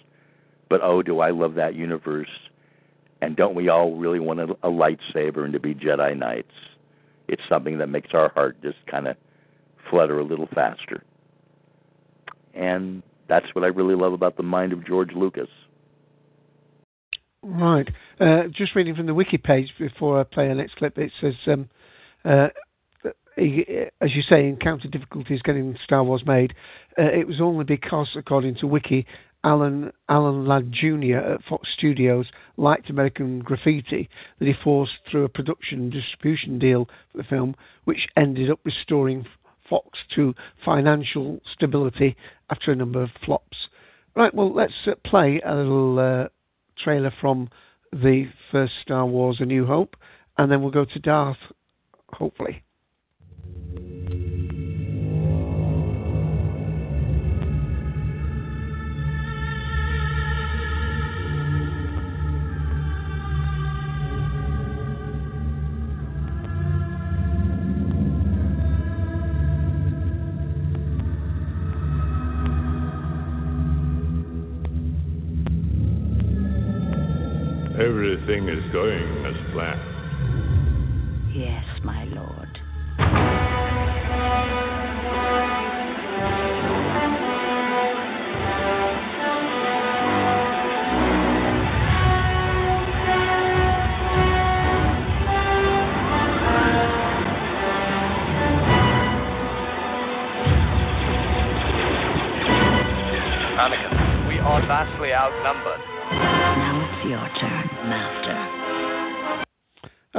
But 0.69 0.81
oh, 0.81 1.01
do 1.01 1.19
I 1.19 1.31
love 1.31 1.53
that 1.55 1.75
universe, 1.75 2.29
and 3.21 3.35
don't 3.35 3.55
we 3.55 3.69
all 3.69 3.95
really 3.95 4.19
want 4.19 4.39
a, 4.39 4.51
a 4.63 4.69
lightsaber 4.69 5.43
and 5.43 5.53
to 5.53 5.59
be 5.59 5.73
Jedi 5.73 6.17
Knights? 6.17 6.51
it's 7.27 7.41
something 7.49 7.77
that 7.77 7.87
makes 7.87 8.09
our 8.13 8.29
heart 8.29 8.61
just 8.61 8.77
kind 8.87 9.07
of 9.07 9.15
flutter 9.89 10.19
a 10.19 10.23
little 10.23 10.47
faster. 10.53 11.03
And 12.53 13.01
that's 13.27 13.47
what 13.53 13.63
I 13.63 13.67
really 13.67 13.95
love 13.95 14.13
about 14.13 14.37
the 14.37 14.43
mind 14.43 14.73
of 14.73 14.85
George 14.85 15.13
Lucas. 15.13 15.49
Right. 17.43 17.89
Uh, 18.21 18.43
just 18.55 18.73
reading 18.73 18.95
from 18.95 19.05
the 19.05 19.13
wiki 19.13 19.37
page 19.37 19.73
before 19.77 20.19
I 20.19 20.23
play 20.23 20.47
the 20.47 20.55
next 20.55 20.77
clip, 20.77 20.97
it 20.97 21.11
says, 21.19 21.33
um, 21.47 21.69
uh, 22.23 22.47
as 23.35 24.15
you 24.15 24.21
say, 24.29 24.47
encountered 24.47 24.91
difficulties 24.91 25.41
getting 25.41 25.77
Star 25.83 26.03
Wars 26.03 26.23
made. 26.25 26.53
Uh, 26.97 27.03
it 27.03 27.27
was 27.27 27.41
only 27.41 27.65
because, 27.65 28.07
according 28.15 28.55
to 28.55 28.67
Wiki, 28.67 29.05
Alan 29.43 29.91
Alan 30.07 30.45
Ladd 30.45 30.71
Jr. 30.71 31.17
at 31.17 31.43
Fox 31.43 31.67
Studios 31.77 32.27
liked 32.55 32.89
American 32.89 33.39
Graffiti 33.39 34.09
that 34.39 34.45
he 34.45 34.53
forced 34.63 34.93
through 35.11 35.25
a 35.25 35.29
production 35.29 35.79
and 35.79 35.91
distribution 35.91 36.59
deal 36.59 36.87
for 37.11 37.17
the 37.17 37.23
film, 37.25 37.55
which 37.83 38.07
ended 38.15 38.49
up 38.49 38.59
restoring 38.63 39.25
Fox 39.69 39.99
to 40.15 40.33
financial 40.63 41.41
stability 41.53 42.15
after 42.49 42.71
a 42.71 42.75
number 42.75 43.01
of 43.01 43.09
flops. 43.25 43.67
Right, 44.15 44.33
well, 44.33 44.53
let's 44.53 44.73
uh, 44.85 44.91
play 45.03 45.41
a 45.43 45.55
little 45.55 45.99
uh, 45.99 46.27
trailer 46.77 47.13
from 47.21 47.49
the 47.91 48.25
first 48.51 48.73
Star 48.81 49.05
Wars 49.05 49.37
A 49.39 49.45
New 49.45 49.65
Hope, 49.65 49.95
and 50.37 50.51
then 50.51 50.61
we'll 50.61 50.71
go 50.71 50.85
to 50.85 50.99
Darth, 50.99 51.37
hopefully. 52.13 52.63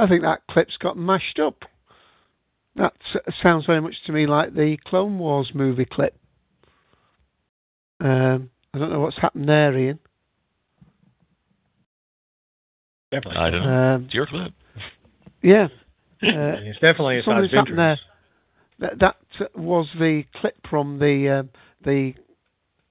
I 0.05 0.07
think 0.07 0.21
that 0.21 0.41
clip's 0.51 0.77
got 0.77 0.97
mashed 0.97 1.39
up. 1.39 1.63
That 2.75 2.93
sounds 3.41 3.65
very 3.65 3.81
much 3.81 3.95
to 4.05 4.11
me 4.11 4.27
like 4.27 4.53
the 4.53 4.77
Clone 4.85 5.17
Wars 5.17 5.49
movie 5.55 5.85
clip. 5.85 6.15
Um, 7.99 8.51
I 8.73 8.77
don't 8.77 8.91
know 8.91 8.99
what's 8.99 9.17
happened 9.17 9.49
there, 9.49 9.75
Ian. 9.75 9.99
Definitely. 13.11 13.41
I 13.41 13.49
don't 13.49 13.63
know. 13.63 13.69
Um, 13.95 14.03
it's 14.05 14.13
your 14.13 14.27
clip. 14.27 14.53
Yeah. 15.41 15.67
Uh, 16.23 16.57
it's 16.61 16.79
definitely 16.79 17.19
a 17.19 17.23
something's 17.23 17.51
happened 17.51 17.77
there. 17.77 17.99
that, 18.79 18.97
that 18.99 19.15
was 19.53 19.85
the 19.99 20.23
clip 20.37 20.55
from 20.67 20.97
the 20.97 21.29
uh, 21.29 21.43
the 21.83 22.13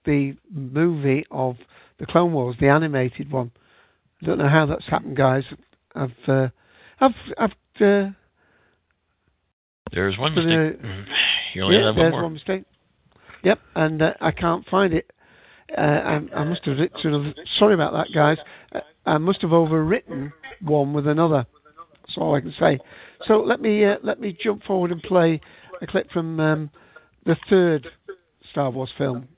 the 0.04 0.36
movie 0.52 1.24
of 1.32 1.56
the 1.98 2.06
Clone 2.06 2.32
Wars, 2.32 2.54
the 2.60 2.68
animated 2.68 3.32
one. 3.32 3.50
I 4.22 4.26
don't 4.26 4.38
know 4.38 4.48
how 4.48 4.66
that's 4.66 4.86
happened, 4.86 5.16
guys. 5.16 5.42
I've 5.96 6.12
uh, 6.28 6.48
I've 7.00 7.12
I've 7.38 7.50
uh, 7.80 8.10
There's 9.92 10.18
one 10.18 10.34
mistake. 10.34 10.80
uh. 10.82 11.04
You 11.54 11.62
only 11.64 11.76
yeah, 11.76 11.86
have 11.86 11.96
one 11.96 12.02
there's 12.04 12.12
more. 12.12 12.22
one 12.24 12.32
mistake. 12.34 12.64
Yep, 13.42 13.60
and 13.76 14.02
uh, 14.02 14.12
I 14.20 14.30
can't 14.30 14.66
find 14.68 14.92
it. 14.92 15.10
Uh, 15.76 15.80
I, 15.80 16.20
I 16.34 16.44
must 16.44 16.64
have 16.64 16.78
written. 16.78 17.34
Sorry 17.58 17.74
about 17.74 17.92
that, 17.92 18.08
guys. 18.14 18.38
Uh, 18.74 18.80
I 19.06 19.18
must 19.18 19.42
have 19.42 19.50
overwritten 19.50 20.32
one 20.62 20.92
with 20.92 21.06
another. 21.06 21.46
That's 22.02 22.16
all 22.18 22.34
I 22.34 22.40
can 22.40 22.54
say. 22.58 22.78
So 23.26 23.40
let 23.40 23.60
me 23.60 23.84
uh, 23.84 23.96
let 24.02 24.20
me 24.20 24.36
jump 24.42 24.62
forward 24.64 24.92
and 24.92 25.02
play 25.02 25.40
a 25.80 25.86
clip 25.86 26.10
from 26.10 26.38
um, 26.40 26.70
the 27.24 27.36
third 27.48 27.86
Star 28.50 28.70
Wars 28.70 28.90
film. 28.96 29.28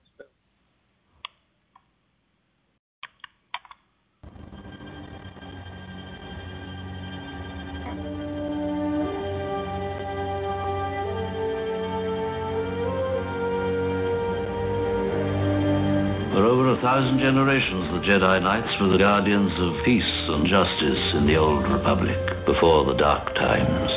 Thousand 16.87 17.19
generations, 17.19 17.99
the 17.99 18.03
Jedi 18.07 18.39
Knights 18.39 18.71
were 18.79 18.87
the 18.95 19.03
guardians 19.03 19.51
of 19.59 19.83
peace 19.83 20.15
and 20.31 20.47
justice 20.47 21.05
in 21.19 21.27
the 21.27 21.35
Old 21.35 21.67
Republic, 21.67 22.15
before 22.47 22.87
the 22.87 22.95
Dark 22.95 23.27
Times, 23.35 23.91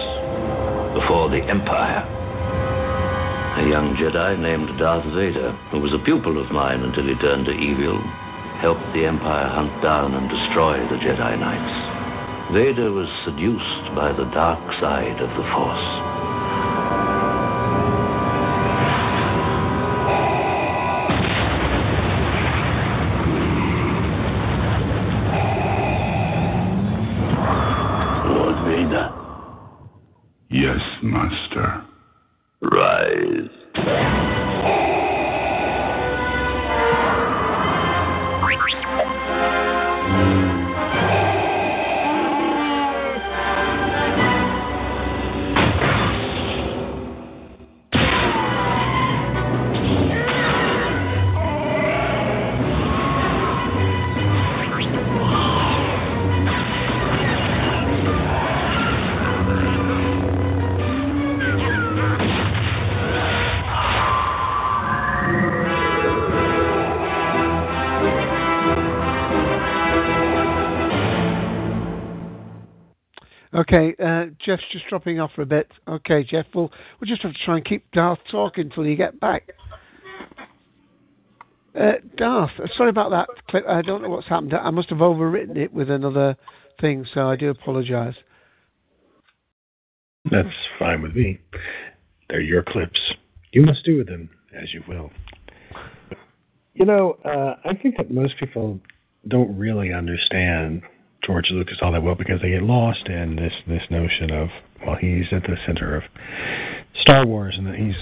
before 0.97 1.29
the 1.29 1.37
Empire. 1.37 2.01
A 3.61 3.69
young 3.69 3.93
Jedi 3.93 4.41
named 4.41 4.73
Darth 4.81 5.05
Vader, 5.13 5.53
who 5.69 5.77
was 5.85 5.93
a 5.93 6.01
pupil 6.01 6.41
of 6.41 6.49
mine 6.49 6.81
until 6.81 7.05
he 7.05 7.13
turned 7.21 7.45
to 7.45 7.53
evil, 7.53 8.01
helped 8.57 8.89
the 8.97 9.05
Empire 9.05 9.53
hunt 9.53 9.85
down 9.85 10.17
and 10.17 10.25
destroy 10.25 10.81
the 10.89 10.97
Jedi 10.97 11.37
Knights. 11.37 12.57
Vader 12.57 12.89
was 12.89 13.05
seduced 13.21 13.93
by 13.93 14.09
the 14.17 14.25
dark 14.33 14.65
side 14.81 15.21
of 15.21 15.29
the 15.37 15.45
Force. 15.53 16.08
Okay, 73.71 73.95
uh, 74.03 74.25
Jeff's 74.43 74.63
just 74.71 74.87
dropping 74.87 75.19
off 75.19 75.31
for 75.35 75.43
a 75.43 75.45
bit. 75.45 75.71
Okay, 75.87 76.23
Jeff, 76.23 76.47
we'll 76.55 76.71
we'll 76.99 77.07
just 77.07 77.21
have 77.21 77.33
to 77.33 77.37
try 77.45 77.57
and 77.57 77.65
keep 77.65 77.89
Darth 77.91 78.17
talking 78.31 78.65
until 78.65 78.85
you 78.85 78.95
get 78.95 79.19
back. 79.19 79.51
Uh, 81.79 81.93
Darth, 82.17 82.49
uh, 82.57 82.67
sorry 82.75 82.89
about 82.89 83.11
that 83.11 83.27
clip. 83.47 83.63
I 83.67 83.83
don't 83.83 84.01
know 84.01 84.09
what's 84.09 84.27
happened. 84.27 84.55
I 84.55 84.71
must 84.71 84.89
have 84.89 84.99
overwritten 84.99 85.55
it 85.55 85.71
with 85.71 85.91
another 85.91 86.35
thing, 86.81 87.05
so 87.13 87.29
I 87.29 87.35
do 87.35 87.49
apologise. 87.49 88.15
That's 90.31 90.47
fine 90.79 91.03
with 91.03 91.15
me. 91.15 91.39
They're 92.27 92.41
your 92.41 92.63
clips. 92.63 92.99
You 93.51 93.61
must 93.61 93.85
do 93.85 93.97
with 93.97 94.07
them 94.07 94.29
as 94.59 94.73
you 94.73 94.83
will. 94.87 95.11
You 96.73 96.85
know, 96.85 97.17
uh, 97.23 97.55
I 97.65 97.75
think 97.75 97.97
that 97.97 98.09
most 98.09 98.33
people 98.39 98.79
don't 99.27 99.55
really 99.55 99.93
understand 99.93 100.81
George 101.29 101.51
Lucas 101.51 101.77
all 101.83 101.91
that 101.91 102.01
well 102.01 102.15
because 102.15 102.41
they 102.41 102.49
get 102.49 102.63
lost 102.63 103.05
in 103.05 103.35
this 103.35 103.53
this 103.67 103.83
notion 103.91 104.31
of 104.31 104.47
well, 104.83 104.95
he's 104.99 105.25
at 105.31 105.43
the 105.43 105.55
center 105.67 105.95
of 105.95 106.01
Star 107.01 107.23
Wars 107.23 107.53
and 107.55 107.67
that 107.67 107.75
he's 107.75 107.93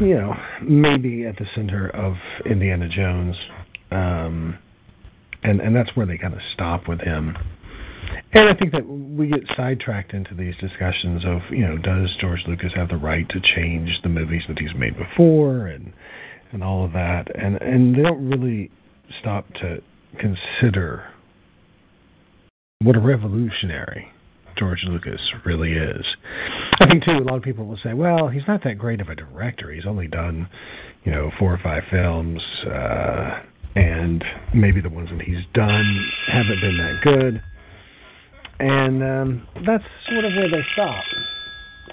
you 0.00 0.14
know 0.16 0.34
maybe 0.60 1.24
at 1.24 1.36
the 1.36 1.46
center 1.54 1.88
of 1.90 2.14
Indiana 2.46 2.88
Jones, 2.88 3.36
um, 3.92 4.58
and 5.44 5.60
and 5.60 5.76
that's 5.76 5.94
where 5.94 6.04
they 6.04 6.18
kind 6.18 6.34
of 6.34 6.40
stop 6.52 6.88
with 6.88 7.00
him. 7.00 7.36
And 8.32 8.48
I 8.48 8.54
think 8.54 8.72
that 8.72 8.84
we 8.84 9.28
get 9.28 9.44
sidetracked 9.56 10.14
into 10.14 10.34
these 10.34 10.54
discussions 10.56 11.24
of, 11.24 11.40
you 11.50 11.66
know, 11.66 11.78
does 11.78 12.10
George 12.20 12.40
Lucas 12.48 12.72
have 12.74 12.88
the 12.88 12.96
right 12.96 13.28
to 13.28 13.40
change 13.54 13.88
the 14.02 14.08
movies 14.08 14.42
that 14.48 14.58
he's 14.58 14.74
made 14.76 14.96
before 14.96 15.68
and 15.68 15.92
and 16.50 16.64
all 16.64 16.84
of 16.84 16.92
that. 16.94 17.28
And 17.36 17.62
and 17.62 17.94
they 17.94 18.02
don't 18.02 18.28
really 18.28 18.72
stop 19.20 19.46
to 19.60 19.80
consider 20.18 21.11
what 22.84 22.96
a 22.96 23.00
revolutionary 23.00 24.08
George 24.58 24.84
Lucas 24.84 25.20
really 25.44 25.72
is. 25.72 26.04
I 26.80 26.86
think 26.86 27.04
too 27.04 27.12
a 27.12 27.24
lot 27.24 27.36
of 27.36 27.42
people 27.42 27.66
will 27.66 27.78
say, 27.82 27.94
well, 27.94 28.28
he's 28.28 28.42
not 28.46 28.62
that 28.64 28.78
great 28.78 29.00
of 29.00 29.08
a 29.08 29.14
director. 29.14 29.72
He's 29.72 29.86
only 29.86 30.08
done, 30.08 30.48
you 31.04 31.12
know, 31.12 31.30
four 31.38 31.52
or 31.52 31.60
five 31.62 31.82
films, 31.90 32.40
uh 32.66 33.40
and 33.74 34.22
maybe 34.54 34.82
the 34.82 34.90
ones 34.90 35.08
that 35.10 35.22
he's 35.22 35.46
done 35.54 36.10
haven't 36.30 36.60
been 36.60 36.76
that 36.76 37.00
good 37.02 37.42
and 38.62 39.02
um, 39.02 39.48
that's 39.66 39.84
sort 40.08 40.24
of 40.24 40.32
where 40.36 40.48
they 40.48 40.64
stop. 40.72 41.04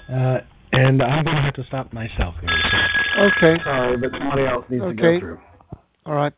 Uh, 0.08 0.38
and 0.72 1.02
I'm 1.02 1.24
going 1.24 1.36
to 1.36 1.42
have 1.42 1.54
to 1.54 1.64
stop 1.64 1.92
myself. 1.92 2.36
Here. 2.40 3.30
Okay. 3.36 3.62
Sorry, 3.64 3.96
but 3.96 4.10
somebody 4.16 4.46
else 4.46 4.64
needs 4.70 4.84
to 4.84 4.94
go 4.94 5.18
through. 5.18 5.40
All 6.06 6.14
right. 6.14 6.32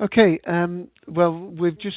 Okay. 0.00 0.38
Um, 0.46 0.88
well, 1.08 1.32
we've 1.32 1.78
just 1.78 1.96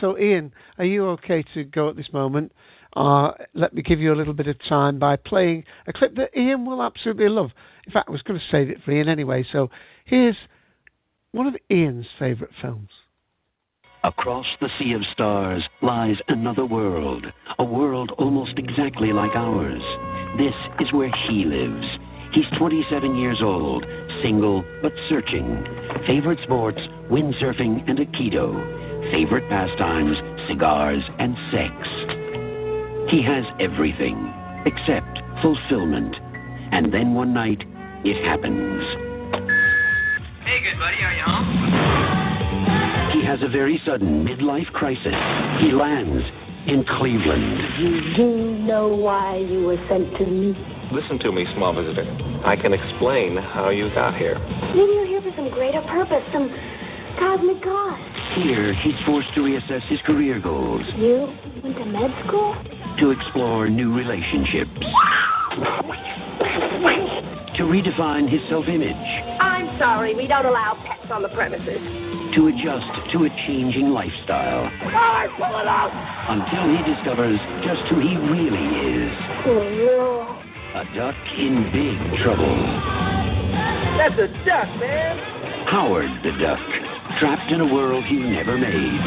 so 0.00 0.18
Ian, 0.18 0.52
are 0.78 0.84
you 0.84 1.06
okay 1.10 1.44
to 1.54 1.64
go 1.64 1.88
at 1.88 1.96
this 1.96 2.12
moment? 2.12 2.52
Uh, 2.96 3.32
let 3.54 3.74
me 3.74 3.82
give 3.82 4.00
you 4.00 4.12
a 4.12 4.16
little 4.16 4.32
bit 4.32 4.46
of 4.46 4.56
time 4.68 4.98
by 4.98 5.16
playing 5.16 5.64
a 5.86 5.92
clip 5.92 6.16
that 6.16 6.36
Ian 6.36 6.64
will 6.64 6.82
absolutely 6.82 7.28
love. 7.28 7.50
In 7.86 7.92
fact, 7.92 8.08
I 8.08 8.12
was 8.12 8.22
going 8.22 8.40
to 8.40 8.46
save 8.50 8.70
it 8.70 8.78
for 8.84 8.92
Ian 8.92 9.08
anyway. 9.08 9.44
So 9.52 9.70
here's 10.06 10.36
one 11.32 11.46
of 11.46 11.54
Ian's 11.70 12.06
favourite 12.18 12.52
films. 12.62 12.88
Across 14.02 14.46
the 14.60 14.68
sea 14.78 14.92
of 14.92 15.02
stars 15.12 15.62
lies 15.82 16.16
another 16.28 16.64
world, 16.64 17.26
a 17.58 17.64
world 17.64 18.12
almost 18.18 18.52
exactly 18.56 19.12
like 19.12 19.34
ours. 19.34 19.82
This 20.38 20.54
is 20.80 20.92
where 20.92 21.10
he 21.28 21.44
lives. 21.44 21.84
He's 22.32 22.58
27 22.58 23.16
years 23.16 23.38
old, 23.42 23.84
single 24.22 24.64
but 24.80 24.92
searching. 25.08 25.85
Favorite 26.06 26.38
sports, 26.44 26.78
windsurfing 27.10 27.88
and 27.88 27.98
Aikido. 27.98 28.54
Favorite 29.10 29.48
pastimes, 29.48 30.16
cigars 30.48 31.02
and 31.18 31.34
sex. 31.50 31.74
He 33.10 33.22
has 33.22 33.44
everything 33.58 34.32
except 34.66 35.18
fulfillment. 35.42 36.14
And 36.70 36.92
then 36.92 37.14
one 37.14 37.34
night, 37.34 37.62
it 38.04 38.24
happens. 38.24 38.82
Hey, 40.44 40.62
good 40.62 40.78
buddy, 40.78 41.02
are 41.02 41.14
you 41.14 41.22
home? 41.26 43.20
He 43.20 43.26
has 43.26 43.42
a 43.42 43.48
very 43.48 43.80
sudden 43.84 44.24
midlife 44.24 44.70
crisis. 44.72 45.14
He 45.60 45.72
lands 45.72 46.22
in 46.68 46.84
Cleveland. 46.98 47.58
You 47.80 48.14
do 48.14 48.58
know 48.66 48.88
why 48.88 49.38
you 49.38 49.64
were 49.64 49.78
sent 49.88 50.16
to 50.18 50.26
me. 50.26 50.54
Listen 50.92 51.18
to 51.18 51.32
me, 51.32 51.46
small 51.54 51.74
visitor. 51.74 52.04
I 52.44 52.54
can 52.54 52.72
explain 52.72 53.36
how 53.36 53.70
you 53.70 53.88
got 53.94 54.16
here. 54.16 54.38
Maybe 54.74 54.92
you're 54.94 55.06
here 55.06 55.15
for 55.15 55.15
some 55.36 55.50
greater 55.50 55.80
purpose, 55.82 56.22
some 56.32 56.48
cosmic 57.18 57.62
cause. 57.62 58.00
Here, 58.36 58.74
he's 58.82 58.94
forced 59.06 59.32
to 59.34 59.40
reassess 59.40 59.82
his 59.88 60.00
career 60.02 60.40
goals, 60.40 60.82
You 60.96 61.28
went 61.62 61.76
to 61.78 61.84
med 61.86 62.10
school? 62.26 62.54
to 63.00 63.10
explore 63.10 63.68
new 63.68 63.94
relationships, 63.94 64.70
to 67.56 67.62
redefine 67.64 68.28
his 68.30 68.40
self 68.48 68.66
image, 68.68 68.96
I'm 69.40 69.78
sorry, 69.78 70.14
we 70.14 70.26
don't 70.26 70.44
allow 70.46 70.74
pets 70.86 71.10
on 71.10 71.22
the 71.22 71.28
premises. 71.30 71.80
to 72.36 72.48
adjust 72.48 73.12
to 73.12 73.24
a 73.24 73.28
changing 73.46 73.90
lifestyle, 73.90 74.68
oh, 74.68 74.84
Alright, 74.86 75.30
pull 75.36 75.60
it 75.60 75.68
out! 75.68 75.92
until 76.28 76.64
he 76.72 76.80
discovers 76.94 77.38
just 77.64 77.80
who 77.88 78.00
he 78.00 78.16
really 78.16 78.66
is. 79.06 79.12
Oh, 79.46 80.40
A 80.76 80.84
duck 80.96 81.16
in 81.38 81.70
big 81.72 81.96
trouble. 82.22 83.15
That's 83.98 84.18
a 84.20 84.28
duck, 84.44 84.68
man. 84.80 85.66
Howard 85.68 86.10
the 86.22 86.30
Duck, 86.40 87.18
trapped 87.18 87.50
in 87.50 87.60
a 87.60 87.66
world 87.66 88.04
he 88.04 88.16
never 88.16 88.56
made. 88.56 89.00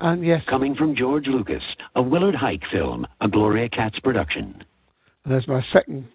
And 0.00 0.24
yes, 0.24 0.42
Coming 0.48 0.74
from 0.74 0.96
George 0.96 1.26
Lucas, 1.26 1.62
a 1.94 2.02
Willard 2.02 2.34
Huyck 2.34 2.62
film, 2.72 3.06
a 3.20 3.28
Gloria 3.28 3.68
Katz 3.68 3.98
production. 4.00 4.64
And 5.24 5.32
there's 5.34 5.46
my 5.46 5.62
second 5.72 6.08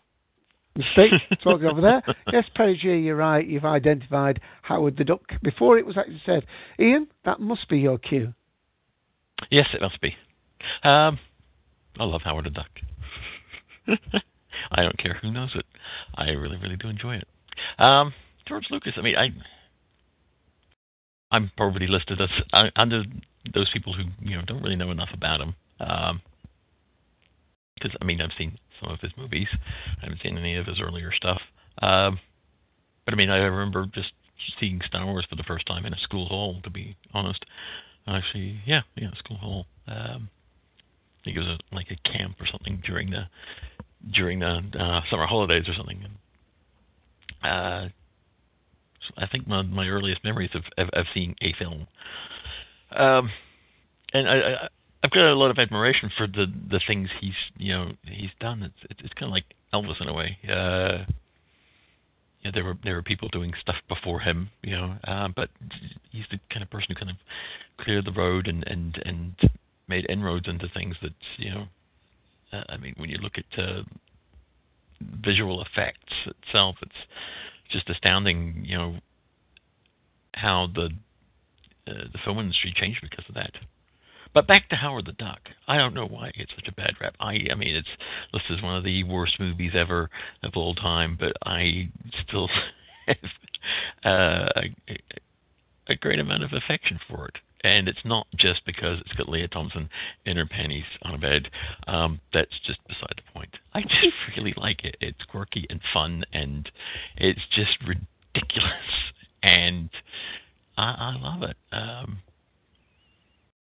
mistake 0.76 1.12
talking 1.44 1.68
over 1.68 1.82
there. 1.82 2.02
Yes, 2.34 2.46
Perry 2.56 2.80
you're 2.82 3.16
right. 3.16 3.46
You've 3.46 3.66
identified 3.66 4.42
Howard 4.64 4.98
the 4.98 5.04
Duck 5.04 5.22
before 5.44 5.78
it 5.78 5.86
was 5.86 5.98
actually 5.98 6.22
said. 6.26 6.46
Ian, 6.80 7.08
that 7.24 7.40
must 7.40 7.70
be 7.70 7.78
your 7.78 8.00
cue. 8.00 8.34
Yes, 9.52 9.68
it 9.74 9.82
must 9.82 10.02
be. 10.02 10.16
Um, 10.84 11.20
I 12.00 12.06
love 12.06 12.22
Howard 12.24 12.46
the 12.46 12.50
Duck. 12.50 12.70
I 14.72 14.84
don't 14.84 14.98
care 14.98 15.18
who 15.22 15.32
knows 15.32 15.52
it. 15.56 15.66
I 16.16 16.30
really, 16.32 16.58
really 16.58 16.78
do 16.78 16.90
enjoy 16.90 17.16
it. 17.16 17.28
Um, 17.80 18.14
George 18.48 18.68
Lucas. 18.70 18.94
I 18.98 19.02
mean, 19.02 19.16
I, 19.16 19.30
I'm 21.32 21.52
probably 21.58 21.88
listed 21.88 22.22
as 22.22 22.30
uh, 22.54 22.70
under 22.76 23.04
those 23.54 23.70
people 23.72 23.94
who 23.94 24.04
you 24.22 24.36
know 24.36 24.44
don't 24.46 24.62
really 24.62 24.76
know 24.76 24.92
enough 24.92 25.10
about 25.14 25.42
him. 25.42 25.56
Um, 25.80 26.22
because 27.76 27.96
I 28.02 28.06
mean, 28.06 28.22
I've 28.22 28.32
seen 28.38 28.58
some 28.82 28.92
of 28.92 29.00
his 29.02 29.12
movies. 29.18 29.48
I 29.54 30.06
haven't 30.06 30.22
seen 30.22 30.38
any 30.38 30.56
of 30.56 30.66
his 30.66 30.80
earlier 30.80 31.12
stuff. 31.12 31.42
Um, 31.82 32.20
but 33.04 33.14
I 33.14 33.18
mean, 33.18 33.30
I 33.30 33.38
remember 33.38 33.86
just 33.94 34.12
seeing 34.60 34.82
Star 34.88 35.06
Wars 35.06 35.26
for 35.30 35.36
the 35.36 35.44
first 35.44 35.66
time 35.66 35.86
in 35.86 35.94
a 35.94 36.00
school 36.00 36.28
hall. 36.28 36.62
To 36.64 36.70
be 36.70 36.96
honest, 37.14 37.46
actually, 38.08 38.62
yeah, 38.66 38.82
yeah, 38.96 39.10
school 39.18 39.38
hall. 39.38 39.66
Um, 39.88 40.30
I 41.20 41.24
think 41.26 41.38
it 41.38 41.42
was 41.42 41.60
a, 41.60 41.76
like 41.76 41.88
a 41.92 42.10
camp 42.10 42.38
or 42.40 42.48
something 42.48 42.82
during 42.86 43.10
the 43.10 43.28
during 44.14 44.40
the 44.40 44.62
uh, 44.80 45.02
summer 45.10 45.26
holidays 45.26 45.68
or 45.68 45.74
something. 45.74 46.06
Uh, 47.44 47.90
I 49.18 49.28
think 49.28 49.48
my 49.48 49.62
my 49.62 49.88
earliest 49.88 50.24
memories 50.24 50.52
of 50.54 50.64
of, 50.78 50.90
of 50.94 51.06
seeing 51.14 51.36
a 51.42 51.54
film. 51.54 51.88
Um, 52.92 53.30
and 54.14 54.30
I, 54.30 54.36
I 54.36 54.68
I've 55.04 55.12
got 55.12 55.32
a 55.32 55.36
lot 55.36 55.52
of 55.52 55.60
admiration 55.60 56.12
for 56.18 56.26
the 56.26 56.48
the 56.70 56.82
things 56.88 57.10
he's 57.22 57.36
you 57.58 57.74
know 57.74 57.92
he's 58.04 58.32
done. 58.40 58.64
It's 58.64 58.92
it's, 58.92 59.00
it's 59.04 59.14
kind 59.14 59.30
of 59.30 59.34
like 59.34 59.46
Elvis 59.74 60.02
in 60.02 60.08
a 60.08 60.14
way. 60.14 60.38
Uh, 60.50 61.06
you 62.42 62.52
know, 62.52 62.52
there 62.54 62.64
were 62.64 62.78
there 62.84 62.96
were 62.96 63.04
people 63.04 63.28
doing 63.30 63.54
stuff 63.62 63.76
before 63.88 64.20
him, 64.20 64.50
you 64.64 64.76
know, 64.76 64.96
uh, 65.04 65.28
but 65.36 65.50
he's 66.12 66.26
the 66.32 66.40
kind 66.52 66.64
of 66.64 66.70
person 66.70 66.88
who 66.90 66.96
kind 66.96 67.12
of 67.12 67.18
cleared 67.84 68.06
the 68.06 68.12
road 68.12 68.48
and 68.48 68.64
and 68.68 69.02
and 69.06 69.36
made 69.88 70.06
inroads 70.10 70.48
into 70.48 70.68
things 70.70 70.96
that 71.02 71.14
you 71.38 71.52
know. 71.52 71.66
I 72.70 72.78
mean, 72.78 72.94
when 72.98 73.10
you 73.10 73.18
look 73.18 73.34
at 73.38 73.60
uh, 73.60 73.84
visual 75.24 75.62
effects 75.64 76.14
itself, 76.26 76.76
it's 76.82 76.92
just 77.72 77.90
astounding, 77.90 78.64
you 78.66 78.78
know, 78.78 78.96
how 80.34 80.68
the 80.74 80.90
uh, 81.88 82.06
the 82.12 82.20
film 82.24 82.40
industry 82.40 82.74
changed 82.76 83.00
because 83.02 83.26
of 83.30 83.36
that. 83.36 83.52
But 84.34 84.48
back 84.48 84.68
to 84.70 84.76
Howard 84.76 85.06
the 85.06 85.14
Duck. 85.14 85.40
I 85.68 85.78
don't 85.78 85.94
know 85.94 86.08
why 86.08 86.28
it 86.28 86.36
gets 86.36 86.52
such 86.56 86.68
a 86.68 86.74
bad 86.74 86.94
rap. 87.00 87.16
I 87.20 87.40
I 87.52 87.56
mean 87.56 87.76
it's 87.76 87.88
listed 88.34 88.58
as 88.58 88.64
one 88.64 88.76
of 88.76 88.84
the 88.84 89.04
worst 89.04 89.40
movies 89.40 89.72
ever 89.74 90.10
of 90.44 90.54
all 90.56 90.76
time, 90.76 91.18
but 91.20 91.34
I 91.46 91.90
still 92.28 92.50
have 93.08 93.18
uh, 94.04 94.62
a, 94.90 94.98
a 95.88 95.96
great 95.96 96.20
amount 96.20 96.44
of 96.44 96.52
affection 96.54 97.00
for 97.08 97.28
it. 97.28 97.36
And 97.66 97.88
it's 97.88 98.06
not 98.06 98.28
just 98.38 98.64
because 98.64 99.00
it's 99.02 99.14
got 99.14 99.28
Lea 99.28 99.48
Thompson 99.48 99.90
in 100.24 100.38
her 100.38 100.46
panties 100.46 100.86
on 101.02 101.16
a 101.16 101.18
bed. 101.18 101.50
Um, 101.88 102.22
that's 102.32 102.60
just 102.64 102.78
beside 102.88 103.16
the 103.18 103.34
point. 103.34 103.50
I 103.74 103.82
just 103.82 104.38
really 104.38 104.54
like 104.56 104.84
it. 104.84 104.96
It's 105.02 105.24
quirky 105.28 105.66
and 105.72 105.82
fun, 105.92 106.24
and 106.32 106.70
it's 107.18 107.42
just 107.52 107.72
ridiculous, 107.82 108.72
and 109.44 109.90
I, 110.78 110.84
I 110.84 111.16
love 111.20 111.42
it. 111.42 111.58
Um, 111.72 112.20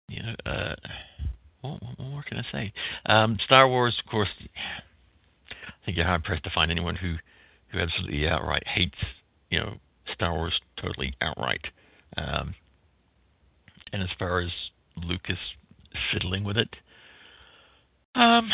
you 0.07 0.21
know, 0.21 0.35
uh, 0.45 0.75
what, 1.61 1.81
what 1.81 1.99
more 1.99 2.23
can 2.23 2.37
I 2.37 2.51
say? 2.51 2.73
Um, 3.07 3.39
Star 3.43 3.67
Wars, 3.67 3.99
of 4.05 4.11
course. 4.11 4.29
I 4.39 5.71
think 5.83 5.97
you're 5.97 6.05
hard 6.05 6.23
pressed 6.23 6.43
to 6.43 6.51
find 6.53 6.69
anyone 6.69 6.95
who 6.95 7.15
who 7.71 7.79
absolutely 7.79 8.27
outright 8.27 8.67
hates, 8.67 8.97
you 9.49 9.59
know, 9.59 9.73
Star 10.13 10.33
Wars 10.35 10.53
totally 10.79 11.15
outright. 11.21 11.65
Um, 12.17 12.53
and 13.95 14.03
as 14.03 14.09
far 14.19 14.41
as 14.41 14.49
Lucas 14.97 15.37
fiddling 16.11 16.43
with 16.43 16.57
it, 16.57 16.75
um, 18.13 18.51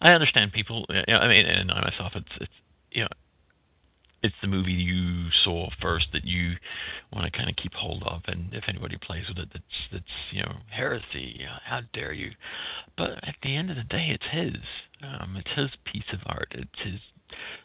I 0.00 0.12
understand 0.12 0.52
people. 0.52 0.86
You 0.88 1.02
know, 1.08 1.18
I 1.18 1.28
mean, 1.28 1.44
and 1.44 1.70
I 1.72 1.80
myself, 1.80 2.12
it's 2.14 2.28
it's 2.40 2.52
you 2.92 3.02
know, 3.02 3.08
it's 4.22 4.34
the 4.40 4.48
movie 4.48 4.72
you 4.72 5.28
saw 5.42 5.68
first 5.82 6.06
that 6.12 6.24
you 6.24 6.54
want 7.12 7.30
to 7.30 7.36
kind 7.36 7.50
of 7.50 7.56
keep 7.56 7.74
hold 7.74 8.04
of, 8.04 8.22
and 8.28 8.52
if 8.52 8.64
anybody 8.68 8.96
plays 8.96 9.24
with 9.28 9.38
it, 9.38 9.48
that's 9.52 9.64
that's 9.92 10.04
you 10.30 10.42
know 10.42 10.54
heresy. 10.70 11.40
How 11.64 11.80
dare 11.92 12.12
you? 12.12 12.30
But 12.96 13.10
at 13.26 13.34
the 13.42 13.56
end 13.56 13.70
of 13.70 13.76
the 13.76 13.82
day, 13.82 14.10
it's 14.10 14.24
his. 14.30 14.62
Um, 15.02 15.36
it's 15.36 15.50
his 15.56 15.70
piece 15.84 16.12
of 16.12 16.20
art. 16.26 16.52
It's 16.52 16.80
his 16.84 17.00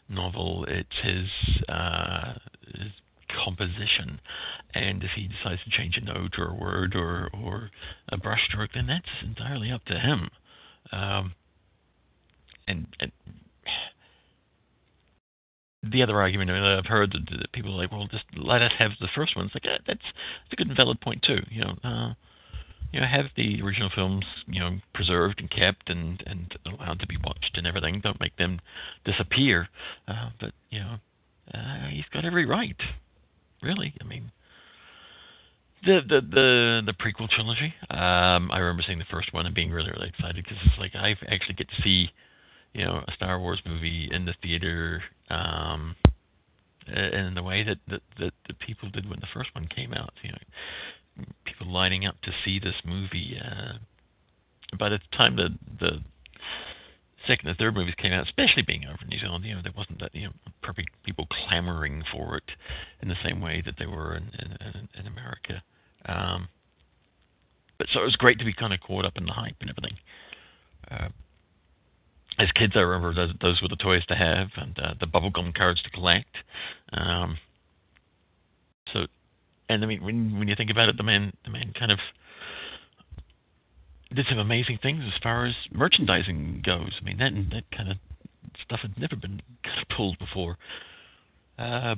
novel. 0.08 0.66
It's 0.68 0.88
his, 1.02 1.64
uh, 1.68 2.34
his 2.74 2.92
composition. 3.44 4.20
And 4.74 5.02
if 5.02 5.10
he 5.16 5.28
decides 5.28 5.62
to 5.64 5.70
change 5.70 5.96
a 5.96 6.04
note 6.04 6.38
or 6.38 6.48
a 6.48 6.54
word 6.54 6.94
or 6.94 7.28
or 7.32 7.70
a 8.08 8.16
brushstroke, 8.16 8.72
then 8.74 8.86
that's 8.86 9.08
entirely 9.22 9.70
up 9.70 9.84
to 9.86 9.98
him. 9.98 10.30
Um, 10.92 11.34
and, 12.66 12.86
and 13.00 13.12
the 15.82 16.02
other 16.02 16.20
argument 16.20 16.50
that 16.50 16.78
I've 16.78 16.86
heard 16.86 17.12
that, 17.12 17.38
that 17.38 17.52
people 17.52 17.72
are 17.72 17.76
like, 17.76 17.90
well, 17.90 18.06
just 18.06 18.24
let 18.36 18.62
us 18.62 18.72
have 18.78 18.92
the 19.00 19.08
first 19.14 19.36
one. 19.36 19.46
It's 19.46 19.54
like 19.54 19.64
that's 19.64 19.86
that's 19.86 20.52
a 20.52 20.56
good 20.56 20.68
and 20.68 20.76
valid 20.76 21.00
point 21.00 21.22
too. 21.22 21.40
You 21.50 21.62
know, 21.62 21.74
uh, 21.82 22.14
you 22.92 23.00
know, 23.00 23.06
have 23.06 23.26
the 23.36 23.62
original 23.62 23.90
films, 23.94 24.24
you 24.46 24.60
know, 24.60 24.78
preserved 24.94 25.40
and 25.40 25.50
kept 25.50 25.88
and 25.88 26.22
and 26.26 26.56
allowed 26.66 27.00
to 27.00 27.06
be 27.06 27.16
watched 27.24 27.56
and 27.56 27.66
everything. 27.66 28.00
Don't 28.00 28.20
make 28.20 28.36
them 28.36 28.60
disappear. 29.04 29.68
Uh, 30.06 30.30
but 30.38 30.52
you 30.70 30.80
know, 30.80 30.96
uh, 31.54 31.88
he's 31.90 32.04
got 32.12 32.24
every 32.24 32.46
right. 32.46 32.80
Really, 33.62 33.94
I 34.00 34.04
mean, 34.04 34.30
the 35.84 36.00
the 36.08 36.20
the 36.20 36.82
the 36.86 36.92
prequel 36.92 37.28
trilogy. 37.28 37.74
Um, 37.90 38.50
I 38.50 38.58
remember 38.58 38.82
seeing 38.86 38.98
the 38.98 39.04
first 39.10 39.32
one 39.32 39.46
and 39.46 39.54
being 39.54 39.70
really 39.70 39.90
really 39.90 40.08
excited 40.08 40.44
because 40.44 40.58
it's 40.64 40.78
like 40.78 40.94
I 40.94 41.16
actually 41.28 41.54
get 41.54 41.68
to 41.68 41.82
see, 41.82 42.10
you 42.74 42.84
know, 42.84 43.02
a 43.06 43.12
Star 43.12 43.38
Wars 43.38 43.60
movie 43.66 44.08
in 44.10 44.24
the 44.24 44.34
theater. 44.42 45.02
Um, 45.28 45.96
in 46.86 47.34
the 47.34 47.42
way 47.42 47.62
that, 47.62 47.78
that 47.88 48.02
that 48.18 48.32
the 48.48 48.54
people 48.54 48.88
did 48.90 49.08
when 49.08 49.20
the 49.20 49.28
first 49.32 49.54
one 49.54 49.68
came 49.68 49.92
out, 49.92 50.12
you 50.22 50.30
know, 50.32 51.24
people 51.44 51.70
lining 51.70 52.04
up 52.06 52.20
to 52.22 52.32
see 52.44 52.58
this 52.58 52.74
movie. 52.84 53.38
Uh, 53.40 53.74
by 54.78 54.88
the 54.88 54.98
time 55.16 55.36
the 55.36 55.50
the 55.78 56.00
second 57.30 57.48
and 57.48 57.56
third 57.56 57.74
movies 57.74 57.94
came 57.96 58.12
out, 58.12 58.26
especially 58.26 58.62
being 58.62 58.84
over 58.84 58.98
in 59.02 59.08
New 59.08 59.20
Zealand, 59.20 59.44
you 59.44 59.54
know, 59.54 59.62
there 59.62 59.72
wasn't 59.76 60.00
that 60.00 60.14
you 60.14 60.26
know 60.26 60.32
probably 60.62 60.86
people 61.04 61.26
clamoring 61.30 62.02
for 62.12 62.36
it 62.36 62.50
in 63.00 63.08
the 63.08 63.14
same 63.24 63.40
way 63.40 63.62
that 63.64 63.74
they 63.78 63.86
were 63.86 64.16
in 64.16 64.24
in, 64.38 64.88
in 64.98 65.06
America. 65.06 65.62
Um, 66.06 66.48
but 67.78 67.86
so 67.92 68.00
it 68.00 68.04
was 68.04 68.16
great 68.16 68.38
to 68.40 68.44
be 68.44 68.52
kind 68.52 68.74
of 68.74 68.80
caught 68.80 69.04
up 69.04 69.14
in 69.16 69.24
the 69.24 69.32
hype 69.32 69.56
and 69.60 69.70
everything. 69.70 69.96
Uh, 70.90 71.08
as 72.38 72.50
kids, 72.52 72.72
I 72.74 72.80
remember 72.80 73.14
those, 73.14 73.34
those 73.40 73.62
were 73.62 73.68
the 73.68 73.76
toys 73.76 74.04
to 74.06 74.14
have 74.16 74.48
and 74.56 74.78
uh, 74.78 74.94
the 74.98 75.06
bubblegum 75.06 75.54
cards 75.54 75.82
to 75.82 75.90
collect. 75.90 76.36
Um, 76.92 77.38
so, 78.92 79.06
and 79.68 79.84
I 79.84 79.86
mean, 79.86 80.02
when 80.02 80.38
when 80.38 80.48
you 80.48 80.56
think 80.56 80.70
about 80.70 80.88
it, 80.88 80.96
the 80.96 81.02
man 81.02 81.32
the 81.44 81.50
man 81.50 81.72
kind 81.78 81.92
of 81.92 82.00
did 84.14 84.26
some 84.28 84.38
amazing 84.38 84.78
things 84.82 85.02
as 85.06 85.20
far 85.22 85.46
as 85.46 85.54
merchandising 85.72 86.62
goes. 86.64 86.92
I 87.00 87.04
mean, 87.04 87.18
that 87.18 87.32
that 87.52 87.64
kind 87.76 87.90
of 87.90 87.96
stuff 88.64 88.80
had 88.80 88.98
never 88.98 89.16
been 89.16 89.40
kind 89.64 89.80
of 89.80 89.96
pulled 89.96 90.18
before. 90.18 90.56
Uh, 91.58 91.94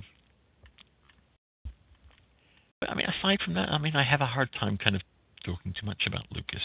but 2.80 2.90
I 2.90 2.94
mean, 2.94 3.06
aside 3.06 3.38
from 3.44 3.54
that, 3.54 3.68
I 3.70 3.78
mean, 3.78 3.96
I 3.96 4.04
have 4.04 4.20
a 4.20 4.26
hard 4.26 4.50
time 4.58 4.76
kind 4.76 4.96
of 4.96 5.02
talking 5.44 5.74
too 5.78 5.86
much 5.86 6.02
about 6.06 6.24
Lucas. 6.30 6.62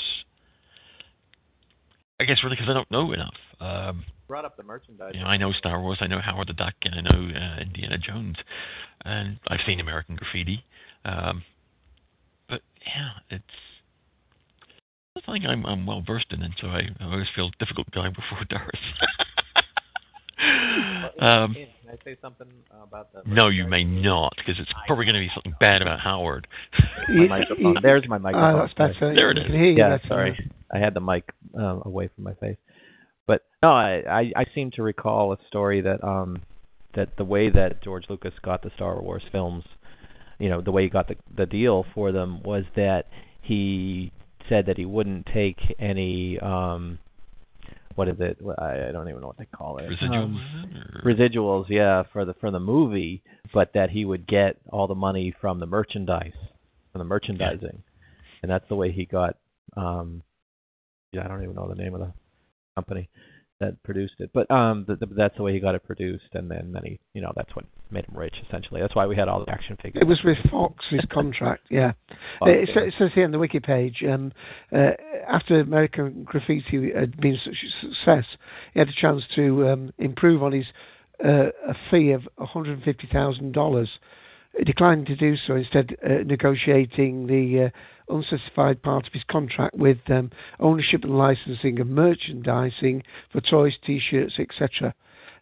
I 2.19 2.23
guess 2.25 2.39
really 2.43 2.55
because 2.55 2.69
I 2.69 2.73
don't 2.73 2.89
know 2.89 3.11
enough. 3.13 3.35
Um, 3.59 4.03
Brought 4.27 4.43
up 4.43 4.57
the 4.57 4.63
merchandise. 4.63 5.11
you 5.13 5.21
know, 5.21 5.27
I 5.27 5.37
know 5.37 5.53
Star 5.53 5.79
Wars, 5.81 5.99
I 6.01 6.07
know 6.07 6.19
Howard 6.19 6.47
the 6.47 6.53
Duck, 6.53 6.73
and 6.81 6.95
I 6.95 7.01
know 7.01 7.29
uh, 7.39 7.61
Indiana 7.61 7.97
Jones, 7.97 8.35
and 9.05 9.39
I've 9.47 9.59
seen 9.65 9.79
American 9.79 10.15
Graffiti. 10.15 10.65
Um, 11.05 11.43
but 12.49 12.61
yeah, 12.85 13.11
it's 13.29 13.43
something 15.25 15.45
I'm, 15.45 15.65
I'm 15.65 15.85
well 15.85 16.01
versed 16.05 16.27
in, 16.31 16.41
and 16.41 16.53
so 16.59 16.67
I, 16.67 16.81
I 16.99 17.05
always 17.05 17.27
feel 17.35 17.49
difficult 17.59 17.89
going 17.91 18.13
before 18.13 18.43
Doris. 18.49 18.81
um, 21.19 21.53
Can 21.53 21.67
I 21.89 21.95
say 22.03 22.17
something 22.21 22.47
about 22.83 23.11
the? 23.13 23.21
no, 23.25 23.47
you 23.49 23.67
may 23.67 23.83
not, 23.83 24.33
because 24.37 24.59
it's 24.59 24.71
probably 24.85 25.05
going 25.05 25.15
to 25.15 25.19
be 25.21 25.31
something 25.33 25.53
bad 25.59 25.81
about 25.81 25.99
Howard. 25.99 26.47
My 27.09 27.27
microphone. 27.27 27.75
There's 27.81 28.07
my 28.07 28.17
microphone. 28.17 28.55
Oh, 28.55 28.59
that's 28.59 28.73
better. 28.73 29.15
There 29.15 29.31
it 29.31 29.37
You 29.37 29.41
is. 29.43 29.47
can 29.47 29.55
hear 29.55 29.65
you 29.71 29.77
Yeah, 29.77 29.97
sorry. 30.07 30.51
I 30.73 30.79
had 30.79 30.93
the 30.93 30.99
mic 30.99 31.23
uh, 31.57 31.79
away 31.85 32.09
from 32.13 32.25
my 32.25 32.33
face. 32.35 32.57
But 33.25 33.43
no, 33.63 33.69
I, 33.69 34.03
I 34.09 34.31
I 34.35 34.45
seem 34.53 34.71
to 34.71 34.83
recall 34.83 35.31
a 35.33 35.37
story 35.47 35.81
that 35.81 36.03
um 36.03 36.41
that 36.95 37.15
the 37.17 37.25
way 37.25 37.49
that 37.49 37.81
George 37.83 38.05
Lucas 38.09 38.33
got 38.43 38.61
the 38.63 38.71
Star 38.75 39.01
Wars 39.01 39.23
films, 39.31 39.63
you 40.39 40.49
know, 40.49 40.61
the 40.61 40.71
way 40.71 40.83
he 40.83 40.89
got 40.89 41.07
the 41.07 41.15
the 41.35 41.45
deal 41.45 41.85
for 41.93 42.11
them 42.11 42.41
was 42.43 42.63
that 42.75 43.07
he 43.41 44.11
said 44.49 44.65
that 44.67 44.77
he 44.77 44.85
wouldn't 44.85 45.27
take 45.33 45.57
any 45.79 46.39
um 46.39 46.99
what 47.95 48.07
is 48.07 48.17
it? 48.19 48.37
I, 48.59 48.89
I 48.89 48.91
don't 48.91 49.09
even 49.09 49.21
know 49.21 49.27
what 49.27 49.39
they 49.39 49.45
call 49.45 49.79
it. 49.79 49.89
Residuals. 49.89 50.35
Um, 50.35 51.01
residuals, 51.03 51.65
yeah, 51.67 52.03
for 52.13 52.25
the 52.25 52.35
for 52.35 52.51
the 52.51 52.59
movie, 52.59 53.23
but 53.53 53.71
that 53.73 53.89
he 53.89 54.05
would 54.05 54.27
get 54.27 54.57
all 54.71 54.85
the 54.85 54.93
money 54.93 55.33
from 55.41 55.59
the 55.59 55.65
merchandise, 55.65 56.35
from 56.91 56.99
the 56.99 57.05
merchandising, 57.05 57.81
and 58.43 58.51
that's 58.51 58.67
the 58.69 58.75
way 58.75 58.91
he 58.91 59.05
got. 59.05 59.37
um 59.75 60.21
Yeah, 61.11 61.25
I 61.25 61.27
don't 61.27 61.41
even 61.43 61.55
know 61.55 61.67
the 61.67 61.75
name 61.75 61.95
of 61.95 62.01
the 62.01 62.13
company 62.75 63.09
that 63.59 63.81
produced 63.83 64.15
it, 64.19 64.29
but 64.33 64.49
um, 64.51 64.85
the, 64.87 64.95
the, 64.95 65.05
that's 65.07 65.35
the 65.37 65.43
way 65.43 65.53
he 65.53 65.59
got 65.59 65.75
it 65.75 65.83
produced, 65.83 66.25
and 66.33 66.49
then 66.49 66.71
then 66.73 66.83
he, 66.83 66.99
you 67.13 67.21
know, 67.21 67.31
that's 67.35 67.55
what 67.55 67.65
made 67.89 68.05
him 68.05 68.17
rich 68.17 68.35
essentially. 68.47 68.81
That's 68.81 68.95
why 68.95 69.05
we 69.07 69.15
had 69.15 69.27
all 69.27 69.43
the 69.43 69.51
action 69.51 69.77
figures. 69.81 70.01
It 70.01 70.07
was 70.07 70.19
with 70.23 70.37
Fox's 70.51 71.05
contract, 71.11 71.63
yeah. 71.69 71.93
Fox, 72.39 72.51
it, 72.51 72.69
yeah. 72.75 72.81
it 72.83 72.93
says 72.97 73.09
here 73.15 73.25
on 73.25 73.31
the 73.31 73.39
wiki 73.39 73.59
page, 73.59 74.03
um, 74.07 74.31
uh, 74.71 74.91
after 75.27 75.59
American 75.59 76.23
Graffiti 76.23 76.91
had 76.93 77.19
been 77.19 77.37
such 77.43 77.55
a 77.55 77.87
success, 77.87 78.25
he 78.73 78.79
had 78.79 78.89
a 78.89 78.93
chance 78.93 79.23
to 79.35 79.67
um, 79.69 79.93
improve 79.97 80.43
on 80.43 80.51
his 80.51 80.65
uh, 81.23 81.49
a 81.67 81.75
fee 81.89 82.11
of 82.11 82.27
$150,000. 82.39 83.85
He 83.85 83.89
declined 84.65 85.07
to 85.07 85.15
do 85.15 85.35
so, 85.35 85.55
instead 85.55 85.95
uh, 86.03 86.23
negotiating 86.25 87.27
the 87.27 87.65
uh, 87.65 88.13
unspecified 88.13 88.81
part 88.81 89.07
of 89.07 89.13
his 89.13 89.23
contract 89.29 89.75
with 89.75 89.97
um, 90.09 90.31
ownership 90.59 91.03
and 91.03 91.17
licensing 91.17 91.79
of 91.79 91.87
merchandising 91.87 93.03
for 93.31 93.41
toys, 93.41 93.73
T-shirts, 93.85 94.39
etc. 94.39 94.93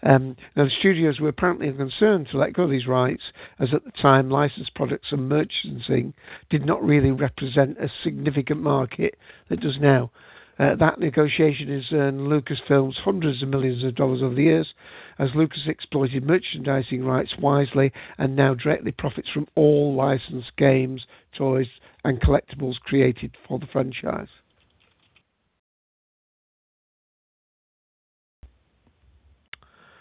Um, 0.04 0.36
now, 0.56 0.66
the 0.66 0.72
studios 0.80 1.20
were 1.20 1.30
apparently 1.30 1.72
concerned 1.72 2.28
to 2.32 2.38
let 2.38 2.54
go 2.54 2.64
of 2.64 2.70
these 2.70 2.88
rights, 2.88 3.24
as 3.60 3.74
at 3.74 3.84
the 3.84 3.92
time, 3.92 4.30
licensed 4.30 4.76
products 4.76 5.08
and 5.12 5.28
merchandising 5.28 6.14
did 6.50 6.66
not 6.66 6.84
really 6.84 7.12
represent 7.12 7.78
a 7.80 7.90
significant 8.04 8.62
market 8.62 9.18
that 9.50 9.62
does 9.62 9.78
now. 9.80 10.12
Uh, 10.58 10.76
that 10.76 11.00
negotiation 11.00 11.68
has 11.68 11.92
earned 11.92 12.20
Lucasfilms 12.22 12.96
hundreds 12.96 13.42
of 13.44 13.50
millions 13.50 13.84
of 13.84 13.96
dollars 13.96 14.22
over 14.22 14.36
the 14.36 14.44
years, 14.44 14.74
as 15.18 15.30
Lucas 15.36 15.64
exploited 15.68 16.24
merchandising 16.26 17.04
rights 17.06 17.34
wisely 17.40 17.92
and 18.18 18.36
now 18.36 18.54
directly 18.54 18.92
profits 18.92 19.30
from 19.30 19.48
all 19.56 19.96
licensed 19.96 20.56
games, 20.58 21.06
toys, 21.38 21.68
and 22.04 22.22
collectibles 22.22 22.80
created 22.82 23.36
for 23.48 23.58
the 23.60 23.66
franchise. 23.68 24.28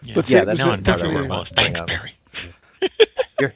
Yeah, 0.02 0.14
But 0.16 0.28
yeah, 0.28 0.42
it 0.42 0.46
that's 0.46 0.58
was 0.58 0.66
not 0.80 0.84
part 0.84 1.00
of 1.00 1.06
definitely- 1.06 1.28
what 1.28 1.46
I 1.56 1.62
Thanks. 1.62 1.80
Barry. 1.86 2.12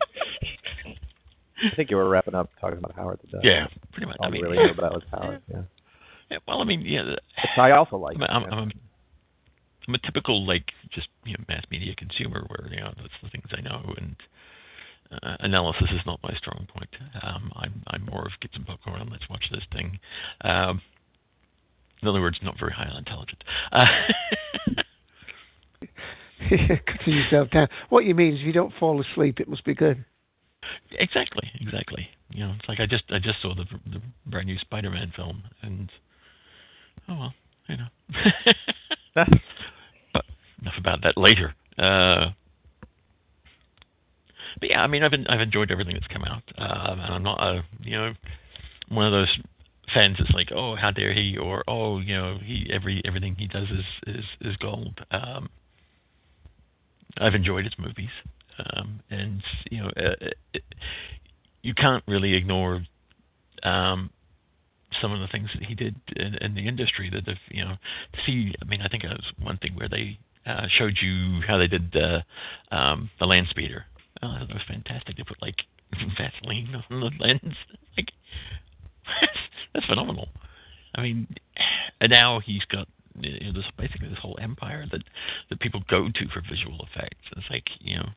I 1.73 1.75
think 1.77 1.91
you 1.91 1.97
were 1.97 2.09
wrapping 2.09 2.35
up 2.37 2.49
talking 2.61 2.79
about 2.79 2.95
Howard 2.95 3.19
the 3.23 3.29
Duck. 3.33 3.41
Yeah, 3.45 3.67
pretty 3.93 4.07
much. 4.07 4.17
All 4.21 4.27
I 4.27 4.31
mean, 4.31 4.43
really 4.43 4.57
yeah. 4.59 4.67
knew 4.67 4.73
about 4.73 4.93
was 4.95 5.03
Howard. 5.11 5.43
Yeah. 5.51 5.63
Yeah, 6.31 6.39
well, 6.47 6.61
I 6.61 6.65
mean, 6.65 6.83
yeah. 6.83 7.03
the- 7.03 7.19
I 7.61 7.73
also 7.73 7.97
like. 7.97 8.17
I'm, 8.17 8.23
a- 8.23 8.27
I'm. 8.27 8.45
I'm, 8.53 8.59
a, 8.69 8.71
I'm 9.89 9.95
a 9.95 9.99
typical 9.99 10.47
like 10.47 10.71
just 10.91 11.09
you 11.25 11.33
know 11.33 11.45
mass 11.49 11.65
media 11.71 11.95
consumer 11.97 12.45
where 12.49 12.69
you 12.71 12.81
know 12.81 12.93
that's 12.97 13.15
the 13.23 13.31
things 13.31 13.47
I 13.57 13.63
know 13.63 13.95
and 13.97 14.17
uh, 15.11 15.37
analysis 15.41 15.89
is 15.91 16.01
not 16.05 16.21
my 16.23 16.35
strong 16.37 16.67
point. 16.75 16.91
Um, 17.23 17.51
I'm 17.57 17.83
I'm 17.89 18.05
more 18.05 18.27
of 18.27 18.33
get 18.41 18.51
some 18.53 18.65
popcorn, 18.65 19.01
and 19.01 19.11
let's 19.11 19.29
watch 19.31 19.47
this 19.51 19.65
thing. 19.73 19.99
Um, 20.43 20.83
in 22.03 22.09
other 22.09 22.21
words, 22.21 22.39
not 22.43 22.59
very 22.59 22.73
highly 22.73 22.99
intelligent. 22.99 23.43
Uh, 26.51 26.77
Cutting 26.87 27.15
yourself 27.15 27.51
down. 27.51 27.69
What 27.89 28.05
you 28.05 28.15
mean 28.15 28.35
is, 28.35 28.41
if 28.41 28.47
you 28.47 28.53
don't 28.53 28.73
fall 28.79 29.01
asleep, 29.01 29.41
it 29.41 29.49
must 29.49 29.65
be 29.65 29.75
good. 29.75 30.05
exactly, 30.93 31.51
exactly. 31.61 32.09
You 32.31 32.47
know, 32.47 32.55
it's 32.59 32.69
like 32.69 32.79
I 32.81 32.87
just 32.87 33.05
I 33.11 33.19
just 33.19 33.43
saw 33.43 33.55
the 33.55 33.65
the 33.91 34.01
brand 34.27 34.47
new 34.47 34.59
Spider-Man 34.59 35.13
film, 35.17 35.43
and 35.63 35.91
oh 37.09 37.19
well, 37.19 37.35
you 37.69 37.77
know. 37.77 37.87
but 39.15 39.29
enough 40.61 40.75
about 40.79 41.03
that 41.03 41.17
later. 41.17 41.55
Uh, 41.79 42.31
but 44.61 44.71
yeah, 44.71 44.83
I 44.83 44.87
mean, 44.87 45.03
I've 45.03 45.11
been, 45.11 45.27
I've 45.29 45.41
enjoyed 45.41 45.71
everything 45.71 45.95
that's 45.95 46.07
come 46.13 46.25
out, 46.25 46.43
um, 46.59 46.99
and 47.01 47.15
I'm 47.15 47.23
not, 47.23 47.41
uh, 47.41 47.63
you 47.81 47.97
know, 47.97 48.15
one 48.89 49.07
of 49.07 49.13
those 49.13 49.39
fans 49.95 50.17
that's 50.19 50.33
like, 50.33 50.51
oh, 50.53 50.77
how 50.77 50.91
dare 50.91 51.13
he, 51.13 51.37
or 51.37 51.65
oh, 51.69 51.99
you 51.99 52.15
know, 52.15 52.39
he 52.43 52.69
every 52.73 53.03
everything 53.05 53.37
he 53.37 53.47
does 53.47 53.69
is 53.71 54.17
is 54.17 54.25
is 54.41 54.57
gold. 54.57 55.01
Um, 55.11 55.49
I've 57.19 57.35
enjoyed 57.35 57.65
his 57.65 57.75
movies, 57.79 58.11
um, 58.59 59.01
and 59.11 59.43
you 59.71 59.83
know, 59.83 59.89
uh, 59.97 60.31
it, 60.53 60.65
you 61.63 61.75
can't 61.75 62.05
really 62.07 62.35
ignore 62.35 62.83
um, 63.63 64.11
some 65.01 65.13
of 65.13 65.21
the 65.21 65.29
things 65.29 65.51
that 65.55 65.65
he 65.65 65.75
did 65.75 65.97
in, 66.17 66.35
in 66.37 66.55
the 66.55 66.67
industry 66.67 67.11
that 67.11 67.27
have, 67.27 67.39
you 67.51 67.65
know, 67.65 67.77
to 68.13 68.19
see. 68.25 68.55
I 68.61 68.65
mean, 68.65 68.81
I 68.81 68.89
think 68.89 69.05
it 69.05 69.09
was 69.09 69.33
one 69.41 69.59
thing 69.59 69.75
where 69.75 69.89
they 69.89 70.19
uh, 70.47 70.67
showed 70.69 70.99
you 71.01 71.41
how 71.47 71.59
they 71.59 71.67
did 71.67 71.93
the 71.93 72.25
um, 72.71 73.11
the 73.19 73.27
land 73.27 73.47
speeder. 73.51 73.85
Oh, 74.23 74.37
that 74.41 74.49
was 74.49 74.63
fantastic. 74.67 75.17
They 75.17 75.23
put 75.23 75.41
like 75.43 75.57
Vaseline 76.17 76.75
on 76.75 77.01
the 77.01 77.11
lens. 77.19 77.55
Like 77.97 78.13
that's 79.75 79.87
phenomenal. 79.87 80.29
I 80.95 81.03
mean, 81.03 81.27
and 82.01 82.11
now 82.11 82.39
he's 82.39 82.65
got 82.71 82.87
you 83.21 83.47
know, 83.47 83.53
this 83.53 83.65
basically 83.77 84.09
this 84.09 84.19
whole 84.19 84.39
empire 84.41 84.87
that 84.93 85.03
that 85.51 85.59
people 85.59 85.83
go 85.89 86.09
to 86.09 86.29
for 86.29 86.41
visual 86.49 86.87
effects. 86.89 87.27
It's 87.37 87.51
like 87.51 87.65
you 87.81 87.97
know, 87.97 88.09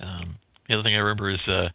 um, 0.00 0.36
the 0.68 0.74
other 0.74 0.82
thing 0.82 0.94
I 0.94 0.98
remember 0.98 1.30
is 1.30 1.40
uh, 1.48 1.68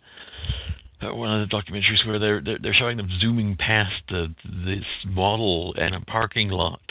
uh, 1.02 1.14
one 1.14 1.42
of 1.42 1.48
the 1.48 1.56
documentaries 1.56 2.06
where 2.06 2.20
they're 2.20 2.42
they're, 2.42 2.60
they're 2.62 2.74
showing 2.74 2.98
them 2.98 3.10
zooming 3.20 3.56
past 3.56 4.04
the, 4.10 4.34
this 4.66 4.86
model 5.06 5.74
in 5.74 5.94
a 5.94 6.02
parking 6.02 6.50
lot. 6.50 6.82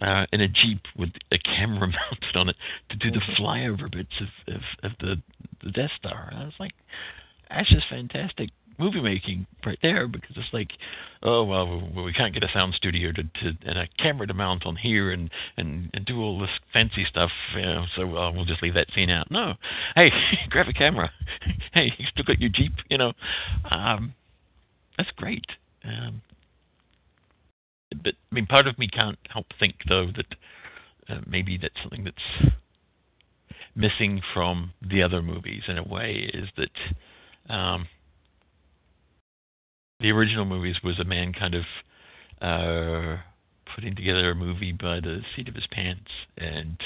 Uh, 0.00 0.26
in 0.32 0.40
a 0.40 0.48
jeep 0.48 0.80
with 0.98 1.10
a 1.30 1.38
camera 1.38 1.86
mounted 2.10 2.36
on 2.36 2.48
it 2.48 2.56
to 2.90 2.96
do 2.96 3.12
the 3.12 3.20
flyover 3.38 3.88
bits 3.90 4.10
of, 4.20 4.54
of, 4.54 4.60
of 4.82 4.90
the 4.98 5.14
the 5.62 5.70
Death 5.70 5.92
Star. 5.96 6.32
I 6.34 6.44
was 6.44 6.52
like, 6.58 6.72
that's 7.48 7.70
just 7.70 7.86
fantastic 7.88 8.50
movie 8.78 9.00
making 9.00 9.46
right 9.64 9.78
there 9.82 10.08
because 10.08 10.36
it's 10.36 10.52
like, 10.52 10.70
oh 11.22 11.44
well, 11.44 11.80
we, 11.94 12.02
we 12.02 12.12
can't 12.12 12.34
get 12.34 12.42
a 12.42 12.48
sound 12.52 12.74
studio 12.74 13.12
to, 13.12 13.22
to 13.22 13.56
and 13.66 13.78
a 13.78 13.88
camera 13.98 14.26
to 14.26 14.34
mount 14.34 14.66
on 14.66 14.76
here 14.76 15.10
and 15.10 15.30
and 15.56 15.90
and 15.94 16.04
do 16.04 16.20
all 16.20 16.38
this 16.38 16.50
fancy 16.72 17.04
stuff, 17.08 17.30
you 17.54 17.62
know, 17.62 17.84
so 17.96 18.16
uh, 18.16 18.32
we'll 18.32 18.44
just 18.44 18.62
leave 18.62 18.74
that 18.74 18.88
scene 18.94 19.10
out. 19.10 19.30
No, 19.30 19.54
hey, 19.94 20.10
grab 20.50 20.68
a 20.68 20.72
camera. 20.72 21.10
hey, 21.74 21.92
you 21.98 22.06
still 22.10 22.24
got 22.24 22.40
your 22.40 22.50
Jeep, 22.50 22.72
you 22.88 22.98
know. 22.98 23.12
Um, 23.70 24.14
that's 24.96 25.10
great. 25.16 25.46
Um, 25.84 26.22
but 28.02 28.14
I 28.30 28.34
mean, 28.34 28.46
part 28.46 28.66
of 28.66 28.78
me 28.78 28.88
can't 28.88 29.18
help 29.30 29.46
think 29.58 29.76
though 29.88 30.06
that 30.16 30.34
uh, 31.08 31.20
maybe 31.26 31.58
that's 31.60 31.74
something 31.82 32.04
that's 32.04 32.52
missing 33.74 34.22
from 34.32 34.72
the 34.88 35.02
other 35.02 35.20
movies 35.20 35.62
in 35.68 35.78
a 35.78 35.82
way 35.82 36.30
is 36.32 36.48
that 36.56 37.52
um, 37.52 37.88
the 40.00 40.10
original 40.10 40.44
movies 40.44 40.76
was 40.82 40.98
a 40.98 41.04
man 41.04 41.32
kind 41.32 41.54
of 41.54 41.64
uh, 42.40 43.16
putting 43.74 43.94
together 43.94 44.30
a 44.30 44.34
movie 44.34 44.72
by 44.72 45.00
the 45.00 45.20
seat 45.34 45.48
of 45.48 45.54
his 45.54 45.66
pants, 45.70 46.10
and 46.38 46.76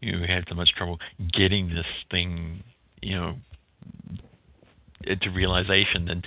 you 0.00 0.12
know, 0.12 0.26
had 0.26 0.44
so 0.48 0.54
much 0.54 0.74
trouble 0.76 0.98
getting 1.32 1.68
this 1.68 1.86
thing, 2.10 2.62
you 3.02 3.16
know, 3.16 3.34
into 5.04 5.30
realization, 5.30 6.08
and 6.08 6.26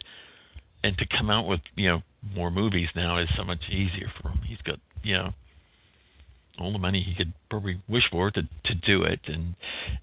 and 0.84 0.98
to 0.98 1.06
come 1.06 1.30
out 1.30 1.48
with 1.48 1.62
you 1.76 1.88
know 1.88 2.02
more 2.36 2.52
movies 2.52 2.90
now 2.96 3.18
is 3.18 3.30
so 3.36 3.44
much 3.44 3.70
easier 3.70 4.12
for 4.22 4.30
him. 4.30 4.40
He's 4.46 4.62
got 4.62 4.80
you 5.04 5.14
know 5.14 5.34
all 6.60 6.72
the 6.72 6.80
money 6.80 7.02
he 7.02 7.16
could 7.16 7.34
probably 7.50 7.82
wish 7.88 8.04
for 8.12 8.32
to 8.32 8.42
to 8.42 8.76
do 8.76 9.04
it, 9.04 9.22
and 9.26 9.56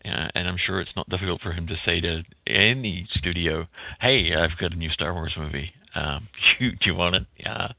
uh, 0.05 0.29
and 0.35 0.49
I'm 0.49 0.57
sure 0.59 0.81
it's 0.81 0.97
not 0.97 1.09
difficult 1.09 1.41
for 1.41 1.53
him 1.53 1.67
to 1.69 1.77
say 1.85 2.01
to 2.01 2.23
any 2.47 3.07
studio, 3.15 3.67
"Hey, 4.01 4.35
I've 4.35 4.59
got 4.59 4.73
a 4.73 4.77
new 4.77 4.91
Star 4.91 5.15
Wars 5.15 5.35
movie. 5.37 5.73
Um, 5.95 6.29
you, 6.59 6.73
do 6.73 6.87
you 6.87 6.95
want 6.95 7.17
it?" 7.17 7.27
Yeah. 7.39 7.73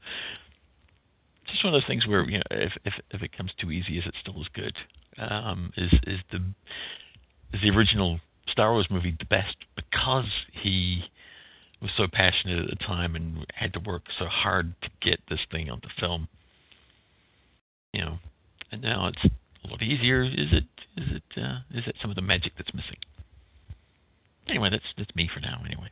It's 1.42 1.52
just 1.52 1.64
one 1.64 1.74
of 1.74 1.80
those 1.80 1.88
things 1.88 2.06
where 2.06 2.28
you 2.28 2.38
know 2.38 2.44
if 2.50 2.72
if 2.84 2.94
if 3.10 3.22
it 3.22 3.36
comes 3.36 3.50
too 3.60 3.70
easy, 3.70 3.98
is 3.98 4.06
it 4.06 4.14
still 4.20 4.40
as 4.40 4.48
good? 4.54 4.76
Um, 5.18 5.72
is 5.76 5.92
is 6.06 6.20
the 6.30 6.38
is 7.52 7.60
the 7.62 7.70
original 7.70 8.20
Star 8.48 8.72
Wars 8.72 8.86
movie 8.90 9.14
the 9.18 9.26
best 9.26 9.56
because 9.76 10.30
he 10.52 11.04
was 11.82 11.90
so 11.96 12.06
passionate 12.10 12.60
at 12.60 12.78
the 12.78 12.84
time 12.84 13.16
and 13.16 13.44
had 13.54 13.72
to 13.74 13.80
work 13.80 14.02
so 14.18 14.26
hard 14.26 14.74
to 14.82 14.88
get 15.02 15.20
this 15.28 15.40
thing 15.50 15.68
onto 15.70 15.88
film? 15.98 16.28
You 17.92 18.02
know, 18.02 18.18
and 18.70 18.80
now 18.80 19.08
it's 19.08 19.24
a 19.64 19.68
lot 19.68 19.82
easier. 19.82 20.22
Is 20.22 20.52
it? 20.52 20.64
Is 20.96 21.16
it? 21.16 21.40
Uh, 21.40 21.58
is 21.74 21.84
it 21.86 21.96
some 22.00 22.10
of 22.10 22.16
the 22.16 22.22
magic 22.22 22.52
that's 22.56 22.72
missing? 22.72 22.98
Anyway, 24.48 24.70
that's 24.70 24.84
that's 24.96 25.14
me 25.14 25.28
for 25.32 25.40
now. 25.40 25.62
Anyway, 25.64 25.90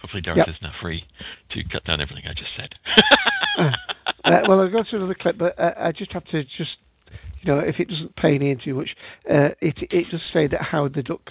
hopefully 0.00 0.22
Darth 0.22 0.38
Yep. 0.38 0.48
is 0.48 0.54
now 0.62 0.72
free 0.80 1.04
to 1.50 1.62
cut 1.64 1.84
down 1.84 2.00
everything 2.00 2.24
I 2.26 2.34
just 2.34 2.50
said. 2.56 2.74
uh, 4.24 4.40
well, 4.48 4.60
I'll 4.60 4.70
go 4.70 4.82
to 4.82 4.96
another 4.96 5.14
clip, 5.14 5.36
but 5.38 5.58
uh, 5.58 5.74
I 5.78 5.92
just 5.92 6.12
have 6.12 6.24
to 6.26 6.44
just 6.44 6.76
you 7.42 7.54
know, 7.54 7.60
if 7.60 7.78
it 7.78 7.88
doesn't 7.88 8.16
pain 8.16 8.42
Ian 8.42 8.58
too 8.62 8.74
much, 8.74 8.90
uh, 9.30 9.50
it 9.60 9.76
it 9.90 10.10
does 10.10 10.20
say 10.32 10.46
that 10.48 10.60
Howard 10.60 10.94
the 10.94 11.02
Duck 11.02 11.30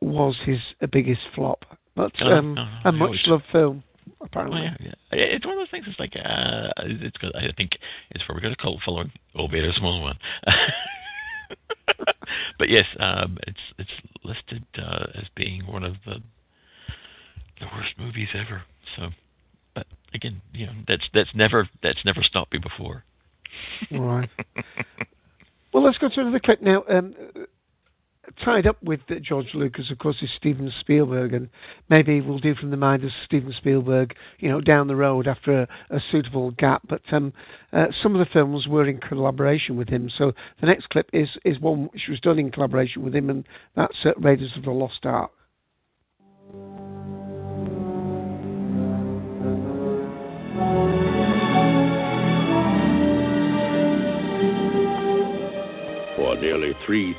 was 0.00 0.36
his 0.44 0.58
uh, 0.82 0.86
biggest 0.86 1.20
flop, 1.34 1.64
but 1.98 2.12
Oh, 2.22 2.32
um, 2.32 2.54
no, 2.54 2.64
no, 2.64 2.70
a 2.84 2.92
much 2.92 3.16
loved 3.26 3.44
film 3.50 3.82
Oh, 4.20 4.24
apparently. 4.24 4.62
yeah, 4.62 4.76
yeah. 5.12 5.24
It's 5.34 5.44
one 5.44 5.54
of 5.54 5.60
those 5.60 5.70
things. 5.70 5.84
It's 5.88 5.98
like 5.98 6.14
uh, 6.16 6.70
it's 6.78 7.16
got. 7.18 7.34
I 7.36 7.50
think 7.56 7.72
it's 8.10 8.24
probably 8.24 8.42
got 8.42 8.52
a 8.52 8.56
cult 8.56 8.80
following, 8.84 9.12
albeit 9.36 9.64
a 9.64 9.72
small 9.74 10.00
one. 10.00 10.18
but 12.58 12.68
yes, 12.68 12.84
um, 13.00 13.36
it's 13.46 13.58
it's 13.78 13.90
listed 14.24 14.64
uh, 14.78 15.06
as 15.14 15.24
being 15.36 15.66
one 15.66 15.84
of 15.84 15.94
the 16.06 16.16
the 17.60 17.66
worst 17.74 17.94
movies 17.98 18.28
ever. 18.34 18.62
So, 18.96 19.08
but 19.74 19.86
again, 20.14 20.40
you 20.52 20.66
know, 20.66 20.72
that's 20.86 21.04
that's 21.12 21.30
never 21.34 21.68
that's 21.82 22.04
never 22.04 22.22
stopped 22.22 22.52
me 22.52 22.60
before. 22.60 23.04
Right. 23.90 24.30
Well, 25.72 25.84
let's 25.84 25.98
go 25.98 26.08
to 26.08 26.20
another 26.20 26.40
clip 26.40 26.62
now. 26.62 26.82
Um, 26.88 27.14
tied 28.44 28.66
up 28.66 28.82
with 28.82 29.00
George 29.22 29.48
Lucas, 29.54 29.90
of 29.90 29.98
course, 29.98 30.16
is 30.22 30.30
Steven 30.36 30.72
Spielberg, 30.80 31.34
and 31.34 31.48
maybe 31.88 32.20
we'll 32.20 32.38
do 32.38 32.54
from 32.54 32.70
the 32.70 32.76
mind 32.76 33.04
of 33.04 33.10
Steven 33.24 33.52
Spielberg, 33.56 34.14
you 34.38 34.48
know, 34.48 34.60
down 34.60 34.88
the 34.88 34.96
road 34.96 35.26
after 35.26 35.62
a, 35.62 35.68
a 35.90 36.00
suitable 36.10 36.50
gap. 36.52 36.82
But 36.88 37.02
um, 37.12 37.32
uh, 37.72 37.86
some 38.02 38.14
of 38.14 38.18
the 38.18 38.32
films 38.32 38.66
were 38.66 38.86
in 38.86 38.98
collaboration 38.98 39.76
with 39.76 39.88
him. 39.88 40.10
So 40.16 40.32
the 40.60 40.66
next 40.66 40.88
clip 40.88 41.10
is 41.12 41.28
is 41.44 41.60
one 41.60 41.88
which 41.92 42.08
was 42.08 42.20
done 42.20 42.38
in 42.38 42.50
collaboration 42.50 43.02
with 43.02 43.14
him, 43.14 43.30
and 43.30 43.46
that's 43.76 43.96
uh, 44.04 44.12
Raiders 44.18 44.52
of 44.56 44.64
the 44.64 44.70
Lost 44.70 45.04
Ark. 45.04 45.30
Nearly 56.40 56.72
3,000 56.86 57.18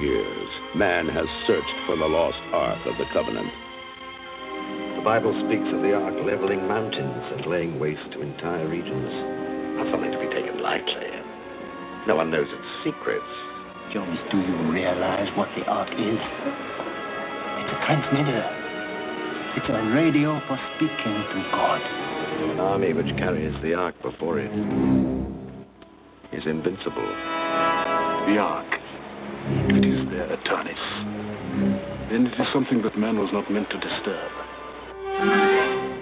years, 0.00 0.48
man 0.76 1.08
has 1.08 1.26
searched 1.46 1.78
for 1.86 1.96
the 1.96 2.04
lost 2.04 2.38
Ark 2.52 2.80
of 2.86 2.96
the 2.98 3.08
Covenant. 3.12 3.48
The 4.96 5.04
Bible 5.04 5.32
speaks 5.48 5.66
of 5.74 5.82
the 5.82 5.94
ark 5.96 6.14
leveling 6.22 6.68
mountains 6.68 7.24
and 7.34 7.46
laying 7.46 7.80
waste 7.80 8.12
to 8.12 8.22
entire 8.22 8.68
regions. 8.68 9.10
Not 9.76 9.90
something 9.90 10.12
to 10.12 10.20
be 10.20 10.28
taken 10.30 10.62
lightly. 10.62 11.10
No 12.06 12.16
one 12.16 12.30
knows 12.30 12.46
its 12.46 12.68
secrets. 12.84 13.32
Jones, 13.92 14.18
do 14.30 14.38
you 14.38 14.56
realize 14.70 15.26
what 15.36 15.48
the 15.56 15.64
Ark 15.64 15.90
is? 15.90 16.22
It's 17.58 17.72
a 17.72 17.78
transmitter. 17.88 18.44
It's 19.56 19.68
a 19.68 19.82
radio 19.96 20.40
for 20.46 20.58
speaking 20.76 21.16
to 21.34 21.38
God. 21.50 21.80
An 21.80 22.60
army 22.60 22.92
which 22.92 23.10
carries 23.18 23.54
the 23.62 23.74
ark 23.74 23.94
before 24.02 24.38
it 24.38 24.52
is 26.32 26.42
invincible. 26.46 27.41
The 28.26 28.38
Ark. 28.38 28.66
If 29.68 29.76
it 29.76 29.84
is 29.84 30.08
there 30.10 30.28
Atanis, 30.30 30.78
then 32.08 32.26
it 32.26 32.40
is 32.40 32.46
something 32.52 32.80
that 32.82 32.96
man 32.96 33.18
was 33.18 33.30
not 33.32 33.50
meant 33.50 33.68
to 33.70 33.78
disturb. 33.78 34.30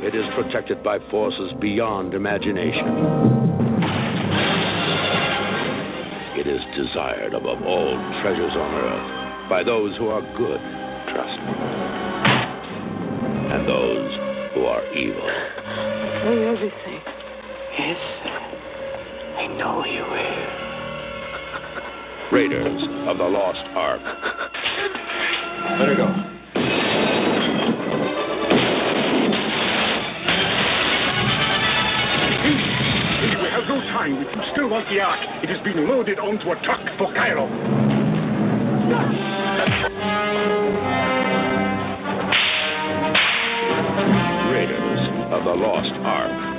It 0.05 0.14
is 0.14 0.24
protected 0.34 0.82
by 0.82 0.98
forces 1.10 1.52
beyond 1.60 2.12
imagination. 2.14 2.86
It 6.36 6.47
is 6.47 6.60
desired 6.76 7.32
above 7.34 7.62
all 7.62 7.97
treasures 8.22 8.52
on 8.52 8.74
earth 8.74 9.48
by 9.48 9.62
those 9.62 9.97
who 9.97 10.09
are 10.09 10.22
good, 10.36 10.60
trust 11.12 11.40
me, 11.40 11.52
and 13.48 13.66
those 13.66 14.12
who 14.55 14.64
are 14.66 14.84
evil. 14.92 15.28
Say 16.22 16.36
everything. 16.48 17.01
Yes, 17.78 17.98
sir. 18.22 18.38
I 19.40 19.47
know 19.56 19.84
you 19.84 20.05
will. 20.05 20.39
Raiders 22.32 22.82
of 23.09 23.19
the 23.19 23.24
Lost 23.24 23.59
Ark. 23.74 24.01
Let 25.81 25.89
her 25.89 25.97
go. 25.97 26.07
We 33.43 33.48
have 33.51 33.66
no 33.69 33.81
time. 33.90 34.15
If 34.23 34.28
you 34.36 34.43
still 34.52 34.69
want 34.69 34.89
the 34.89 35.01
Ark, 35.01 35.19
it 35.43 35.48
has 35.48 35.59
been 35.65 35.89
loaded 35.89 36.20
onto 36.20 36.52
a 36.52 36.57
truck 36.62 36.81
for 36.98 37.12
Cairo. 37.15 37.47
Raiders 44.52 45.01
of 45.35 45.44
the 45.44 45.55
Lost 45.59 45.93
Ark. 46.07 46.51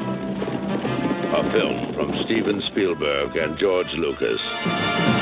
A 1.32 1.44
film 1.54 1.96
from 1.96 2.12
Steven 2.26 2.62
Spielberg 2.72 3.38
and 3.38 3.58
George 3.58 3.88
Lucas. 3.94 5.21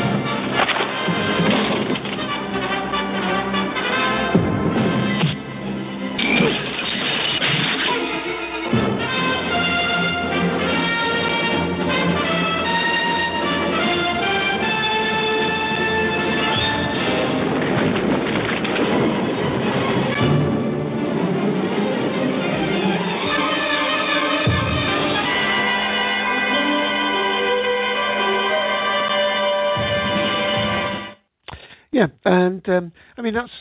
And 32.65 32.77
um, 32.77 32.91
I 33.17 33.21
mean 33.21 33.33
that's 33.33 33.51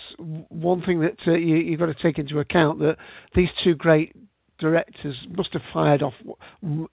one 0.48 0.82
thing 0.82 1.00
that 1.00 1.16
uh, 1.26 1.32
you, 1.32 1.56
you've 1.56 1.80
got 1.80 1.86
to 1.86 1.94
take 1.94 2.18
into 2.18 2.38
account 2.38 2.78
that 2.80 2.96
these 3.34 3.48
two 3.62 3.74
great 3.74 4.14
directors 4.58 5.16
must 5.30 5.52
have 5.52 5.62
fired 5.72 6.02
off 6.02 6.14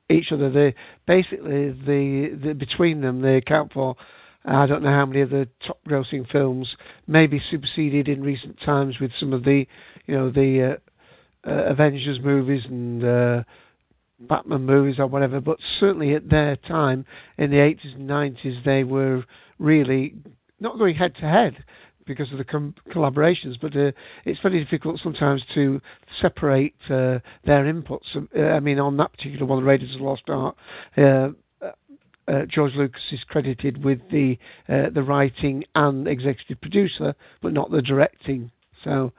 each 0.09 0.31
other. 0.31 0.49
They 0.49 0.75
basically 1.07 1.71
the, 1.71 2.39
the 2.43 2.53
between 2.53 3.01
them 3.01 3.21
they 3.21 3.37
account 3.37 3.73
for 3.73 3.95
I 4.45 4.67
don't 4.67 4.83
know 4.83 4.91
how 4.91 5.05
many 5.07 5.21
of 5.21 5.31
the 5.31 5.47
top 5.65 5.79
grossing 5.87 6.29
films, 6.31 6.67
maybe 7.07 7.41
superseded 7.49 8.07
in 8.07 8.21
recent 8.21 8.59
times 8.63 8.99
with 8.99 9.11
some 9.19 9.33
of 9.33 9.43
the 9.43 9.65
you 10.05 10.15
know 10.15 10.29
the 10.29 10.77
uh, 11.45 11.49
uh, 11.49 11.71
Avengers 11.71 12.19
movies 12.23 12.63
and. 12.65 13.03
Uh, 13.03 13.43
Batman 14.17 14.65
movies 14.65 14.95
or 14.97 15.07
whatever, 15.07 15.41
but 15.41 15.57
certainly 15.77 16.15
at 16.15 16.29
their 16.29 16.55
time 16.55 17.05
in 17.37 17.51
the 17.51 17.57
80s 17.57 17.95
and 17.95 18.09
90s, 18.09 18.63
they 18.63 18.85
were 18.85 19.25
really 19.59 20.15
not 20.59 20.77
going 20.77 20.95
head 20.95 21.13
to 21.15 21.21
head 21.21 21.63
because 22.05 22.31
of 22.31 22.37
the 22.37 22.43
com- 22.43 22.75
collaborations, 22.91 23.59
but 23.59 23.75
uh, 23.75 23.91
it's 24.25 24.39
very 24.41 24.63
difficult 24.63 24.99
sometimes 25.01 25.43
to 25.53 25.81
separate 26.21 26.75
uh, 26.85 27.19
their 27.45 27.65
inputs. 27.65 28.15
Uh, 28.15 28.41
I 28.41 28.59
mean, 28.59 28.79
on 28.79 28.97
that 28.97 29.11
particular 29.11 29.45
one, 29.45 29.63
Raiders 29.63 29.93
of 29.93 29.99
the 29.99 30.03
Lost 30.05 30.23
Ark, 30.29 30.55
uh, 30.97 31.29
uh, 32.27 32.45
George 32.47 32.73
Lucas 32.75 33.01
is 33.11 33.23
credited 33.27 33.83
with 33.83 33.99
the 34.11 34.37
uh, 34.67 34.89
the 34.93 35.03
writing 35.03 35.63
and 35.75 36.07
executive 36.07 36.59
producer, 36.59 37.13
but 37.41 37.53
not 37.53 37.69
the 37.69 37.81
directing. 37.81 38.51
So 38.83 39.11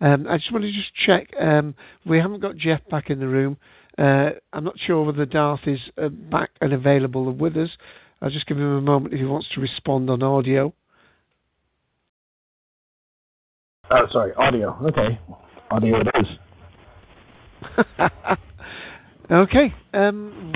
um, 0.00 0.26
I 0.28 0.38
just 0.38 0.52
want 0.52 0.64
to 0.64 0.72
just 0.72 0.94
check. 0.94 1.28
Um, 1.40 1.74
we 2.06 2.18
haven't 2.18 2.40
got 2.40 2.56
Jeff 2.56 2.80
back 2.88 3.10
in 3.10 3.20
the 3.20 3.28
room. 3.28 3.58
Uh, 3.98 4.30
I'm 4.52 4.64
not 4.64 4.78
sure 4.78 5.04
whether 5.04 5.26
Darth 5.26 5.66
is 5.66 5.80
uh, 6.00 6.08
back 6.08 6.50
and 6.60 6.72
available 6.72 7.30
with 7.32 7.56
us. 7.56 7.70
I'll 8.22 8.30
just 8.30 8.46
give 8.46 8.56
him 8.56 8.64
a 8.64 8.80
moment 8.80 9.14
if 9.14 9.20
he 9.20 9.26
wants 9.26 9.48
to 9.54 9.60
respond 9.60 10.08
on 10.08 10.22
audio. 10.22 10.72
Oh, 13.90 14.06
sorry, 14.12 14.34
audio. 14.34 14.76
Okay, 14.82 15.18
audio 15.70 16.00
it 16.00 16.08
is. 16.20 16.26
okay. 19.30 19.74
Um, 19.94 20.52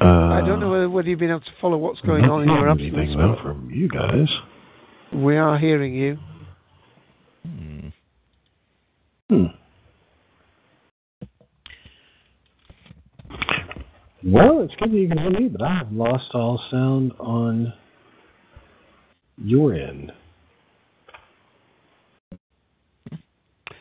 I 0.00 0.40
don't 0.46 0.60
know 0.60 0.70
whether, 0.70 0.88
whether 0.88 1.08
you've 1.08 1.18
been 1.18 1.30
able 1.30 1.40
to 1.40 1.50
follow 1.60 1.76
what's 1.76 2.00
going 2.00 2.24
on 2.24 2.42
in 2.42 2.48
your 2.48 2.68
absence. 2.68 2.92
anything 2.96 3.36
from 3.42 3.70
you 3.70 3.88
guys. 3.88 4.28
We 5.12 5.36
are 5.36 5.58
hearing 5.58 5.94
you. 5.94 6.18
Hmm. 9.28 9.44
Well, 14.24 14.62
it's 14.62 14.74
good 14.76 14.90
that 14.92 14.96
you 14.96 15.08
can 15.08 15.18
hear 15.18 15.30
me, 15.30 15.48
but 15.48 15.62
I 15.62 15.78
have 15.78 15.92
lost 15.92 16.30
all 16.34 16.60
sound 16.70 17.12
on 17.18 17.72
your 19.38 19.74
end. 19.74 20.12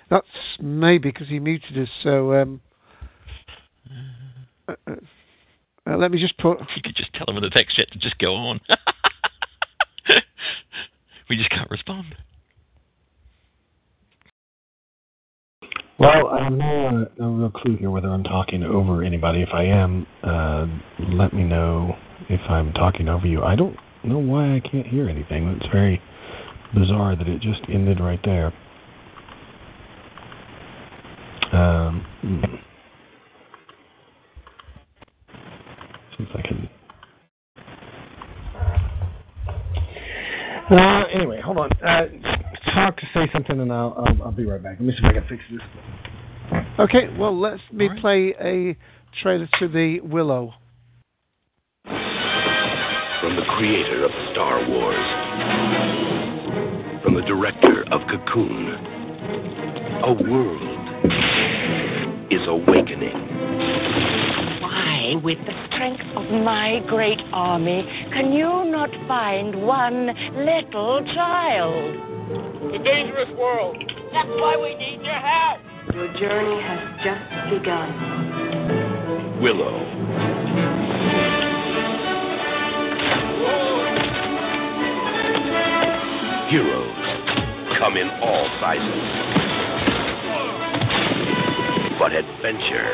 That's 0.10 0.27
maybe 0.60 1.11
because 1.11 1.27
he 1.27 1.40
muted 1.40 1.77
us. 1.77 1.90
So 2.03 2.34
um, 2.34 2.61
uh, 4.68 4.73
uh, 4.88 4.95
uh, 5.88 5.98
let 5.98 6.11
me 6.11 6.19
just 6.19 6.38
put. 6.38 6.60
You 6.76 6.81
could 6.84 6.95
just 6.95 7.14
tell 7.14 7.27
him 7.27 7.38
in 7.38 7.44
the 7.44 7.49
text 7.49 7.76
chat 7.76 7.91
to 7.91 7.99
just 7.99 8.18
go 8.18 8.36
on. 8.36 8.60
we 11.30 11.38
just 11.38 11.49
can't 11.49 11.69
respond. 11.69 12.15
Well, 15.99 16.30
I 16.30 16.45
have 16.45 16.53
no, 16.53 16.88
uh, 16.88 17.06
no 17.18 17.30
real 17.31 17.49
clue 17.49 17.76
here 17.76 17.91
whether 17.91 18.07
I'm 18.07 18.23
talking 18.23 18.64
over 18.64 19.03
anybody. 19.03 19.41
If 19.41 19.49
I 19.53 19.65
am, 19.65 20.07
uh, 20.23 20.65
let 21.10 21.34
me 21.34 21.44
know 21.44 21.94
if 22.30 22.40
I'm 22.49 22.72
talking 22.72 23.10
over 23.10 23.27
you. 23.27 23.44
I 23.44 23.56
don't 23.56 23.76
don't 24.03 24.11
know 24.14 24.19
why 24.19 24.56
I 24.56 24.61
can't 24.61 24.88
hear 24.88 25.10
anything. 25.10 25.48
It's 25.49 25.69
very 25.73 26.02
bizarre 26.73 27.15
that 27.15 27.27
it 27.27 27.41
just 27.41 27.61
ended 27.68 27.99
right 27.99 28.19
there. 28.23 28.53
Um, 31.52 32.06
see 36.18 36.24
if 36.24 36.36
I 36.36 36.42
can. 36.42 36.70
Uh, 40.70 41.04
anyway, 41.12 41.42
hold 41.42 41.58
on. 41.58 41.72
Uh, 41.84 42.06
talk 42.74 42.96
to 42.98 43.06
say 43.14 43.28
something, 43.34 43.60
and 43.60 43.74
I'll, 43.74 43.96
I'll 44.06 44.24
I'll 44.26 44.32
be 44.32 44.46
right 44.46 44.62
back. 44.62 44.78
Let 44.80 44.86
me 44.86 44.92
see 44.92 45.00
if 45.00 45.06
I 45.06 45.14
can 45.14 45.26
fix 45.28 45.44
this. 45.52 45.62
Okay, 46.80 47.10
well, 47.18 47.38
let's 47.40 47.62
me 47.72 47.90
play 48.00 48.36
a 48.40 48.78
trailer 49.22 49.48
to 49.60 49.68
the 49.68 50.00
Willow. 50.02 50.54
From 51.86 53.36
the 53.36 53.44
creator 53.58 54.06
of 54.06 54.12
Star 54.32 54.70
Wars, 54.70 55.08
from 57.04 57.16
the 57.16 57.22
director 57.22 57.84
of 57.92 58.02
Cocoon, 58.08 58.70
a 60.04 60.14
world 60.30 60.69
is 62.32 62.42
awakening. 62.48 63.18
Why, 64.62 65.16
with 65.24 65.40
the 65.46 65.54
strength 65.68 66.04
of 66.16 66.30
my 66.44 66.80
great 66.88 67.20
army, 67.34 67.84
can 68.14 68.32
you 68.32 68.66
not 68.70 68.90
find 69.08 69.66
one 69.66 70.08
little 70.36 71.04
child? 71.14 71.96
It's 72.72 72.82
a 72.82 72.84
dangerous 72.84 73.30
world. 73.38 73.78
That's 74.14 74.30
why 74.30 74.58
we 74.62 74.76
need 74.76 75.02
your 75.02 75.14
help. 75.14 75.60
Your 75.94 76.08
journey 76.20 76.62
has 76.62 76.80
just 77.04 77.26
begun. 77.50 79.42
Willow. 79.42 79.80
Heroes 86.50 87.00
come 87.80 87.96
in 87.96 88.10
all 88.22 88.50
sizes. 88.60 89.29
But 92.10 92.18
adventure 92.18 92.90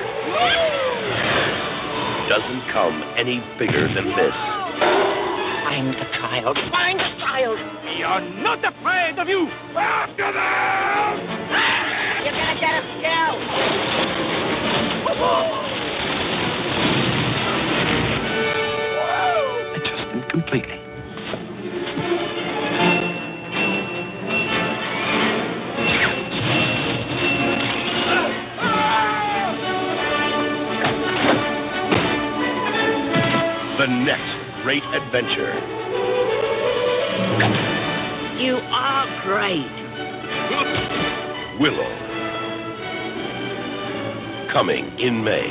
doesn't 2.28 2.68
come 2.74 3.02
any 3.16 3.40
bigger 3.58 3.88
than 3.88 4.12
this. 4.12 4.36
Find 5.64 5.94
the 5.94 6.06
child. 6.20 6.58
Find 6.70 7.00
the 7.00 7.16
child. 7.24 7.58
We 7.86 8.04
are 8.04 8.20
not 8.44 8.60
afraid 8.60 9.18
of 9.18 9.30
you. 9.30 9.48
After 9.74 10.34
them! 10.34 11.20
You're 12.26 12.36
gonna 12.36 12.60
get 12.60 12.76
us 12.76 12.84
killed. 13.00 13.40
The 33.86 33.92
next 33.92 34.64
great 34.64 34.82
adventure. 34.82 35.54
You 38.42 38.56
are 38.56 39.06
great. 39.24 39.62
Willow. 41.62 41.92
Coming 44.52 44.98
in 44.98 45.24
May. 45.24 45.46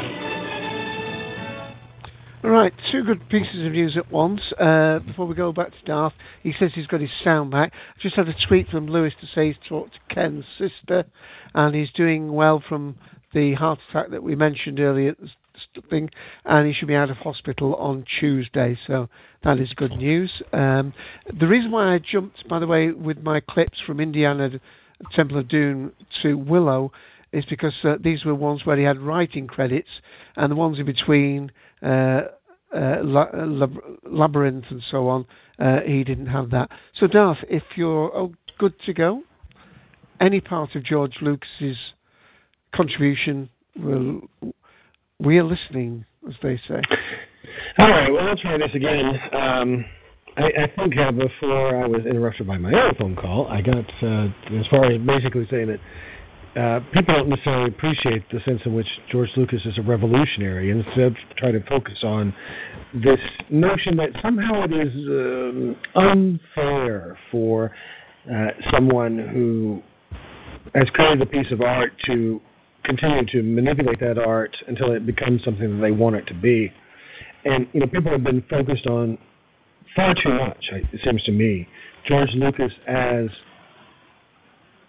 All 2.43 2.51
right, 2.51 2.73
two 2.91 3.05
good 3.05 3.29
pieces 3.29 3.65
of 3.67 3.71
news 3.71 3.97
at 3.97 4.11
once. 4.11 4.41
Uh, 4.59 4.99
before 4.99 5.27
we 5.27 5.37
go 5.37 5.53
back 5.53 5.71
to 5.71 5.85
Darth, 5.87 6.15
he 6.43 6.53
says 6.59 6.73
he's 6.75 6.89
got 6.89 7.01
his 7.01 7.11
sound 7.23 7.53
back. 7.53 7.73
I 7.73 8.03
just 8.03 8.17
had 8.17 8.29
a 8.29 8.35
tweet 8.49 8.67
from 8.67 8.89
Lewis 8.89 9.13
to 9.21 9.29
say 9.33 9.47
he's 9.47 9.69
talked 9.69 9.93
to 9.93 10.13
Ken's 10.13 10.45
sister, 10.59 11.05
and 11.55 11.73
he's 11.73 11.93
doing 11.93 12.33
well 12.33 12.61
from 12.69 12.97
the 13.33 13.55
heart 13.55 13.79
attack 13.91 14.11
that 14.11 14.25
we 14.25 14.35
mentioned 14.35 14.81
earlier. 14.81 15.15
St- 15.57 15.91
Thing, 15.91 16.11
and 16.45 16.67
he 16.67 16.73
should 16.73 16.89
be 16.89 16.95
out 16.95 17.11
of 17.11 17.17
hospital 17.19 17.75
on 17.77 18.05
Tuesday. 18.21 18.79
So 18.87 19.09
that 19.43 19.59
is 19.59 19.69
good 19.75 19.93
news. 19.93 20.31
Um, 20.53 20.95
the 21.39 21.47
reason 21.47 21.71
why 21.71 21.95
I 21.95 21.99
jumped, 21.99 22.49
by 22.49 22.59
the 22.59 22.67
way, 22.67 22.91
with 22.91 23.19
my 23.23 23.41
clips 23.41 23.79
from 23.87 24.01
Indiana, 24.01 24.51
Temple 25.15 25.39
of 25.39 25.49
Doom 25.49 25.93
to 26.23 26.35
Willow, 26.35 26.93
is 27.33 27.45
because 27.47 27.75
uh, 27.83 27.97
these 28.01 28.25
were 28.25 28.35
ones 28.35 28.65
where 28.65 28.77
he 28.77 28.85
had 28.85 28.99
writing 28.99 29.47
credits, 29.47 29.89
and 30.37 30.51
the 30.51 30.57
ones 30.57 30.79
in 30.79 30.87
between 30.87 31.51
uh, 31.83 32.23
uh, 32.75 32.79
uh, 32.79 33.47
Lab- 33.47 33.83
Labyrinth 34.05 34.65
and 34.71 34.83
so 34.91 35.09
on, 35.09 35.27
uh, 35.59 35.81
he 35.87 36.03
didn't 36.03 36.27
have 36.27 36.51
that. 36.51 36.71
So, 36.99 37.07
Darth, 37.07 37.39
if 37.49 37.63
you're 37.77 38.11
oh, 38.17 38.33
good 38.59 38.75
to 38.87 38.93
go, 38.93 39.23
any 40.21 40.41
part 40.41 40.75
of 40.75 40.85
George 40.85 41.17
Lucas's 41.21 41.77
contribution, 42.75 43.49
will, 43.77 44.23
we 45.21 45.39
are 45.39 45.45
listening, 45.45 46.05
as 46.29 46.35
they 46.43 46.61
say. 46.69 46.81
All 47.79 47.89
right, 47.89 48.11
well, 48.11 48.29
I'll 48.29 48.37
try 48.37 48.57
this 48.59 48.75
again. 48.75 49.13
Um, 49.33 49.85
I, 50.37 50.65
I 50.65 50.67
think 50.77 50.95
uh, 50.99 51.13
before 51.13 51.85
I 51.85 51.87
was 51.87 52.05
interrupted 52.07 52.47
by 52.47 52.59
my 52.59 52.71
own 52.71 52.95
phone 52.99 53.17
call, 53.17 53.47
I 53.49 53.61
got 53.61 53.85
uh, 54.03 54.27
as 54.59 54.67
far 54.71 54.91
as 54.91 55.01
basically 55.07 55.47
saying 55.51 55.69
that 55.69 55.81
uh, 56.61 56.81
people 56.93 57.15
don't 57.15 57.29
necessarily 57.29 57.71
appreciate 57.71 58.29
the 58.31 58.39
sense 58.45 58.61
in 58.65 58.75
which 58.75 58.87
George 59.11 59.29
Lucas 59.37 59.61
is 59.65 59.77
a 59.79 59.83
revolutionary, 59.83 60.71
and 60.71 60.85
instead 60.85 61.15
try 61.37 61.51
to 61.51 61.61
focus 61.69 61.99
on 62.05 62.35
this 62.95 63.19
notion 63.51 63.97
that 63.97 64.11
somehow 64.23 64.65
it 64.65 64.73
is 64.73 64.93
um, 65.09 65.77
unfair 65.95 67.19
for 67.31 67.73
uh, 68.33 68.47
someone 68.73 69.19
who 69.33 69.83
has 70.75 70.89
created 70.95 71.23
a 71.23 71.27
piece 71.27 71.51
of 71.53 71.61
art 71.61 71.93
to 72.07 72.41
continue 72.85 73.25
to 73.27 73.43
manipulate 73.43 74.01
that 74.01 74.19
art 74.19 74.57
until 74.69 74.93
it 74.93 75.07
becomes 75.07 75.43
something 75.45 75.77
that 75.77 75.83
they 75.83 75.91
want 75.91 76.17
it 76.17 76.27
to 76.27 76.35
be. 76.35 76.73
And 77.45 77.67
you 77.73 77.81
know, 77.81 77.87
people 77.87 78.13
have 78.13 78.25
been 78.25 78.43
focused 78.49 78.87
on 78.87 79.19
far 79.95 80.15
too 80.15 80.33
much. 80.35 80.65
It 80.73 81.01
seems 81.05 81.23
to 81.25 81.33
me, 81.33 81.69
George 82.09 82.31
Lucas 82.35 82.73
as 82.87 83.27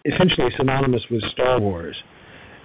essentially 0.04 0.48
synonymous 0.56 1.02
with 1.10 1.22
Star 1.32 1.60
Wars. 1.60 1.96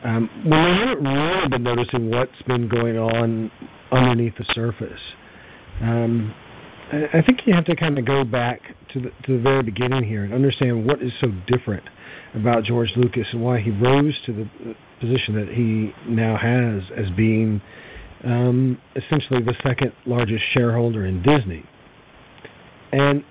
Um, 0.04 0.30
they 0.44 0.56
haven't 0.56 1.04
really 1.04 1.50
been 1.50 1.64
noticing 1.64 2.10
what's 2.10 2.42
been 2.48 2.68
going 2.68 2.98
on 2.98 3.52
underneath 3.92 4.34
the 4.38 4.46
surface. 4.54 5.00
Um, 5.82 6.34
I, 6.92 7.22
think 7.26 7.42
you 7.46 7.54
have 7.54 7.66
to 7.66 7.76
kind 7.76 7.98
of 7.98 8.06
go 8.06 8.24
back 8.24 8.62
to 8.94 9.00
the 9.00 9.10
to 9.26 9.38
the 9.38 9.42
very 9.42 9.64
beginning 9.64 10.04
here 10.04 10.24
and 10.24 10.34
understand 10.34 10.86
what 10.86 11.02
is 11.02 11.12
so 11.22 11.28
different 11.48 11.84
about 12.36 12.64
George 12.66 12.90
Lucas 12.96 13.26
and 13.32 13.42
why 13.42 13.62
he 13.62 13.70
rose 13.72 14.14
to 14.26 14.34
the 14.34 14.76
position 15.02 15.36
that 15.36 15.48
he 15.50 15.92
now 16.10 16.38
has 16.38 16.84
as 16.98 17.12
being 17.18 17.62
um, 18.24 18.78
essentially 18.96 19.42
the 19.44 19.56
second 19.64 19.92
largest 20.06 20.44
shareholder 20.54 21.06
in 21.06 21.22
Disney. 21.24 21.64
And 22.92 23.24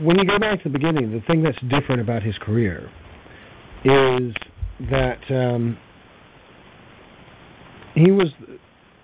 when 0.00 0.18
you 0.18 0.24
go 0.24 0.38
back 0.38 0.62
to 0.62 0.68
the 0.68 0.72
beginning, 0.72 1.12
the 1.12 1.20
thing 1.26 1.42
that's 1.42 1.60
different 1.68 2.00
about 2.00 2.22
his 2.22 2.34
career 2.40 2.90
is 3.84 4.32
that 4.90 5.18
um, 5.30 5.76
he 7.94 8.10
was 8.10 8.28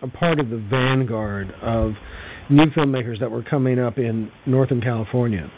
a 0.02 0.08
part 0.08 0.40
of 0.40 0.50
the 0.50 0.58
vanguard 0.70 1.52
of 1.62 1.92
new 2.50 2.66
filmmakers 2.76 3.20
that 3.20 3.30
were 3.30 3.42
coming 3.42 3.78
up 3.78 3.98
in 3.98 4.30
Northern 4.46 4.80
California 4.80 5.50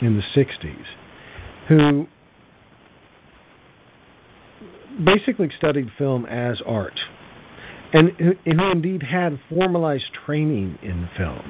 in 0.00 0.16
the 0.16 0.40
60s 0.40 0.84
who 1.68 2.06
basically 5.04 5.48
studied 5.56 5.88
film 5.98 6.26
as 6.26 6.58
art 6.66 6.98
and 7.92 8.10
who 8.18 8.32
indeed 8.44 9.02
had 9.02 9.38
formalized 9.48 10.04
training 10.26 10.78
in 10.82 11.08
film. 11.16 11.42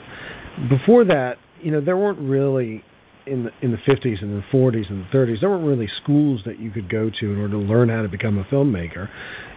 Before 0.68 1.04
that, 1.04 1.36
you 1.60 1.70
know, 1.70 1.80
there 1.80 1.96
weren't 1.96 2.20
really 2.20 2.84
in 3.26 3.44
the 3.44 3.50
in 3.60 3.72
the 3.72 3.78
50s 3.78 4.22
and 4.22 4.42
the 4.42 4.44
40s 4.52 4.88
and 4.90 5.04
the 5.04 5.08
30s, 5.16 5.40
there 5.40 5.50
weren't 5.50 5.66
really 5.66 5.88
schools 6.02 6.40
that 6.46 6.58
you 6.58 6.70
could 6.70 6.88
go 6.88 7.10
to 7.20 7.32
in 7.32 7.38
order 7.38 7.52
to 7.52 7.58
learn 7.58 7.88
how 7.88 8.02
to 8.02 8.08
become 8.08 8.38
a 8.38 8.44
filmmaker. 8.44 9.08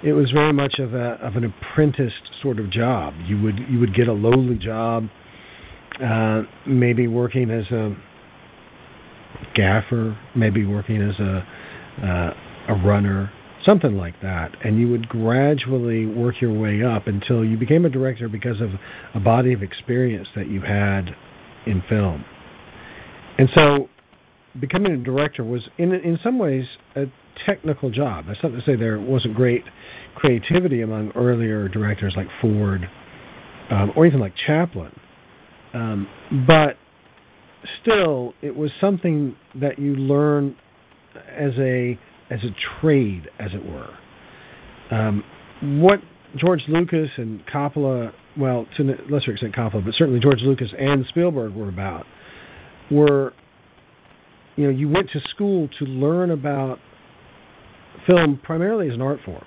It 0.03 0.13
was 0.13 0.29
very 0.31 0.53
much 0.53 0.75
of 0.79 0.93
a 0.93 1.17
of 1.21 1.35
an 1.35 1.45
apprenticed 1.45 2.41
sort 2.41 2.59
of 2.59 2.71
job. 2.71 3.13
You 3.25 3.41
would 3.41 3.59
you 3.69 3.79
would 3.79 3.95
get 3.95 4.07
a 4.07 4.13
lowly 4.13 4.57
job, 4.57 5.05
uh, 6.03 6.41
maybe 6.67 7.07
working 7.07 7.49
as 7.49 7.65
a 7.71 7.95
gaffer, 9.55 10.17
maybe 10.35 10.65
working 10.65 11.01
as 11.01 11.17
a 11.19 11.47
uh, 12.03 12.73
a 12.73 12.85
runner, 12.85 13.31
something 13.65 13.95
like 13.95 14.15
that, 14.21 14.51
and 14.63 14.79
you 14.79 14.89
would 14.89 15.07
gradually 15.07 16.05
work 16.05 16.35
your 16.41 16.53
way 16.53 16.83
up 16.83 17.07
until 17.07 17.43
you 17.43 17.57
became 17.57 17.85
a 17.85 17.89
director 17.89 18.27
because 18.29 18.59
of 18.61 18.69
a 19.13 19.19
body 19.19 19.53
of 19.53 19.61
experience 19.61 20.27
that 20.35 20.47
you 20.47 20.61
had 20.61 21.09
in 21.65 21.83
film. 21.87 22.23
And 23.37 23.49
so, 23.55 23.89
becoming 24.59 24.93
a 24.93 24.97
director 24.97 25.43
was, 25.43 25.61
in 25.77 25.93
in 25.93 26.19
some 26.23 26.39
ways, 26.39 26.65
a 26.95 27.05
technical 27.45 27.89
job. 27.89 28.25
That's 28.27 28.39
not 28.43 28.49
to 28.49 28.61
say 28.65 28.75
there 28.75 28.99
wasn't 28.99 29.35
great 29.35 29.63
creativity 30.15 30.81
among 30.81 31.11
earlier 31.15 31.67
directors 31.69 32.13
like 32.17 32.27
Ford 32.41 32.81
um, 33.71 33.91
or 33.95 34.05
even 34.05 34.19
like 34.19 34.33
Chaplin, 34.45 34.91
um, 35.73 36.07
but 36.45 36.77
still, 37.81 38.33
it 38.41 38.55
was 38.55 38.71
something 38.81 39.35
that 39.59 39.79
you 39.79 39.95
learn 39.95 40.55
as 41.29 41.51
a 41.59 41.97
as 42.31 42.39
a 42.43 42.79
trade, 42.79 43.27
as 43.39 43.51
it 43.53 43.63
were. 43.63 43.89
Um, 44.95 45.23
what 45.79 45.99
George 46.37 46.61
Lucas 46.67 47.09
and 47.17 47.45
Coppola, 47.45 48.11
well, 48.37 48.65
to 48.77 48.83
a 48.83 48.95
lesser 49.13 49.31
extent 49.31 49.53
Coppola, 49.55 49.83
but 49.83 49.93
certainly 49.97 50.19
George 50.19 50.39
Lucas 50.41 50.69
and 50.77 51.05
Spielberg 51.09 51.53
were 51.53 51.69
about, 51.69 52.05
were, 52.89 53.33
you 54.55 54.65
know, 54.65 54.69
you 54.69 54.89
went 54.89 55.09
to 55.11 55.19
school 55.29 55.67
to 55.79 55.85
learn 55.85 56.31
about 56.31 56.79
film 58.07 58.39
primarily 58.43 58.87
as 58.87 58.93
an 58.93 59.01
art 59.01 59.19
form. 59.25 59.45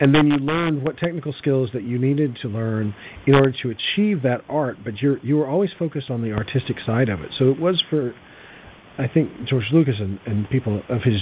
And 0.00 0.12
then 0.12 0.26
you 0.26 0.38
learned 0.38 0.82
what 0.82 0.98
technical 0.98 1.32
skills 1.38 1.70
that 1.74 1.84
you 1.84 1.96
needed 1.96 2.36
to 2.42 2.48
learn 2.48 2.92
in 3.26 3.34
order 3.34 3.54
to 3.62 3.70
achieve 3.70 4.22
that 4.22 4.40
art, 4.48 4.78
but 4.82 5.00
you're 5.00 5.18
you 5.18 5.36
were 5.36 5.46
always 5.46 5.70
focused 5.78 6.10
on 6.10 6.22
the 6.22 6.32
artistic 6.32 6.76
side 6.84 7.08
of 7.08 7.20
it. 7.20 7.30
So 7.38 7.50
it 7.50 7.60
was 7.60 7.80
for 7.88 8.12
I 8.98 9.06
think 9.06 9.30
George 9.48 9.66
Lucas 9.72 9.94
and, 10.00 10.18
and 10.26 10.50
people 10.50 10.82
of 10.88 11.02
his 11.02 11.20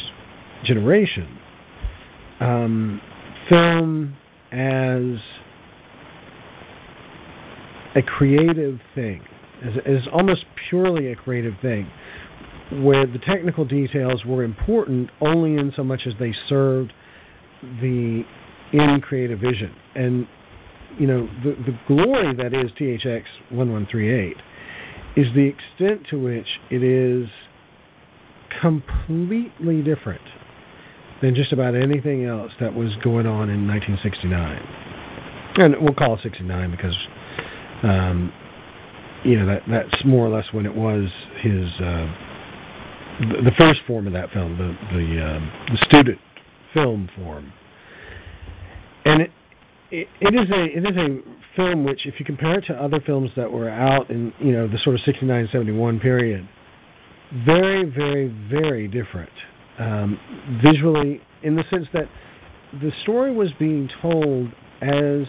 generation, 0.67 1.39
um, 2.41 3.01
film 3.49 4.17
as 4.53 5.19
a 7.97 8.03
creative 8.03 8.79
thing, 8.95 9.23
as, 9.65 9.73
as 9.87 10.09
almost 10.13 10.45
purely 10.69 11.13
a 11.13 11.17
creative 11.17 11.55
thing, 11.61 11.91
where 12.83 13.07
the 13.07 13.19
technical 13.27 13.65
details 13.65 14.25
were 14.25 14.45
important 14.45 15.11
only 15.21 15.55
in 15.55 15.73
so 15.77 15.83
much 15.83 16.03
as 16.07 16.13
they 16.19 16.33
served 16.49 16.93
the 17.81 18.23
in 18.73 19.01
creative 19.03 19.41
vision. 19.41 19.75
And 19.95 20.27
you 20.99 21.07
know, 21.07 21.29
the 21.45 21.57
the 21.67 21.79
glory 21.87 22.35
that 22.37 22.55
is 22.55 22.71
THX 22.81 23.23
one 23.51 23.73
one 23.73 23.87
three 23.91 24.13
eight 24.13 24.37
is 25.17 25.27
the 25.35 25.43
extent 25.43 26.07
to 26.11 26.19
which 26.19 26.47
it 26.71 26.83
is 26.83 27.29
completely 28.61 29.83
different 29.83 30.21
than 31.23 31.35
just 31.35 31.53
about 31.53 31.75
anything 31.75 32.25
else 32.25 32.51
that 32.61 32.75
was 32.75 32.91
going 33.05 33.27
on 33.27 33.51
in 33.51 33.67
1969. 33.67 34.63
And 35.57 35.75
we'll 35.81 35.95
call 35.95 36.15
it 36.15 36.21
69 36.23 36.71
because, 36.71 36.97
um, 37.83 38.33
you 39.25 39.39
know, 39.39 39.47
that 39.47 39.63
that's 39.69 40.05
more 40.05 40.27
or 40.27 40.35
less 40.35 40.47
when 40.53 40.65
it 40.65 40.75
was 40.75 41.09
his 41.43 41.69
uh, 41.81 42.07
the, 43.21 43.51
the 43.51 43.53
first 43.59 43.81
form 43.87 44.07
of 44.07 44.13
that 44.15 44.31
film, 44.33 44.57
the 44.57 44.75
the, 44.97 45.25
um, 45.25 45.53
the 45.73 45.79
student 45.85 46.19
film 46.73 47.09
form. 47.17 47.53
And 49.05 49.23
it, 49.23 49.31
it 49.91 50.09
it 50.21 50.35
is 50.35 50.51
a 50.51 50.65
it 50.65 50.91
is 50.91 50.97
a 50.97 51.57
film 51.57 51.85
which, 51.85 52.07
if 52.07 52.15
you 52.19 52.25
compare 52.25 52.59
it 52.59 52.65
to 52.69 52.75
other 52.75 53.01
films 53.05 53.31
that 53.37 53.51
were 53.51 53.69
out 53.69 54.09
in 54.09 54.33
you 54.39 54.53
know 54.53 54.69
the 54.69 54.79
sort 54.85 54.95
of 54.95 55.03
69 55.05 55.49
71 55.53 56.01
period, 56.01 56.49
very 57.45 57.85
very 57.91 58.29
very 58.49 58.89
different 58.89 59.31
um, 59.81 60.19
visually 60.65 61.21
in 61.43 61.57
the 61.57 61.65
sense 61.71 61.87
that 61.93 62.05
the 62.81 62.93
story 63.03 63.35
was 63.35 63.49
being 63.59 63.89
told 64.01 64.49
as, 64.83 65.27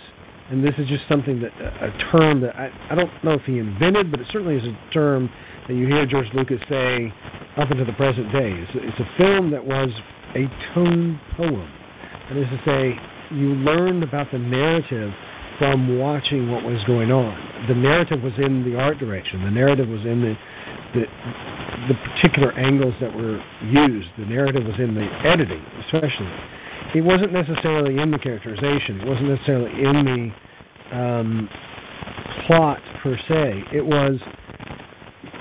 and 0.52 0.64
this 0.64 0.74
is 0.78 0.88
just 0.88 1.04
something 1.10 1.42
that 1.42 1.52
a 1.58 2.12
term 2.12 2.42
that 2.42 2.56
I, 2.56 2.70
I 2.92 2.96
don't 2.96 3.10
know 3.24 3.34
if 3.34 3.44
he 3.46 3.58
invented, 3.58 4.12
but 4.12 4.20
it 4.20 4.28
certainly 4.32 4.58
is 4.58 4.64
a 4.64 4.94
term 4.94 5.30
that 5.68 5.74
you 5.74 5.88
hear 5.88 6.06
George 6.06 6.28
Lucas 6.34 6.60
say 6.70 7.12
up 7.58 7.72
into 7.72 7.86
the 7.86 7.94
present 7.94 8.32
day. 8.32 8.52
It's, 8.52 8.72
it's 8.76 9.00
a 9.00 9.18
film 9.18 9.52
that 9.52 9.66
was 9.66 9.90
a 10.36 10.46
tone 10.74 11.20
poem. 11.38 11.70
That 12.30 12.38
is 12.38 12.48
to 12.50 12.60
say, 12.66 13.36
you 13.36 13.56
learned 13.56 14.04
about 14.04 14.28
the 14.32 14.40
narrative 14.40 15.12
from 15.58 16.00
watching 16.00 16.52
what 16.52 16.64
was 16.64 16.82
going 16.88 17.12
on. 17.12 17.68
The 17.68 17.76
narrative 17.76 18.22
was 18.22 18.34
in 18.38 18.64
the 18.64 18.78
art 18.78 18.98
direction. 18.98 19.44
The 19.44 19.52
narrative 19.52 19.88
was 19.88 20.02
in 20.02 20.22
the 20.22 20.36
the 20.94 21.06
the 21.88 21.96
particular 22.14 22.52
angles 22.54 22.94
that 23.02 23.14
were 23.14 23.42
used. 23.66 24.08
The 24.18 24.26
narrative 24.26 24.64
was 24.66 24.76
in 24.80 24.94
the 24.94 25.08
editing, 25.26 25.64
especially. 25.86 26.30
It 26.94 27.02
wasn't 27.02 27.34
necessarily 27.34 28.02
in 28.02 28.12
the 28.12 28.20
characterization. 28.20 29.02
It 29.02 29.08
wasn't 29.08 29.30
necessarily 29.30 29.72
in 29.72 30.32
the 30.92 30.96
um, 30.96 31.50
plot 32.46 32.80
per 33.02 33.16
se. 33.28 33.64
It 33.74 33.86
was 33.86 34.20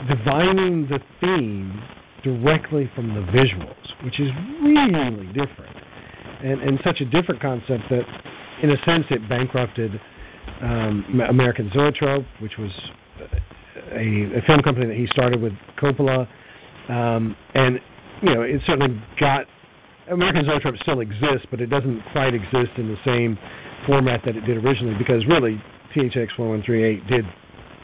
divining 0.09 0.89
the 0.89 1.01
theme 1.21 1.83
directly 2.23 2.91
from 2.95 3.09
the 3.09 3.21
visuals, 3.33 4.05
which 4.05 4.21
is 4.21 4.29
really 4.63 5.27
different, 5.29 5.77
and 6.45 6.61
and 6.63 6.79
such 6.85 7.01
a 7.01 7.05
different 7.05 7.41
concept 7.41 7.85
that, 7.91 8.05
in 8.63 8.71
a 8.71 8.77
sense, 8.85 9.05
it 9.11 9.29
bankrupted 9.29 10.01
um, 10.63 11.21
American 11.29 11.71
Zoetrope, 11.75 12.25
which 12.41 12.53
was 12.59 12.71
a, 13.93 14.39
a 14.39 14.43
film 14.47 14.63
company 14.63 14.87
that 14.87 14.97
he 14.97 15.07
started 15.13 15.41
with 15.41 15.53
Coppola, 15.81 16.27
um, 16.89 17.37
and 17.55 17.79
you 18.23 18.35
know 18.35 18.43
it 18.43 18.61
certainly 18.67 19.01
got 19.19 19.47
American 20.11 20.45
Zoetrope 20.45 20.77
still 20.83 21.01
exists, 21.01 21.47
but 21.51 21.61
it 21.61 21.67
doesn't 21.67 22.03
quite 22.13 22.35
exist 22.35 22.73
in 22.77 22.89
the 22.89 22.97
same 23.05 23.39
format 23.87 24.21
that 24.25 24.37
it 24.37 24.45
did 24.45 24.63
originally 24.65 24.97
because 24.99 25.25
really 25.27 25.63
THX 25.95 26.39
1138 26.39 27.07
did 27.07 27.25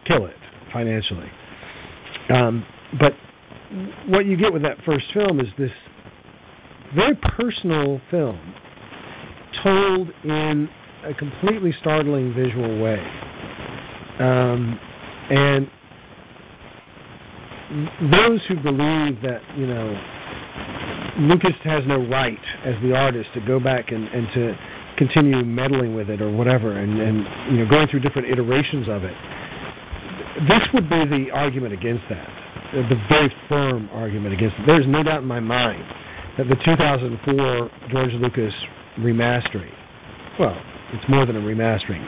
kill 0.07 0.27
it 0.27 0.37
financially. 0.73 1.31
Um, 2.31 2.65
but 2.99 3.13
what 4.09 4.27
you 4.27 4.37
get 4.37 4.53
with 4.53 4.63
that 4.63 4.77
first 4.85 5.07
film 5.15 5.41
is 5.41 5.47
this 5.59 5.71
very 6.95 7.17
personal 7.17 8.01
film 8.11 8.55
told 9.63 10.09
in 10.25 10.69
a 11.05 11.15
completely 11.15 11.75
startling 11.81 12.35
visual 12.35 12.81
way. 12.83 12.99
Um, 14.19 14.79
and 15.31 15.69
those 18.10 18.40
who 18.47 18.55
believe 18.62 19.20
that 19.22 19.40
you 19.56 19.66
know 19.66 19.90
Lucas 21.28 21.56
has 21.64 21.82
no 21.86 22.06
right 22.06 22.38
as 22.64 22.74
the 22.82 22.94
artist 22.94 23.28
to 23.34 23.40
go 23.40 23.59
back 23.59 23.90
and, 23.90 24.06
and 24.09 24.26
to 24.34 24.55
continue 24.98 25.44
meddling 25.44 25.94
with 25.94 26.09
it 26.09 26.22
or 26.22 26.30
whatever, 26.30 26.78
and, 26.78 27.01
and 27.01 27.16
you 27.52 27.64
know 27.64 27.70
going 27.70 27.88
through 27.88 28.01
different 28.01 28.28
iterations 28.28 28.88
of 28.88 29.05
it. 29.05 29.14
This 30.48 30.62
would 30.74 30.88
be 30.88 31.05
the 31.06 31.26
argument 31.32 31.72
against 31.72 32.05
that, 32.10 32.28
the 32.72 33.01
very 33.09 33.32
firm 33.48 33.88
argument 33.93 34.34
against 34.34 34.56
it. 34.59 34.66
There's 34.66 34.86
no 34.86 35.02
doubt 35.02 35.22
in 35.22 35.28
my 35.28 35.40
mind 35.40 35.82
that 36.38 36.48
the 36.48 36.56
2004 36.64 37.70
George 37.90 38.12
Lucas 38.12 38.52
remastering, 39.01 39.72
well, 40.38 40.56
it's 40.93 41.05
more 41.09 41.24
than 41.26 41.36
a 41.36 41.40
remastering 41.40 42.05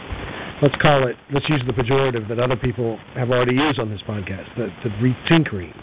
let's 0.62 0.74
call 0.82 1.06
it, 1.06 1.16
let's 1.32 1.48
use 1.48 1.62
the 1.66 1.72
pejorative 1.72 2.28
that 2.28 2.38
other 2.38 2.56
people 2.56 2.98
have 3.14 3.30
already 3.30 3.54
used 3.54 3.78
on 3.78 3.90
this 3.90 4.00
podcast, 4.08 4.46
the, 4.56 4.68
the 4.84 4.90
retinkering, 4.98 5.74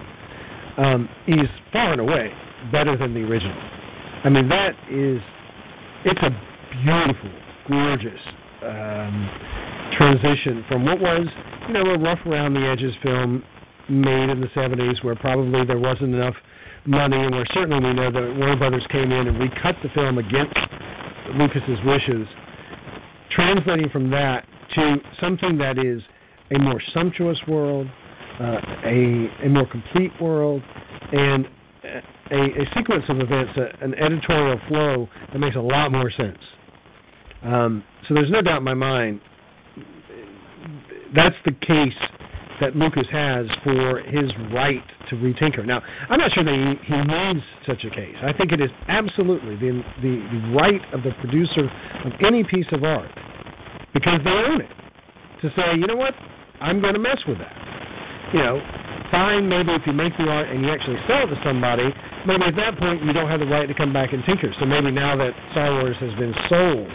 um, 0.77 1.09
is 1.27 1.47
far 1.71 1.93
and 1.93 2.01
away 2.01 2.31
better 2.71 2.97
than 2.97 3.13
the 3.13 3.21
original. 3.21 3.57
I 4.23 4.29
mean, 4.29 4.49
that 4.49 4.73
is, 4.89 5.21
it's 6.03 6.19
a 6.21 6.31
beautiful, 6.83 7.31
gorgeous 7.69 8.19
um, 8.63 9.29
transition 9.97 10.65
from 10.67 10.85
what 10.85 10.99
was, 10.99 11.27
you 11.67 11.73
know, 11.73 11.91
a 11.91 11.99
rough 11.99 12.19
around 12.25 12.55
the 12.55 12.65
edges 12.67 12.93
film 13.03 13.43
made 13.87 14.29
in 14.29 14.41
the 14.41 14.47
70s 14.55 15.03
where 15.03 15.15
probably 15.15 15.65
there 15.65 15.79
wasn't 15.79 16.13
enough 16.13 16.33
money 16.85 17.17
and 17.17 17.33
where 17.33 17.45
certainly 17.53 17.79
we 17.83 17.93
know 17.93 18.11
that 18.11 18.35
Warner 18.37 18.55
Brothers 18.55 18.85
came 18.91 19.11
in 19.11 19.27
and 19.27 19.39
recut 19.39 19.75
the 19.83 19.89
film 19.93 20.17
against 20.17 20.57
Lucas's 21.35 21.79
wishes. 21.85 22.27
Translating 23.31 23.89
from 23.89 24.09
that 24.11 24.45
to 24.75 24.95
something 25.21 25.57
that 25.57 25.77
is 25.77 26.01
a 26.51 26.59
more 26.59 26.81
sumptuous 26.93 27.37
world, 27.47 27.87
uh, 28.39 28.57
a 28.85 29.27
a 29.45 29.49
more 29.49 29.67
complete 29.67 30.11
world, 30.21 30.61
and 31.11 31.47
a, 32.31 32.35
a 32.35 32.65
sequence 32.75 33.03
of 33.09 33.19
events, 33.19 33.51
a, 33.57 33.83
an 33.83 33.93
editorial 33.95 34.59
flow 34.67 35.07
that 35.31 35.39
makes 35.39 35.55
a 35.55 35.59
lot 35.59 35.91
more 35.91 36.11
sense. 36.11 36.37
Um, 37.43 37.83
so 38.07 38.13
there's 38.13 38.31
no 38.31 38.41
doubt 38.41 38.57
in 38.57 38.63
my 38.63 38.73
mind 38.73 39.21
that's 41.15 41.35
the 41.45 41.51
case 41.51 41.93
that 42.61 42.75
Lucas 42.75 43.05
has 43.11 43.45
for 43.63 43.99
his 43.99 44.31
right 44.53 44.83
to 45.09 45.15
retinker. 45.15 45.65
Now, 45.65 45.81
I'm 46.09 46.19
not 46.19 46.31
sure 46.33 46.43
that 46.43 46.53
he, 46.53 46.93
he 46.93 47.01
needs 47.01 47.45
such 47.67 47.83
a 47.83 47.89
case. 47.93 48.15
I 48.23 48.33
think 48.33 48.51
it 48.51 48.61
is 48.61 48.69
absolutely 48.87 49.55
the, 49.55 49.83
the, 50.01 50.15
the 50.31 50.55
right 50.55 50.81
of 50.93 51.03
the 51.03 51.11
producer 51.19 51.69
of 52.05 52.11
any 52.25 52.43
piece 52.43 52.65
of 52.71 52.83
art 52.83 53.11
because 53.95 54.19
they 54.27 54.35
own 54.35 54.59
it. 54.59 54.69
To 55.41 55.47
say, 55.55 55.79
you 55.79 55.87
know 55.87 55.95
what, 55.95 56.13
I'm 56.59 56.83
going 56.83 56.93
to 56.93 56.99
mess 56.99 57.17
with 57.23 57.39
that. 57.39 57.55
You 58.35 58.43
know, 58.43 58.59
fine, 59.09 59.47
maybe 59.47 59.71
if 59.71 59.87
you 59.87 59.95
make 59.95 60.11
the 60.19 60.27
art 60.27 60.51
and 60.51 60.59
you 60.59 60.69
actually 60.69 60.99
sell 61.07 61.23
it 61.23 61.31
to 61.31 61.39
somebody, 61.43 61.87
maybe 62.27 62.43
at 62.43 62.55
that 62.59 62.75
point 62.77 63.03
you 63.03 63.13
don't 63.15 63.31
have 63.31 63.39
the 63.39 63.47
right 63.47 63.65
to 63.65 63.73
come 63.73 63.95
back 63.95 64.11
and 64.11 64.19
tinker. 64.27 64.51
So 64.59 64.67
maybe 64.67 64.91
now 64.91 65.15
that 65.15 65.31
Star 65.55 65.71
Wars 65.79 65.95
has 66.03 66.11
been 66.19 66.35
sold, 66.51 66.91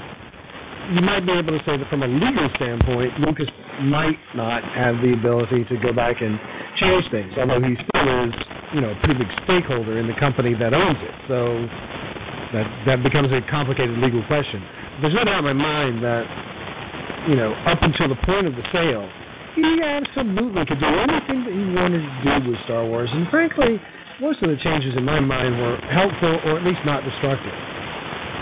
you 0.93 1.01
might 1.01 1.25
be 1.25 1.33
able 1.33 1.57
to 1.57 1.63
say 1.65 1.81
that 1.81 1.89
from 1.89 2.03
a 2.03 2.11
legal 2.11 2.49
standpoint, 2.57 3.17
Lucas 3.21 3.49
might 3.87 4.19
not 4.35 4.65
have 4.77 5.01
the 5.01 5.15
ability 5.15 5.65
to 5.73 5.77
go 5.81 5.93
back 5.93 6.21
and 6.21 6.37
change 6.77 7.05
things, 7.09 7.33
although 7.39 7.63
he 7.63 7.77
still 7.79 8.09
is, 8.27 8.35
you 8.75 8.81
know, 8.81 8.93
a 8.93 8.99
pretty 9.01 9.23
big 9.23 9.31
stakeholder 9.45 9.97
in 9.97 10.09
the 10.09 10.17
company 10.19 10.53
that 10.53 10.75
owns 10.75 10.99
it. 10.99 11.15
So 11.31 11.65
that 12.53 12.67
that 12.87 12.99
becomes 13.07 13.31
a 13.31 13.41
complicated 13.49 13.97
legal 14.03 14.25
question. 14.27 14.61
There's 15.01 15.15
no 15.15 15.25
doubt 15.25 15.47
in 15.47 15.57
my 15.57 15.57
mind 15.57 16.03
that 16.03 16.27
you 17.29 17.37
know, 17.37 17.53
up 17.67 17.83
until 17.83 18.09
the 18.09 18.21
point 18.25 18.47
of 18.47 18.55
the 18.55 18.65
sale, 18.73 19.09
he 19.55 19.83
absolutely 19.83 20.65
could 20.65 20.81
do 20.81 20.87
anything 20.87 21.45
that 21.45 21.53
he 21.53 21.65
wanted 21.75 22.01
to 22.01 22.41
do 22.41 22.51
with 22.51 22.61
Star 22.65 22.87
Wars, 22.87 23.11
and 23.13 23.29
frankly, 23.29 23.81
most 24.21 24.43
of 24.43 24.51
the 24.51 24.57
changes 24.57 24.95
in 24.97 25.05
my 25.05 25.21
mind 25.21 25.59
were 25.59 25.77
helpful 25.91 26.39
or 26.45 26.59
at 26.59 26.65
least 26.65 26.81
not 26.85 27.03
destructive. 27.05 27.53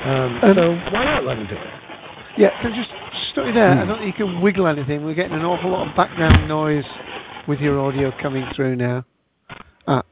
Um, 0.05 0.39
Um, 0.43 0.55
so 0.55 0.75
why 0.93 1.05
not 1.05 1.25
let 1.25 1.39
him 1.39 1.47
do 1.47 1.55
it? 1.55 1.71
Yeah, 2.37 2.51
can 2.63 2.73
I 2.73 2.77
just 2.77 2.91
stop 3.33 3.47
you 3.47 3.53
there? 3.53 3.71
I 3.73 3.83
Hmm. 3.83 3.89
don't 3.89 3.99
think 3.99 4.19
you 4.19 4.27
can 4.27 4.41
wiggle 4.41 4.67
anything. 4.67 5.05
We're 5.05 5.15
getting 5.15 5.37
an 5.37 5.45
awful 5.45 5.71
lot 5.71 5.89
of 5.89 5.97
background 5.97 6.47
noise 6.47 6.85
with 7.49 7.61
your 7.61 7.81
audio 7.81 8.13
coming 8.23 8.47
through 8.55 8.77
now. 8.77 9.05
Ah, 9.87 10.03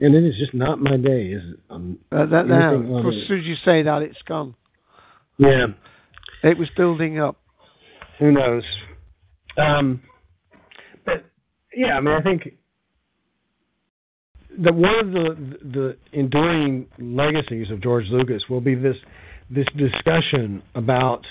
And 0.00 0.14
it 0.14 0.24
is 0.24 0.36
just 0.38 0.54
not 0.54 0.80
my 0.80 0.96
day, 0.96 1.32
is 1.32 1.42
it? 1.54 1.60
Um, 1.70 1.98
uh, 2.12 2.26
that 2.26 2.46
now. 2.46 2.74
Of 2.74 3.02
course, 3.02 3.16
as 3.16 3.26
soon 3.26 3.40
as 3.40 3.46
you 3.46 3.56
say 3.56 3.82
that, 3.82 4.02
it's 4.02 4.22
gone. 4.22 4.54
Yeah. 5.38 5.66
It 6.42 6.58
was 6.58 6.68
building 6.76 7.18
up. 7.18 7.36
Who 8.18 8.32
knows? 8.32 8.64
Um, 9.56 10.02
but 11.04 11.24
yeah, 11.74 11.96
I 11.96 12.00
mean, 12.00 12.14
I 12.14 12.22
think 12.22 12.54
that 14.58 14.74
one 14.74 14.98
of 14.98 15.12
the 15.12 15.58
the 15.62 15.96
enduring 16.12 16.86
legacies 16.98 17.70
of 17.70 17.82
George 17.82 18.06
Lucas 18.10 18.42
will 18.48 18.60
be 18.60 18.74
this 18.74 18.96
this 19.50 19.66
discussion 19.76 20.62
about 20.74 21.24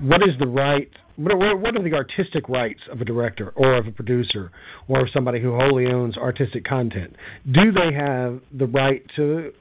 what 0.00 0.22
is 0.22 0.34
the 0.38 0.46
right 0.46 0.90
what 1.16 1.32
are, 1.32 1.56
what 1.56 1.76
are 1.76 1.82
the 1.82 1.94
artistic 1.94 2.48
rights 2.48 2.80
of 2.90 3.00
a 3.00 3.04
director 3.04 3.52
or 3.54 3.76
of 3.76 3.86
a 3.86 3.90
producer 3.90 4.50
or 4.88 5.00
of 5.00 5.08
somebody 5.12 5.40
who 5.40 5.54
wholly 5.54 5.86
owns 5.86 6.16
artistic 6.16 6.64
content? 6.64 7.14
Do 7.50 7.70
they 7.72 7.94
have 7.94 8.40
the 8.56 8.66
right 8.66 9.02
to 9.16 9.52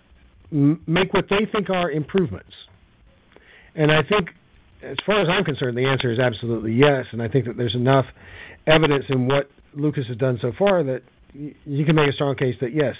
m- 0.51 0.81
make 0.87 1.13
what 1.13 1.25
they 1.29 1.45
think 1.51 1.69
are 1.69 1.91
improvements? 1.91 2.53
And 3.75 3.91
I 3.91 4.01
think, 4.03 4.29
as 4.83 4.97
far 5.05 5.21
as 5.21 5.27
I'm 5.29 5.43
concerned, 5.43 5.77
the 5.77 5.85
answer 5.85 6.11
is 6.11 6.19
absolutely 6.19 6.73
yes. 6.73 7.05
And 7.11 7.21
I 7.21 7.27
think 7.27 7.45
that 7.45 7.57
there's 7.57 7.75
enough 7.75 8.05
evidence 8.67 9.05
in 9.09 9.27
what 9.27 9.49
Lucas 9.73 10.07
has 10.07 10.17
done 10.17 10.39
so 10.41 10.51
far 10.57 10.83
that 10.83 11.01
y- 11.35 11.53
you 11.65 11.85
can 11.85 11.95
make 11.95 12.09
a 12.09 12.13
strong 12.13 12.35
case 12.35 12.55
that 12.61 12.73
yes, 12.73 12.95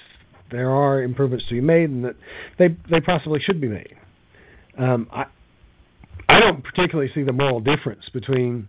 there 0.51 0.69
are 0.69 1.01
improvements 1.01 1.45
to 1.47 1.55
be 1.55 1.61
made, 1.61 1.89
and 1.89 2.05
that 2.05 2.15
they 2.57 2.69
they 2.89 2.99
possibly 2.99 3.39
should 3.39 3.61
be 3.61 3.67
made. 3.67 3.95
Um, 4.77 5.07
I 5.11 5.25
I 6.29 6.39
don't 6.39 6.63
particularly 6.63 7.11
see 7.13 7.23
the 7.23 7.33
moral 7.33 7.59
difference 7.59 8.03
between, 8.13 8.67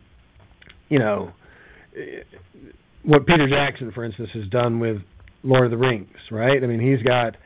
you 0.88 0.98
know, 0.98 1.32
eh, 1.96 2.22
what 3.04 3.26
Peter 3.26 3.48
Jackson, 3.48 3.92
for 3.92 4.04
instance, 4.04 4.30
has 4.34 4.46
done 4.48 4.80
with 4.80 4.98
Lord 5.42 5.64
of 5.64 5.70
the 5.70 5.76
Rings, 5.76 6.08
right? 6.30 6.62
I 6.62 6.66
mean, 6.66 6.80
he's 6.80 7.02
got 7.04 7.36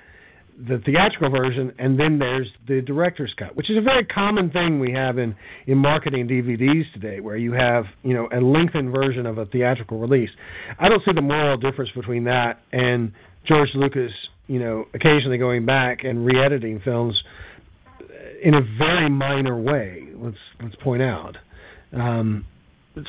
the 0.59 0.81
theatrical 0.85 1.31
version, 1.31 1.73
and 1.79 2.01
then 2.01 2.19
there's 2.19 2.49
the 2.67 2.81
director's 2.81 3.35
cut, 3.39 3.55
which 3.57 3.69
is 3.71 3.77
a 3.77 3.81
very 3.81 4.05
common 4.05 4.51
thing 4.51 4.81
we 4.81 4.93
have 4.93 5.19
in 5.19 5.35
in 5.67 5.77
marketing 5.79 6.27
DVDs 6.27 6.91
today, 6.95 7.21
where 7.21 7.37
you 7.37 7.53
have 7.53 7.85
you 8.03 8.15
know 8.15 8.29
a 8.33 8.41
lengthened 8.41 8.93
version 8.93 9.27
of 9.27 9.39
a 9.39 9.47
theatrical 9.47 9.99
release. 9.99 10.31
I 10.79 10.89
don't 10.89 11.03
see 11.05 11.13
the 11.13 11.21
moral 11.21 11.57
difference 11.59 11.91
between 11.95 12.25
that 12.25 12.61
and 12.73 13.13
George 13.47 13.71
Lucas, 13.75 14.13
you 14.47 14.59
know, 14.59 14.87
occasionally 14.95 15.39
going 15.39 15.67
back 15.67 16.05
and 16.05 16.25
re-editing 16.25 16.81
films 16.81 17.23
in 18.43 18.55
a 18.55 18.61
very 18.79 19.11
minor 19.11 19.61
way. 19.61 20.09
Let's 20.15 20.37
let's 20.63 20.77
point 20.77 21.03
out. 21.03 21.37
Um, 21.93 22.47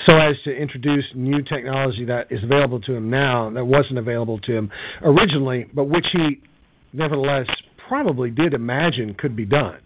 so 0.05 0.17
as 0.17 0.35
to 0.43 0.51
introduce 0.51 1.05
new 1.15 1.41
technology 1.43 2.03
that 2.05 2.29
is 2.29 2.43
available 2.43 2.81
to 2.81 2.93
him 2.93 3.09
now 3.09 3.49
that 3.51 3.63
wasn't 3.63 3.97
available 3.97 4.37
to 4.39 4.53
him 4.53 4.69
originally, 5.01 5.65
but 5.73 5.85
which 5.85 6.05
he 6.11 6.41
nevertheless 6.93 7.47
probably 7.87 8.29
did 8.29 8.53
imagine 8.53 9.13
could 9.13 9.35
be 9.35 9.45
done. 9.45 9.79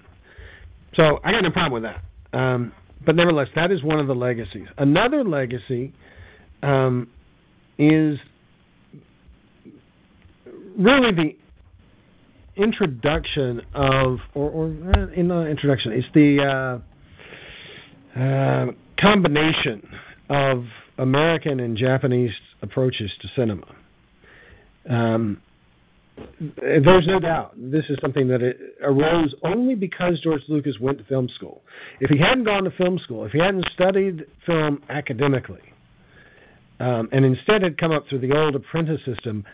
So 0.95 1.19
I 1.23 1.32
got 1.32 1.44
no 1.44 1.52
problem 1.52 1.84
with 1.84 1.91
that. 1.91 2.38
Um, 2.38 2.73
but 3.06 3.15
nevertheless, 3.15 3.48
that 3.56 3.72
is 3.72 3.84
one 3.84 3.99
of 3.99 4.07
the 4.07 4.15
legacies. 4.15 4.68
Another 4.78 5.23
legacy 5.23 5.94
um, 6.61 7.07
is 7.78 8.18
really 10.78 11.11
the 11.11 11.36
introduction 12.56 13.61
of, 13.73 14.19
or, 14.34 14.49
or 14.49 14.65
uh, 14.65 15.07
in 15.14 15.28
the 15.28 15.45
introduction, 15.48 15.91
it's 15.94 16.07
the 16.14 16.82
uh, 18.15 18.19
uh, 18.19 18.68
combination 18.99 19.88
of 20.30 20.65
American 20.98 21.60
and 21.60 21.78
Japanese 21.78 22.32
approaches 22.61 23.11
to 23.22 23.28
cinema. 23.36 23.76
Um, 24.90 25.41
there's 26.58 27.08
no 27.08 27.20
doubt 27.20 27.54
this 27.56 27.84
is 27.90 27.98
something 28.02 28.28
that 28.28 28.42
arose 28.84 29.34
only 29.44 29.76
because 29.76 30.20
George 30.22 30.42
Lucas 30.48 30.76
went 30.80 30.98
to 30.98 31.04
film 31.06 31.30
school. 31.36 31.62
If 32.00 32.10
he 32.10 32.18
hadn't 32.18 32.44
gone 32.44 32.64
to 32.64 32.72
film 32.72 33.00
school, 33.04 33.26
if 33.26 33.32
he 33.32 33.40
hadn't 33.40 33.66
studied 33.74 34.26
film 34.46 34.84
academically, 34.90 35.62
um, 36.80 37.10
and 37.12 37.24
instead 37.24 37.62
had 37.62 37.78
come 37.78 37.92
up 37.92 38.06
through 38.10 38.20
the 38.20 38.36
old 38.36 38.56
apprentice 38.56 39.00
system, 39.06 39.46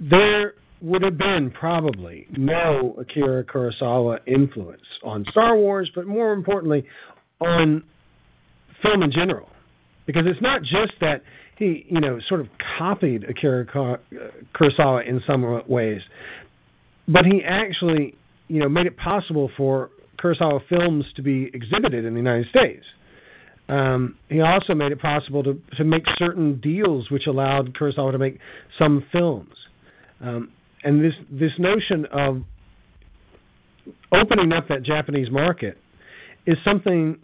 there 0.00 0.54
would 0.80 1.02
have 1.02 1.16
been 1.16 1.50
probably 1.50 2.26
no 2.32 2.94
Akira 2.98 3.44
Kurosawa 3.44 4.18
influence 4.26 4.82
on 5.02 5.24
Star 5.30 5.56
Wars, 5.56 5.90
but 5.94 6.06
more 6.06 6.32
importantly, 6.32 6.84
on 7.40 7.82
film 8.82 9.02
in 9.02 9.10
general. 9.10 9.48
Because 10.06 10.24
it's 10.26 10.42
not 10.42 10.62
just 10.62 10.92
that 11.00 11.22
he, 11.58 11.86
you 11.88 12.00
know, 12.00 12.18
sort 12.28 12.40
of 12.40 12.48
copied 12.78 13.24
Akira 13.24 13.64
Kurosawa 14.54 15.06
in 15.08 15.22
some 15.26 15.62
ways, 15.68 16.00
but 17.08 17.24
he 17.24 17.42
actually, 17.44 18.14
you 18.48 18.60
know, 18.60 18.68
made 18.68 18.86
it 18.86 18.96
possible 18.96 19.50
for 19.56 19.90
Kurosawa 20.22 20.60
films 20.68 21.04
to 21.16 21.22
be 21.22 21.50
exhibited 21.54 22.04
in 22.04 22.14
the 22.14 22.20
United 22.20 22.46
States. 22.48 22.84
Um, 23.68 24.16
he 24.28 24.40
also 24.40 24.74
made 24.74 24.92
it 24.92 25.00
possible 25.00 25.42
to 25.42 25.60
to 25.76 25.84
make 25.84 26.04
certain 26.18 26.60
deals 26.60 27.10
which 27.10 27.26
allowed 27.26 27.74
Kurosawa 27.74 28.12
to 28.12 28.18
make 28.18 28.38
some 28.78 29.04
films. 29.10 29.54
Um, 30.20 30.50
and 30.84 31.04
this 31.04 31.14
this 31.30 31.50
notion 31.58 32.06
of 32.12 32.42
opening 34.12 34.52
up 34.52 34.68
that 34.68 34.82
Japanese 34.82 35.30
market 35.30 35.78
is 36.46 36.56
something 36.64 37.18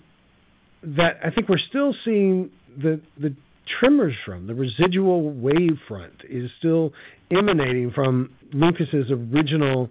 that 0.82 1.18
I 1.24 1.30
think 1.30 1.48
we're 1.48 1.59
still 1.68 1.94
seeing 2.04 2.50
the 2.76 3.00
the 3.20 3.34
tremors 3.80 4.14
from. 4.24 4.47
The 4.47 4.55
residual 4.55 5.30
wave 5.30 5.78
front 5.89 6.14
is 6.28 6.51
still 6.59 6.93
emanating 7.30 7.90
from 7.93 8.30
Lucas's 8.52 9.10
original 9.10 9.89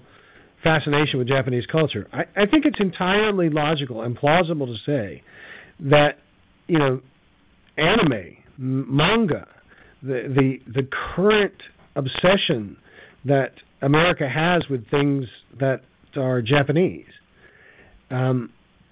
fascination 0.64 1.20
with 1.20 1.28
Japanese 1.28 1.66
culture. 1.72 2.08
I, 2.14 2.22
I 2.36 2.46
think 2.46 2.66
it's 2.66 2.80
entirely 2.80 3.50
logical 3.50 4.02
and 4.04 4.16
plausible 4.16 4.68
to 4.68 4.76
say 4.86 5.24
that 5.80 6.20
you 6.68 6.78
know 6.78 7.02
anime, 7.78 8.38
manga, 8.58 9.48
the 10.04 10.24
the 10.36 10.72
the 10.72 10.88
current 11.16 11.56
obsession 11.96 12.78
that 13.26 13.54
America 13.82 14.30
has 14.30 14.64
with 14.70 14.90
things 14.90 15.26
that 15.60 15.82
are 16.16 16.42
Japanese, 16.42 17.06
um, 18.10 18.52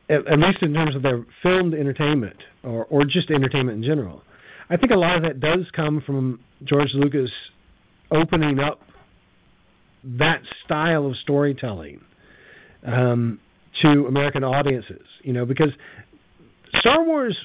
at, 0.10 0.28
at 0.28 0.40
least 0.40 0.62
in 0.62 0.74
terms 0.74 0.96
of 0.96 1.04
their 1.04 1.26
filmed 1.44 1.74
entertainment 1.74 2.38
or 2.64 2.86
or 2.86 3.04
just 3.04 3.30
entertainment 3.30 3.78
in 3.78 3.84
general. 3.84 4.24
I 4.70 4.78
think 4.78 4.92
a 4.92 4.98
lot 4.98 5.16
of 5.16 5.24
that 5.24 5.40
does 5.40 5.66
come 5.76 6.02
from 6.06 6.40
George 6.64 6.92
Lucas 6.94 7.32
opening 8.12 8.60
up 8.60 8.82
that 10.04 10.42
style 10.64 11.08
of 11.08 11.16
storytelling 11.18 12.02
um, 12.86 13.40
to 13.82 14.06
American 14.08 14.44
audiences. 14.44 15.06
You 15.24 15.34
know, 15.34 15.46
because 15.46 15.70
Star 16.80 17.04
Wars, 17.04 17.36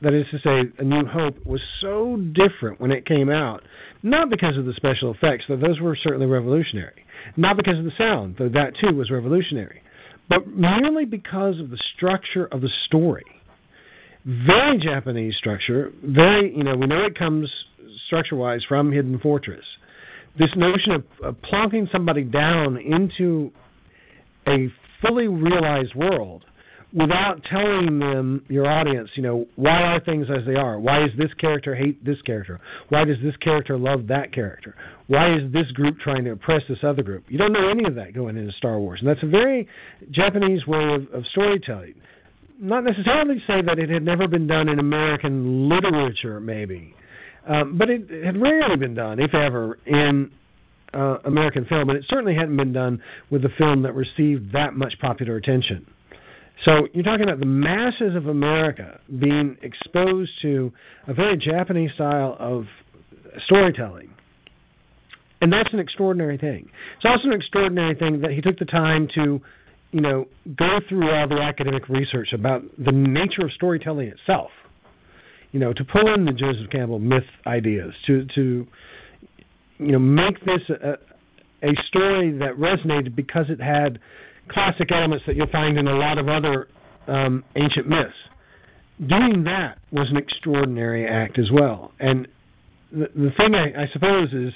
that 0.00 0.14
is 0.14 0.26
to 0.30 0.38
say, 0.38 0.72
A 0.78 0.84
New 0.84 1.06
Hope, 1.06 1.44
was 1.44 1.60
so 1.80 2.16
different 2.32 2.80
when 2.80 2.92
it 2.92 3.04
came 3.04 3.28
out. 3.28 3.62
Not 4.02 4.30
because 4.30 4.56
of 4.56 4.64
the 4.64 4.74
special 4.74 5.12
effects, 5.12 5.44
though 5.48 5.56
those 5.56 5.80
were 5.80 5.96
certainly 5.96 6.26
revolutionary. 6.26 7.04
Not 7.36 7.56
because 7.56 7.78
of 7.78 7.84
the 7.84 7.92
sound, 7.98 8.36
though 8.38 8.48
that 8.48 8.72
too 8.80 8.94
was 8.94 9.10
revolutionary. 9.10 9.82
But 10.28 10.46
merely 10.48 11.04
because 11.04 11.58
of 11.60 11.70
the 11.70 11.78
structure 11.94 12.46
of 12.46 12.60
the 12.60 12.70
story 12.86 13.24
very 14.24 14.78
Japanese 14.78 15.34
structure. 15.36 15.92
Very, 16.02 16.54
you 16.56 16.64
know, 16.64 16.76
we 16.76 16.86
know 16.86 17.04
it 17.04 17.18
comes 17.18 17.50
structure-wise 18.06 18.62
from 18.68 18.92
Hidden 18.92 19.18
Fortress. 19.18 19.64
This 20.38 20.50
notion 20.56 20.92
of, 20.92 21.04
of 21.22 21.36
plonking 21.42 21.90
somebody 21.90 22.22
down 22.22 22.78
into 22.78 23.50
a 24.46 24.68
fully 25.00 25.28
realized 25.28 25.94
world 25.94 26.44
without 26.94 27.42
telling 27.50 27.98
them, 27.98 28.44
your 28.48 28.66
audience, 28.66 29.08
you 29.14 29.22
know, 29.22 29.46
why 29.56 29.82
are 29.82 30.00
things 30.00 30.26
as 30.30 30.44
they 30.46 30.54
are? 30.54 30.78
Why 30.78 31.00
does 31.00 31.10
this 31.16 31.32
character 31.40 31.74
hate 31.74 32.04
this 32.04 32.20
character? 32.22 32.60
Why 32.90 33.04
does 33.04 33.16
this 33.22 33.34
character 33.36 33.78
love 33.78 34.06
that 34.08 34.32
character? 34.32 34.74
Why 35.06 35.34
is 35.34 35.50
this 35.52 35.70
group 35.72 35.98
trying 36.00 36.24
to 36.24 36.32
oppress 36.32 36.62
this 36.68 36.78
other 36.82 37.02
group? 37.02 37.24
You 37.28 37.38
don't 37.38 37.52
know 37.52 37.70
any 37.70 37.84
of 37.84 37.94
that 37.94 38.14
going 38.14 38.36
into 38.36 38.52
Star 38.52 38.78
Wars, 38.78 39.00
and 39.00 39.08
that's 39.08 39.22
a 39.22 39.26
very 39.26 39.66
Japanese 40.10 40.66
way 40.66 40.94
of, 40.94 41.10
of 41.14 41.24
storytelling 41.30 41.94
not 42.62 42.84
necessarily 42.84 43.42
say 43.46 43.60
that 43.66 43.78
it 43.78 43.90
had 43.90 44.02
never 44.04 44.28
been 44.28 44.46
done 44.46 44.68
in 44.68 44.78
American 44.78 45.68
literature, 45.68 46.40
maybe, 46.40 46.94
um, 47.46 47.76
but 47.76 47.90
it 47.90 48.08
had 48.24 48.40
rarely 48.40 48.76
been 48.76 48.94
done, 48.94 49.18
if 49.20 49.34
ever, 49.34 49.78
in 49.84 50.30
uh, 50.94 51.18
American 51.24 51.64
film, 51.66 51.90
and 51.90 51.98
it 51.98 52.04
certainly 52.08 52.34
hadn't 52.34 52.56
been 52.56 52.72
done 52.72 53.02
with 53.30 53.44
a 53.44 53.48
film 53.58 53.82
that 53.82 53.94
received 53.94 54.52
that 54.52 54.74
much 54.74 54.94
popular 55.00 55.36
attention. 55.36 55.86
So 56.64 56.86
you're 56.92 57.02
talking 57.02 57.24
about 57.24 57.40
the 57.40 57.46
masses 57.46 58.14
of 58.14 58.26
America 58.26 59.00
being 59.18 59.56
exposed 59.62 60.30
to 60.42 60.72
a 61.08 61.14
very 61.14 61.36
Japanese 61.36 61.90
style 61.94 62.36
of 62.38 62.66
storytelling. 63.46 64.14
And 65.40 65.52
that's 65.52 65.72
an 65.72 65.80
extraordinary 65.80 66.38
thing. 66.38 66.68
It's 66.96 67.04
also 67.04 67.28
an 67.28 67.32
extraordinary 67.32 67.96
thing 67.96 68.20
that 68.20 68.30
he 68.30 68.40
took 68.40 68.58
the 68.60 68.64
time 68.64 69.08
to, 69.16 69.40
you 69.92 70.00
know, 70.00 70.26
go 70.56 70.80
through 70.88 71.10
all 71.10 71.28
the 71.28 71.40
academic 71.40 71.88
research 71.88 72.32
about 72.32 72.62
the 72.78 72.92
nature 72.92 73.44
of 73.44 73.52
storytelling 73.52 74.08
itself. 74.08 74.50
You 75.52 75.60
know, 75.60 75.74
to 75.74 75.84
pull 75.84 76.12
in 76.14 76.24
the 76.24 76.32
Joseph 76.32 76.70
Campbell 76.70 76.98
myth 76.98 77.28
ideas, 77.46 77.92
to 78.06 78.24
to 78.34 78.66
you 79.78 79.92
know 79.92 79.98
make 79.98 80.42
this 80.46 80.62
a, 80.70 80.94
a 81.62 81.74
story 81.86 82.36
that 82.38 82.56
resonated 82.56 83.14
because 83.14 83.46
it 83.50 83.60
had 83.60 83.98
classic 84.48 84.90
elements 84.90 85.24
that 85.26 85.36
you'll 85.36 85.46
find 85.48 85.78
in 85.78 85.86
a 85.86 85.94
lot 85.94 86.16
of 86.16 86.28
other 86.28 86.68
um, 87.06 87.44
ancient 87.54 87.86
myths. 87.86 88.14
Doing 88.98 89.44
that 89.44 89.78
was 89.90 90.08
an 90.10 90.16
extraordinary 90.16 91.06
act 91.06 91.38
as 91.38 91.50
well. 91.50 91.92
And 92.00 92.28
the, 92.90 93.08
the 93.14 93.30
thing 93.36 93.54
I, 93.54 93.82
I 93.82 93.88
suppose 93.92 94.32
is, 94.32 94.52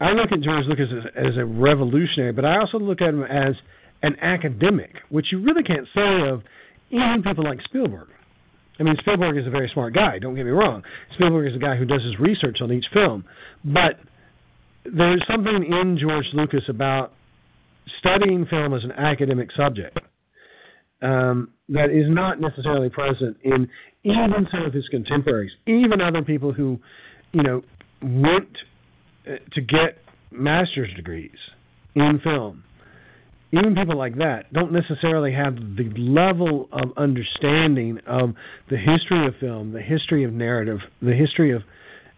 I 0.00 0.12
look 0.12 0.32
at 0.32 0.40
George 0.40 0.66
Lucas 0.66 0.88
as, 0.90 1.26
as 1.32 1.36
a 1.36 1.44
revolutionary, 1.44 2.32
but 2.32 2.44
I 2.44 2.58
also 2.58 2.78
look 2.78 3.00
at 3.00 3.08
him 3.08 3.22
as 3.24 3.56
an 4.02 4.16
academic, 4.20 4.92
which 5.08 5.26
you 5.32 5.42
really 5.42 5.62
can't 5.62 5.86
say 5.94 6.28
of 6.28 6.42
even 6.90 7.22
people 7.24 7.44
like 7.44 7.60
Spielberg. 7.64 8.08
I 8.78 8.82
mean, 8.82 8.96
Spielberg 9.00 9.38
is 9.38 9.46
a 9.46 9.50
very 9.50 9.70
smart 9.72 9.94
guy. 9.94 10.18
Don't 10.18 10.34
get 10.34 10.44
me 10.44 10.50
wrong. 10.50 10.82
Spielberg 11.14 11.48
is 11.48 11.56
a 11.56 11.58
guy 11.58 11.76
who 11.76 11.86
does 11.86 12.02
his 12.02 12.18
research 12.20 12.58
on 12.60 12.72
each 12.72 12.86
film, 12.92 13.24
but 13.64 13.98
there's 14.84 15.22
something 15.30 15.64
in 15.64 15.98
George 15.98 16.26
Lucas 16.34 16.62
about 16.68 17.12
studying 17.98 18.46
film 18.46 18.74
as 18.74 18.84
an 18.84 18.92
academic 18.92 19.48
subject 19.56 19.98
um, 21.02 21.50
that 21.68 21.90
is 21.90 22.06
not 22.08 22.40
necessarily 22.40 22.90
present 22.90 23.36
in 23.42 23.68
even 24.04 24.46
some 24.50 24.62
of 24.64 24.72
his 24.72 24.86
contemporaries, 24.88 25.52
even 25.66 26.00
other 26.00 26.22
people 26.22 26.52
who, 26.52 26.78
you 27.32 27.42
know, 27.42 27.62
went 28.02 28.56
uh, 29.26 29.36
to 29.52 29.60
get 29.60 29.98
master's 30.30 30.92
degrees 30.94 31.36
in 31.94 32.20
film. 32.22 32.62
Even 33.52 33.74
people 33.74 33.96
like 33.96 34.16
that 34.16 34.52
don't 34.52 34.72
necessarily 34.72 35.32
have 35.32 35.54
the 35.54 35.88
level 35.96 36.68
of 36.72 36.90
understanding 36.96 38.00
of 38.06 38.30
the 38.70 38.76
history 38.76 39.26
of 39.26 39.34
film, 39.38 39.72
the 39.72 39.80
history 39.80 40.24
of 40.24 40.32
narrative, 40.32 40.80
the 41.00 41.14
history 41.14 41.52
of 41.52 41.62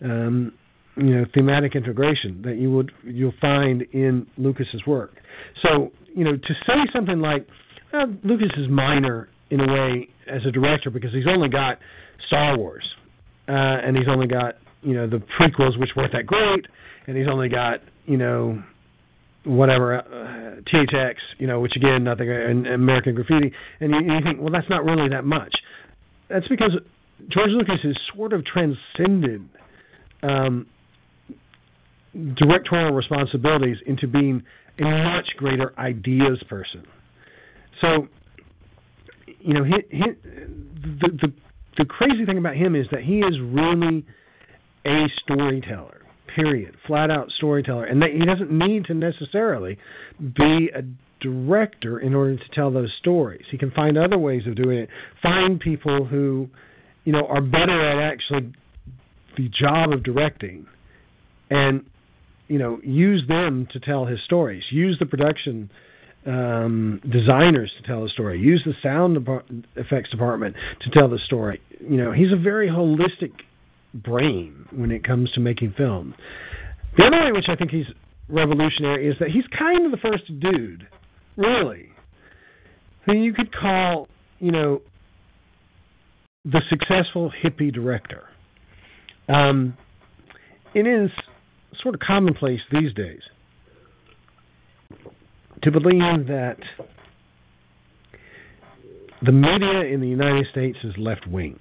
um, 0.03 0.53
you 0.97 1.15
know 1.15 1.25
thematic 1.35 1.77
integration 1.77 2.43
that 2.45 2.57
you 2.57 2.71
would 2.73 2.93
you'll 3.05 3.35
find 3.41 3.83
in 3.93 4.27
Lucas's 4.37 4.85
work. 4.87 5.17
So 5.63 5.93
you 6.15 6.25
know 6.25 6.33
to 6.33 6.55
say 6.67 6.77
something 6.93 7.21
like 7.21 7.47
Lucas 8.25 8.51
is 8.57 8.69
minor 8.69 9.29
in 9.51 9.61
a 9.61 9.73
way 9.73 10.09
as 10.27 10.43
a 10.47 10.51
director 10.51 10.91
because 10.91 11.13
he's 11.13 11.27
only 11.27 11.49
got 11.49 11.79
Star 12.27 12.57
Wars, 12.57 12.85
uh, 13.49 13.53
and 13.53 13.97
he's 13.97 14.09
only 14.09 14.27
got 14.27 14.57
you 14.83 14.95
know 14.95 15.07
the 15.07 15.23
prequels 15.39 15.79
which 15.79 15.91
weren't 15.97 16.13
that 16.13 16.27
great, 16.27 16.67
and 17.07 17.17
he's 17.17 17.29
only 17.29 17.49
got 17.49 17.81
you 18.07 18.17
know 18.17 18.63
whatever 19.45 19.99
uh, 19.99 20.61
THX, 20.71 21.15
you 21.39 21.47
know, 21.47 21.61
which 21.61 21.77
again 21.77 22.05
nothing, 22.05 22.31
and 22.31 22.67
American 22.67 23.15
Graffiti, 23.15 23.53
and 23.81 23.93
you, 23.93 24.15
you 24.15 24.21
think, 24.23 24.41
well, 24.41 24.53
that's 24.53 24.69
not 24.69 24.85
really 24.85 25.09
that 25.09 25.25
much. 25.25 25.55
That's 26.29 26.49
because 26.49 26.73
George 27.29 27.51
Lucas 27.51 27.81
has 27.83 27.97
sort 28.15 28.33
of 28.33 28.45
transcended 28.45 29.49
um, 30.23 30.67
directorial 32.37 32.93
responsibilities 32.93 33.77
into 33.87 34.07
being 34.07 34.43
a 34.79 34.83
much 34.83 35.29
greater 35.37 35.73
ideas 35.79 36.43
person. 36.49 36.85
So, 37.81 38.09
you 39.41 39.55
know, 39.55 39.65
he, 39.65 39.75
he, 39.91 40.05
the, 41.01 41.09
the 41.21 41.33
the 41.79 41.85
crazy 41.85 42.27
thing 42.27 42.39
about 42.39 42.57
him 42.57 42.75
is 42.75 42.87
that 42.91 43.03
he 43.03 43.21
is 43.21 43.39
really 43.41 44.05
a 44.85 45.07
storyteller. 45.23 46.03
Period. 46.39 46.77
Flat 46.87 47.11
out 47.11 47.33
storyteller, 47.37 47.85
and 47.85 48.01
that 48.01 48.11
he 48.13 48.25
doesn't 48.25 48.53
need 48.53 48.85
to 48.85 48.95
necessarily 48.95 49.77
be 50.21 50.71
a 50.73 50.83
director 51.21 51.99
in 51.99 52.15
order 52.15 52.37
to 52.37 52.49
tell 52.55 52.71
those 52.71 52.93
stories. 53.01 53.43
He 53.51 53.59
can 53.59 53.73
find 53.73 53.99
other 53.99 54.19
ways 54.19 54.43
of 54.47 54.55
doing 54.55 54.79
it. 54.79 54.89
Find 55.21 55.59
people 55.59 56.05
who, 56.05 56.49
you 57.05 57.13
know, 57.13 57.27
are 57.27 57.41
better 57.41 57.91
at 57.91 58.13
actually 58.13 58.53
the 59.37 59.49
job 59.49 59.93
of 59.93 60.05
directing, 60.05 60.67
and 61.51 61.85
you 62.47 62.59
know, 62.61 62.79
use 62.85 63.27
them 63.27 63.67
to 63.73 63.81
tell 63.81 64.07
his 64.07 64.21
stories. 64.25 64.63
Use 64.71 64.97
the 65.01 65.07
production 65.07 65.71
um, 66.25 67.01
designers 67.11 67.73
to 67.81 67.87
tell 67.87 68.05
the 68.05 68.11
story. 68.11 68.41
Use 68.41 68.63
the 68.65 68.75
sound 68.83 69.19
effects 69.77 70.11
department 70.11 70.55
to 70.83 70.91
tell 70.91 71.09
the 71.09 71.19
story. 71.27 71.61
You 71.81 71.97
know, 71.97 72.13
he's 72.13 72.33
a 72.33 72.37
very 72.37 72.69
holistic 72.69 73.33
brain 73.95 74.67
when 74.71 74.91
it 74.91 75.05
comes 75.05 75.31
to 75.33 75.41
making 75.41 75.75
film. 75.77 76.15
The 76.97 77.05
other 77.05 77.25
way, 77.25 77.33
which 77.33 77.47
I 77.49 77.57
think 77.57 77.71
he's 77.71 77.87
revolutionary, 78.29 79.09
is 79.09 79.17
that 79.21 79.31
he's 79.31 79.45
kind 79.59 79.87
of 79.87 79.93
the 79.93 79.99
first 79.99 80.27
dude, 80.41 80.87
really, 81.37 81.89
who 83.07 83.15
you 83.15 83.33
could 83.33 83.55
call, 83.55 84.09
you 84.39 84.53
know, 84.53 84.83
the 86.45 86.61
successful 86.71 87.33
hippie 87.43 87.73
director. 87.73 88.25
Um, 89.29 89.77
it 90.75 90.87
is 90.87 91.11
sort 91.83 91.95
of 91.95 92.01
commonplace 92.01 92.61
these 92.73 92.93
days 92.95 93.21
to 95.63 95.71
believe 95.71 96.27
that 96.29 96.59
the 99.23 99.33
media 99.33 99.81
in 99.93 100.01
the 100.01 100.09
United 100.09 100.47
States 100.51 100.79
is 100.85 100.95
left 100.97 101.27
wing. 101.27 101.59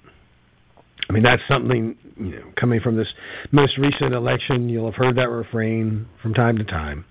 I 1.08 1.12
mean, 1.12 1.22
that's 1.22 1.42
something, 1.48 1.96
you 2.18 2.36
know, 2.36 2.52
coming 2.60 2.80
from 2.80 2.96
this 2.96 3.08
most 3.50 3.78
recent 3.78 4.12
election, 4.12 4.68
you'll 4.68 4.90
have 4.90 4.94
heard 4.94 5.16
that 5.16 5.30
refrain 5.30 6.06
from 6.22 6.34
time 6.34 6.58
to 6.58 6.64
time. 6.64 7.04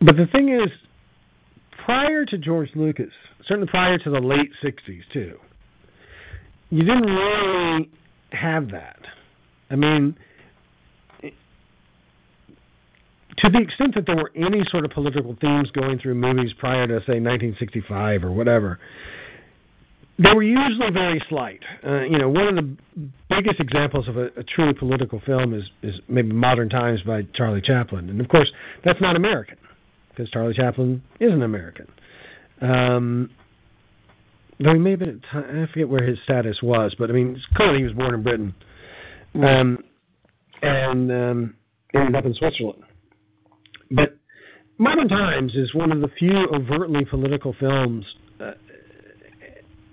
But 0.00 0.16
the 0.16 0.26
thing 0.32 0.48
is, 0.48 0.70
prior 1.84 2.24
to 2.24 2.38
George 2.38 2.70
Lucas, 2.74 3.12
certainly 3.46 3.68
prior 3.68 3.98
to 3.98 4.10
the 4.10 4.20
late 4.20 4.50
60s, 4.64 5.02
too, 5.12 5.38
you 6.70 6.84
didn't 6.84 7.02
really 7.02 7.90
have 8.32 8.70
that. 8.70 9.00
I 9.70 9.76
mean, 9.76 10.16
to 11.22 11.30
the 13.50 13.58
extent 13.58 13.94
that 13.96 14.06
there 14.06 14.16
were 14.16 14.32
any 14.34 14.62
sort 14.70 14.84
of 14.84 14.92
political 14.92 15.36
themes 15.40 15.70
going 15.72 15.98
through 15.98 16.14
movies 16.14 16.52
prior 16.58 16.86
to, 16.86 17.00
say, 17.00 17.20
1965 17.20 18.24
or 18.24 18.32
whatever, 18.32 18.78
they 20.22 20.34
were 20.34 20.42
usually 20.42 20.90
very 20.92 21.22
slight. 21.28 21.60
Uh, 21.86 22.02
you 22.02 22.18
know, 22.18 22.28
one 22.28 22.46
of 22.48 22.56
the 22.56 22.76
biggest 23.30 23.58
examples 23.58 24.06
of 24.08 24.16
a, 24.16 24.26
a 24.36 24.42
truly 24.54 24.74
political 24.74 25.20
film 25.24 25.54
is, 25.54 25.64
is 25.82 25.94
maybe 26.08 26.32
Modern 26.32 26.68
Times 26.68 27.00
by 27.02 27.22
Charlie 27.34 27.62
Chaplin, 27.62 28.10
and 28.10 28.20
of 28.20 28.28
course, 28.28 28.50
that's 28.84 29.00
not 29.00 29.16
American 29.16 29.56
because 30.10 30.30
Charlie 30.30 30.54
Chaplin 30.54 31.02
isn't 31.20 31.42
American. 31.42 31.86
Um, 32.60 33.30
though 34.62 34.74
he 34.74 34.78
may 34.78 34.90
have 34.90 34.98
been, 34.98 35.22
at 35.32 35.44
I 35.44 35.66
forget 35.72 35.88
where 35.88 36.06
his 36.06 36.18
status 36.24 36.58
was, 36.62 36.94
but 36.98 37.08
I 37.08 37.14
mean, 37.14 37.40
clearly 37.56 37.78
he 37.78 37.84
was 37.84 37.94
born 37.94 38.14
in 38.14 38.22
Britain, 38.22 38.54
um, 39.36 39.78
and 40.60 41.10
um, 41.10 41.54
ended 41.94 42.14
up 42.14 42.26
in 42.26 42.34
Switzerland. 42.34 42.82
But 43.90 44.18
Modern 44.76 45.08
Times 45.08 45.54
is 45.54 45.74
one 45.74 45.92
of 45.92 46.00
the 46.00 46.08
few 46.18 46.46
overtly 46.54 47.06
political 47.06 47.54
films, 47.58 48.04
uh, 48.38 48.52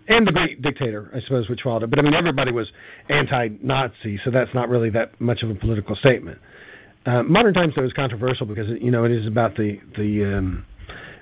and 0.07 0.27
The 0.27 0.31
Great 0.31 0.61
Dictator, 0.61 1.11
I 1.13 1.21
suppose, 1.21 1.49
which 1.49 1.61
followed 1.63 1.83
it. 1.83 1.89
But 1.89 1.99
I 1.99 2.01
mean, 2.01 2.13
everybody 2.13 2.51
was 2.51 2.67
anti-Nazi, 3.09 4.19
so 4.23 4.31
that's 4.31 4.53
not 4.53 4.69
really 4.69 4.89
that 4.91 5.19
much 5.19 5.43
of 5.43 5.49
a 5.49 5.55
political 5.55 5.95
statement. 5.97 6.39
Uh, 7.05 7.23
Modern 7.23 7.53
Times, 7.53 7.73
though, 7.75 7.85
is 7.85 7.93
controversial 7.93 8.45
because 8.45 8.67
you 8.81 8.91
know 8.91 9.05
it 9.05 9.11
is 9.11 9.25
about 9.27 9.55
the 9.55 9.79
the 9.97 10.37
um, 10.37 10.65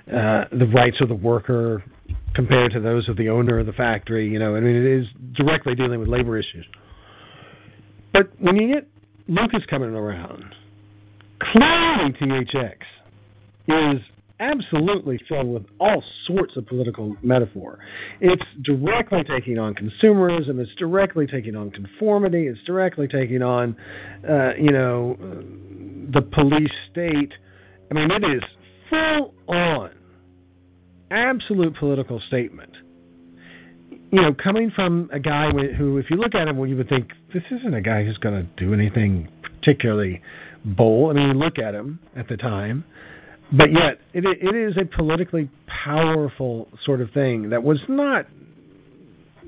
uh, 0.08 0.44
the 0.56 0.66
rights 0.74 0.96
of 1.00 1.08
the 1.08 1.14
worker 1.14 1.84
compared 2.34 2.72
to 2.72 2.80
those 2.80 3.08
of 3.08 3.16
the 3.16 3.28
owner 3.28 3.58
of 3.58 3.66
the 3.66 3.72
factory. 3.72 4.28
You 4.28 4.38
know, 4.38 4.56
I 4.56 4.60
mean, 4.60 4.76
it 4.76 5.00
is 5.00 5.06
directly 5.36 5.74
dealing 5.74 6.00
with 6.00 6.08
labor 6.08 6.38
issues. 6.38 6.66
But 8.12 8.30
when 8.40 8.56
you 8.56 8.72
get 8.72 8.88
Lucas 9.28 9.62
coming 9.68 9.90
around, 9.90 10.44
Clearly, 11.40 12.12
THX 12.12 12.76
is 13.68 14.00
absolutely 14.40 15.18
filled 15.28 15.48
with 15.48 15.64
all 15.80 16.02
sorts 16.26 16.56
of 16.56 16.66
political 16.66 17.16
metaphor. 17.22 17.78
It's 18.20 18.42
directly 18.62 19.20
taking 19.28 19.58
on 19.58 19.74
consumerism. 19.74 20.58
It's 20.60 20.74
directly 20.78 21.26
taking 21.26 21.56
on 21.56 21.70
conformity. 21.70 22.46
It's 22.46 22.62
directly 22.66 23.08
taking 23.08 23.42
on, 23.42 23.76
uh, 24.28 24.50
you 24.58 24.72
know, 24.72 25.16
the 26.12 26.22
police 26.22 26.72
state. 26.90 27.32
I 27.90 27.94
mean, 27.94 28.10
it 28.10 28.24
is 28.24 28.42
full 28.90 29.34
on, 29.48 29.90
absolute 31.10 31.76
political 31.78 32.20
statement. 32.26 32.72
You 34.12 34.22
know, 34.22 34.34
coming 34.34 34.70
from 34.74 35.10
a 35.12 35.18
guy 35.18 35.50
who, 35.50 35.98
if 35.98 36.06
you 36.10 36.16
look 36.16 36.34
at 36.34 36.46
him, 36.46 36.58
well, 36.58 36.68
you 36.68 36.76
would 36.76 36.88
think 36.88 37.10
this 37.34 37.42
isn't 37.50 37.74
a 37.74 37.80
guy 37.80 38.04
who's 38.04 38.18
going 38.18 38.34
to 38.46 38.64
do 38.64 38.72
anything 38.72 39.28
particularly 39.42 40.22
bold. 40.64 41.16
I 41.16 41.26
mean, 41.26 41.38
look 41.38 41.58
at 41.58 41.74
him 41.74 41.98
at 42.14 42.28
the 42.28 42.36
time, 42.36 42.84
but 43.52 43.72
yet 43.72 44.00
it 44.12 44.24
it 44.24 44.56
is 44.56 44.76
a 44.76 44.84
politically 44.84 45.50
powerful 45.84 46.68
sort 46.84 47.00
of 47.00 47.10
thing 47.12 47.50
that 47.50 47.62
was 47.62 47.78
not 47.88 48.26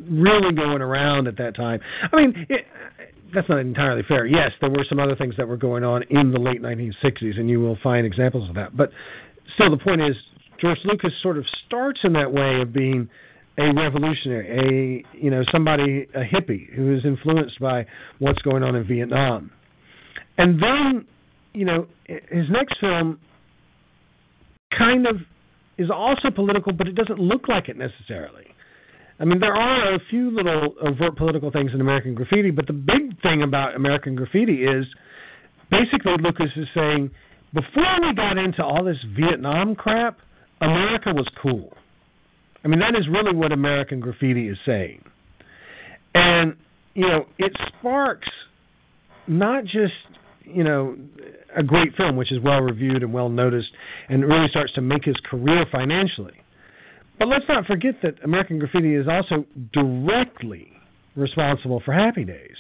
really 0.09 0.55
going 0.55 0.81
around 0.81 1.27
at 1.27 1.37
that 1.39 1.57
time. 1.57 1.81
I 2.13 2.17
mean, 2.17 2.47
it, 2.49 2.65
that's 3.35 3.49
not 3.49 3.59
entirely 3.59 4.03
fair. 4.07 4.27
Yes, 4.27 4.53
there 4.61 4.71
were 4.71 4.85
some 4.89 5.01
other 5.01 5.17
things 5.17 5.35
that 5.37 5.47
were 5.47 5.57
going 5.57 5.85
on 5.85 6.03
in 6.11 6.31
the 6.31 6.39
late 6.39 6.63
1960s, 6.63 7.39
and 7.39 7.51
you 7.51 7.61
will 7.61 7.77
find 7.83 8.07
examples 8.07 8.49
of 8.49 8.55
that. 8.55 8.77
But 8.77 8.91
still, 9.55 9.71
the 9.71 9.83
point 9.83 10.01
is, 10.01 10.15
George 10.61 10.79
Lucas 10.85 11.13
sort 11.23 11.37
of 11.37 11.45
starts 11.67 12.01
in 12.05 12.13
that 12.15 12.33
way 12.33 12.61
of 12.61 12.73
being 12.73 13.09
a 13.59 13.73
revolutionary, 13.75 15.05
a 15.13 15.19
you 15.19 15.31
know 15.31 15.43
somebody, 15.51 16.07
a 16.15 16.23
hippie 16.23 16.73
who 16.75 16.95
is 16.95 17.05
influenced 17.05 17.59
by 17.61 17.85
what's 18.19 18.41
going 18.43 18.63
on 18.63 18.77
in 18.77 18.87
Vietnam, 18.87 19.51
and 20.37 20.63
then 20.63 21.07
you 21.53 21.65
know 21.65 21.87
his 22.07 22.49
next 22.51 22.79
film 22.81 23.19
kind 24.77 25.07
of 25.07 25.17
is 25.79 25.91
also 25.91 26.31
political, 26.31 26.73
but 26.73 26.89
it 26.89 26.95
doesn't 26.95 27.19
look 27.19 27.49
like 27.49 27.69
it 27.69 27.77
necessarily. 27.77 28.47
I 29.21 29.25
mean, 29.25 29.41
there 29.41 29.55
are 29.55 29.95
a 29.95 29.99
few 30.11 30.31
little 30.31 30.75
overt 30.81 31.17
political 31.17 31.51
things 31.51 31.73
in 31.75 31.81
American 31.81 32.15
Graffiti, 32.15 32.51
but 32.51 32.67
the 32.67 32.73
big 32.73 33.21
thing 33.23 33.43
about 33.43 33.75
American 33.75 34.15
Graffiti 34.15 34.65
is 34.65 34.87
basically 35.71 36.15
Lucas 36.21 36.51
is 36.57 36.67
saying 36.75 37.11
before 37.53 38.01
we 38.01 38.15
got 38.15 38.39
into 38.39 38.63
all 38.65 38.85
this 38.85 38.99
Vietnam 39.19 39.75
crap, 39.75 40.19
America 40.61 41.13
was 41.13 41.27
cool. 41.41 41.73
I 42.65 42.69
mean, 42.69 42.81
that 42.81 42.97
is 42.97 43.09
really 43.09 43.35
what 43.35 43.53
American 43.53 44.01
Graffiti 44.01 44.49
is 44.49 44.59
saying. 44.67 45.03
And, 46.15 46.57
you 46.95 47.07
know, 47.07 47.27
it 47.39 47.53
sparks 47.69 48.29
not 49.27 49.65
just, 49.65 49.93
you 50.53 50.65
know, 50.65 50.97
a 51.57 51.63
great 51.63 51.95
film, 51.97 52.17
which 52.17 52.33
is 52.33 52.41
well 52.43 52.61
reviewed 52.61 53.03
and 53.03 53.13
well 53.13 53.29
noticed, 53.29 53.71
and 54.09 54.25
really 54.25 54.49
starts 54.49 54.73
to 54.75 54.81
make 54.81 55.05
his 55.05 55.17
career 55.29 55.65
financially. 55.71 56.35
But 57.19 57.29
let's 57.29 57.45
not 57.49 57.67
forget 57.67 57.97
that 58.03 58.15
American 58.23 58.59
Graffiti 58.59 58.95
is 58.95 59.07
also 59.09 59.45
directly 59.73 60.73
responsible 61.17 61.83
for 61.85 61.93
Happy 61.93 62.25
Days, 62.25 62.57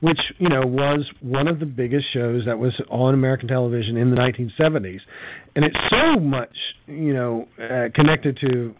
which 0.00 0.20
you 0.38 0.48
know 0.48 0.62
was 0.66 1.08
one 1.20 1.48
of 1.48 1.58
the 1.58 1.66
biggest 1.66 2.06
shows 2.12 2.44
that 2.46 2.58
was 2.58 2.72
on 2.90 3.14
American 3.14 3.48
television 3.48 3.96
in 3.96 4.10
the 4.10 4.16
1970s, 4.16 5.00
and 5.56 5.64
it's 5.64 5.76
so 5.90 6.20
much 6.20 6.54
you 6.86 7.14
know 7.14 7.48
uh, 7.58 7.88
connected 7.94 8.38
to 8.42 8.74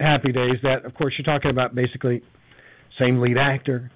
Happy 0.00 0.32
Days 0.32 0.56
that, 0.62 0.84
of 0.84 0.94
course, 0.94 1.14
you're 1.18 1.24
talking 1.24 1.50
about 1.50 1.74
basically 1.74 2.22
same 2.98 3.20
lead 3.20 3.36
actor. 3.36 3.90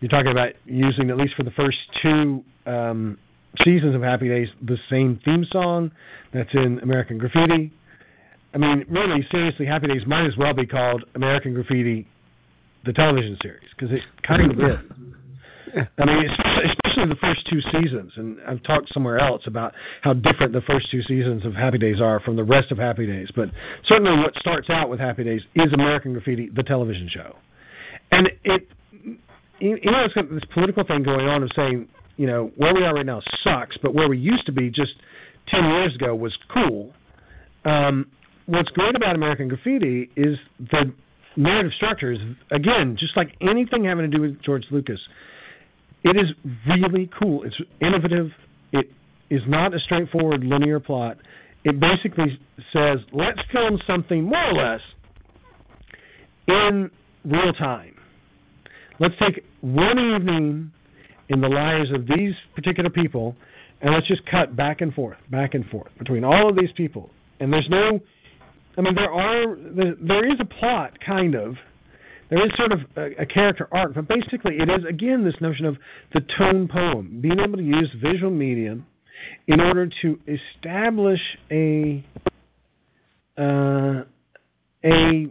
You're 0.00 0.10
talking 0.10 0.32
about 0.32 0.50
using 0.64 1.10
at 1.10 1.16
least 1.16 1.34
for 1.36 1.42
the 1.42 1.52
first 1.52 1.78
two 2.02 2.44
um, 2.66 3.18
seasons 3.64 3.94
of 3.94 4.02
Happy 4.02 4.28
Days 4.28 4.48
the 4.62 4.78
same 4.90 5.20
theme 5.24 5.46
song 5.50 5.90
that's 6.32 6.52
in 6.54 6.80
American 6.82 7.18
Graffiti. 7.18 7.72
I 8.54 8.58
mean, 8.58 8.84
really, 8.88 9.26
seriously, 9.30 9.66
Happy 9.66 9.88
Days 9.88 10.02
might 10.06 10.26
as 10.26 10.36
well 10.36 10.52
be 10.52 10.66
called 10.66 11.04
American 11.14 11.54
Graffiti, 11.54 12.06
the 12.84 12.92
television 12.92 13.38
series, 13.42 13.68
because 13.76 13.94
it 13.94 14.02
kind 14.26 14.50
of 14.50 14.58
is. 14.58 15.08
I 15.98 16.04
mean, 16.04 16.26
especially 16.28 17.08
the 17.08 17.16
first 17.18 17.48
two 17.48 17.60
seasons, 17.72 18.12
and 18.16 18.36
I've 18.46 18.62
talked 18.62 18.92
somewhere 18.92 19.18
else 19.18 19.40
about 19.46 19.72
how 20.02 20.12
different 20.12 20.52
the 20.52 20.60
first 20.66 20.90
two 20.90 21.02
seasons 21.04 21.46
of 21.46 21.54
Happy 21.54 21.78
Days 21.78 21.98
are 21.98 22.20
from 22.20 22.36
the 22.36 22.44
rest 22.44 22.70
of 22.70 22.76
Happy 22.76 23.06
Days. 23.06 23.28
But 23.34 23.48
certainly, 23.86 24.18
what 24.18 24.34
starts 24.38 24.68
out 24.68 24.90
with 24.90 25.00
Happy 25.00 25.24
Days 25.24 25.40
is 25.54 25.72
American 25.72 26.12
Graffiti, 26.12 26.50
the 26.54 26.62
television 26.62 27.08
show, 27.10 27.36
and 28.10 28.28
it, 28.44 28.68
you 29.60 29.90
know, 29.90 30.04
it's 30.04 30.14
got 30.14 30.28
this 30.28 30.42
political 30.52 30.84
thing 30.84 31.04
going 31.04 31.26
on 31.26 31.42
of 31.42 31.50
saying, 31.56 31.88
you 32.16 32.26
know, 32.26 32.50
where 32.56 32.74
we 32.74 32.82
are 32.84 32.94
right 32.94 33.06
now 33.06 33.22
sucks, 33.42 33.76
but 33.82 33.94
where 33.94 34.08
we 34.08 34.18
used 34.18 34.46
to 34.46 34.52
be 34.52 34.70
just 34.70 34.92
ten 35.48 35.64
years 35.64 35.94
ago 35.94 36.14
was 36.14 36.36
cool. 36.52 36.92
Um, 37.64 38.06
what's 38.46 38.68
great 38.70 38.94
about 38.94 39.14
American 39.14 39.48
Graffiti 39.48 40.10
is 40.16 40.36
the 40.58 40.92
narrative 41.36 41.72
structure 41.76 42.12
is 42.12 42.18
again 42.50 42.96
just 42.98 43.16
like 43.16 43.34
anything 43.40 43.84
having 43.84 44.10
to 44.10 44.16
do 44.16 44.22
with 44.22 44.42
George 44.42 44.64
Lucas. 44.70 45.00
It 46.04 46.16
is 46.16 46.30
really 46.66 47.08
cool. 47.18 47.44
It's 47.44 47.56
innovative. 47.80 48.30
It 48.72 48.90
is 49.30 49.40
not 49.46 49.74
a 49.74 49.80
straightforward 49.80 50.44
linear 50.44 50.80
plot. 50.80 51.18
It 51.64 51.78
basically 51.78 52.38
says 52.72 52.98
let's 53.12 53.38
film 53.52 53.78
something 53.86 54.24
more 54.24 54.50
or 54.50 54.54
less 54.54 54.80
in 56.48 56.90
real 57.24 57.52
time. 57.52 57.94
Let's 58.98 59.14
take 59.18 59.44
one 59.60 59.98
evening 59.98 60.72
in 61.32 61.40
the 61.40 61.48
lives 61.48 61.90
of 61.92 62.06
these 62.06 62.34
particular 62.54 62.90
people 62.90 63.34
and 63.80 63.92
let's 63.92 64.06
just 64.06 64.22
cut 64.30 64.54
back 64.54 64.80
and 64.80 64.94
forth, 64.94 65.16
back 65.30 65.54
and 65.54 65.66
forth 65.66 65.90
between 65.98 66.22
all 66.22 66.48
of 66.48 66.56
these 66.56 66.70
people. 66.76 67.10
And 67.40 67.52
there's 67.52 67.68
no 67.68 68.00
I 68.76 68.80
mean, 68.80 68.94
there 68.94 69.12
are 69.12 69.56
there, 69.56 70.32
is 70.32 70.40
a 70.40 70.44
plot, 70.44 70.98
kind 71.04 71.34
of. 71.34 71.56
There 72.30 72.44
is 72.44 72.50
sort 72.56 72.72
of 72.72 72.78
a, 72.96 73.22
a 73.22 73.26
character 73.26 73.68
arc, 73.70 73.94
but 73.94 74.08
basically, 74.08 74.56
it 74.56 74.70
is 74.70 74.84
again 74.88 75.24
this 75.24 75.34
notion 75.40 75.66
of 75.66 75.76
the 76.14 76.20
tone 76.38 76.68
poem, 76.72 77.20
being 77.20 77.38
able 77.38 77.58
to 77.58 77.62
use 77.62 77.94
visual 78.02 78.30
medium 78.30 78.86
in 79.46 79.60
order 79.60 79.88
to 80.00 80.18
establish 80.26 81.20
a 81.50 82.02
uh, 83.36 84.04
a 84.84 85.26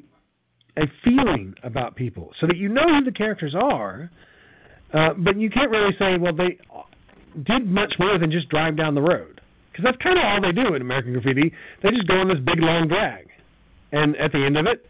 a 0.78 0.86
feeling 1.04 1.56
about 1.64 1.96
people, 1.96 2.32
so 2.40 2.46
that 2.46 2.58
you 2.58 2.70
know 2.70 3.00
who 3.00 3.04
the 3.04 3.12
characters 3.12 3.56
are, 3.60 4.12
uh, 4.94 5.14
but 5.18 5.38
you 5.38 5.50
can't 5.50 5.72
really 5.72 5.96
say, 5.98 6.18
well, 6.18 6.36
they 6.36 6.58
did 7.44 7.68
much 7.68 7.94
more 8.00 8.18
than 8.18 8.32
just 8.32 8.50
drive 8.50 8.78
down 8.78 8.96
the 8.96 9.02
road, 9.02 9.42
because 9.72 9.86
that's 9.86 9.98
kind 10.04 10.18
of 10.18 10.26
all 10.26 10.42
they 10.42 10.52
do 10.52 10.74
in 10.76 10.82
American 10.82 11.14
Graffiti. 11.14 11.54
They 11.82 11.90
just 11.92 12.08
go 12.08 12.16
on 12.16 12.28
this 12.28 12.40
big 12.46 12.60
long 12.60 12.88
drag. 12.88 13.28
And 13.92 14.16
at 14.18 14.32
the 14.32 14.44
end 14.44 14.58
of 14.58 14.66
it, 14.68 14.86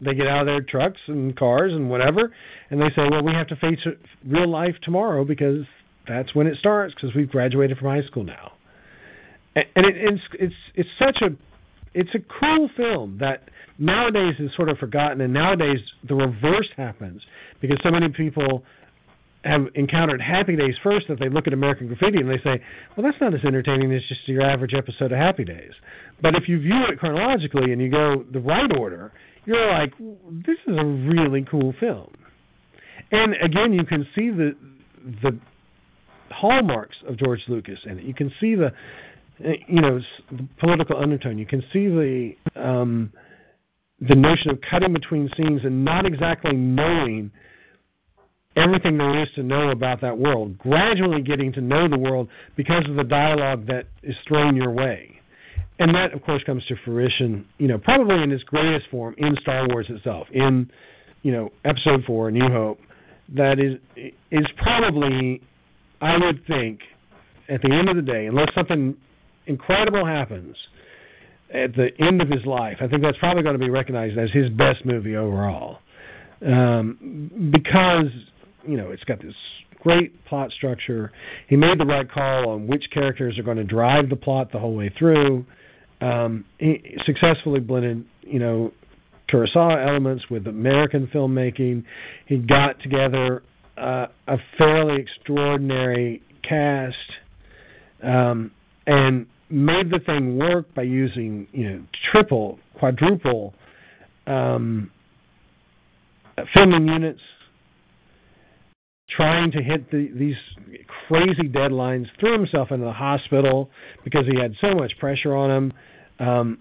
they 0.00 0.14
get 0.14 0.26
out 0.26 0.40
of 0.40 0.46
their 0.46 0.60
trucks 0.60 1.00
and 1.06 1.36
cars 1.36 1.72
and 1.72 1.88
whatever, 1.88 2.32
and 2.70 2.80
they 2.80 2.88
say, 2.96 3.08
"Well, 3.10 3.22
we 3.22 3.32
have 3.32 3.46
to 3.48 3.56
face 3.56 3.78
real 4.26 4.48
life 4.48 4.74
tomorrow 4.82 5.24
because 5.24 5.64
that's 6.08 6.34
when 6.34 6.46
it 6.46 6.56
starts 6.58 6.94
because 6.94 7.14
we've 7.14 7.30
graduated 7.30 7.78
from 7.78 7.88
high 7.88 8.02
school 8.02 8.24
now." 8.24 8.52
And 9.54 9.86
it, 9.86 9.96
it's 9.96 10.22
it's 10.38 10.54
it's 10.74 10.88
such 10.98 11.22
a 11.22 11.28
it's 11.94 12.10
a 12.14 12.18
cool 12.40 12.68
film 12.76 13.18
that 13.20 13.48
nowadays 13.78 14.34
is 14.38 14.50
sort 14.56 14.68
of 14.68 14.78
forgotten, 14.78 15.20
and 15.20 15.32
nowadays 15.32 15.78
the 16.08 16.14
reverse 16.14 16.68
happens 16.76 17.22
because 17.60 17.78
so 17.82 17.90
many 17.90 18.08
people 18.08 18.64
have 19.44 19.66
encountered 19.74 20.20
Happy 20.20 20.56
Days 20.56 20.74
first 20.82 21.06
that 21.08 21.18
they 21.18 21.28
look 21.28 21.46
at 21.46 21.52
American 21.52 21.88
Graffiti 21.88 22.18
and 22.18 22.30
they 22.30 22.38
say, 22.44 22.62
well, 22.96 23.04
that's 23.04 23.20
not 23.20 23.34
as 23.34 23.40
entertaining 23.44 23.92
as 23.92 24.02
just 24.08 24.26
your 24.28 24.42
average 24.42 24.72
episode 24.76 25.12
of 25.12 25.18
Happy 25.18 25.44
Days. 25.44 25.72
But 26.20 26.36
if 26.36 26.48
you 26.48 26.60
view 26.60 26.84
it 26.90 26.98
chronologically 26.98 27.72
and 27.72 27.80
you 27.80 27.90
go 27.90 28.24
the 28.32 28.40
right 28.40 28.70
order, 28.78 29.12
you're 29.44 29.72
like, 29.72 29.92
this 30.46 30.58
is 30.66 30.76
a 30.78 30.84
really 30.84 31.44
cool 31.50 31.74
film. 31.80 32.12
And 33.10 33.34
again, 33.42 33.72
you 33.72 33.84
can 33.84 34.06
see 34.14 34.30
the 34.30 34.56
the 35.22 35.38
hallmarks 36.30 36.96
of 37.08 37.18
George 37.18 37.40
Lucas 37.48 37.78
in 37.84 37.98
it. 37.98 38.04
You 38.04 38.14
can 38.14 38.32
see 38.40 38.54
the 38.54 38.72
you 39.40 39.80
know 39.80 40.00
the 40.30 40.48
political 40.60 40.96
undertone. 40.96 41.38
You 41.38 41.46
can 41.46 41.62
see 41.72 41.88
the 41.88 42.32
um, 42.54 43.12
the 44.00 44.14
notion 44.14 44.50
of 44.50 44.58
cutting 44.70 44.92
between 44.92 45.28
scenes 45.36 45.60
and 45.64 45.84
not 45.84 46.06
exactly 46.06 46.52
knowing 46.54 47.30
everything 48.56 48.98
there 48.98 49.22
is 49.22 49.28
to 49.34 49.42
know 49.42 49.70
about 49.70 50.00
that 50.00 50.16
world, 50.18 50.58
gradually 50.58 51.22
getting 51.22 51.52
to 51.54 51.60
know 51.60 51.88
the 51.88 51.98
world 51.98 52.28
because 52.56 52.84
of 52.88 52.96
the 52.96 53.04
dialogue 53.04 53.66
that 53.66 53.86
is 54.02 54.14
thrown 54.26 54.56
your 54.56 54.70
way. 54.70 55.20
And 55.78 55.94
that, 55.94 56.12
of 56.12 56.22
course, 56.22 56.42
comes 56.44 56.64
to 56.66 56.76
fruition, 56.84 57.46
you 57.58 57.66
know, 57.66 57.78
probably 57.78 58.22
in 58.22 58.30
its 58.30 58.44
greatest 58.44 58.86
form 58.90 59.14
in 59.18 59.34
Star 59.40 59.66
Wars 59.68 59.86
itself, 59.88 60.28
in, 60.32 60.70
you 61.22 61.32
know, 61.32 61.50
Episode 61.64 62.04
Four, 62.04 62.30
New 62.30 62.48
Hope. 62.48 62.78
That 63.34 63.58
is 63.58 63.78
is 64.30 64.46
probably, 64.58 65.40
I 66.00 66.18
would 66.18 66.46
think, 66.46 66.80
at 67.48 67.62
the 67.62 67.72
end 67.72 67.88
of 67.88 67.96
the 67.96 68.02
day, 68.02 68.26
unless 68.26 68.48
something 68.54 68.94
incredible 69.46 70.04
happens 70.04 70.56
at 71.52 71.74
the 71.74 71.88
end 71.98 72.22
of 72.22 72.28
his 72.28 72.44
life, 72.46 72.78
I 72.80 72.88
think 72.88 73.02
that's 73.02 73.18
probably 73.18 73.42
going 73.42 73.58
to 73.58 73.64
be 73.64 73.70
recognized 73.70 74.18
as 74.18 74.30
his 74.30 74.48
best 74.50 74.84
movie 74.84 75.16
overall, 75.16 75.78
um, 76.46 77.50
because 77.52 78.10
you 78.66 78.76
know, 78.76 78.90
it's 78.90 79.04
got 79.04 79.20
this 79.20 79.34
great 79.80 80.24
plot 80.26 80.50
structure. 80.52 81.12
He 81.48 81.56
made 81.56 81.78
the 81.78 81.84
right 81.84 82.10
call 82.10 82.50
on 82.50 82.66
which 82.66 82.84
characters 82.92 83.38
are 83.38 83.42
going 83.42 83.56
to 83.56 83.64
drive 83.64 84.08
the 84.08 84.16
plot 84.16 84.52
the 84.52 84.58
whole 84.58 84.74
way 84.74 84.92
through. 84.96 85.44
Um, 86.00 86.44
he 86.58 86.96
successfully 87.04 87.60
blended, 87.60 88.04
you 88.22 88.38
know, 88.38 88.72
Kurosawa 89.32 89.86
elements 89.86 90.24
with 90.30 90.46
American 90.46 91.06
filmmaking. 91.08 91.84
He 92.26 92.38
got 92.38 92.80
together 92.80 93.42
uh, 93.78 94.06
a 94.28 94.36
fairly 94.58 95.00
extraordinary 95.00 96.22
cast 96.48 96.96
um, 98.02 98.50
and 98.86 99.26
made 99.48 99.90
the 99.90 100.00
thing 100.04 100.38
work 100.38 100.74
by 100.74 100.82
using, 100.82 101.46
you 101.52 101.70
know, 101.70 101.82
triple, 102.10 102.58
quadruple 102.78 103.54
um, 104.26 104.90
filming 106.54 106.88
units 106.88 107.20
trying 109.16 109.50
to 109.52 109.62
hit 109.62 109.90
the, 109.90 110.10
these 110.14 110.36
crazy 111.08 111.48
deadlines, 111.48 112.06
threw 112.20 112.32
himself 112.32 112.70
into 112.70 112.84
the 112.84 112.92
hospital 112.92 113.70
because 114.04 114.24
he 114.30 114.38
had 114.40 114.54
so 114.60 114.74
much 114.74 114.92
pressure 114.98 115.34
on 115.34 115.50
him. 115.50 115.72
Um, 116.18 116.58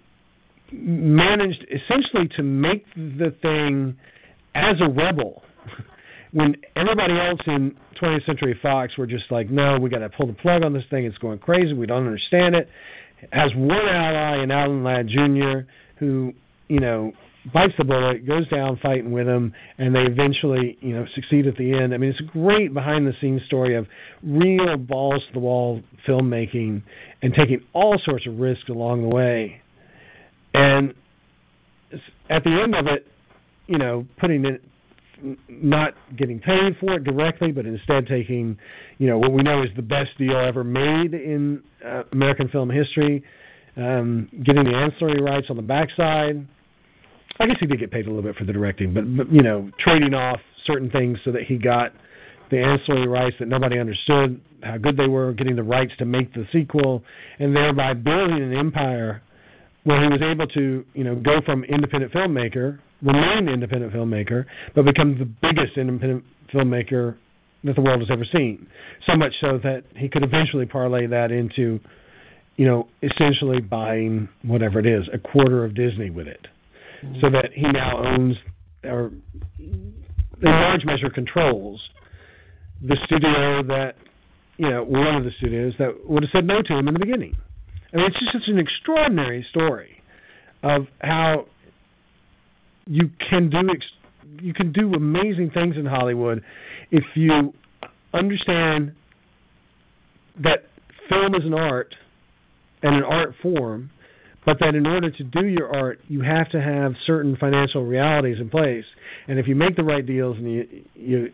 managed 0.71 1.65
essentially 1.69 2.29
to 2.37 2.43
make 2.43 2.85
the 2.95 3.35
thing 3.41 3.97
as 4.55 4.75
a 4.81 4.89
rebel 4.89 5.43
when 6.31 6.55
everybody 6.75 7.13
else 7.19 7.39
in 7.47 7.75
20th 8.01 8.25
Century 8.25 8.57
Fox 8.61 8.97
were 8.97 9.07
just 9.07 9.25
like, 9.31 9.49
no, 9.49 9.77
we 9.79 9.89
got 9.89 9.99
to 9.99 10.09
pull 10.09 10.27
the 10.27 10.33
plug 10.33 10.63
on 10.63 10.73
this 10.73 10.83
thing. 10.89 11.05
It's 11.05 11.17
going 11.17 11.39
crazy. 11.39 11.73
We 11.73 11.85
don't 11.85 12.05
understand 12.05 12.55
it. 12.55 12.69
Has 13.31 13.51
one 13.55 13.87
ally 13.87 14.43
in 14.43 14.49
Alan 14.49 14.83
Ladd 14.83 15.07
Jr. 15.07 15.67
who, 15.99 16.33
you 16.67 16.79
know, 16.79 17.11
bites 17.53 17.73
the 17.77 17.83
bullet, 17.83 18.25
goes 18.27 18.47
down 18.49 18.79
fighting 18.81 19.11
with 19.11 19.27
him, 19.27 19.53
and 19.77 19.95
they 19.95 20.01
eventually, 20.01 20.77
you 20.81 20.93
know, 20.93 21.05
succeed 21.15 21.47
at 21.47 21.55
the 21.57 21.73
end. 21.73 21.93
I 21.93 21.97
mean, 21.97 22.11
it's 22.11 22.19
a 22.19 22.31
great 22.31 22.73
behind 22.73 23.07
the 23.07 23.13
scenes 23.19 23.41
story 23.47 23.75
of 23.75 23.87
real 24.23 24.77
balls 24.77 25.23
to 25.27 25.33
the 25.33 25.39
wall 25.39 25.81
filmmaking 26.07 26.83
and 27.21 27.33
taking 27.33 27.61
all 27.73 27.99
sorts 28.03 28.27
of 28.27 28.37
risks 28.37 28.69
along 28.69 29.01
the 29.01 29.15
way. 29.15 29.61
And 30.53 30.93
at 32.29 32.43
the 32.43 32.61
end 32.63 32.75
of 32.75 32.87
it, 32.87 33.07
you 33.67 33.77
know, 33.77 34.05
putting 34.19 34.45
it 34.45 34.61
not 35.49 35.93
getting 36.17 36.39
paid 36.39 36.75
for 36.79 36.93
it 36.93 37.03
directly, 37.03 37.51
but 37.51 37.65
instead 37.65 38.07
taking, 38.07 38.57
you 38.97 39.07
know, 39.07 39.17
what 39.17 39.31
we 39.31 39.43
know 39.43 39.61
is 39.61 39.69
the 39.75 39.81
best 39.81 40.09
deal 40.17 40.35
ever 40.35 40.63
made 40.63 41.13
in 41.13 41.61
uh, 41.85 42.03
American 42.11 42.49
film 42.49 42.69
history, 42.69 43.23
um, 43.77 44.27
getting 44.43 44.63
the 44.63 44.75
ancillary 44.75 45.21
rights 45.21 45.47
on 45.49 45.55
the 45.55 45.61
backside. 45.61 46.47
I 47.41 47.47
guess 47.47 47.57
he 47.59 47.65
did 47.65 47.79
get 47.79 47.91
paid 47.91 48.05
a 48.05 48.09
little 48.09 48.23
bit 48.23 48.35
for 48.35 48.45
the 48.45 48.53
directing, 48.53 48.93
but, 48.93 49.17
but 49.17 49.31
you 49.33 49.41
know, 49.41 49.71
trading 49.79 50.13
off 50.13 50.39
certain 50.65 50.89
things 50.91 51.17
so 51.25 51.31
that 51.31 51.43
he 51.43 51.57
got 51.57 51.91
the 52.51 52.59
ancillary 52.59 53.07
rights 53.07 53.35
that 53.39 53.47
nobody 53.47 53.79
understood 53.79 54.39
how 54.61 54.77
good 54.77 54.95
they 54.97 55.07
were, 55.07 55.33
getting 55.33 55.55
the 55.55 55.63
rights 55.63 55.91
to 55.97 56.05
make 56.05 56.33
the 56.33 56.45
sequel, 56.53 57.01
and 57.39 57.55
thereby 57.55 57.93
building 57.93 58.43
an 58.43 58.53
empire 58.53 59.23
where 59.85 60.03
he 60.03 60.07
was 60.07 60.21
able 60.21 60.45
to, 60.47 60.85
you 60.93 61.03
know, 61.03 61.15
go 61.15 61.41
from 61.43 61.63
independent 61.63 62.13
filmmaker, 62.13 62.77
remain 63.01 63.49
independent 63.49 63.91
filmmaker, 63.91 64.45
but 64.75 64.85
become 64.85 65.17
the 65.17 65.25
biggest 65.25 65.77
independent 65.77 66.23
filmmaker 66.53 67.17
that 67.63 67.75
the 67.75 67.81
world 67.81 68.01
has 68.01 68.09
ever 68.11 68.25
seen. 68.31 68.67
So 69.07 69.15
much 69.15 69.33
so 69.41 69.59
that 69.63 69.83
he 69.95 70.09
could 70.09 70.23
eventually 70.23 70.65
parlay 70.65 71.07
that 71.07 71.31
into, 71.31 71.79
you 72.57 72.65
know, 72.67 72.87
essentially 73.01 73.61
buying 73.61 74.29
whatever 74.43 74.79
it 74.79 74.85
is, 74.85 75.05
a 75.11 75.17
quarter 75.17 75.65
of 75.65 75.73
Disney 75.73 76.11
with 76.11 76.27
it. 76.27 76.47
Mm-hmm. 77.03 77.19
so 77.21 77.29
that 77.31 77.51
he 77.53 77.63
now 77.63 77.97
owns 77.97 78.35
or 78.83 79.11
in 79.57 80.03
large 80.43 80.85
measure 80.85 81.09
controls 81.09 81.81
the 82.81 82.95
studio 83.05 83.63
that 83.63 83.93
you 84.57 84.69
know 84.69 84.83
one 84.83 85.15
of 85.15 85.23
the 85.23 85.31
studios 85.37 85.73
that 85.79 86.07
would 86.07 86.23
have 86.23 86.29
said 86.31 86.45
no 86.45 86.61
to 86.61 86.77
him 86.77 86.87
in 86.87 86.93
the 86.93 86.99
beginning. 86.99 87.35
I 87.93 87.97
mean, 87.97 88.05
it's 88.05 88.19
just 88.19 88.33
such 88.33 88.47
an 88.47 88.59
extraordinary 88.59 89.45
story 89.49 90.01
of 90.63 90.85
how 91.01 91.45
you 92.85 93.09
can 93.29 93.49
do 93.49 93.69
ex- 93.69 94.41
you 94.41 94.53
can 94.53 94.71
do 94.71 94.93
amazing 94.93 95.51
things 95.51 95.75
in 95.77 95.85
Hollywood 95.85 96.43
if 96.91 97.03
you 97.15 97.53
understand 98.13 98.93
that 100.43 100.65
film 101.09 101.35
is 101.35 101.45
an 101.45 101.53
art 101.53 101.95
and 102.83 102.95
an 102.95 103.03
art 103.03 103.33
form, 103.41 103.91
but 104.45 104.57
that 104.59 104.75
in 104.75 104.87
order 104.87 105.11
to 105.11 105.23
do 105.23 105.45
your 105.45 105.75
art, 105.75 105.99
you 106.07 106.21
have 106.21 106.49
to 106.51 106.61
have 106.61 106.93
certain 107.05 107.35
financial 107.37 107.85
realities 107.85 108.37
in 108.39 108.49
place. 108.49 108.85
And 109.27 109.37
if 109.37 109.47
you 109.47 109.55
make 109.55 109.75
the 109.75 109.83
right 109.83 110.05
deals 110.05 110.37
and 110.37 110.51
you 110.51 110.83
you 110.95 111.31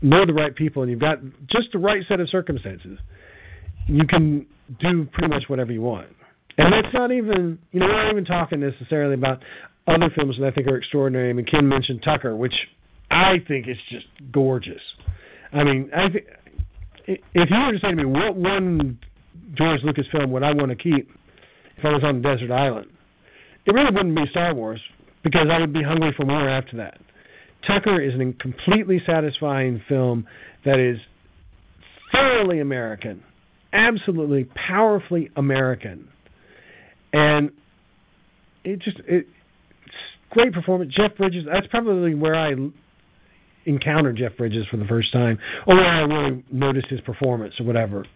know 0.00 0.26
the 0.26 0.32
right 0.32 0.54
people 0.54 0.82
and 0.82 0.90
you've 0.90 1.00
got 1.00 1.18
just 1.46 1.68
the 1.72 1.78
right 1.78 2.02
set 2.08 2.20
of 2.20 2.28
circumstances, 2.28 2.98
you 3.86 4.06
can 4.06 4.46
do 4.80 5.06
pretty 5.12 5.28
much 5.28 5.44
whatever 5.48 5.72
you 5.72 5.82
want. 5.82 6.08
And 6.58 6.72
that's 6.72 6.92
not 6.92 7.12
even, 7.12 7.58
you 7.70 7.80
know, 7.80 7.86
we're 7.86 8.04
not 8.04 8.10
even 8.10 8.24
talking 8.24 8.60
necessarily 8.60 9.14
about 9.14 9.42
other 9.86 10.10
films 10.14 10.36
that 10.38 10.46
I 10.46 10.50
think 10.50 10.66
are 10.66 10.76
extraordinary. 10.76 11.30
I 11.30 11.32
mean, 11.32 11.46
Ken 11.46 11.66
mentioned 11.68 12.02
Tucker, 12.04 12.36
which 12.36 12.54
I 13.10 13.36
think 13.48 13.68
is 13.68 13.76
just 13.90 14.06
gorgeous. 14.32 14.82
I 15.52 15.64
mean, 15.64 15.90
I 15.94 16.08
think 16.10 16.26
if 17.06 17.50
you 17.50 17.58
were 17.58 17.72
to 17.72 17.78
say 17.80 17.88
to 17.88 17.96
me, 17.96 18.04
what 18.04 18.36
one 18.36 18.98
George 19.56 19.80
Lucas 19.82 20.06
film 20.12 20.30
would 20.32 20.42
I 20.42 20.52
want 20.52 20.70
to 20.70 20.76
keep 20.76 21.10
if 21.82 21.86
I 21.86 21.92
was 21.92 22.04
on 22.04 22.16
a 22.16 22.20
desert 22.20 22.50
island? 22.52 22.90
It 23.66 23.72
really 23.72 23.94
wouldn't 23.94 24.16
be 24.16 24.24
Star 24.30 24.54
Wars 24.54 24.80
because 25.22 25.46
I 25.50 25.58
would 25.58 25.72
be 25.72 25.82
hungry 25.82 26.12
for 26.16 26.24
more 26.24 26.48
after 26.48 26.76
that. 26.78 26.98
Tucker 27.66 28.00
is 28.00 28.14
a 28.14 28.32
completely 28.42 29.00
satisfying 29.06 29.80
film 29.88 30.26
that 30.64 30.78
is 30.78 30.98
thoroughly 32.12 32.60
American 32.60 33.22
absolutely 33.72 34.44
powerfully 34.68 35.30
American, 35.36 36.08
and 37.12 37.50
it 38.64 38.80
just 38.80 38.98
it 39.06 39.26
great 40.30 40.52
performance. 40.52 40.94
Jeff 40.94 41.16
Bridges. 41.16 41.44
That's 41.50 41.66
probably 41.68 42.14
where 42.14 42.34
I 42.34 42.52
encountered 43.64 44.16
Jeff 44.16 44.36
Bridges 44.36 44.66
for 44.70 44.76
the 44.76 44.84
first 44.84 45.12
time, 45.12 45.38
or 45.66 45.76
where 45.76 45.86
I 45.86 46.00
really 46.00 46.44
noticed 46.50 46.88
his 46.88 47.00
performance 47.00 47.54
or 47.58 47.66
whatever. 47.66 48.06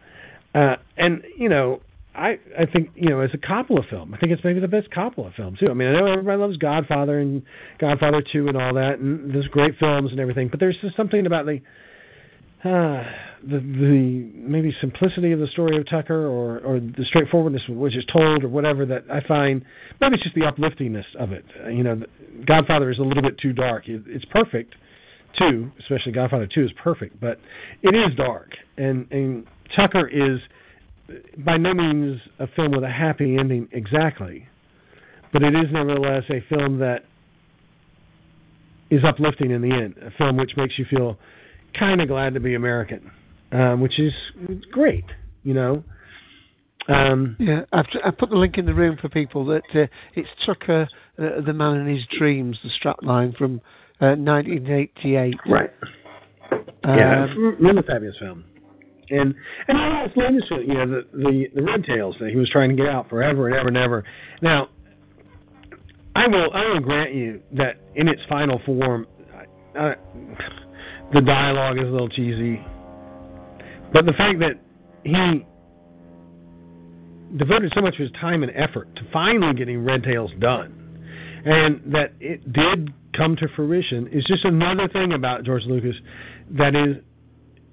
Uh, 0.54 0.76
and 0.96 1.22
you 1.36 1.48
know, 1.48 1.80
I 2.16 2.38
I 2.58 2.66
think 2.66 2.90
you 2.94 3.10
know 3.10 3.20
as 3.20 3.30
a 3.34 3.38
Coppola 3.38 3.88
film, 3.88 4.14
I 4.14 4.18
think 4.18 4.32
it's 4.32 4.42
maybe 4.42 4.60
the 4.60 4.68
best 4.68 4.90
Coppola 4.90 5.34
film 5.34 5.56
too. 5.58 5.68
I 5.68 5.74
mean, 5.74 5.88
I 5.88 5.92
know 6.00 6.12
everybody 6.12 6.38
loves 6.38 6.56
Godfather 6.56 7.18
and 7.18 7.42
Godfather 7.78 8.22
Two 8.32 8.48
and 8.48 8.56
all 8.56 8.74
that, 8.74 8.98
and 8.98 9.34
there's 9.34 9.48
great 9.48 9.74
films 9.78 10.10
and 10.10 10.20
everything, 10.20 10.48
but 10.48 10.58
there's 10.58 10.76
just 10.80 10.96
something 10.96 11.26
about 11.26 11.46
the 11.46 11.60
uh, 12.64 13.04
the 13.42 13.58
the 13.58 14.30
maybe 14.34 14.74
simplicity 14.80 15.32
of 15.32 15.40
the 15.40 15.46
story 15.48 15.76
of 15.76 15.88
Tucker 15.88 16.26
or 16.26 16.58
or 16.60 16.80
the 16.80 17.04
straightforwardness 17.06 17.62
which 17.68 17.94
is 17.94 18.04
told 18.12 18.44
or 18.44 18.48
whatever 18.48 18.86
that 18.86 19.04
I 19.12 19.20
find 19.26 19.64
maybe 20.00 20.14
it's 20.14 20.24
just 20.24 20.34
the 20.34 20.46
upliftingness 20.46 21.06
of 21.18 21.32
it. 21.32 21.44
You 21.70 21.82
know, 21.82 22.02
Godfather 22.46 22.90
is 22.90 22.98
a 22.98 23.02
little 23.02 23.22
bit 23.22 23.38
too 23.38 23.52
dark. 23.52 23.88
It, 23.88 24.02
it's 24.06 24.24
perfect 24.26 24.74
too, 25.38 25.70
especially 25.80 26.12
Godfather 26.12 26.48
Two 26.52 26.64
is 26.64 26.70
perfect, 26.82 27.20
but 27.20 27.38
it 27.82 27.94
is 27.94 28.16
dark 28.16 28.52
and 28.78 29.06
and 29.12 29.46
Tucker 29.74 30.08
is 30.08 30.40
by 31.44 31.56
no 31.56 31.74
means 31.74 32.20
a 32.38 32.46
film 32.48 32.72
with 32.72 32.84
a 32.84 32.90
happy 32.90 33.36
ending 33.38 33.68
exactly, 33.72 34.46
but 35.32 35.42
it 35.42 35.54
is 35.54 35.66
nevertheless 35.72 36.24
a 36.30 36.40
film 36.48 36.78
that 36.78 37.04
is 38.90 39.04
uplifting 39.04 39.50
in 39.50 39.62
the 39.62 39.72
end. 39.72 39.94
A 39.98 40.10
film 40.16 40.36
which 40.36 40.52
makes 40.56 40.78
you 40.78 40.84
feel 40.88 41.18
kind 41.78 42.00
of 42.00 42.08
glad 42.08 42.34
to 42.34 42.40
be 42.40 42.54
American, 42.54 43.10
um, 43.52 43.80
which 43.80 43.98
is 43.98 44.12
great, 44.70 45.04
you 45.42 45.54
know. 45.54 45.84
Um, 46.88 47.36
yeah, 47.40 47.62
I've, 47.72 47.86
I've 48.04 48.18
put 48.18 48.30
the 48.30 48.36
link 48.36 48.58
in 48.58 48.66
the 48.66 48.74
room 48.74 48.96
for 49.00 49.08
people 49.08 49.44
that 49.46 49.62
uh, 49.74 49.86
it's 50.14 50.28
Tucker, 50.44 50.88
uh, 51.18 51.40
the 51.44 51.52
man 51.52 51.78
in 51.78 51.94
his 51.94 52.04
dreams, 52.16 52.58
the 52.62 52.70
strapline 52.70 53.36
from 53.36 53.60
uh, 54.00 54.14
1988. 54.14 55.34
Right. 55.48 55.70
Um, 56.52 56.96
yeah, 56.96 57.26
really 57.58 57.82
fabulous 57.82 58.16
film. 58.20 58.44
And 59.10 59.34
and 59.68 59.78
I 59.78 60.04
it's 60.04 60.16
latest, 60.16 60.50
you 60.50 60.74
know, 60.74 60.86
the 60.86 61.06
the 61.12 61.46
the 61.54 61.62
Red 61.62 61.84
Tails 61.84 62.16
that 62.20 62.30
he 62.30 62.36
was 62.36 62.48
trying 62.50 62.70
to 62.70 62.76
get 62.76 62.86
out 62.86 63.08
forever 63.08 63.48
and 63.48 63.56
ever 63.56 63.68
and 63.68 63.76
ever. 63.76 64.04
Now, 64.42 64.68
I 66.14 66.26
will 66.26 66.50
I 66.52 66.68
will 66.72 66.80
grant 66.80 67.14
you 67.14 67.40
that 67.52 67.76
in 67.94 68.08
its 68.08 68.20
final 68.28 68.60
form, 68.64 69.06
I, 69.34 69.78
I, 69.78 69.94
the 71.12 71.20
dialogue 71.20 71.78
is 71.78 71.84
a 71.84 71.90
little 71.90 72.08
cheesy. 72.08 72.64
But 73.92 74.06
the 74.06 74.12
fact 74.12 74.40
that 74.40 74.60
he 75.04 75.46
devoted 77.36 77.72
so 77.74 77.80
much 77.80 77.94
of 77.94 78.00
his 78.00 78.10
time 78.20 78.42
and 78.42 78.52
effort 78.54 78.94
to 78.96 79.02
finally 79.12 79.54
getting 79.54 79.84
Red 79.84 80.02
Tails 80.02 80.30
done, 80.40 80.72
and 81.44 81.80
that 81.92 82.12
it 82.20 82.52
did 82.52 82.92
come 83.16 83.36
to 83.36 83.46
fruition, 83.54 84.08
is 84.08 84.24
just 84.24 84.44
another 84.44 84.88
thing 84.88 85.12
about 85.12 85.44
George 85.44 85.62
Lucas 85.66 85.94
that 86.50 86.74
is 86.74 86.96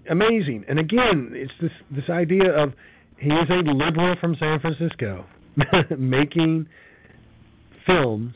amazing. 0.10 0.66
And 0.68 0.80
again, 0.80 1.32
it's 1.34 1.52
this 1.62 1.72
this 1.92 2.10
idea 2.10 2.52
of 2.52 2.74
he 3.18 3.30
is 3.30 3.50
a 3.50 3.72
liberal 3.72 4.16
from 4.20 4.36
San 4.40 4.60
Francisco, 4.60 5.26
making 5.98 6.68
films 7.86 8.34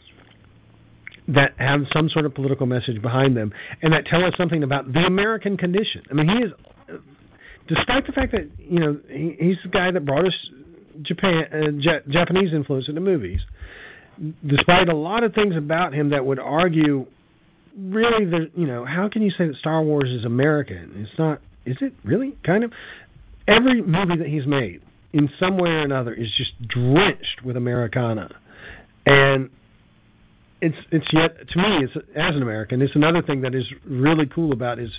that 1.27 1.51
have 1.57 1.81
some 1.93 2.09
sort 2.09 2.25
of 2.25 2.33
political 2.33 2.65
message 2.65 3.01
behind 3.01 3.35
them 3.35 3.51
and 3.81 3.91
that 3.91 4.05
tell 4.05 4.23
us 4.23 4.33
something 4.37 4.63
about 4.63 4.91
the 4.93 4.99
American 4.99 5.57
condition. 5.57 6.01
I 6.09 6.13
mean, 6.13 6.29
he 6.29 6.35
is, 6.45 6.99
despite 7.67 8.07
the 8.07 8.13
fact 8.13 8.31
that 8.31 8.49
you 8.59 8.79
know 8.79 8.99
he, 9.09 9.35
he's 9.39 9.57
the 9.63 9.69
guy 9.69 9.91
that 9.91 10.05
brought 10.05 10.25
us 10.25 10.33
Japan 11.01 11.43
uh, 11.51 12.11
Japanese 12.11 12.53
influence 12.53 12.85
in 12.87 12.95
the 12.95 13.01
movies. 13.01 13.39
Despite 14.47 14.89
a 14.89 14.95
lot 14.95 15.23
of 15.23 15.33
things 15.33 15.55
about 15.55 15.93
him 15.93 16.09
that 16.09 16.25
would 16.25 16.39
argue, 16.39 17.05
really, 17.77 18.25
the 18.25 18.49
you 18.55 18.65
know, 18.65 18.83
how 18.83 19.09
can 19.11 19.21
you 19.21 19.29
say 19.31 19.47
that 19.47 19.55
Star 19.59 19.83
Wars 19.83 20.09
is 20.09 20.25
American? 20.25 20.93
It's 21.07 21.19
not. 21.19 21.41
Is 21.67 21.77
it 21.81 21.93
really? 22.03 22.37
Kind 22.45 22.63
of. 22.63 22.71
Every 23.47 23.81
movie 23.81 24.17
that 24.17 24.27
he's 24.27 24.45
made, 24.45 24.81
in 25.13 25.29
some 25.39 25.57
way 25.57 25.69
or 25.69 25.83
another, 25.83 26.13
is 26.13 26.27
just 26.37 26.51
drenched 26.67 27.43
with 27.43 27.55
Americana, 27.55 28.29
and 29.05 29.49
it's 30.61 30.77
it's 30.91 31.05
yet 31.13 31.37
to 31.49 31.59
me 31.59 31.83
it's 31.83 31.93
as 32.15 32.35
an 32.35 32.41
American 32.41 32.81
it's 32.81 32.95
another 32.95 33.21
thing 33.21 33.41
that 33.41 33.53
is 33.53 33.63
really 33.85 34.25
cool 34.33 34.51
about 34.51 34.79
his 34.79 34.89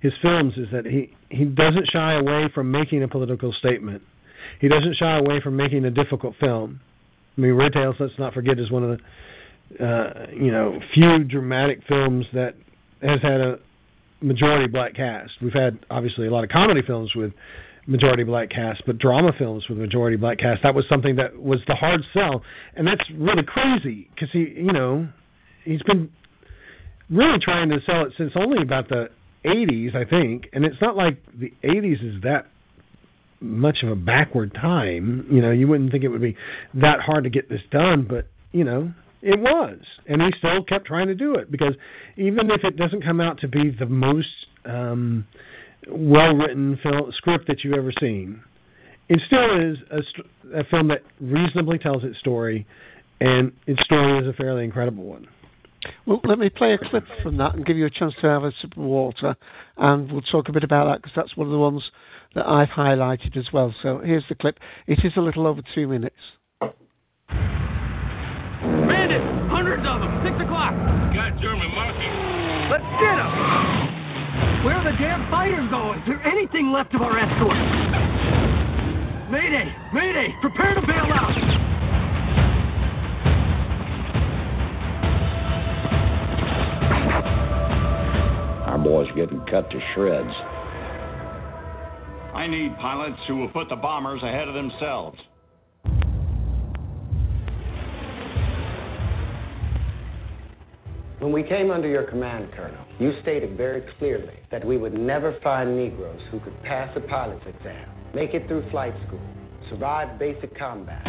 his 0.00 0.12
films 0.22 0.54
is 0.56 0.68
that 0.72 0.86
he 0.86 1.12
he 1.30 1.44
doesn't 1.44 1.88
shy 1.90 2.14
away 2.14 2.48
from 2.54 2.70
making 2.70 3.02
a 3.02 3.08
political 3.08 3.52
statement. 3.52 4.02
He 4.60 4.68
doesn't 4.68 4.96
shy 4.96 5.18
away 5.18 5.40
from 5.40 5.56
making 5.56 5.84
a 5.84 5.90
difficult 5.90 6.34
film. 6.40 6.80
I 7.36 7.40
mean, 7.40 7.52
Red 7.52 7.72
Tails, 7.72 7.96
let's 8.00 8.18
not 8.18 8.34
forget, 8.34 8.58
is 8.58 8.70
one 8.70 8.84
of 8.84 8.98
the 8.98 9.84
uh, 9.84 10.26
you 10.32 10.50
know 10.50 10.78
few 10.94 11.24
dramatic 11.24 11.80
films 11.88 12.26
that 12.32 12.54
has 13.02 13.20
had 13.22 13.40
a 13.40 13.58
majority 14.20 14.66
black 14.66 14.94
cast. 14.94 15.32
We've 15.40 15.52
had 15.52 15.78
obviously 15.90 16.26
a 16.26 16.30
lot 16.30 16.44
of 16.44 16.50
comedy 16.50 16.82
films 16.86 17.14
with 17.14 17.32
majority 17.86 18.22
black 18.22 18.50
cast, 18.50 18.82
but 18.86 18.98
drama 18.98 19.32
films 19.38 19.64
with 19.68 19.78
majority 19.78 20.16
black 20.16 20.38
cast 20.38 20.62
that 20.62 20.74
was 20.74 20.84
something 20.88 21.16
that 21.16 21.40
was 21.40 21.60
the 21.66 21.74
hard 21.74 22.02
sell, 22.12 22.42
and 22.74 22.86
that's 22.86 23.02
really 23.16 23.42
crazy 23.42 24.08
because 24.14 24.28
he, 24.32 24.40
you 24.56 24.72
know, 24.72 25.08
he's 25.64 25.82
been 25.82 26.10
really 27.10 27.38
trying 27.38 27.70
to 27.70 27.78
sell 27.86 28.04
it 28.04 28.12
since 28.18 28.32
only 28.36 28.62
about 28.62 28.88
the 28.88 29.08
80s, 29.44 29.94
I 29.94 30.04
think, 30.04 30.48
and 30.52 30.64
it's 30.64 30.80
not 30.80 30.96
like 30.96 31.18
the 31.38 31.52
80s 31.64 32.16
is 32.16 32.22
that 32.22 32.46
much 33.40 33.82
of 33.82 33.90
a 33.90 33.96
backward 33.96 34.52
time. 34.54 35.26
You 35.30 35.40
know, 35.40 35.50
you 35.50 35.68
wouldn't 35.68 35.92
think 35.92 36.04
it 36.04 36.08
would 36.08 36.20
be 36.20 36.36
that 36.74 37.00
hard 37.00 37.24
to 37.24 37.30
get 37.30 37.48
this 37.48 37.62
done, 37.70 38.06
but 38.08 38.26
you 38.52 38.64
know, 38.64 38.92
it 39.22 39.38
was, 39.38 39.78
and 40.06 40.22
he 40.22 40.28
still 40.38 40.62
kept 40.62 40.86
trying 40.86 41.08
to 41.08 41.14
do 41.14 41.34
it 41.34 41.50
because 41.50 41.74
even 42.16 42.50
if 42.50 42.62
it 42.64 42.76
doesn't 42.76 43.02
come 43.02 43.20
out 43.20 43.40
to 43.40 43.48
be 43.48 43.70
the 43.78 43.86
most 43.86 44.28
um, 44.64 45.26
well-written 45.88 46.78
film 46.82 47.12
script 47.16 47.46
that 47.48 47.64
you've 47.64 47.74
ever 47.74 47.92
seen, 48.00 48.40
it 49.08 49.20
still 49.26 49.70
is 49.70 49.78
a, 49.90 50.60
a 50.60 50.64
film 50.64 50.88
that 50.88 51.02
reasonably 51.20 51.78
tells 51.78 52.04
its 52.04 52.18
story, 52.18 52.66
and 53.20 53.52
its 53.66 53.82
story 53.84 54.18
is 54.18 54.28
a 54.28 54.32
fairly 54.34 54.64
incredible 54.64 55.04
one. 55.04 55.26
Well, 56.06 56.20
let 56.24 56.38
me 56.38 56.48
play 56.50 56.74
a 56.74 56.78
clip 56.78 57.04
from 57.22 57.36
that 57.38 57.54
and 57.54 57.64
give 57.64 57.76
you 57.76 57.86
a 57.86 57.90
chance 57.90 58.14
to 58.20 58.26
have 58.26 58.44
a 58.44 58.52
sip 58.60 58.72
of 58.72 58.82
water, 58.82 59.36
and 59.76 60.10
we'll 60.12 60.22
talk 60.22 60.48
a 60.48 60.52
bit 60.52 60.64
about 60.64 60.86
that 60.86 61.02
because 61.02 61.12
that's 61.16 61.36
one 61.36 61.46
of 61.46 61.52
the 61.52 61.58
ones 61.58 61.82
that 62.34 62.46
I've 62.46 62.68
highlighted 62.68 63.36
as 63.36 63.46
well. 63.52 63.74
So 63.82 63.98
here's 64.04 64.24
the 64.28 64.34
clip. 64.34 64.58
It 64.86 65.04
is 65.04 65.12
a 65.16 65.20
little 65.20 65.46
over 65.46 65.62
two 65.74 65.88
minutes. 65.88 66.16
Let's 72.70 72.84
get 73.00 73.16
them! 73.16 73.32
Where 74.64 74.76
are 74.76 74.84
the 74.84 74.98
damn 74.98 75.30
fighters 75.30 75.70
going? 75.70 76.00
Is 76.00 76.06
there 76.06 76.26
anything 76.26 76.70
left 76.70 76.94
of 76.94 77.00
our 77.00 77.18
escort? 77.18 77.56
Mayday! 79.32 79.72
Mayday! 79.94 80.34
Prepare 80.42 80.74
to 80.74 80.82
bail 80.82 81.08
out! 81.08 81.32
Our 88.68 88.78
boys 88.78 89.08
are 89.08 89.14
getting 89.14 89.40
cut 89.50 89.70
to 89.70 89.80
shreds. 89.94 90.34
I 92.34 92.46
need 92.46 92.76
pilots 92.82 93.18
who 93.26 93.36
will 93.36 93.48
put 93.48 93.70
the 93.70 93.76
bombers 93.76 94.22
ahead 94.22 94.46
of 94.46 94.52
themselves. 94.54 95.18
When 101.18 101.32
we 101.32 101.42
came 101.42 101.72
under 101.72 101.88
your 101.88 102.04
command, 102.04 102.52
Colonel, 102.54 102.84
you 103.00 103.12
stated 103.22 103.56
very 103.56 103.82
clearly 103.98 104.34
that 104.52 104.64
we 104.64 104.76
would 104.76 104.94
never 104.94 105.36
find 105.42 105.76
Negroes 105.76 106.20
who 106.30 106.38
could 106.38 106.62
pass 106.62 106.96
a 106.96 107.00
pilot's 107.00 107.44
exam, 107.44 107.90
make 108.14 108.34
it 108.34 108.46
through 108.46 108.70
flight 108.70 108.94
school, 109.08 109.20
survive 109.68 110.16
basic 110.16 110.56
combat. 110.56 111.02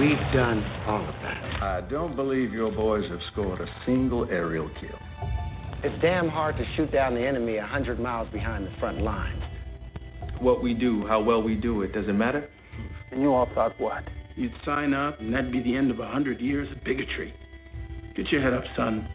We've 0.00 0.18
done 0.34 0.64
all 0.88 1.08
of 1.08 1.14
that. 1.22 1.62
I 1.62 1.82
don't 1.88 2.16
believe 2.16 2.52
your 2.52 2.72
boys 2.72 3.08
have 3.08 3.20
scored 3.32 3.60
a 3.60 3.66
single 3.86 4.28
aerial 4.28 4.68
kill. 4.80 4.98
It's 5.84 6.02
damn 6.02 6.28
hard 6.28 6.56
to 6.56 6.64
shoot 6.76 6.90
down 6.90 7.14
the 7.14 7.24
enemy 7.24 7.58
a 7.58 7.66
hundred 7.66 8.00
miles 8.00 8.28
behind 8.32 8.66
the 8.66 8.72
front 8.80 9.02
lines. 9.02 9.42
What 10.40 10.64
we 10.64 10.74
do, 10.74 11.06
how 11.06 11.22
well 11.22 11.40
we 11.40 11.54
do 11.54 11.82
it, 11.82 11.92
does 11.92 12.08
it 12.08 12.12
matter? 12.12 12.48
And 13.12 13.22
you 13.22 13.32
all 13.32 13.48
thought 13.54 13.78
what? 13.78 14.02
You'd 14.36 14.52
sign 14.64 14.92
up, 14.92 15.20
and 15.20 15.32
that'd 15.32 15.52
be 15.52 15.62
the 15.62 15.76
end 15.76 15.90
of 15.92 16.00
a 16.00 16.08
hundred 16.08 16.40
years 16.40 16.68
of 16.72 16.82
bigotry. 16.82 17.32
Get 18.16 18.32
your 18.32 18.42
head 18.42 18.52
up, 18.52 18.64
son. 18.76 19.08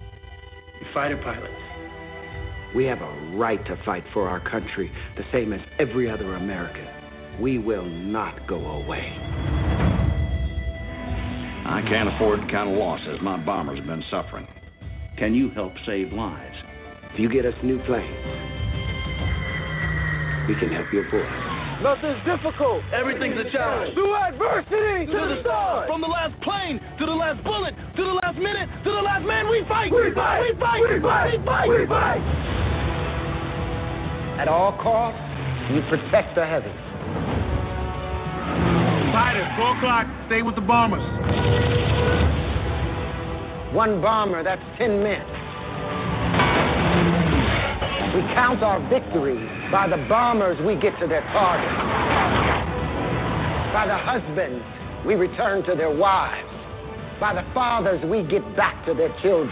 You're 0.79 0.93
fighter 0.93 1.17
pilots. 1.17 1.53
We 2.75 2.85
have 2.85 3.01
a 3.01 3.35
right 3.35 3.63
to 3.65 3.75
fight 3.85 4.03
for 4.13 4.29
our 4.29 4.39
country, 4.39 4.91
the 5.17 5.23
same 5.33 5.51
as 5.51 5.59
every 5.79 6.09
other 6.09 6.35
American. 6.35 6.87
We 7.41 7.57
will 7.57 7.85
not 7.85 8.47
go 8.47 8.55
away. 8.55 9.11
I 11.65 11.81
can't 11.87 12.09
afford 12.15 12.41
the 12.41 12.51
kind 12.51 12.69
of 12.69 12.77
losses 12.77 13.19
my 13.21 13.37
bombers 13.37 13.79
have 13.79 13.87
been 13.87 14.03
suffering. 14.09 14.47
Can 15.17 15.33
you 15.33 15.49
help 15.51 15.73
save 15.85 16.13
lives? 16.13 16.55
If 17.13 17.19
you 17.19 17.29
get 17.29 17.45
us 17.45 17.53
new 17.63 17.77
planes, 17.85 18.25
we 20.47 20.55
can 20.55 20.71
help 20.71 20.91
your 20.93 21.09
boys. 21.11 21.58
Nothing's 21.79 22.19
difficult. 22.27 22.83
Everything's 22.91 23.39
a 23.39 23.47
challenge. 23.55 23.93
Through 23.95 24.11
adversity 24.11 25.07
to, 25.07 25.19
the 25.31 25.39
stars. 25.39 25.87
From 25.87 26.01
the 26.01 26.11
last 26.11 26.35
plane 26.43 26.75
to 26.99 27.05
the 27.05 27.15
last 27.15 27.41
bullet 27.43 27.71
to 27.71 28.03
the 28.03 28.15
last 28.19 28.37
minute 28.37 28.67
to 28.83 28.91
the 28.91 28.99
last 28.99 29.23
man, 29.23 29.47
we 29.47 29.63
fight. 29.63 29.87
We 29.87 30.11
fight. 30.13 30.43
We 30.43 30.59
fight. 30.59 30.83
We 30.83 30.99
fight. 30.99 31.39
We 31.39 31.45
fight. 31.45 31.69
We 31.71 31.87
fight. 31.87 32.21
At 34.43 34.47
all 34.47 34.75
costs, 34.83 35.23
you 35.71 35.79
protect 35.87 36.35
the 36.35 36.43
heavens. 36.43 36.75
Fighters, 39.15 39.47
four 39.55 39.71
o'clock. 39.79 40.05
Stay 40.27 40.41
with 40.43 40.55
the 40.55 40.61
bombers. 40.61 41.03
One 43.73 44.01
bomber, 44.01 44.43
that's 44.43 44.61
ten 44.77 45.01
men. 45.01 45.23
We 48.15 48.21
count 48.33 48.63
our 48.63 48.81
victories 48.89 49.47
by 49.71 49.87
the 49.87 49.97
bombers 50.09 50.57
we 50.65 50.73
get 50.75 50.97
to 50.99 51.07
their 51.07 51.21
target. 51.29 51.69
By 53.71 53.85
the 53.85 53.97
husbands 53.97 54.65
we 55.05 55.13
return 55.13 55.63
to 55.65 55.75
their 55.75 55.95
wives. 55.95 56.49
By 57.19 57.35
the 57.35 57.45
fathers 57.53 58.03
we 58.09 58.23
get 58.23 58.41
back 58.55 58.83
to 58.87 58.95
their 58.95 59.13
children. 59.21 59.51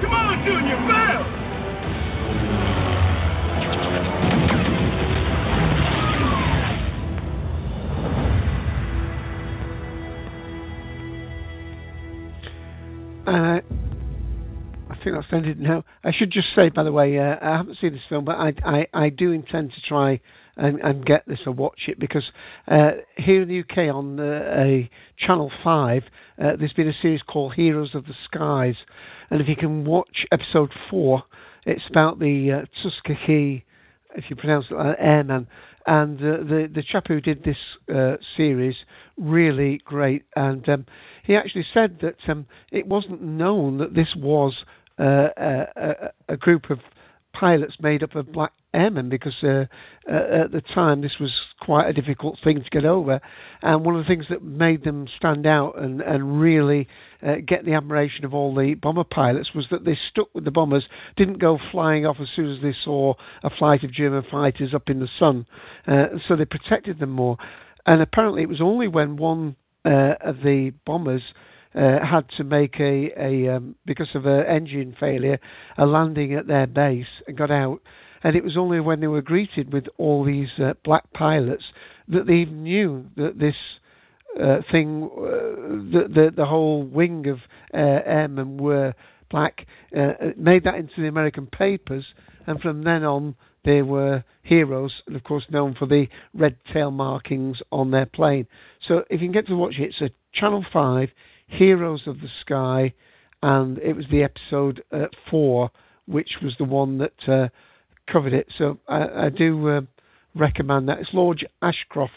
Come 0.00 0.14
on, 0.14 0.44
Junior, 0.46 0.78
fail. 0.86 1.41
Uh, 13.26 13.60
I 14.90 14.96
think 15.02 15.16
that's 15.16 15.26
ended 15.32 15.60
now. 15.60 15.84
I 16.04 16.12
should 16.12 16.30
just 16.30 16.48
say, 16.54 16.68
by 16.68 16.82
the 16.82 16.92
way, 16.92 17.18
uh, 17.18 17.36
I 17.40 17.56
haven't 17.56 17.78
seen 17.80 17.92
this 17.92 18.02
film, 18.08 18.24
but 18.24 18.36
I, 18.36 18.52
I, 18.64 18.86
I 18.92 19.08
do 19.10 19.32
intend 19.32 19.72
to 19.72 19.80
try 19.80 20.20
and, 20.56 20.80
and 20.80 21.06
get 21.06 21.26
this 21.26 21.38
or 21.46 21.52
watch 21.52 21.82
it 21.86 21.98
because 21.98 22.24
uh, 22.68 22.90
here 23.16 23.42
in 23.42 23.48
the 23.48 23.60
UK 23.60 23.94
on 23.94 24.18
uh, 24.18 24.54
a 24.56 24.90
Channel 25.18 25.50
5, 25.62 26.02
uh, 26.02 26.56
there's 26.58 26.72
been 26.72 26.88
a 26.88 27.00
series 27.00 27.22
called 27.22 27.54
Heroes 27.54 27.94
of 27.94 28.04
the 28.06 28.14
Skies. 28.24 28.76
And 29.30 29.40
if 29.40 29.48
you 29.48 29.56
can 29.56 29.84
watch 29.84 30.26
episode 30.32 30.72
4, 30.90 31.22
it's 31.64 31.84
about 31.88 32.18
the 32.18 32.52
uh, 32.52 32.82
Tuskegee, 32.82 33.64
if 34.16 34.24
you 34.28 34.36
pronounce 34.36 34.66
it, 34.70 34.76
uh, 34.76 34.94
airman. 34.98 35.46
And 35.84 36.16
the 36.16 36.70
the 36.72 36.82
chap 36.84 37.08
who 37.08 37.20
did 37.20 37.42
this 37.42 37.56
series 38.36 38.76
really 39.16 39.80
great, 39.84 40.22
and 40.36 40.68
um, 40.68 40.86
he 41.22 41.36
actually 41.36 41.66
said 41.72 41.98
that 42.02 42.16
um, 42.28 42.46
it 42.70 42.86
wasn't 42.86 43.22
known 43.22 43.78
that 43.78 43.94
this 43.94 44.14
was 44.16 44.54
uh, 44.98 45.28
a, 45.36 46.10
a, 46.28 46.36
group 46.36 46.70
of 46.70 46.78
pilots 47.32 47.74
made 47.80 48.02
up 48.02 48.14
of 48.14 48.30
black 48.30 48.52
airmen 48.74 49.08
because 49.08 49.34
uh, 49.42 49.64
uh, 50.10 50.44
at 50.44 50.52
the 50.52 50.62
time 50.74 51.00
this 51.00 51.18
was 51.18 51.30
quite 51.60 51.88
a 51.88 51.92
difficult 51.92 52.38
thing 52.42 52.62
to 52.62 52.70
get 52.70 52.84
over. 52.84 53.20
And 53.62 53.84
one 53.84 53.96
of 53.96 54.04
the 54.04 54.08
things 54.08 54.26
that 54.30 54.42
made 54.42 54.84
them 54.84 55.08
stand 55.16 55.46
out 55.46 55.78
and, 55.78 56.00
and 56.00 56.40
really 56.40 56.88
uh, 57.26 57.36
get 57.46 57.64
the 57.64 57.74
admiration 57.74 58.24
of 58.24 58.34
all 58.34 58.54
the 58.54 58.74
bomber 58.74 59.04
pilots 59.04 59.54
was 59.54 59.66
that 59.70 59.84
they 59.84 59.98
stuck 60.10 60.28
with 60.34 60.44
the 60.44 60.50
bombers, 60.50 60.84
didn't 61.16 61.38
go 61.38 61.58
flying 61.70 62.04
off 62.04 62.16
as 62.20 62.28
soon 62.34 62.54
as 62.54 62.62
they 62.62 62.74
saw 62.84 63.14
a 63.42 63.50
flight 63.50 63.82
of 63.84 63.92
German 63.92 64.24
fighters 64.30 64.74
up 64.74 64.88
in 64.88 65.00
the 65.00 65.08
sun. 65.18 65.46
Uh, 65.86 66.06
so 66.28 66.36
they 66.36 66.44
protected 66.44 66.98
them 66.98 67.10
more. 67.10 67.36
And 67.86 68.00
apparently 68.00 68.42
it 68.42 68.48
was 68.48 68.60
only 68.60 68.88
when 68.88 69.16
one 69.16 69.56
the 69.84 70.72
bombers 70.86 71.22
uh, 71.74 72.04
had 72.04 72.28
to 72.36 72.44
make 72.44 72.78
a, 72.80 73.10
a 73.18 73.56
um, 73.56 73.74
because 73.86 74.08
of 74.14 74.26
an 74.26 74.44
engine 74.46 74.94
failure, 74.98 75.38
a 75.78 75.86
landing 75.86 76.34
at 76.34 76.46
their 76.46 76.66
base 76.66 77.06
and 77.26 77.36
got 77.36 77.50
out. 77.50 77.80
And 78.22 78.36
it 78.36 78.44
was 78.44 78.56
only 78.56 78.78
when 78.80 79.00
they 79.00 79.06
were 79.06 79.22
greeted 79.22 79.72
with 79.72 79.86
all 79.98 80.24
these 80.24 80.50
uh, 80.58 80.74
black 80.84 81.12
pilots 81.12 81.64
that 82.08 82.26
they 82.26 82.34
even 82.34 82.62
knew 82.62 83.06
that 83.16 83.38
this 83.38 83.56
uh, 84.40 84.58
thing, 84.70 85.10
uh, 85.12 85.22
the, 85.22 86.08
the 86.08 86.32
the 86.36 86.46
whole 86.46 86.82
wing 86.82 87.26
of 87.26 87.38
uh, 87.74 88.00
airmen 88.06 88.58
were 88.58 88.94
black. 89.32 89.66
Uh, 89.96 90.12
made 90.36 90.62
that 90.62 90.76
into 90.76 91.00
the 91.00 91.08
American 91.08 91.46
papers, 91.46 92.04
and 92.46 92.60
from 92.60 92.84
then 92.84 93.02
on 93.02 93.34
they 93.64 93.82
were 93.82 94.24
heroes, 94.42 94.92
and 95.06 95.16
of 95.16 95.24
course 95.24 95.44
known 95.50 95.74
for 95.74 95.86
the 95.86 96.06
red 96.34 96.56
tail 96.72 96.90
markings 96.90 97.58
on 97.72 97.90
their 97.90 98.06
plane. 98.06 98.46
So 98.86 99.04
if 99.10 99.20
you 99.20 99.26
can 99.26 99.32
get 99.32 99.46
to 99.48 99.56
watch 99.56 99.74
it, 99.78 99.90
it's 99.90 100.00
a 100.00 100.10
Channel 100.38 100.64
Five 100.72 101.10
Heroes 101.46 102.02
of 102.06 102.20
the 102.20 102.28
Sky, 102.40 102.92
and 103.42 103.78
it 103.78 103.94
was 103.94 104.06
the 104.10 104.22
episode 104.22 104.82
uh, 104.92 105.06
four, 105.30 105.70
which 106.06 106.38
was 106.42 106.54
the 106.58 106.64
one 106.64 106.98
that 106.98 107.28
uh, 107.28 107.48
covered 108.10 108.32
it. 108.32 108.48
So 108.58 108.78
I, 108.88 109.26
I 109.26 109.28
do 109.28 109.68
uh, 109.68 109.80
recommend 110.34 110.88
that. 110.88 110.98
It's 110.98 111.10
Lord 111.12 111.46
Ashcroft 111.60 112.12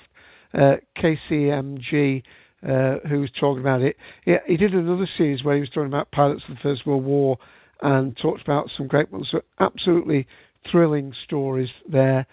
uh, 0.54 0.76
KCMG, 0.98 2.24
uh, 2.68 2.98
who 3.08 3.20
was 3.22 3.30
talking 3.40 3.62
about 3.62 3.82
it. 3.82 3.96
Yeah, 4.26 4.40
he 4.48 4.58
did 4.58 4.74
another 4.74 5.08
series 5.18 5.44
where 5.44 5.56
he 5.56 5.62
was 5.62 5.70
talking 5.70 5.88
about 5.88 6.12
pilots 6.12 6.44
of 6.48 6.56
the 6.56 6.62
First 6.62 6.86
World 6.86 7.04
War 7.04 7.38
and 7.82 8.18
talked 8.18 8.42
about 8.42 8.70
some 8.76 8.88
great 8.88 9.12
ones. 9.12 9.28
So 9.32 9.42
absolutely 9.60 10.28
thrilling 10.72 11.14
stories 11.26 11.70
there. 11.88 12.26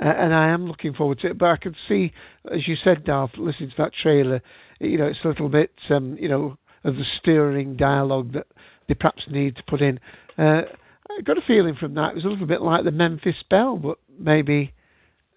Uh, 0.00 0.08
and 0.08 0.34
I 0.34 0.48
am 0.48 0.66
looking 0.66 0.94
forward 0.94 1.20
to 1.20 1.28
it. 1.28 1.38
But 1.38 1.46
I 1.46 1.56
can 1.56 1.74
see, 1.88 2.12
as 2.52 2.68
you 2.68 2.76
said, 2.84 3.04
Darth, 3.04 3.32
listening 3.36 3.70
to 3.70 3.76
that 3.78 3.92
trailer, 4.00 4.40
you 4.80 4.98
know, 4.98 5.06
it's 5.06 5.18
a 5.24 5.28
little 5.28 5.48
bit, 5.48 5.72
um, 5.90 6.16
you 6.20 6.28
know, 6.28 6.56
of 6.84 6.96
the 6.96 7.04
stirring 7.18 7.76
dialogue 7.76 8.32
that 8.34 8.46
they 8.86 8.94
perhaps 8.94 9.22
need 9.28 9.56
to 9.56 9.62
put 9.68 9.82
in. 9.82 9.98
Uh, 10.36 10.62
I 11.10 11.22
got 11.22 11.38
a 11.38 11.42
feeling 11.46 11.74
from 11.74 11.94
that 11.94 12.10
it 12.10 12.14
was 12.16 12.24
a 12.24 12.28
little 12.28 12.46
bit 12.46 12.62
like 12.62 12.84
the 12.84 12.92
Memphis 12.92 13.36
Belle, 13.50 13.76
but 13.76 13.98
maybe 14.18 14.72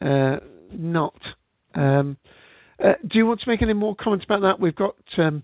uh, 0.02 0.38
not. 0.72 1.20
Um, 1.74 2.18
uh, 2.84 2.94
do 3.08 3.18
you 3.18 3.26
want 3.26 3.42
to 3.42 3.50
make 3.50 3.62
any 3.62 3.74
more 3.74 3.96
comments 3.96 4.26
about 4.26 4.42
that? 4.42 4.60
We've 4.60 4.76
got. 4.76 4.96
Um, 5.18 5.44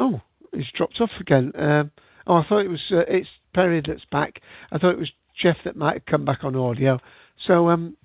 oh, 0.00 0.20
he's 0.54 0.66
dropped 0.74 1.00
off 1.00 1.10
again. 1.20 1.52
Um, 1.56 1.90
oh, 2.26 2.36
I 2.36 2.46
thought 2.46 2.60
it 2.60 2.70
was. 2.70 2.80
Uh, 2.90 3.04
it's 3.08 3.28
Perry 3.54 3.82
that's 3.86 4.04
back. 4.10 4.40
I 4.72 4.78
thought 4.78 4.90
it 4.90 4.98
was 4.98 5.10
Jeff 5.40 5.56
that 5.64 5.76
might 5.76 5.94
have 5.94 6.06
come 6.06 6.24
back 6.24 6.44
on 6.44 6.56
audio. 6.56 6.98
So, 7.46 7.68
um, 7.68 7.96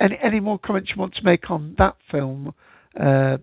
any 0.00 0.18
any 0.22 0.40
more 0.40 0.58
comments 0.58 0.90
you 0.90 0.96
want 1.00 1.14
to 1.16 1.24
make 1.24 1.50
on 1.50 1.74
that 1.78 1.96
film, 2.10 2.54
uh, 2.98 3.38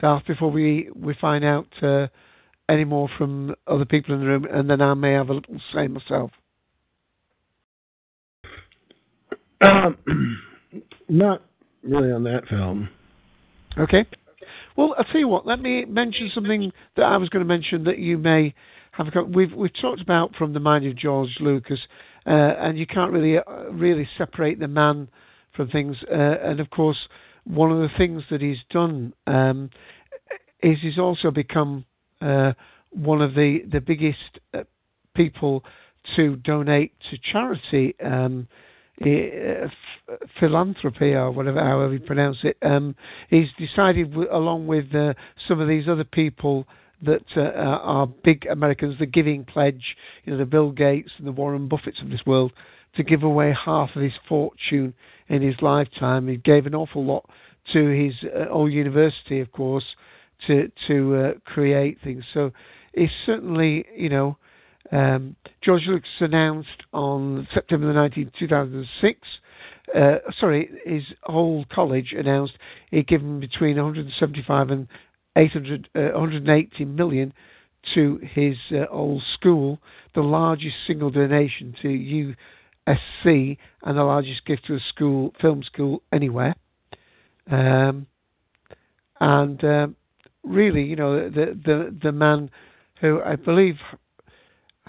Darth, 0.00 0.26
before 0.26 0.50
we 0.50 0.90
we 0.94 1.14
find 1.20 1.44
out 1.44 1.68
uh, 1.82 2.08
any 2.68 2.84
more 2.84 3.08
from 3.18 3.54
other 3.66 3.84
people 3.84 4.14
in 4.14 4.20
the 4.20 4.26
room, 4.26 4.46
and 4.50 4.68
then 4.68 4.80
I 4.80 4.94
may 4.94 5.12
have 5.12 5.28
a 5.28 5.34
little 5.34 5.56
say 5.74 5.88
myself. 5.88 6.30
Um, 9.60 9.98
not 11.08 11.42
really 11.82 12.12
on 12.12 12.24
that 12.24 12.46
film. 12.48 12.88
Okay. 13.78 14.06
Well, 14.76 14.94
I'll 14.98 15.04
tell 15.04 15.20
you 15.20 15.28
what. 15.28 15.46
Let 15.46 15.60
me 15.60 15.84
mention 15.84 16.30
something 16.34 16.72
that 16.96 17.04
I 17.04 17.16
was 17.16 17.28
going 17.28 17.44
to 17.44 17.48
mention 17.48 17.84
that 17.84 17.98
you 17.98 18.18
may 18.18 18.54
have. 18.92 19.08
We've 19.28 19.52
we've 19.52 19.74
talked 19.80 20.00
about 20.00 20.34
from 20.36 20.52
the 20.52 20.60
mind 20.60 20.86
of 20.86 20.96
George 20.96 21.36
Lucas, 21.40 21.80
uh, 22.26 22.30
and 22.30 22.78
you 22.78 22.86
can't 22.86 23.12
really 23.12 23.38
uh, 23.38 23.42
really 23.70 24.08
separate 24.16 24.58
the 24.58 24.68
man 24.68 25.08
from 25.54 25.68
things. 25.68 25.96
Uh, 26.10 26.14
and 26.14 26.60
of 26.60 26.70
course, 26.70 26.98
one 27.44 27.72
of 27.72 27.78
the 27.78 27.96
things 27.96 28.22
that 28.30 28.40
he's 28.40 28.58
done 28.70 29.12
um, 29.26 29.70
is 30.62 30.78
he's 30.80 30.98
also 30.98 31.30
become 31.30 31.84
uh, 32.20 32.52
one 32.90 33.22
of 33.22 33.34
the 33.34 33.62
the 33.70 33.80
biggest 33.80 34.38
uh, 34.54 34.62
people 35.14 35.64
to 36.16 36.36
donate 36.36 36.92
to 37.10 37.18
charity. 37.32 37.94
Um, 38.00 38.48
philanthropy 40.40 41.12
or 41.12 41.30
whatever, 41.30 41.60
however 41.60 41.92
you 41.92 42.00
pronounce 42.00 42.38
it. 42.42 42.56
Um, 42.62 42.94
he's 43.28 43.48
decided, 43.58 44.10
w- 44.10 44.28
along 44.32 44.66
with 44.66 44.94
uh, 44.94 45.14
some 45.46 45.60
of 45.60 45.68
these 45.68 45.88
other 45.88 46.04
people 46.04 46.66
that 47.02 47.24
uh, 47.36 47.40
are 47.40 48.06
big 48.06 48.46
Americans, 48.46 48.96
the 48.98 49.06
Giving 49.06 49.44
Pledge, 49.44 49.96
you 50.24 50.32
know, 50.32 50.38
the 50.38 50.46
Bill 50.46 50.70
Gates 50.72 51.10
and 51.18 51.26
the 51.26 51.32
Warren 51.32 51.68
Buffetts 51.68 52.02
of 52.02 52.10
this 52.10 52.22
world, 52.26 52.52
to 52.96 53.02
give 53.02 53.22
away 53.22 53.54
half 53.64 53.90
of 53.94 54.02
his 54.02 54.14
fortune 54.28 54.94
in 55.28 55.42
his 55.42 55.54
lifetime. 55.62 56.26
He 56.26 56.36
gave 56.36 56.66
an 56.66 56.74
awful 56.74 57.04
lot 57.04 57.28
to 57.72 57.86
his 57.86 58.14
uh, 58.34 58.48
old 58.50 58.72
university, 58.72 59.40
of 59.40 59.52
course, 59.52 59.84
to 60.46 60.70
to 60.86 61.16
uh, 61.16 61.32
create 61.44 61.98
things. 62.02 62.24
So 62.32 62.52
it's 62.92 63.12
certainly, 63.26 63.84
you 63.96 64.08
know, 64.08 64.36
um, 64.92 65.36
George 65.62 65.82
Lucas 65.86 66.08
announced 66.20 66.82
on 66.92 67.46
September 67.52 67.92
the 67.92 67.98
19th, 67.98 68.32
2006. 68.38 69.20
Uh, 69.94 70.16
sorry, 70.38 70.70
his 70.84 71.02
whole 71.22 71.64
college 71.72 72.14
announced 72.16 72.54
he'd 72.90 73.06
given 73.08 73.40
between 73.40 73.76
175 73.76 74.70
and 74.70 74.88
800, 75.36 75.88
uh, 75.94 76.00
180 76.18 76.84
million 76.84 77.32
to 77.94 78.20
his 78.22 78.56
uh, 78.72 78.86
old 78.90 79.22
school, 79.34 79.78
the 80.14 80.20
largest 80.20 80.76
single 80.86 81.10
donation 81.10 81.74
to 81.80 82.34
USC 82.86 83.56
and 83.82 83.98
the 83.98 84.02
largest 84.02 84.44
gift 84.44 84.66
to 84.66 84.74
a 84.74 84.80
school, 84.88 85.32
film 85.40 85.62
school 85.62 86.02
anywhere. 86.12 86.54
Um, 87.50 88.06
and 89.20 89.62
um, 89.64 89.96
really, 90.42 90.82
you 90.82 90.96
know, 90.96 91.28
the 91.28 91.58
the 91.64 91.96
the 92.02 92.12
man 92.12 92.50
who 93.00 93.20
I 93.22 93.36
believe 93.36 93.76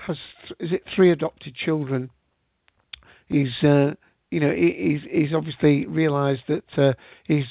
has 0.06 0.18
is 0.60 0.72
it 0.72 0.84
three 0.96 1.12
adopted 1.12 1.56
children. 1.56 2.10
He's 3.28 3.52
uh, 3.64 3.92
you 4.32 4.40
know 4.40 4.54
he's 4.54 5.02
he's 5.10 5.34
obviously 5.34 5.86
realised 5.86 6.42
that 6.48 6.64
uh, 6.78 6.94
he's 7.26 7.46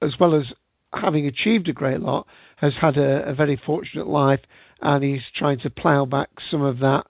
as 0.00 0.12
well 0.18 0.34
as 0.34 0.46
having 0.92 1.26
achieved 1.26 1.68
a 1.68 1.72
great 1.72 2.00
lot 2.00 2.26
has 2.56 2.72
had 2.80 2.96
a, 2.96 3.28
a 3.28 3.34
very 3.34 3.60
fortunate 3.66 4.06
life, 4.06 4.40
and 4.80 5.02
he's 5.02 5.22
trying 5.36 5.58
to 5.60 5.70
plough 5.70 6.04
back 6.04 6.28
some 6.50 6.62
of 6.62 6.78
that 6.78 7.04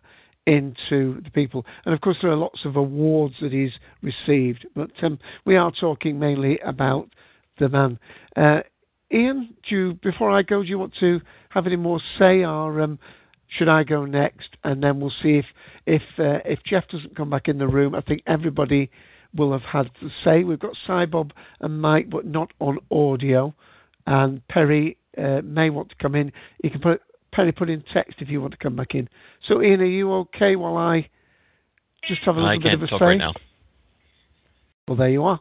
into 0.47 1.21
the 1.23 1.31
people. 1.33 1.65
And 1.85 1.95
of 1.95 2.01
course, 2.01 2.17
there 2.23 2.31
are 2.31 2.37
lots 2.37 2.65
of 2.65 2.77
awards 2.77 3.35
that 3.41 3.53
he's 3.53 3.73
received, 4.03 4.67
but 4.75 4.91
um, 5.03 5.19
we 5.45 5.57
are 5.57 5.71
talking 5.71 6.19
mainly 6.19 6.59
about 6.61 7.09
the 7.59 7.69
man. 7.69 7.99
Uh, 8.37 8.61
Ian, 9.13 9.55
do 9.69 9.77
you, 9.77 9.99
before 10.03 10.31
I 10.31 10.43
go, 10.43 10.63
do 10.63 10.69
you 10.69 10.79
want 10.79 10.95
to 11.01 11.21
have 11.51 11.67
any 11.67 11.77
more 11.77 12.01
say, 12.19 12.45
or 12.45 12.81
um, 12.81 12.99
should 13.57 13.69
I 13.69 13.85
go 13.85 14.05
next? 14.05 14.57
And 14.65 14.83
then 14.83 15.01
we'll 15.01 15.13
see 15.23 15.39
if 15.39 15.47
if 15.87 16.03
uh, 16.19 16.41
if 16.45 16.61
Jeff 16.65 16.89
doesn't 16.89 17.17
come 17.17 17.31
back 17.31 17.49
in 17.49 17.59
the 17.59 17.69
room. 17.69 17.95
I 17.95 18.01
think 18.01 18.23
everybody 18.27 18.91
will 19.35 19.53
have 19.53 19.63
had 19.63 19.91
to 20.01 20.11
say. 20.25 20.45
We've 20.45 20.59
got 20.59 20.75
Cybob 20.87 21.31
and 21.61 21.81
Mike, 21.81 22.11
but 22.11 22.27
not 22.27 22.53
on 22.61 22.79
audio. 22.91 23.55
And 24.07 24.47
Perry 24.49 24.97
uh, 25.17 25.41
may 25.45 25.71
want 25.71 25.91
to 25.91 25.95
come 25.97 26.15
in. 26.15 26.33
You 26.63 26.71
can 26.71 26.81
put 26.81 27.01
Perry 27.33 27.53
put 27.53 27.71
in 27.71 27.83
text 27.93 28.17
if 28.19 28.29
you 28.29 28.41
want 28.41 28.53
to 28.53 28.59
come 28.59 28.77
back 28.77 28.95
in. 28.95 29.09
So 29.49 29.63
Ian, 29.63 29.81
are 29.81 29.85
you 29.85 30.13
okay 30.13 30.57
while 30.57 30.77
I 30.77 31.09
just 32.07 32.23
have 32.23 32.37
a 32.37 32.41
little 32.41 32.61
I 32.61 32.63
bit 32.63 32.75
of 32.75 32.83
a 32.83 32.87
talk 32.87 33.01
say? 33.01 33.05
right 33.05 33.19
now. 33.19 33.33
Well, 34.89 34.97
there 34.97 35.11
you 35.11 35.25
are. 35.25 35.41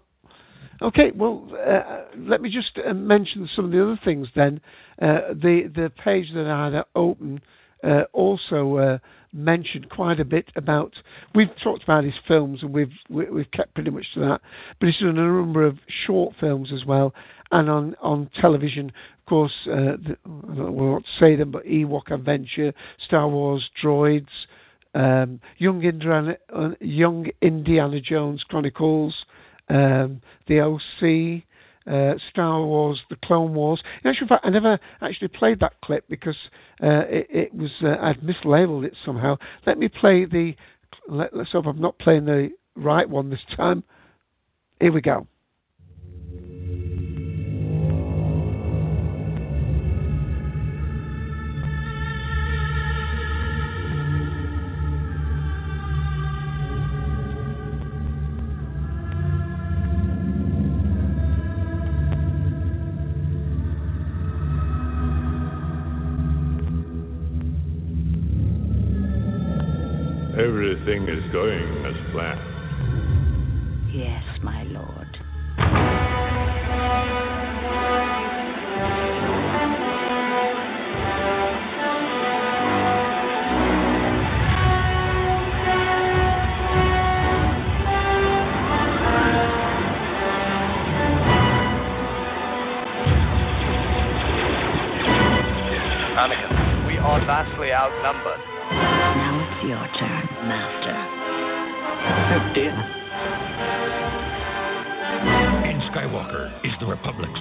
Okay, 0.81 1.11
well, 1.13 1.47
uh, 1.53 2.05
let 2.17 2.41
me 2.41 2.49
just 2.49 2.71
uh, 2.83 2.93
mention 2.93 3.47
some 3.55 3.65
of 3.65 3.71
the 3.71 3.83
other 3.83 3.99
things 4.03 4.27
then. 4.35 4.59
Uh, 4.99 5.33
the 5.33 5.71
the 5.73 5.91
page 6.03 6.27
that 6.33 6.47
I 6.47 6.71
had 6.71 6.83
open 6.95 7.41
uh, 7.83 8.03
also 8.13 8.77
uh, 8.77 8.97
mentioned 9.33 9.89
quite 9.89 10.19
a 10.19 10.25
bit 10.25 10.45
about. 10.55 10.93
We've 11.35 11.49
talked 11.63 11.83
about 11.83 12.03
his 12.03 12.13
films 12.27 12.59
and 12.61 12.73
we've 12.73 12.91
we- 13.09 13.29
we've 13.29 13.51
kept 13.51 13.73
pretty 13.73 13.91
much 13.91 14.05
to 14.13 14.19
that, 14.21 14.41
but 14.79 14.87
he's 14.87 14.99
done 14.99 15.17
a 15.17 15.21
number 15.27 15.65
of 15.65 15.77
short 16.05 16.35
films 16.39 16.71
as 16.73 16.85
well, 16.85 17.13
and 17.51 17.69
on 17.69 17.95
on 18.01 18.29
television, 18.39 18.87
of 18.87 19.25
course. 19.25 19.53
Uh, 19.65 19.97
the, 20.05 20.17
I 20.25 20.55
don't 20.55 20.75
know 20.75 20.93
what 20.93 21.03
to 21.03 21.09
say 21.19 21.35
them, 21.35 21.51
but 21.51 21.65
Ewok 21.65 22.11
Adventure, 22.11 22.73
Star 23.05 23.27
Wars 23.27 23.69
Droids. 23.81 24.27
Um, 24.93 25.39
Young 25.57 25.81
Indiana, 25.83 26.35
uh, 26.53 26.71
Young 26.81 27.27
Indiana 27.41 28.01
Jones 28.01 28.43
Chronicles, 28.43 29.15
um, 29.69 30.21
the 30.49 30.59
OC, 30.59 31.43
uh, 31.87 32.13
Star 32.29 32.63
Wars, 32.63 32.99
the 33.09 33.15
Clone 33.23 33.53
Wars. 33.53 33.81
In 34.03 34.09
actual 34.09 34.27
fact, 34.27 34.45
I 34.45 34.49
never 34.49 34.79
actually 35.01 35.29
played 35.29 35.59
that 35.59 35.73
clip 35.83 36.05
because 36.09 36.37
uh, 36.83 37.05
it, 37.07 37.27
it 37.29 37.53
was 37.53 37.71
uh, 37.83 37.95
I'd 38.01 38.21
mislabeled 38.21 38.85
it 38.85 38.95
somehow. 39.05 39.37
Let 39.65 39.77
me 39.77 39.87
play 39.87 40.25
the. 40.25 40.55
Let, 41.07 41.35
let's 41.35 41.51
hope 41.51 41.65
I'm 41.65 41.81
not 41.81 41.97
playing 41.99 42.25
the 42.25 42.49
right 42.75 43.09
one 43.09 43.29
this 43.29 43.39
time. 43.55 43.83
Here 44.79 44.91
we 44.91 45.01
go. 45.01 45.27
My 74.51 74.63
lord. 74.63 75.17
Anakin, 96.21 96.87
we 96.87 96.97
are 96.97 97.25
vastly 97.25 97.71
outnumbered. 97.71 98.41
Now 98.71 99.47
it's 99.47 99.63
your 99.63 99.87
turn, 99.97 100.25
Master. 100.47 100.97
Oh 102.33 102.53
dear. 102.53 103.00
Is 107.03 107.40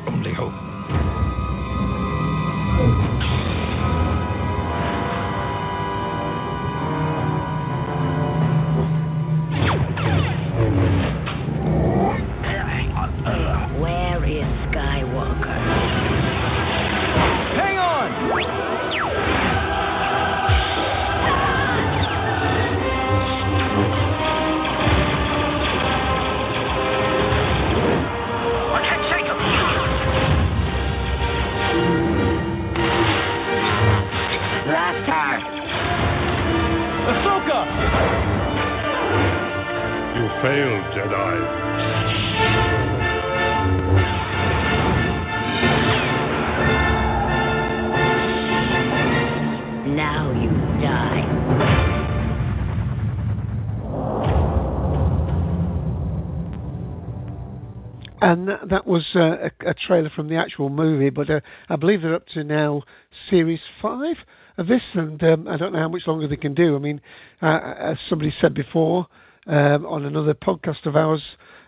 that, 58.51 58.69
that 58.69 58.87
was 58.87 59.05
uh, 59.15 59.49
a, 59.49 59.71
a 59.71 59.75
trailer 59.75 60.11
from 60.15 60.29
the 60.29 60.37
actual 60.37 60.69
movie, 60.69 61.11
but 61.11 61.31
uh, 61.31 61.41
I 61.69 61.77
believe 61.77 62.03
they're 62.03 62.15
up 62.15 62.27
to 62.35 62.45
now 62.45 62.83
series 63.29 63.61
five 63.81 64.17
of 64.59 64.67
this, 64.67 64.83
and 64.95 65.23
um, 65.23 65.49
I 65.49 65.57
don't 65.57 65.73
know 65.73 65.79
how 65.79 65.89
much 65.89 66.03
longer 66.07 66.29
they 66.29 66.37
can 66.37 66.55
do. 66.55 66.77
I 66.77 66.79
mean, 66.79 67.01
uh, 67.41 67.75
as 67.79 67.97
somebody 68.09 68.35
said 68.41 68.53
before 68.55 69.07
um, 69.47 69.87
on 69.87 70.05
another 70.05 70.35
podcast 70.35 70.85
of 70.87 70.97
ours, 70.97 71.23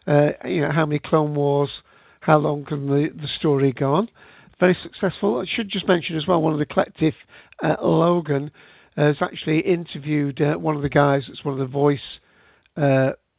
uh, 0.06 0.30
you 0.44 0.60
know, 0.62 0.72
how 0.72 0.84
many 0.84 0.98
Clone 0.98 1.34
Wars, 1.34 1.70
how 2.20 2.38
long 2.38 2.64
can 2.64 2.86
the, 2.86 3.08
the 3.14 3.28
story 3.38 3.72
go 3.72 3.94
on? 3.94 4.08
Very 4.60 4.76
successful. 4.82 5.40
I 5.40 5.46
should 5.56 5.70
just 5.70 5.88
mention 5.88 6.16
as 6.16 6.26
well, 6.26 6.42
one 6.42 6.52
of 6.52 6.58
the 6.58 6.66
collective, 6.66 7.14
uh, 7.62 7.76
Logan, 7.82 8.50
has 8.96 9.16
actually 9.20 9.60
interviewed 9.60 10.40
uh, 10.42 10.54
one 10.54 10.76
of 10.76 10.82
the 10.82 10.88
guys 10.90 11.22
that's 11.26 11.44
one 11.44 11.54
of 11.54 11.60
the 11.60 11.66
voice 11.66 12.00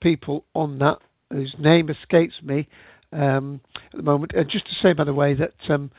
people 0.01 0.45
on 0.53 0.79
that, 0.79 0.97
whose 1.31 1.55
name 1.59 1.89
escapes 1.89 2.35
me 2.43 2.67
um, 3.13 3.61
at 3.91 3.97
the 3.97 4.03
moment. 4.03 4.35
Uh, 4.35 4.43
just 4.43 4.65
to 4.65 4.73
say, 4.81 4.93
by 4.93 5.03
the 5.03 5.13
way, 5.13 5.33
that 5.33 5.53
um, 5.69 5.91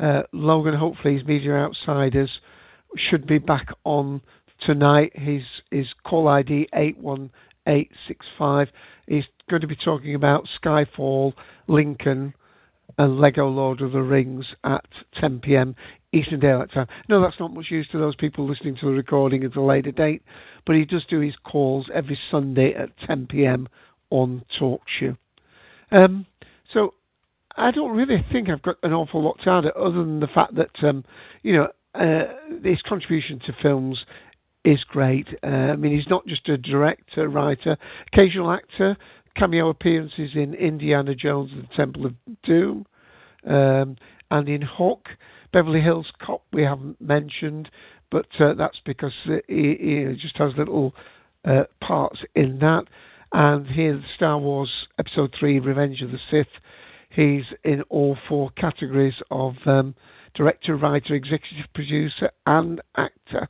uh, 0.00 0.22
Logan, 0.32 0.74
hopefully, 0.74 1.14
his 1.14 1.26
Media 1.26 1.52
Outsiders 1.52 2.30
should 2.96 3.26
be 3.26 3.38
back 3.38 3.68
on 3.84 4.20
tonight. 4.64 5.12
His 5.14 5.42
his 5.70 5.86
call 6.04 6.28
ID 6.28 6.68
eight 6.74 6.98
one 6.98 7.30
eight 7.66 7.90
six 8.06 8.24
five. 8.38 8.68
He's 9.06 9.24
going 9.50 9.62
to 9.62 9.68
be 9.68 9.76
talking 9.76 10.14
about 10.14 10.48
Skyfall, 10.62 11.32
Lincoln, 11.68 12.34
and 12.98 13.18
Lego 13.18 13.48
Lord 13.48 13.80
of 13.80 13.92
the 13.92 14.02
Rings 14.02 14.46
at 14.64 14.84
10 15.20 15.40
p.m. 15.40 15.74
Eastern 16.12 16.40
Daylight 16.40 16.72
Time. 16.72 16.86
No, 17.08 17.20
that's 17.20 17.40
not 17.40 17.52
much 17.52 17.66
use 17.70 17.88
to 17.92 17.98
those 17.98 18.16
people 18.16 18.48
listening 18.48 18.76
to 18.76 18.86
the 18.86 18.92
recording 18.92 19.44
at 19.44 19.56
a 19.56 19.62
later 19.62 19.92
date, 19.92 20.22
but 20.66 20.76
he 20.76 20.84
does 20.84 21.04
do 21.08 21.20
his 21.20 21.34
calls 21.44 21.86
every 21.92 22.18
Sunday 22.30 22.74
at 22.74 22.90
10 23.06 23.26
p.m. 23.28 23.68
on 24.10 24.44
TalkShoe. 24.60 25.16
Um, 25.90 26.26
so 26.72 26.94
I 27.56 27.70
don't 27.70 27.96
really 27.96 28.24
think 28.32 28.48
I've 28.48 28.62
got 28.62 28.76
an 28.82 28.92
awful 28.92 29.22
lot 29.22 29.38
to 29.44 29.50
add 29.50 29.66
other 29.66 29.98
than 29.98 30.20
the 30.20 30.26
fact 30.28 30.54
that 30.54 30.70
um, 30.82 31.04
you 31.42 31.54
know 31.54 31.68
uh, 31.94 32.32
his 32.62 32.80
contribution 32.82 33.40
to 33.46 33.52
films 33.62 34.04
is 34.64 34.82
great. 34.84 35.28
Uh, 35.42 35.46
I 35.46 35.76
mean, 35.76 35.96
he's 35.96 36.08
not 36.08 36.26
just 36.26 36.48
a 36.48 36.56
director, 36.56 37.28
writer, 37.28 37.76
occasional 38.12 38.50
actor, 38.50 38.96
cameo 39.36 39.68
appearances 39.68 40.30
in 40.34 40.54
Indiana 40.54 41.14
Jones 41.14 41.50
and 41.52 41.64
the 41.64 41.74
Temple 41.74 42.06
of 42.06 42.14
Doom, 42.44 42.86
um, 43.46 43.96
and 44.30 44.48
in 44.48 44.62
Hook, 44.62 45.08
Beverly 45.52 45.80
Hills 45.80 46.06
Cop. 46.24 46.42
We 46.52 46.62
haven't 46.62 47.00
mentioned, 47.00 47.70
but 48.10 48.26
uh, 48.38 48.54
that's 48.54 48.80
because 48.84 49.12
he, 49.24 49.42
he 49.48 50.16
just 50.20 50.36
has 50.38 50.52
little 50.56 50.94
uh, 51.44 51.64
parts 51.80 52.20
in 52.34 52.58
that. 52.60 52.84
And 53.32 53.66
here, 53.66 54.02
Star 54.14 54.38
Wars 54.38 54.70
Episode 54.98 55.34
Three: 55.38 55.58
Revenge 55.58 56.02
of 56.02 56.10
the 56.10 56.18
Sith. 56.30 56.46
He's 57.08 57.44
in 57.64 57.82
all 57.88 58.16
four 58.28 58.50
categories 58.56 59.14
of 59.30 59.54
um, 59.66 59.94
director, 60.34 60.76
writer, 60.76 61.14
executive 61.14 61.66
producer, 61.74 62.30
and 62.46 62.80
actor. 62.96 63.48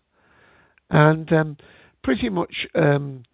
And 0.91 1.33
um, 1.33 1.57
pretty 2.05 2.29
much, 2.29 2.67
um, 2.75 3.25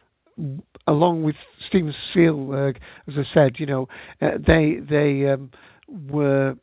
along 0.86 1.22
with 1.22 1.36
Steven 1.66 1.94
Spielberg, 2.10 2.78
as 3.06 3.14
I 3.16 3.24
said, 3.34 3.56
you 3.58 3.66
know, 3.66 3.88
uh, 4.22 4.38
they 4.38 4.78
they 4.88 5.28
um, 5.28 5.50
were 5.88 6.56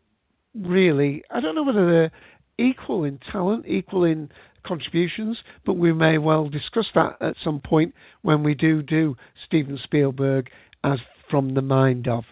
really. 0.55 1.23
I 1.29 1.41
don't 1.41 1.53
know 1.53 1.63
whether 1.63 1.91
they're 1.91 2.11
equal 2.57 3.03
in 3.03 3.19
talent, 3.31 3.65
equal 3.67 4.03
in 4.03 4.29
contributions, 4.65 5.37
but 5.65 5.73
we 5.77 5.93
may 5.93 6.17
well 6.17 6.49
discuss 6.49 6.87
that 6.95 7.17
at 7.21 7.35
some 7.43 7.59
point 7.59 7.93
when 8.21 8.43
we 8.43 8.53
do 8.53 8.81
do 8.81 9.15
Steven 9.45 9.79
Spielberg 9.83 10.49
as 10.83 10.99
from 11.29 11.53
the 11.53 11.61
mind 11.61 12.07
of. 12.07 12.23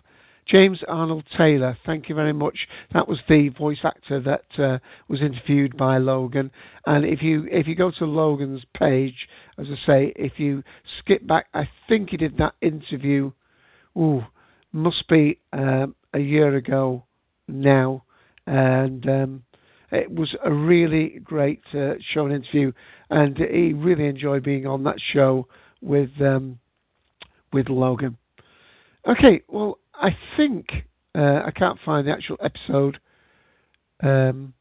James 0.45 0.79
Arnold 0.87 1.23
Taylor, 1.37 1.77
thank 1.85 2.09
you 2.09 2.15
very 2.15 2.33
much. 2.33 2.67
That 2.93 3.07
was 3.07 3.19
the 3.29 3.49
voice 3.49 3.79
actor 3.83 4.19
that 4.21 4.43
uh, 4.61 4.79
was 5.07 5.21
interviewed 5.21 5.77
by 5.77 5.97
Logan. 5.99 6.51
And 6.85 7.05
if 7.05 7.21
you 7.21 7.47
if 7.49 7.65
you 7.65 7.75
go 7.75 7.91
to 7.91 8.05
Logan's 8.05 8.63
page, 8.77 9.27
as 9.57 9.67
I 9.71 9.85
say, 9.85 10.13
if 10.15 10.33
you 10.37 10.63
skip 10.99 11.25
back, 11.25 11.47
I 11.53 11.69
think 11.87 12.09
he 12.09 12.17
did 12.17 12.37
that 12.37 12.55
interview. 12.61 13.31
Ooh, 13.97 14.25
must 14.73 15.07
be 15.07 15.39
um, 15.53 15.95
a 16.13 16.19
year 16.19 16.55
ago 16.55 17.03
now, 17.47 18.03
and 18.45 19.07
um, 19.07 19.43
it 19.93 20.11
was 20.11 20.35
a 20.43 20.51
really 20.51 21.19
great 21.23 21.61
uh, 21.73 21.93
show 22.13 22.25
and 22.25 22.33
interview, 22.33 22.71
and 23.09 23.37
he 23.37 23.73
really 23.73 24.07
enjoyed 24.07 24.43
being 24.43 24.65
on 24.65 24.83
that 24.83 24.97
show 25.13 25.47
with 25.81 26.09
um, 26.19 26.59
with 27.51 27.69
Logan. 27.69 28.17
Okay, 29.07 29.41
well, 29.47 29.77
I 29.93 30.15
think 30.35 30.67
uh, 31.15 31.41
I 31.45 31.51
can't 31.55 31.77
find 31.85 32.07
the 32.07 32.11
actual 32.11 32.37
episode. 32.43 32.99
Um, 34.01 34.53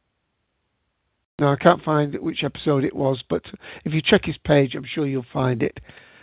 no, 1.39 1.47
I 1.47 1.55
can't 1.55 1.83
find 1.83 2.13
which 2.21 2.43
episode 2.43 2.83
it 2.83 2.95
was, 2.95 3.23
but 3.27 3.41
if 3.85 3.93
you 3.93 4.01
check 4.03 4.25
his 4.25 4.37
page, 4.45 4.75
I'm 4.75 4.85
sure 4.85 5.07
you'll 5.07 5.25
find 5.33 5.63
it. 5.63 5.79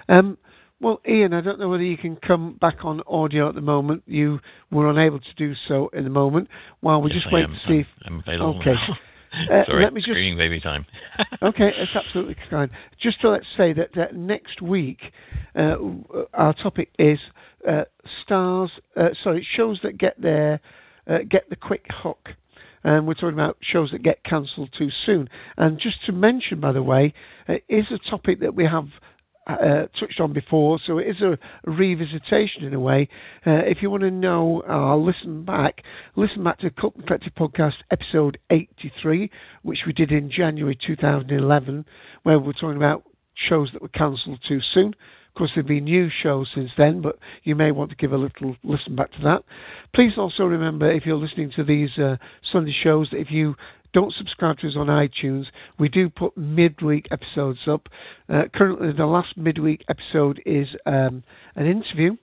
Um, 0.09 0.39
well, 0.81 1.01
Ian, 1.07 1.35
I 1.35 1.41
don't 1.43 1.59
know 1.59 1.69
whether 1.69 1.83
you 1.83 1.99
can 1.99 2.17
come 2.17 2.57
back 2.61 2.85
on 2.85 3.03
audio 3.07 3.49
at 3.49 3.55
the 3.55 3.61
moment. 3.61 4.03
You 4.07 4.41
were 4.71 4.89
unable 4.89 5.21
to 5.21 5.35
do 5.37 5.55
so 5.69 5.89
in 5.93 6.05
the 6.05 6.11
moment. 6.11 6.49
While 6.81 7.03
we 7.03 7.11
Yes, 7.11 7.23
just 7.23 7.33
I 7.33 7.35
wait 7.35 7.45
am. 7.45 7.53
to 7.53 7.61
see 7.69 7.79
if. 7.81 7.87
I'm 8.07 8.21
available 8.21 8.61
Okay. 8.61 8.75
Uh, 9.33 9.65
Sorry, 9.67 9.85
let 9.85 9.93
me 9.93 10.01
just 10.01 10.15
baby 10.15 10.59
time. 10.61 10.87
okay, 11.43 11.71
it's 11.77 11.95
absolutely 11.95 12.37
fine. 12.51 12.71
Just 13.01 13.21
to 13.21 13.31
let's 13.31 13.47
say 13.57 13.73
that 13.75 14.17
next 14.17 14.61
week 14.61 14.99
uh, 15.55 15.77
our 16.35 16.55
topic 16.55 16.91
is 16.99 17.19
uh, 17.69 17.85
stars. 18.23 18.71
Uh, 18.97 19.11
sorry, 19.23 19.47
shows 19.57 19.79
that 19.83 19.99
get 19.99 20.21
their 20.21 20.61
uh, 21.07 21.19
get 21.29 21.49
the 21.51 21.57
quick 21.57 21.85
hook. 21.91 22.31
And 22.83 23.07
we're 23.07 23.13
talking 23.15 23.35
about 23.35 23.59
shows 23.61 23.91
that 23.91 24.03
get 24.03 24.25
cancelled 24.25 24.71
too 24.77 24.89
soon. 25.05 25.29
And 25.59 25.79
just 25.79 26.03
to 26.07 26.13
mention, 26.13 26.61
by 26.61 26.73
the 26.73 26.83
way, 26.83 27.13
is 27.69 27.85
a 27.91 27.99
topic 28.11 28.41
that 28.41 28.55
we 28.55 28.65
have 28.65 28.87
uh, 29.47 29.87
touched 29.99 30.21
on 30.21 30.33
before, 30.33 30.79
so 30.87 30.99
it 30.99 31.09
is 31.09 31.21
a 31.23 31.39
revisitation 31.67 32.63
in 32.63 32.75
a 32.75 32.81
way. 32.81 33.09
Uh, 33.47 33.63
if 33.65 33.79
you 33.83 33.91
want 33.91 34.03
to 34.03 34.11
know, 34.11 34.63
uh, 34.69 34.97
listen 34.97 35.45
back, 35.45 35.83
listen 36.17 36.45
back 36.45 36.59
to 36.59 36.71
Cult 36.71 36.97
and 36.97 37.07
Collective 37.07 37.35
Podcast 37.35 37.75
episode 37.91 38.39
83, 38.51 39.31
which 39.63 39.81
we 39.87 39.93
did 39.93 40.13
in 40.13 40.31
January 40.31 40.79
2011, 40.87 41.85
where 42.23 42.39
we 42.39 42.47
were 42.47 42.53
talking 42.53 42.77
about 42.77 43.05
shows 43.49 43.71
that 43.73 43.83
were 43.83 43.89
cancelled 43.89 44.41
too 44.47 44.61
soon. 44.75 44.95
Course, 45.41 45.53
there 45.55 45.63
have 45.63 45.69
been 45.69 45.85
new 45.85 46.11
shows 46.23 46.49
since 46.55 46.71
then, 46.77 47.01
but 47.01 47.19
you 47.45 47.57
may 47.57 47.71
want 47.71 47.89
to 47.89 47.97
give 47.97 48.13
a 48.13 48.19
little 48.19 48.57
listen 48.63 48.95
back 48.95 49.11
to 49.13 49.23
that. 49.23 49.43
Please 49.95 50.19
also 50.19 50.45
remember, 50.45 50.91
if 50.91 51.07
you're 51.07 51.17
listening 51.17 51.51
to 51.57 51.65
these 51.65 51.97
uh, 51.97 52.19
Sunday 52.53 52.77
shows, 52.83 53.09
that 53.09 53.21
if 53.21 53.31
you 53.31 53.55
don't 53.95 54.13
subscribe 54.13 54.59
to 54.59 54.69
us 54.69 54.77
on 54.77 54.89
iTunes, 54.89 55.47
we 55.79 55.89
do 55.89 56.11
put 56.11 56.37
midweek 56.37 57.09
episodes 57.11 57.61
up. 57.67 57.89
Uh, 58.29 58.43
currently, 58.55 58.93
the 58.93 59.07
last 59.07 59.35
midweek 59.39 59.83
episode 59.89 60.43
is 60.45 60.69
um, 60.85 61.23
an 61.57 61.67
interview, 61.67 62.15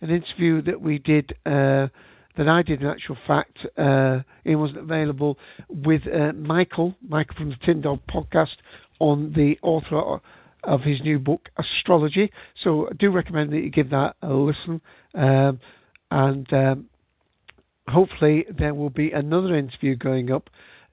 an 0.00 0.10
interview 0.10 0.62
that 0.62 0.80
we 0.80 0.98
did. 0.98 1.32
Uh, 1.44 1.88
that 2.36 2.46
I 2.48 2.62
did 2.62 2.82
in 2.82 2.86
actual 2.86 3.16
fact, 3.26 3.58
uh, 3.76 4.20
it 4.44 4.54
wasn't 4.54 4.78
available 4.78 5.36
with 5.68 6.02
uh, 6.06 6.32
Michael, 6.34 6.94
Michael 7.06 7.34
from 7.36 7.48
the 7.50 7.56
Tin 7.66 7.80
Dog 7.80 7.98
podcast, 8.08 8.54
on 9.00 9.32
the 9.32 9.58
author 9.62 10.20
of 10.64 10.82
his 10.82 11.00
new 11.00 11.18
book, 11.18 11.48
Astrology. 11.58 12.30
So 12.62 12.88
I 12.88 12.92
do 12.98 13.10
recommend 13.10 13.52
that 13.52 13.60
you 13.60 13.70
give 13.70 13.90
that 13.90 14.16
a 14.22 14.32
listen. 14.32 14.80
Um, 15.14 15.60
and 16.10 16.52
um, 16.52 16.86
hopefully 17.88 18.46
there 18.56 18.74
will 18.74 18.90
be 18.90 19.10
another 19.12 19.56
interview 19.56 19.96
going 19.96 20.30
up 20.30 20.50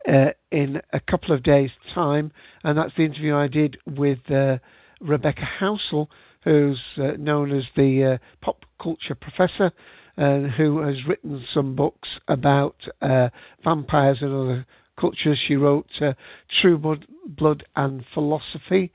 uh, 0.07 0.29
in 0.51 0.81
a 0.93 0.99
couple 0.99 1.33
of 1.33 1.43
days' 1.43 1.71
time, 1.93 2.31
and 2.63 2.77
that's 2.77 2.93
the 2.97 3.03
interview 3.03 3.35
I 3.35 3.47
did 3.47 3.77
with 3.85 4.19
uh, 4.31 4.57
Rebecca 5.01 5.47
Housel, 5.59 6.07
who's 6.43 6.79
uh, 6.97 7.11
known 7.17 7.51
as 7.51 7.63
the 7.75 8.13
uh, 8.13 8.17
pop 8.41 8.65
culture 8.81 9.15
professor, 9.15 9.71
and 10.15 10.49
who 10.51 10.79
has 10.79 10.95
written 11.07 11.43
some 11.53 11.75
books 11.75 12.09
about 12.27 12.75
uh, 13.01 13.29
vampires 13.63 14.19
and 14.21 14.33
other 14.33 14.65
cultures. 14.99 15.39
She 15.47 15.55
wrote 15.55 15.89
uh, 16.01 16.13
True 16.61 16.97
Blood 17.27 17.63
and 17.75 18.03
Philosophy, 18.13 18.91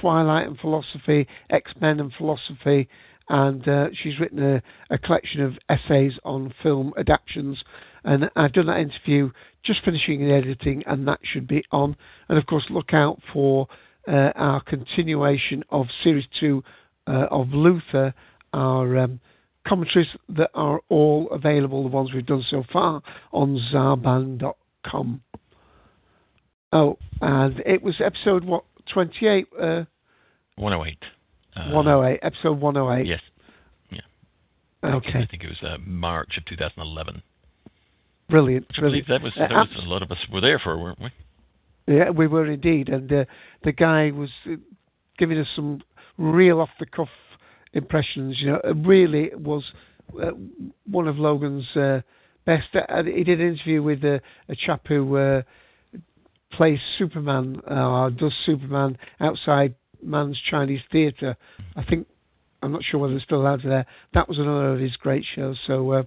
Twilight 0.00 0.46
and 0.46 0.58
Philosophy, 0.58 1.26
X 1.50 1.70
Men 1.80 2.00
and 2.00 2.12
Philosophy, 2.18 2.88
and 3.28 3.66
uh, 3.68 3.88
she's 4.02 4.18
written 4.18 4.42
a, 4.42 4.62
a, 4.90 4.98
collection 4.98 5.40
of 5.40 5.54
essays 5.68 6.12
on 6.24 6.52
film 6.62 6.92
adaptations. 6.98 7.62
And 8.04 8.28
I've 8.34 8.52
done 8.52 8.66
that 8.66 8.80
interview, 8.80 9.30
just 9.64 9.84
finishing 9.84 10.20
the 10.26 10.34
editing, 10.34 10.82
and 10.86 11.06
that 11.06 11.20
should 11.22 11.46
be 11.46 11.62
on. 11.70 11.96
And 12.28 12.38
of 12.38 12.46
course, 12.46 12.64
look 12.68 12.92
out 12.92 13.20
for 13.32 13.68
uh, 14.08 14.32
our 14.34 14.60
continuation 14.62 15.62
of 15.70 15.86
series 16.02 16.24
two 16.40 16.64
uh, 17.06 17.26
of 17.30 17.48
Luther, 17.50 18.12
our 18.52 18.98
um, 18.98 19.20
commentaries 19.66 20.08
that 20.28 20.50
are 20.54 20.80
all 20.88 21.30
available, 21.30 21.82
the 21.82 21.88
ones 21.88 22.12
we've 22.12 22.26
done 22.26 22.44
so 22.50 22.64
far, 22.72 23.02
on 23.32 23.58
Zarban.com. 23.72 25.22
Oh, 26.72 26.98
and 27.20 27.60
it 27.66 27.82
was 27.82 27.94
episode, 28.00 28.44
what, 28.44 28.64
28? 28.92 29.46
Uh, 29.54 29.84
108. 30.56 30.98
Uh, 31.54 31.70
108, 31.70 32.20
episode 32.22 32.60
108. 32.60 33.06
Yes. 33.06 33.20
Yeah. 33.90 34.00
Okay. 34.96 35.20
I 35.20 35.26
think 35.26 35.44
it 35.44 35.48
was 35.48 35.62
uh, 35.62 35.78
March 35.84 36.36
of 36.38 36.44
2011. 36.46 37.22
Brilliant. 38.28 38.66
Brilliant. 38.78 39.08
that 39.08 39.22
was, 39.22 39.32
that 39.36 39.50
was 39.50 39.68
a 39.76 39.88
lot 39.88 40.02
of 40.02 40.10
us 40.10 40.18
were 40.32 40.40
there 40.40 40.58
for, 40.58 40.78
weren't 40.78 41.00
we? 41.00 41.10
Yeah, 41.86 42.10
we 42.10 42.26
were 42.26 42.46
indeed, 42.46 42.88
and 42.88 43.12
uh, 43.12 43.24
the 43.64 43.72
guy 43.72 44.10
was 44.12 44.30
uh, 44.46 44.54
giving 45.18 45.38
us 45.38 45.48
some 45.54 45.82
real 46.16 46.60
off 46.60 46.70
the 46.78 46.86
cuff 46.86 47.08
impressions. 47.72 48.36
You 48.40 48.52
know, 48.52 48.60
it 48.62 48.76
really 48.86 49.30
was 49.34 49.64
uh, 50.20 50.30
one 50.88 51.08
of 51.08 51.18
Logan's 51.18 51.66
uh, 51.76 52.02
best. 52.46 52.68
Uh, 52.74 53.02
he 53.02 53.24
did 53.24 53.40
an 53.40 53.48
interview 53.48 53.82
with 53.82 54.04
a 54.04 54.20
chap 54.64 54.82
who 54.86 55.42
plays 56.52 56.78
Superman, 56.98 57.60
or 57.66 58.10
does 58.10 58.32
Superman 58.44 58.98
outside 59.20 59.74
Mann's 60.02 60.38
Chinese 60.50 60.80
Theatre. 60.90 61.36
I 61.76 61.84
think 61.84 62.06
I'm 62.62 62.72
not 62.72 62.82
sure 62.84 63.00
whether 63.00 63.14
it's 63.14 63.24
still 63.24 63.40
allowed 63.40 63.62
there. 63.64 63.86
That 64.14 64.28
was 64.28 64.38
another 64.38 64.72
of 64.72 64.80
his 64.80 64.96
great 64.96 65.24
shows. 65.34 65.58
So 65.66 65.92
uh, 65.92 66.02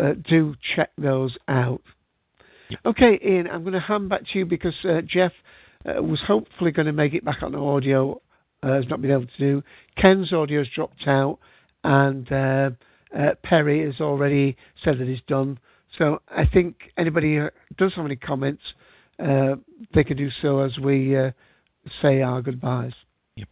uh, 0.00 0.14
do 0.28 0.54
check 0.76 0.90
those 0.96 1.36
out. 1.48 1.82
Okay, 2.84 3.18
Ian, 3.24 3.46
I'm 3.48 3.62
going 3.62 3.74
to 3.74 3.80
hand 3.80 4.08
back 4.08 4.22
to 4.32 4.38
you 4.38 4.46
because 4.46 4.74
uh, 4.84 5.02
Jeff 5.06 5.32
uh, 5.84 6.02
was 6.02 6.20
hopefully 6.26 6.70
going 6.70 6.86
to 6.86 6.92
make 6.92 7.14
it 7.14 7.24
back 7.24 7.42
on 7.42 7.52
the 7.52 7.58
audio. 7.58 8.20
Uh, 8.62 8.76
has 8.76 8.88
not 8.88 9.02
been 9.02 9.10
able 9.10 9.26
to 9.26 9.38
do. 9.38 9.62
Ken's 10.00 10.32
audio 10.32 10.60
has 10.60 10.68
dropped 10.74 11.06
out, 11.06 11.38
and 11.84 12.32
uh, 12.32 12.70
Perry 13.42 13.84
has 13.84 14.00
already 14.00 14.56
said 14.82 14.98
that 14.98 15.06
he's 15.06 15.20
done. 15.28 15.58
So 15.98 16.22
I 16.28 16.46
think 16.46 16.76
anybody 16.96 17.36
who 17.36 17.50
does 17.76 17.92
have 17.94 18.06
any 18.06 18.16
comments, 18.16 18.62
they 19.18 20.04
can 20.04 20.16
do 20.16 20.30
so 20.42 20.60
as 20.60 20.78
we 20.78 21.16
say 22.02 22.22
our 22.22 22.42
goodbyes. 22.42 22.92
Yep. 23.36 23.48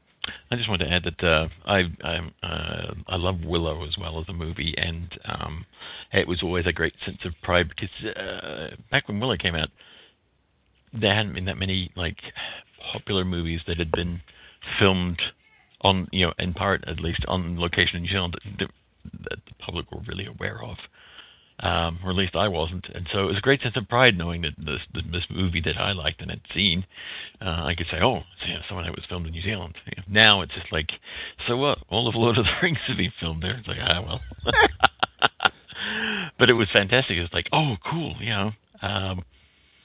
I 0.50 0.56
just 0.56 0.68
wanted 0.68 0.86
to 0.86 0.92
add 0.92 1.04
that 1.04 1.26
uh, 1.26 1.48
I 1.66 1.82
I, 2.02 2.46
uh, 2.46 2.94
I 3.08 3.16
love 3.16 3.40
Willow 3.44 3.86
as 3.86 3.96
well 3.98 4.20
as 4.20 4.26
a 4.28 4.32
movie, 4.32 4.74
and 4.76 5.08
um, 5.24 5.66
it 6.12 6.26
was 6.26 6.42
always 6.42 6.66
a 6.66 6.72
great 6.72 6.94
sense 7.04 7.18
of 7.24 7.32
pride 7.42 7.68
because 7.68 8.16
uh, 8.16 8.76
back 8.90 9.08
when 9.08 9.20
Willow 9.20 9.36
came 9.36 9.54
out, 9.54 9.68
there 10.92 11.14
hadn't 11.14 11.34
been 11.34 11.46
that 11.46 11.58
many 11.58 11.90
like 11.96 12.18
popular 12.92 13.24
movies 13.24 13.60
that 13.66 13.78
had 13.78 13.90
been 13.92 14.20
filmed 14.78 15.20
on 15.80 16.08
you 16.12 16.26
know 16.26 16.32
in 16.38 16.54
part 16.54 16.84
at 16.86 17.00
least 17.00 17.24
on 17.28 17.58
location 17.58 17.96
in 17.96 18.02
New 18.02 18.30
that, 18.58 18.70
that 19.28 19.38
the 19.46 19.54
public 19.58 19.90
were 19.90 20.00
really 20.06 20.26
aware 20.26 20.62
of 20.62 20.76
um, 21.62 22.00
or 22.04 22.10
at 22.10 22.16
least 22.16 22.34
I 22.34 22.48
wasn't. 22.48 22.86
And 22.92 23.08
so 23.12 23.20
it 23.20 23.26
was 23.26 23.38
a 23.38 23.40
great 23.40 23.62
sense 23.62 23.76
of 23.76 23.88
pride 23.88 24.18
knowing 24.18 24.42
that 24.42 24.54
this, 24.58 24.80
this 25.10 25.24
movie 25.30 25.62
that 25.64 25.78
I 25.78 25.92
liked 25.92 26.20
and 26.20 26.30
had 26.30 26.40
seen, 26.52 26.84
uh, 27.40 27.64
I 27.64 27.74
could 27.76 27.86
say, 27.90 27.98
oh, 28.02 28.22
someone 28.68 28.84
that 28.84 28.94
was 28.94 29.04
filmed 29.08 29.26
in 29.26 29.32
New 29.32 29.42
Zealand. 29.42 29.76
Now 30.08 30.42
it's 30.42 30.54
just 30.54 30.72
like, 30.72 30.90
so 31.46 31.56
what? 31.56 31.78
All 31.88 32.08
of 32.08 32.16
Lord 32.16 32.36
of 32.36 32.44
the 32.44 32.50
Rings 32.62 32.78
is 32.88 32.96
being 32.96 33.12
filmed 33.20 33.42
there. 33.42 33.56
It's 33.56 33.68
like, 33.68 33.78
ah, 33.80 34.02
well. 34.02 34.20
but 36.38 36.50
it 36.50 36.54
was 36.54 36.68
fantastic. 36.72 37.16
It 37.16 37.22
was 37.22 37.32
like, 37.32 37.46
oh, 37.52 37.76
cool, 37.88 38.16
you 38.20 38.30
know. 38.30 38.50
Um, 38.82 39.22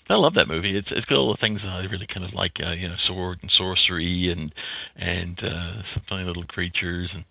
I 0.10 0.16
love 0.16 0.36
that 0.36 0.48
movie. 0.48 0.78
It's 0.78 0.88
it's 0.90 1.06
got 1.06 1.18
all 1.18 1.34
the 1.34 1.42
things 1.42 1.62
that 1.62 1.70
I 1.70 1.84
really 1.84 2.08
kind 2.08 2.26
of 2.26 2.34
like, 2.34 2.54
uh, 2.66 2.72
you 2.72 2.88
know, 2.88 2.96
sword 3.08 3.40
and 3.42 3.52
sorcery 3.52 4.32
and 4.32 4.54
and 4.96 5.38
uh, 5.44 5.82
some 5.94 6.04
funny 6.08 6.24
little 6.24 6.46
creatures 6.46 7.10
and 7.14 7.26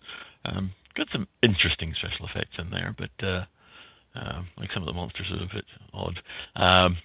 um, 0.45 0.71
got 0.95 1.07
some 1.11 1.27
interesting 1.41 1.95
special 1.97 2.27
effects 2.27 2.55
in 2.59 2.69
there. 2.69 2.95
But 2.95 3.25
uh, 3.25 3.45
um, 4.19 4.47
like 4.57 4.69
some 4.73 4.83
of 4.83 4.87
the 4.87 4.93
monsters 4.93 5.27
are 5.31 5.43
a 5.43 5.55
bit 5.55 5.65
odd. 5.93 6.19
Um, 6.55 6.97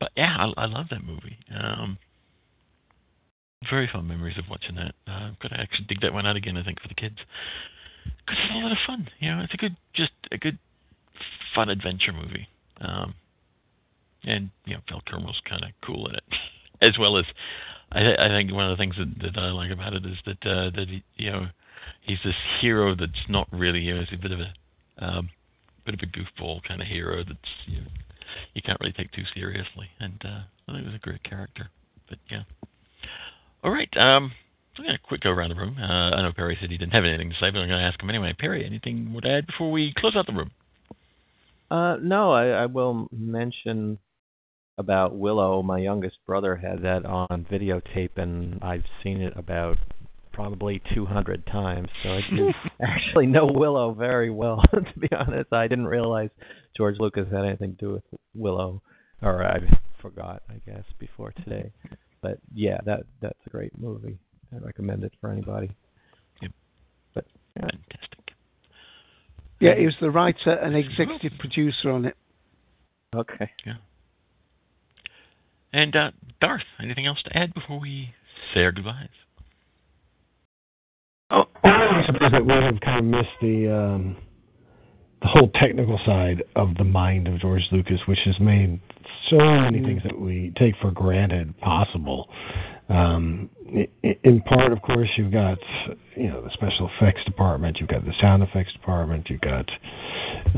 but 0.00 0.10
yeah, 0.16 0.36
I, 0.38 0.62
I 0.62 0.66
love 0.66 0.86
that 0.90 1.04
movie. 1.04 1.38
Um, 1.54 1.98
very 3.70 3.88
fond 3.92 4.08
memories 4.08 4.38
of 4.38 4.44
watching 4.50 4.74
that. 4.76 4.94
Uh, 5.06 5.30
I've 5.30 5.50
to 5.50 5.60
actually 5.60 5.86
dig 5.88 6.00
that 6.00 6.12
one 6.12 6.26
out 6.26 6.36
again. 6.36 6.56
I 6.56 6.64
think 6.64 6.80
for 6.80 6.88
the 6.88 6.94
kids 6.94 7.16
because 8.04 8.38
it's 8.44 8.54
a 8.54 8.58
lot 8.58 8.72
of 8.72 8.78
fun. 8.86 9.08
You 9.20 9.34
know, 9.34 9.42
it's 9.42 9.54
a 9.54 9.56
good, 9.56 9.76
just 9.94 10.12
a 10.30 10.38
good, 10.38 10.58
fun 11.54 11.68
adventure 11.68 12.12
movie. 12.12 12.48
Um, 12.80 13.14
and 14.24 14.50
you 14.64 14.74
know, 14.74 14.80
Val 14.88 15.02
Kilmer's 15.08 15.40
kind 15.48 15.64
of 15.64 15.70
cool 15.84 16.08
in 16.08 16.14
it, 16.14 16.24
as 16.80 16.98
well 16.98 17.16
as 17.16 17.24
I, 17.92 18.14
I 18.18 18.28
think 18.28 18.52
one 18.52 18.70
of 18.70 18.76
the 18.76 18.82
things 18.82 18.96
that, 18.96 19.34
that 19.34 19.40
I 19.40 19.50
like 19.50 19.70
about 19.70 19.94
it 19.94 20.04
is 20.04 20.16
that 20.26 20.46
uh, 20.46 20.70
that 20.70 20.88
he, 20.88 21.02
you 21.16 21.30
know 21.30 21.46
he's 22.02 22.18
this 22.24 22.34
hero 22.60 22.94
that's 22.94 23.28
not 23.28 23.48
really 23.52 23.80
you 23.80 23.94
know, 23.94 24.00
he's 24.00 24.18
a 24.18 24.22
bit 24.22 24.32
of 24.32 24.40
a 24.40 24.52
um, 24.98 25.30
bit 25.84 25.94
of 25.94 26.00
a 26.02 26.06
goofball 26.06 26.62
kind 26.66 26.80
of 26.80 26.86
hero 26.86 27.24
that's 27.24 27.38
you, 27.66 27.80
know, 27.80 27.86
you 28.54 28.62
can't 28.62 28.78
really 28.80 28.92
take 28.92 29.12
too 29.12 29.24
seriously. 29.34 29.88
And 30.00 30.20
uh, 30.24 30.40
I 30.68 30.72
think 30.72 30.84
it 30.84 30.86
was 30.86 30.94
a 30.94 30.98
great 30.98 31.22
character. 31.22 31.70
But 32.08 32.18
yeah. 32.30 32.42
All 33.64 33.70
right. 33.70 33.88
Um, 33.96 34.32
so 34.76 34.82
I'm 34.82 34.86
going 34.86 34.96
to 34.96 35.02
quick 35.02 35.20
go 35.20 35.30
around 35.30 35.50
the 35.50 35.56
room. 35.56 35.76
Uh, 35.78 36.16
I 36.16 36.22
know 36.22 36.32
Perry 36.32 36.56
said 36.60 36.70
he 36.70 36.78
didn't 36.78 36.94
have 36.94 37.04
anything 37.04 37.30
to 37.30 37.36
say, 37.36 37.50
but 37.50 37.58
I'm 37.58 37.68
going 37.68 37.80
to 37.80 37.86
ask 37.86 38.02
him 38.02 38.08
anyway. 38.08 38.34
Perry, 38.38 38.64
anything 38.64 39.04
more 39.04 39.20
to 39.20 39.30
add 39.30 39.46
before 39.46 39.70
we 39.70 39.92
close 39.96 40.16
out 40.16 40.26
the 40.26 40.32
room? 40.32 40.50
Uh, 41.70 41.96
no, 42.00 42.32
I, 42.32 42.48
I 42.48 42.66
will 42.66 43.08
mention 43.12 43.98
about 44.78 45.14
Willow. 45.14 45.62
My 45.62 45.78
youngest 45.78 46.16
brother 46.26 46.56
had 46.56 46.82
that 46.82 47.04
on 47.04 47.46
videotape, 47.50 48.16
and 48.16 48.62
I've 48.62 48.84
seen 49.02 49.20
it 49.20 49.34
about 49.36 49.76
probably 50.32 50.82
200 50.94 51.46
times. 51.46 51.88
So 52.02 52.10
I 52.10 52.20
actually 52.82 53.26
know 53.26 53.46
Willow 53.46 53.92
very 53.92 54.30
well. 54.30 54.62
to 54.72 54.98
be 54.98 55.08
honest, 55.12 55.52
I 55.52 55.68
didn't 55.68 55.86
realize 55.86 56.30
George 56.76 56.96
Lucas 56.98 57.26
had 57.30 57.44
anything 57.44 57.76
to 57.76 57.86
do 57.86 57.92
with 57.92 58.20
Willow, 58.34 58.82
or 59.22 59.44
I 59.44 59.58
forgot, 60.00 60.42
I 60.48 60.60
guess, 60.70 60.84
before 60.98 61.32
today. 61.44 61.70
But 62.20 62.38
yeah, 62.54 62.78
that 62.86 63.00
that's 63.20 63.38
a 63.46 63.50
great 63.50 63.78
movie. 63.78 64.18
I 64.54 64.58
recommend 64.58 65.04
it 65.04 65.12
for 65.20 65.30
anybody. 65.30 65.70
Yep. 66.40 66.52
But 67.14 67.24
yeah. 67.56 67.62
fantastic. 67.62 68.18
Yeah, 69.60 69.76
he 69.76 69.86
was 69.86 69.94
the 70.00 70.10
writer 70.10 70.50
and 70.50 70.76
executive 70.76 71.38
producer 71.38 71.90
on 71.90 72.04
it. 72.06 72.16
Okay. 73.14 73.50
Yeah. 73.64 73.74
And 75.72 75.94
uh, 75.94 76.10
Darth, 76.40 76.64
anything 76.82 77.06
else 77.06 77.22
to 77.24 77.36
add 77.36 77.54
before 77.54 77.78
we 77.78 78.14
say 78.52 78.64
our 78.64 78.72
goodbyes? 78.72 79.08
Oh, 81.32 81.44
I 81.64 82.02
suppose 82.06 82.30
that 82.32 82.44
we 82.44 82.52
have 82.52 82.80
kind 82.80 82.98
of 82.98 83.04
missed 83.04 83.40
the 83.40 83.74
um, 83.74 84.16
the 85.22 85.28
whole 85.28 85.50
technical 85.54 85.98
side 86.04 86.42
of 86.56 86.74
the 86.76 86.84
mind 86.84 87.28
of 87.28 87.40
George 87.40 87.62
Lucas, 87.70 88.00
which 88.06 88.18
has 88.26 88.38
made 88.38 88.80
so 89.30 89.38
many 89.38 89.78
mm. 89.78 89.86
things 89.86 90.02
that 90.04 90.20
we 90.20 90.52
take 90.58 90.74
for 90.82 90.90
granted 90.90 91.58
possible. 91.60 92.28
Um, 92.88 93.48
in 94.02 94.42
part, 94.42 94.72
of 94.72 94.82
course, 94.82 95.08
you've 95.16 95.32
got 95.32 95.58
you 96.16 96.28
know 96.28 96.42
the 96.42 96.50
special 96.52 96.90
effects 96.96 97.24
department, 97.24 97.78
you've 97.80 97.88
got 97.88 98.04
the 98.04 98.12
sound 98.20 98.42
effects 98.42 98.72
department, 98.74 99.30
you've 99.30 99.40
got 99.40 99.70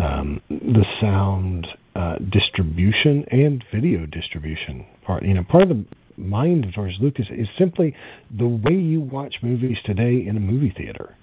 um, 0.03 0.41
the 0.49 0.85
sound 1.01 1.69
uh, 1.95 2.17
distribution 2.33 3.25
and 3.31 3.63
video 3.73 4.07
distribution 4.07 4.85
part. 5.07 5.23
You 5.23 5.35
know, 5.35 5.45
part 5.45 5.63
of 5.65 5.69
the 5.69 5.85
mind 6.17 6.65
of 6.65 6.73
George 6.73 6.95
Lucas 7.01 7.27
is 7.31 7.49
simply 7.59 7.95
the 8.37 8.47
way 8.47 8.75
you 8.75 9.01
watch 9.01 9.37
movies 9.43 9.79
today 9.85 10.25
in 10.27 10.37
a 10.37 10.41
movie 10.41 10.73
theater. 10.77 11.17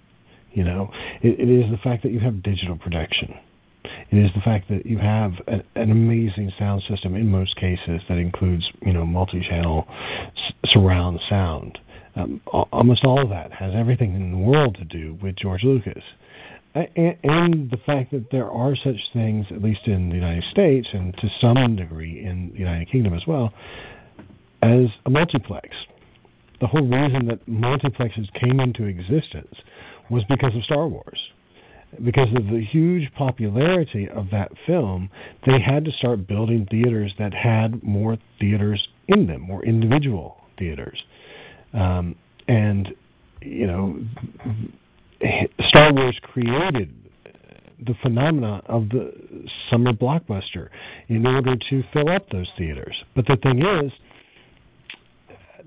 You 0.53 0.64
know, 0.66 0.92
it, 1.22 1.40
it 1.40 1.50
is 1.50 1.72
the 1.72 1.78
fact 1.78 2.03
that 2.03 2.11
you 2.11 2.20
have 2.20 2.44
digital 2.44 2.78
production. 2.78 3.36
It 4.11 4.18
is 4.18 4.30
the 4.36 4.42
fact 4.42 4.68
that 4.70 4.86
you 4.86 4.98
have 4.98 5.32
a, 5.48 5.61
an 5.80 5.92
amazing 5.92 6.52
sound 6.60 6.84
system 6.90 7.16
in 7.16 7.28
most 7.30 7.56
cases 7.56 8.02
that 8.10 8.18
includes, 8.18 8.70
you 8.82 8.94
know, 8.94 9.06
multi-channel 9.06 9.88
s- 9.88 10.53
surround 10.66 11.20
sound. 11.30 11.80
Um, 12.16 12.42
almost 12.74 13.06
all 13.06 13.24
of 13.24 13.30
that 13.30 13.53
has 13.53 13.72
everything 13.74 14.14
in 14.16 14.32
the 14.32 14.38
world 14.38 14.76
to 14.76 14.84
do 14.84 15.18
with 15.22 15.38
George 15.38 15.64
Lucas. 15.64 16.03
and, 16.76 17.16
and 17.24 17.72
the 17.72 17.78
fact 17.86 18.11
that 18.11 18.30
there 18.32 18.50
are 18.50 18.76
such 18.76 19.00
things, 19.14 19.45
at 19.50 19.61
least 19.61 19.82
in 19.86 20.10
the 20.10 20.16
United 20.16 20.44
States 20.52 20.88
and 20.92 21.14
to 21.18 21.30
some 21.40 21.76
degree 21.78 22.24
in 22.24 22.52
the 22.52 22.60
United 22.60 22.92
Kingdom 22.92 23.14
as 23.14 23.26
well, 23.26 23.53
as 24.62 24.86
a 25.06 25.10
multiplex. 25.10 25.70
The 26.60 26.68
whole 26.68 26.84
reason 26.84 27.28
that 27.28 27.46
multiplexes 27.48 28.32
came 28.40 28.60
into 28.60 28.86
existence 28.86 29.56
was 30.10 30.24
because 30.30 30.56
of 30.56 30.64
Star 30.64 30.88
Wars. 30.88 31.20
Because 32.06 32.30
of 32.38 32.46
the 32.46 32.64
huge 32.72 33.12
popularity 33.16 34.08
of 34.10 34.30
that 34.32 34.52
film, 34.66 35.10
they 35.46 35.60
had 35.60 35.84
to 35.86 35.92
start 35.92 36.28
building 36.28 36.68
theaters 36.70 37.14
that 37.20 37.34
had 37.34 37.84
more 37.84 38.18
theaters 38.40 38.88
in 39.08 39.28
them, 39.28 39.42
more 39.42 39.66
individual 39.66 40.38
theaters. 40.58 41.02
Um, 41.74 42.16
and, 42.48 42.90
you 43.42 43.68
know, 43.68 44.00
Star 45.68 45.92
Wars 45.94 46.18
created 46.22 46.94
the 47.86 47.96
phenomena 48.02 48.62
of 48.68 48.90
the 48.90 49.12
summer 49.70 49.92
blockbuster 49.92 50.70
in 51.08 51.26
order 51.26 51.56
to 51.70 51.84
fill 51.92 52.10
up 52.10 52.30
those 52.30 52.48
theaters. 52.58 52.96
But 53.16 53.26
the 53.26 53.38
thing 53.42 53.60
is, 53.60 53.92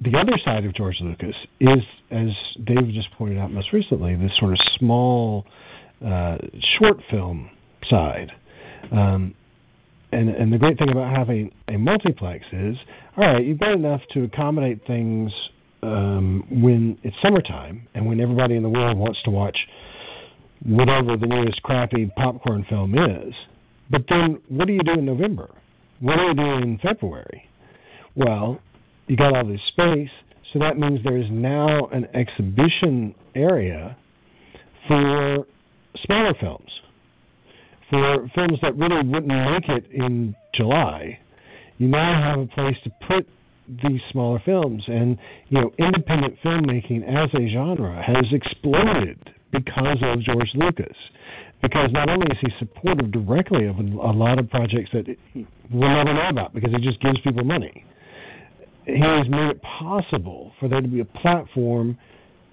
the 0.03 0.19
other 0.19 0.39
side 0.45 0.65
of 0.65 0.75
George 0.75 0.97
Lucas 1.01 1.35
is, 1.61 1.79
as 2.11 2.29
Dave 2.65 2.93
just 2.93 3.11
pointed 3.13 3.39
out 3.39 3.51
most 3.51 3.73
recently, 3.73 4.15
this 4.17 4.33
sort 4.39 4.53
of 4.53 4.59
small 4.79 5.47
uh, 6.05 6.39
short 6.79 6.99
film 7.11 7.51
side. 7.89 8.31
Um, 8.93 9.35
and, 10.13 10.29
and 10.29 10.53
the 10.53 10.59
great 10.59 10.79
thing 10.79 10.91
about 10.91 11.15
having 11.17 11.51
a 11.69 11.77
multiplex 11.77 12.45
is, 12.53 12.77
all 13.17 13.25
right, 13.25 13.45
you've 13.45 13.59
got 13.59 13.73
enough 13.73 14.01
to 14.13 14.25
accommodate 14.25 14.87
things 14.87 15.33
um, 15.83 16.45
when 16.51 16.99
it's 17.03 17.17
summertime 17.23 17.87
and 17.95 18.07
when 18.07 18.21
everybody 18.21 18.57
in 18.57 18.63
the 18.63 18.69
world 18.69 18.97
wants 18.97 19.21
to 19.25 19.31
watch 19.31 19.59
whatever 20.65 21.17
the 21.17 21.27
newest 21.27 21.63
crappy 21.63 22.11
popcorn 22.17 22.65
film 22.69 22.95
is. 22.95 23.35
But 23.91 24.03
then, 24.09 24.41
what 24.49 24.67
do 24.67 24.73
you 24.73 24.83
do 24.83 24.93
in 24.93 25.05
November? 25.05 25.51
What 26.01 26.17
do 26.17 26.23
you 26.23 26.35
do 26.35 26.53
in 26.63 26.79
February? 26.83 27.49
Well, 28.15 28.61
you 29.07 29.17
got 29.17 29.37
all 29.37 29.47
this 29.47 29.61
space, 29.69 30.11
so 30.53 30.59
that 30.61 30.79
means 30.79 31.01
there 31.05 31.19
is 31.19 31.27
now 31.31 31.87
an 31.87 32.07
exhibition 32.15 33.15
area 33.35 33.97
for 34.89 35.47
smaller 36.05 36.35
films, 36.41 36.71
for 37.91 38.31
films 38.35 38.59
that 38.63 38.77
really 38.77 39.07
wouldn't 39.07 39.27
make 39.27 39.69
it 39.69 39.91
in 39.93 40.35
July. 40.55 41.19
You 41.79 41.89
now 41.89 42.37
have 42.37 42.41
a 42.41 42.47
place 42.47 42.77
to 42.85 42.91
put 43.07 43.29
these 43.83 44.01
smaller 44.13 44.41
films, 44.45 44.85
and 44.87 45.19
you 45.49 45.61
know, 45.61 45.71
independent 45.79 46.37
filmmaking 46.45 47.03
as 47.09 47.31
a 47.35 47.49
genre 47.53 48.03
has 48.03 48.27
exploded 48.33 49.19
because 49.53 49.99
of 50.03 50.21
George 50.21 50.51
Lucas. 50.55 50.97
Because 51.63 51.89
not 51.93 52.11
only 52.11 52.27
is 52.27 52.37
he 52.43 52.49
supportive 52.59 53.11
directly 53.11 53.67
of 53.67 53.79
a 53.79 53.83
lot 53.83 54.39
of 54.39 54.51
projects 54.51 54.91
that 54.93 55.07
we'll 55.71 55.89
never 55.89 56.13
know 56.13 56.29
about 56.29 56.53
because 56.53 56.71
he 56.73 56.79
just 56.79 57.01
gives 57.01 57.19
people 57.21 57.43
money, 57.43 57.85
he 58.87 59.01
has 59.01 59.29
made 59.29 59.49
it 59.51 59.63
possible 59.63 60.53
for 60.59 60.69
there 60.69 60.81
to 60.81 60.89
be 60.89 61.01
a 61.01 61.05
platform 61.05 61.97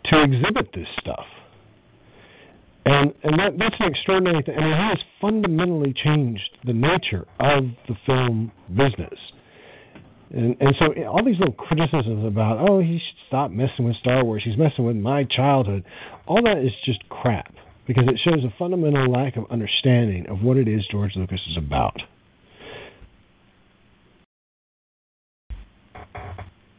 to 0.05 0.23
exhibit 0.23 0.69
this 0.73 0.87
stuff. 0.99 1.25
And 2.85 3.13
and 3.23 3.37
that 3.39 3.57
that's 3.59 3.75
an 3.79 3.87
extraordinary 3.87 4.41
thing. 4.43 4.57
I 4.57 4.61
mean, 4.61 4.73
he 4.73 4.83
has 4.83 4.97
fundamentally 5.19 5.93
changed 5.93 6.57
the 6.65 6.73
nature 6.73 7.27
of 7.39 7.65
the 7.87 7.95
film 8.05 8.51
business. 8.69 9.19
And 10.33 10.55
and 10.59 10.75
so 10.79 10.85
all 11.05 11.23
these 11.23 11.37
little 11.37 11.53
criticisms 11.53 12.25
about 12.25 12.67
oh 12.67 12.79
he 12.79 12.97
should 12.97 13.27
stop 13.27 13.51
messing 13.51 13.85
with 13.85 13.97
Star 13.97 14.23
Wars, 14.23 14.43
he's 14.43 14.57
messing 14.57 14.85
with 14.85 14.95
my 14.95 15.25
childhood, 15.25 15.83
all 16.25 16.41
that 16.43 16.57
is 16.57 16.71
just 16.85 17.07
crap 17.09 17.53
because 17.85 18.05
it 18.07 18.19
shows 18.23 18.43
a 18.43 18.53
fundamental 18.57 19.11
lack 19.11 19.37
of 19.37 19.45
understanding 19.51 20.27
of 20.27 20.41
what 20.41 20.57
it 20.57 20.67
is 20.67 20.85
George 20.89 21.15
Lucas 21.15 21.41
is 21.49 21.57
about. 21.57 22.01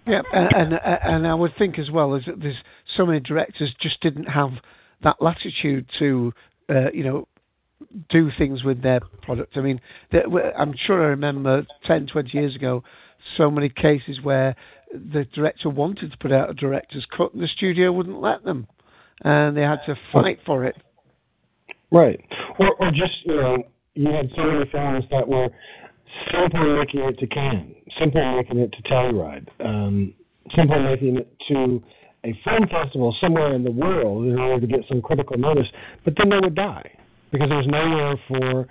Yeah, 0.06 0.22
and, 0.32 0.74
and 0.74 1.26
I 1.26 1.34
would 1.34 1.52
think 1.56 1.78
as 1.78 1.90
well 1.90 2.14
as 2.16 2.24
that 2.26 2.40
there's 2.40 2.56
so 2.96 3.06
many 3.06 3.20
directors 3.20 3.72
just 3.80 4.00
didn't 4.00 4.24
have 4.26 4.50
that 5.04 5.16
latitude 5.20 5.86
to 5.98 6.32
uh, 6.68 6.90
you 6.92 7.04
know 7.04 7.28
do 8.10 8.30
things 8.36 8.64
with 8.64 8.82
their 8.82 9.00
product. 9.22 9.56
I 9.56 9.60
mean, 9.60 9.80
I'm 10.58 10.74
sure 10.86 11.02
I 11.02 11.08
remember 11.08 11.66
10, 11.86 12.06
20 12.06 12.30
years 12.36 12.54
ago, 12.54 12.82
so 13.36 13.50
many 13.50 13.68
cases 13.68 14.20
where 14.22 14.56
the 14.92 15.24
director 15.34 15.68
wanted 15.68 16.10
to 16.12 16.18
put 16.18 16.32
out 16.32 16.50
a 16.50 16.54
director's 16.54 17.06
cut 17.16 17.32
and 17.32 17.42
the 17.42 17.48
studio 17.48 17.92
wouldn't 17.92 18.20
let 18.20 18.44
them, 18.44 18.66
and 19.22 19.56
they 19.56 19.62
had 19.62 19.80
to 19.86 19.96
fight 20.12 20.40
for 20.44 20.64
it. 20.64 20.76
Right, 21.90 22.20
or 22.58 22.74
or 22.80 22.90
just 22.90 23.24
you 23.24 23.36
know 23.36 23.62
you 23.94 24.10
had 24.10 24.30
so 24.34 24.42
many 24.44 24.64
films 24.70 25.04
that 25.10 25.28
were 25.28 25.48
simply 26.30 26.72
making 26.78 27.00
it 27.00 27.18
to 27.18 27.26
Cannes, 27.26 27.74
simply 27.98 28.22
making 28.36 28.58
it 28.58 28.72
to 28.72 28.82
Telluride, 28.82 29.48
um, 29.64 30.14
simply 30.56 30.78
making 30.78 31.16
it 31.16 31.32
to 31.48 31.82
a 32.24 32.38
film 32.44 32.68
festival 32.68 33.14
somewhere 33.20 33.54
in 33.54 33.64
the 33.64 33.70
world 33.70 34.26
in 34.26 34.38
order 34.38 34.60
to 34.60 34.66
get 34.66 34.80
some 34.88 35.02
critical 35.02 35.36
notice, 35.36 35.66
but 36.04 36.14
then 36.16 36.28
they 36.28 36.38
would 36.38 36.54
die 36.54 36.90
because 37.32 37.48
there's 37.48 37.66
nowhere 37.66 38.16
for 38.28 38.66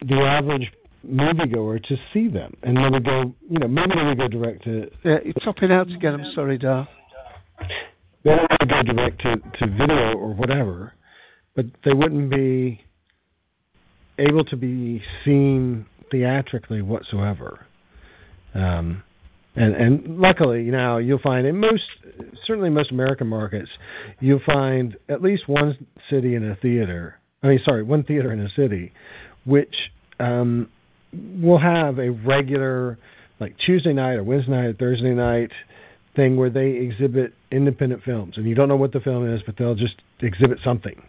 the 0.00 0.20
average 0.20 0.70
moviegoer 1.06 1.82
to 1.84 1.96
see 2.12 2.28
them, 2.28 2.54
and 2.62 2.76
then 2.76 2.92
we 2.92 3.00
go, 3.00 3.32
you 3.48 3.58
know, 3.58 3.68
maybe 3.68 3.94
would 3.96 4.18
go 4.18 4.28
direct 4.28 4.64
to. 4.64 4.90
Yeah, 5.04 5.18
you're 5.24 5.34
topping 5.44 5.70
out 5.72 5.90
again. 5.90 6.14
I'm 6.14 6.32
sorry, 6.34 6.58
Dar. 6.58 6.88
They 8.24 8.32
would 8.32 8.68
go 8.68 8.82
direct 8.82 9.22
to, 9.22 9.36
to 9.36 9.66
video 9.70 10.14
or 10.18 10.34
whatever, 10.34 10.92
but 11.54 11.66
they 11.84 11.92
wouldn't 11.92 12.30
be 12.30 12.80
able 14.18 14.44
to 14.44 14.56
be 14.56 15.02
seen 15.24 15.86
theatrically 16.10 16.82
whatsoever. 16.82 17.66
Um, 18.54 19.02
and 19.56 19.74
and 19.74 20.18
luckily 20.18 20.64
now 20.64 20.98
you'll 20.98 21.18
find 21.18 21.46
in 21.46 21.58
most 21.58 21.84
certainly 22.46 22.70
most 22.70 22.90
American 22.90 23.26
markets 23.26 23.70
you'll 24.20 24.40
find 24.44 24.96
at 25.08 25.22
least 25.22 25.48
one 25.48 25.86
city 26.10 26.34
in 26.34 26.48
a 26.48 26.56
theater. 26.56 27.18
I 27.42 27.48
mean, 27.48 27.60
sorry, 27.64 27.82
one 27.82 28.04
theater 28.04 28.32
in 28.32 28.40
a 28.40 28.50
city, 28.50 28.92
which 29.44 29.74
um, 30.20 30.68
will 31.12 31.58
have 31.58 31.98
a 31.98 32.10
regular 32.10 32.98
like 33.40 33.56
Tuesday 33.64 33.92
night 33.92 34.14
or 34.14 34.24
Wednesday 34.24 34.52
night 34.52 34.66
or 34.66 34.72
Thursday 34.74 35.14
night 35.14 35.50
thing 36.14 36.36
where 36.36 36.50
they 36.50 36.70
exhibit 36.70 37.34
independent 37.52 38.02
films, 38.02 38.34
and 38.36 38.46
you 38.46 38.54
don't 38.54 38.68
know 38.68 38.76
what 38.76 38.92
the 38.92 39.00
film 39.00 39.32
is, 39.32 39.42
but 39.44 39.56
they'll 39.58 39.74
just 39.74 39.96
exhibit 40.20 40.58
something. 40.64 41.02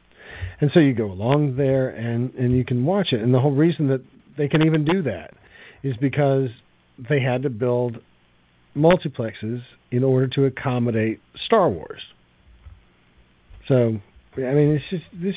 And 0.60 0.70
so 0.74 0.80
you 0.80 0.94
go 0.94 1.12
along 1.12 1.56
there 1.56 1.90
and 1.90 2.34
and 2.36 2.56
you 2.56 2.66
can 2.66 2.86
watch 2.86 3.14
it. 3.14 3.22
And 3.22 3.34
the 3.34 3.40
whole 3.40 3.52
reason 3.56 3.88
that 3.88 4.02
they 4.38 4.48
can 4.48 4.62
even 4.64 4.86
do 4.86 5.02
that 5.04 5.34
is 5.84 5.96
because 5.98 6.50
they 7.10 7.20
had 7.20 7.44
to 7.44 7.50
build 7.50 7.98
multiplexes 8.76 9.62
in 9.92 10.04
order 10.04 10.28
to 10.28 10.46
accommodate 10.46 11.20
Star 11.46 11.70
Wars. 11.70 12.02
So, 13.68 14.00
I 14.36 14.54
mean, 14.54 14.70
it's 14.70 14.86
just 14.90 15.04
this, 15.14 15.36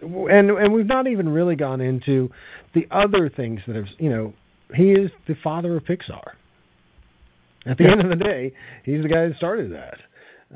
and 0.00 0.50
and 0.50 0.72
we've 0.72 0.86
not 0.86 1.06
even 1.06 1.28
really 1.28 1.56
gone 1.56 1.80
into 1.80 2.30
the 2.74 2.86
other 2.90 3.28
things 3.28 3.60
that 3.66 3.76
have, 3.76 3.86
you 3.98 4.10
know, 4.10 4.32
he 4.74 4.92
is 4.92 5.10
the 5.26 5.34
father 5.42 5.76
of 5.76 5.84
Pixar. 5.84 6.32
At 7.66 7.78
the 7.78 7.84
yeah. 7.84 7.92
end 7.92 8.00
of 8.02 8.10
the 8.10 8.22
day, 8.22 8.52
he's 8.84 9.02
the 9.02 9.08
guy 9.08 9.28
that 9.28 9.36
started 9.36 9.72
that. 9.72 9.98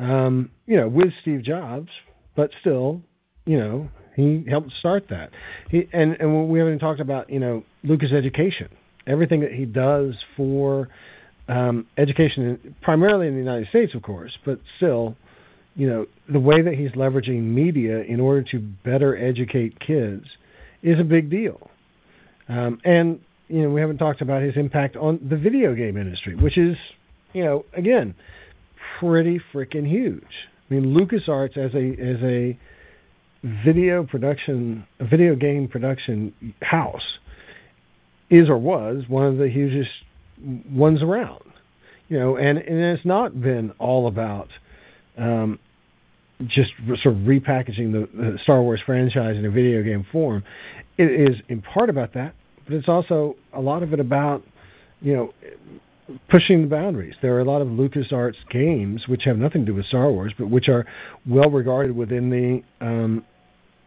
Um, 0.03 0.51
you 0.67 0.77
know, 0.77 0.89
with 0.89 1.09
Steve 1.23 1.43
Jobs, 1.43 1.89
but 2.37 2.51
still, 2.61 3.01
you 3.47 3.59
know, 3.59 3.89
he 4.15 4.45
helped 4.49 4.73
start 4.79 5.07
that. 5.11 5.31
He 5.71 5.89
and 5.93 6.17
and 6.21 6.49
we 6.49 6.59
haven't 6.59 6.81
talked 6.81 7.01
about 7.01 7.31
you 7.31 7.41
know 7.41 7.65
Lucas 7.85 8.11
Education, 8.13 8.69
everything 9.07 9.41
that 9.41 9.53
he 9.53 9.65
does 9.65 10.15
for 10.37 10.89
um, 11.49 11.87
education, 11.97 12.75
primarily 12.83 13.29
in 13.29 13.35
the 13.35 13.41
United 13.41 13.69
States, 13.69 13.95
of 13.95 14.03
course, 14.03 14.37
but 14.45 14.59
still, 14.77 15.17
you 15.75 15.89
know, 15.89 16.07
the 16.31 16.41
way 16.41 16.61
that 16.63 16.75
he's 16.75 16.91
leveraging 16.93 17.43
media 17.43 18.03
in 18.03 18.21
order 18.21 18.43
to 18.51 18.59
better 18.59 19.17
educate 19.17 19.79
kids 19.81 20.25
is 20.83 20.99
a 21.01 21.05
big 21.05 21.31
deal. 21.31 21.71
Um, 22.49 22.81
and 22.85 23.21
you 23.49 23.63
know, 23.63 23.71
we 23.71 23.81
haven't 23.81 23.99
talked 23.99 24.21
about 24.21 24.43
his 24.43 24.57
impact 24.57 24.97
on 24.97 25.19
the 25.29 25.37
video 25.37 25.75
game 25.75 25.97
industry, 25.97 26.35
which 26.35 26.59
is, 26.59 26.77
you 27.33 27.45
know, 27.45 27.65
again, 27.75 28.15
pretty 29.01 29.41
freaking 29.53 29.89
huge. 29.89 30.23
I 30.71 30.75
mean, 30.75 30.95
LucasArts 30.95 31.57
as 31.57 31.75
a 31.75 31.93
as 32.01 32.23
a 32.23 32.59
video 33.65 34.05
production, 34.05 34.87
a 35.01 35.07
video 35.07 35.35
game 35.35 35.69
production 35.69 36.35
house 36.61 37.19
is 38.31 38.49
or 38.49 38.59
was 38.59 39.05
one 39.09 39.27
of 39.27 39.39
the 39.39 39.49
hugest 39.49 39.91
ones 40.71 41.03
around. 41.03 41.43
You 42.09 42.19
know, 42.19 42.37
and, 42.37 42.59
and 42.59 42.79
it's 42.79 43.05
not 43.05 43.41
been 43.41 43.73
all 43.79 44.09
about 44.09 44.49
um, 45.19 45.59
just 46.47 46.71
sort 47.03 47.15
of 47.17 47.23
repackaging 47.23 47.93
the, 47.93 48.09
the 48.15 48.39
Star 48.43 48.63
Wars 48.63 48.81
franchise 48.85 49.37
in 49.37 49.45
a 49.45 49.51
video 49.51 49.83
game 49.83 50.07
form. 50.11 50.43
It 50.97 51.11
is 51.11 51.37
in 51.49 51.63
part 51.63 51.91
about 51.91 52.15
that, 52.15 52.35
but 52.65 52.75
it's 52.75 52.89
also 52.89 53.37
a 53.53 53.61
lot 53.61 53.83
of 53.83 53.93
it 53.93 54.01
about, 54.01 54.43
you 55.01 55.15
know, 55.15 55.35
pushing 56.31 56.63
the 56.63 56.69
boundaries. 56.69 57.15
There 57.21 57.35
are 57.35 57.41
a 57.41 57.45
lot 57.45 57.61
of 57.61 57.69
LucasArts 57.69 58.37
games 58.51 59.03
which 59.07 59.23
have 59.25 59.37
nothing 59.37 59.63
to 59.63 59.73
do 59.73 59.75
with 59.75 59.87
Star 59.87 60.11
Wars, 60.11 60.33
but 60.39 60.49
which 60.49 60.69
are 60.69 60.87
well 61.29 61.51
regarded 61.51 61.95
within 61.95 62.31
the 62.31 62.63
um, 62.85 63.25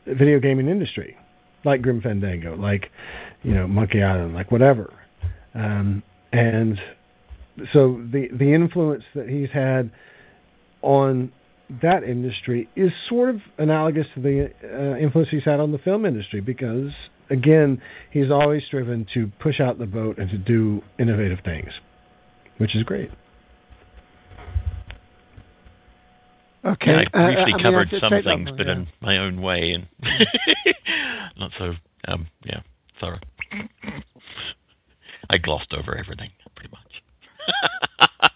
video 0.06 0.40
gaming 0.40 0.68
industry, 0.68 1.18
like 1.66 1.82
Grim 1.82 2.02
Fandango, 2.02 2.56
like 2.56 2.92
you 3.44 3.54
know 3.54 3.68
Monkey 3.68 4.02
Island, 4.02 4.34
like 4.34 4.52
whatever. 4.52 4.94
Um, 5.54 6.04
and 6.32 6.80
so 7.74 8.02
the 8.12 8.30
the 8.38 8.54
influence 8.54 9.04
that 9.16 9.28
he's 9.28 9.50
had 9.52 9.92
on 10.82 11.32
that 11.82 12.04
industry 12.04 12.70
is 12.76 12.92
sort 13.08 13.30
of 13.30 13.42
analogous 13.58 14.08
to 14.16 14.22
the 14.22 14.52
uh, 14.64 14.98
influence 14.98 15.30
he's 15.32 15.44
had 15.44 15.60
on 15.60 15.72
the 15.72 15.78
film 15.78 16.06
industry 16.06 16.42
because 16.42 16.92
again 17.30 17.82
he's 18.12 18.30
always 18.30 18.62
striven 18.66 19.06
to 19.14 19.32
push 19.40 19.60
out 19.60 19.80
the 19.80 19.86
boat 19.86 20.18
and 20.18 20.30
to 20.30 20.38
do 20.38 20.82
innovative 21.00 21.40
things 21.46 21.70
which 22.58 22.76
is 22.76 22.84
great 22.84 23.10
Okay. 26.64 26.92
Yeah, 26.92 27.04
I 27.14 27.20
uh, 27.20 27.26
briefly 27.26 27.42
I 27.42 27.56
mean, 27.56 27.66
covered 27.66 27.88
I 27.88 28.00
some 28.00 28.12
take 28.12 28.24
that 28.26 28.36
things, 28.36 28.50
but 28.56 28.68
yeah. 28.68 28.74
in 28.74 28.88
my 29.02 29.18
own 29.18 29.42
way, 29.42 29.72
and 29.72 29.88
not 31.38 31.52
so, 31.58 31.74
um, 32.08 32.28
yeah, 32.46 32.60
thorough. 33.02 33.20
I 35.30 35.38
glossed 35.38 35.74
over 35.74 35.98
everything, 35.98 36.30
pretty 36.56 36.72
much. 36.72 37.04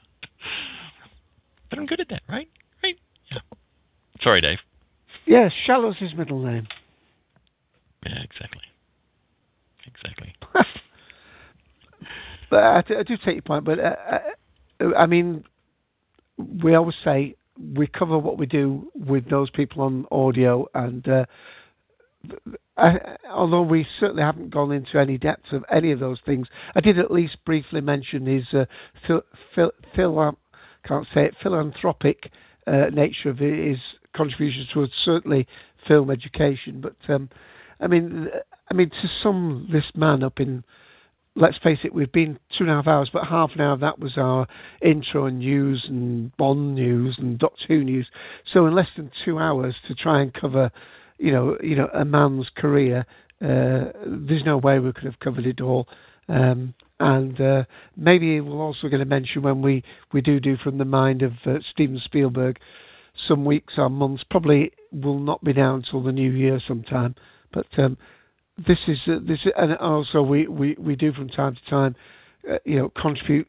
but 1.69 1.79
I'm 1.79 1.85
good 1.85 2.01
at 2.01 2.09
that, 2.09 2.23
right? 2.27 2.49
Right? 2.83 2.97
Yeah. 3.31 3.39
Sorry, 4.21 4.41
Dave. 4.41 4.59
Yeah, 5.25 5.49
Shallow's 5.65 5.97
his 5.97 6.13
middle 6.13 6.39
name. 6.43 6.67
Yeah, 8.05 8.21
exactly. 8.23 8.61
Exactly. 9.85 10.35
But 12.49 12.63
I, 12.63 12.81
do- 12.81 12.97
I 12.99 13.03
do 13.03 13.17
take 13.17 13.35
your 13.35 13.41
point. 13.41 13.65
But 13.65 13.79
uh, 13.79 13.95
uh, 14.79 14.93
I 14.97 15.05
mean, 15.05 15.43
we 16.37 16.75
always 16.75 16.95
say 17.03 17.35
we 17.75 17.87
cover 17.87 18.17
what 18.17 18.37
we 18.37 18.45
do 18.45 18.91
with 18.95 19.29
those 19.29 19.49
people 19.49 19.81
on 19.81 20.05
audio, 20.11 20.67
and 20.73 21.07
uh, 21.07 21.25
I, 22.77 23.17
although 23.29 23.61
we 23.61 23.85
certainly 23.99 24.23
haven't 24.23 24.49
gone 24.49 24.71
into 24.71 24.99
any 24.99 25.17
depth 25.17 25.51
of 25.51 25.63
any 25.71 25.91
of 25.91 25.99
those 25.99 26.19
things, 26.25 26.47
I 26.75 26.81
did 26.81 26.99
at 26.99 27.11
least 27.11 27.37
briefly 27.45 27.81
mention 27.81 28.25
his 28.25 28.45
uh, 28.53 28.65
phil, 29.07 29.21
phil, 29.53 29.71
phil, 29.95 30.37
can't 30.85 31.07
say 31.13 31.25
it 31.25 31.35
philanthropic 31.41 32.31
uh, 32.67 32.87
nature 32.91 33.29
of 33.29 33.37
his 33.37 33.77
contributions 34.15 34.67
towards 34.73 34.91
certainly 35.03 35.47
film 35.87 36.09
education. 36.09 36.81
But 36.81 36.95
um, 37.13 37.29
I 37.79 37.87
mean, 37.87 38.27
I 38.69 38.73
mean, 38.73 38.89
to 38.89 39.09
sum 39.21 39.69
this 39.71 39.85
man 39.95 40.23
up 40.23 40.39
in 40.39 40.63
let's 41.35 41.57
face 41.57 41.79
it, 41.83 41.93
we've 41.93 42.11
been 42.11 42.39
two 42.57 42.63
and 42.63 42.71
a 42.71 42.75
half 42.75 42.87
hours, 42.87 43.09
but 43.11 43.27
half 43.27 43.51
an 43.55 43.61
hour 43.61 43.73
of 43.73 43.81
that 43.81 43.99
was 43.99 44.17
our 44.17 44.47
intro 44.81 45.25
and 45.25 45.39
news 45.39 45.85
and 45.87 46.35
Bond 46.37 46.75
news 46.75 47.15
and 47.17 47.37
Doctor 47.37 47.65
Who 47.67 47.83
news. 47.83 48.07
So 48.53 48.65
in 48.65 48.73
less 48.73 48.87
than 48.95 49.11
two 49.25 49.37
hours 49.37 49.75
to 49.87 49.95
try 49.95 50.21
and 50.21 50.33
cover, 50.33 50.71
you 51.17 51.31
know, 51.31 51.57
you 51.63 51.75
know, 51.75 51.89
a 51.93 52.05
man's 52.05 52.49
career, 52.55 53.05
uh, 53.41 53.91
there's 54.05 54.45
no 54.45 54.57
way 54.57 54.79
we 54.79 54.93
could 54.93 55.03
have 55.05 55.19
covered 55.19 55.45
it 55.45 55.61
all. 55.61 55.87
Um, 56.27 56.73
and 56.99 57.39
uh, 57.39 57.63
maybe 57.97 58.39
we're 58.41 58.63
also 58.63 58.87
going 58.87 58.99
to 58.99 59.05
mention 59.05 59.41
when 59.41 59.61
we, 59.61 59.83
we 60.13 60.21
do 60.21 60.39
do 60.39 60.57
from 60.57 60.77
the 60.77 60.85
mind 60.85 61.21
of 61.21 61.33
uh, 61.45 61.57
Steven 61.71 62.01
Spielberg, 62.03 62.57
some 63.27 63.45
weeks 63.45 63.73
or 63.77 63.89
months 63.89 64.23
probably 64.29 64.71
will 64.91 65.19
not 65.19 65.43
be 65.43 65.53
down 65.53 65.83
until 65.85 66.03
the 66.03 66.11
new 66.11 66.31
year 66.31 66.59
sometime. 66.67 67.15
But 67.53 67.67
um, 67.77 67.97
this 68.67 68.79
is 68.87 68.97
uh, 69.07 69.19
this 69.25 69.39
is, 69.45 69.51
and 69.57 69.75
also 69.77 70.21
we, 70.21 70.47
we, 70.47 70.75
we 70.79 70.95
do 70.95 71.11
from 71.13 71.29
time 71.29 71.55
to 71.55 71.69
time, 71.69 71.95
uh, 72.49 72.57
you 72.65 72.77
know, 72.77 72.91
contribute. 73.01 73.47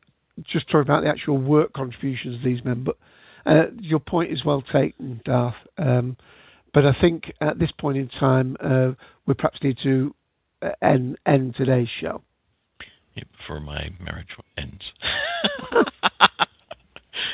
Just 0.53 0.69
talk 0.70 0.83
about 0.83 1.03
the 1.03 1.09
actual 1.09 1.39
work 1.39 1.73
contributions 1.73 2.36
of 2.36 2.43
these 2.43 2.62
men. 2.65 2.85
But 2.85 2.99
uh, 3.47 3.67
your 3.81 4.01
point 4.01 4.33
is 4.33 4.45
well 4.45 4.62
taken, 4.62 5.20
Darth. 5.25 5.55
Um, 5.78 6.17
I 6.85 6.95
think 7.01 7.33
at 7.41 7.59
this 7.59 7.71
point 7.79 7.97
in 7.97 8.09
time, 8.09 8.57
uh, 8.61 8.93
we 9.27 9.35
perhaps 9.35 9.59
need 9.63 9.79
to 9.83 10.15
uh, 10.63 10.71
end 10.83 11.55
today's 11.57 11.89
show. 12.01 12.23
Before 13.39 13.61
my 13.61 13.89
marriage 13.99 14.29
ends. 14.59 14.83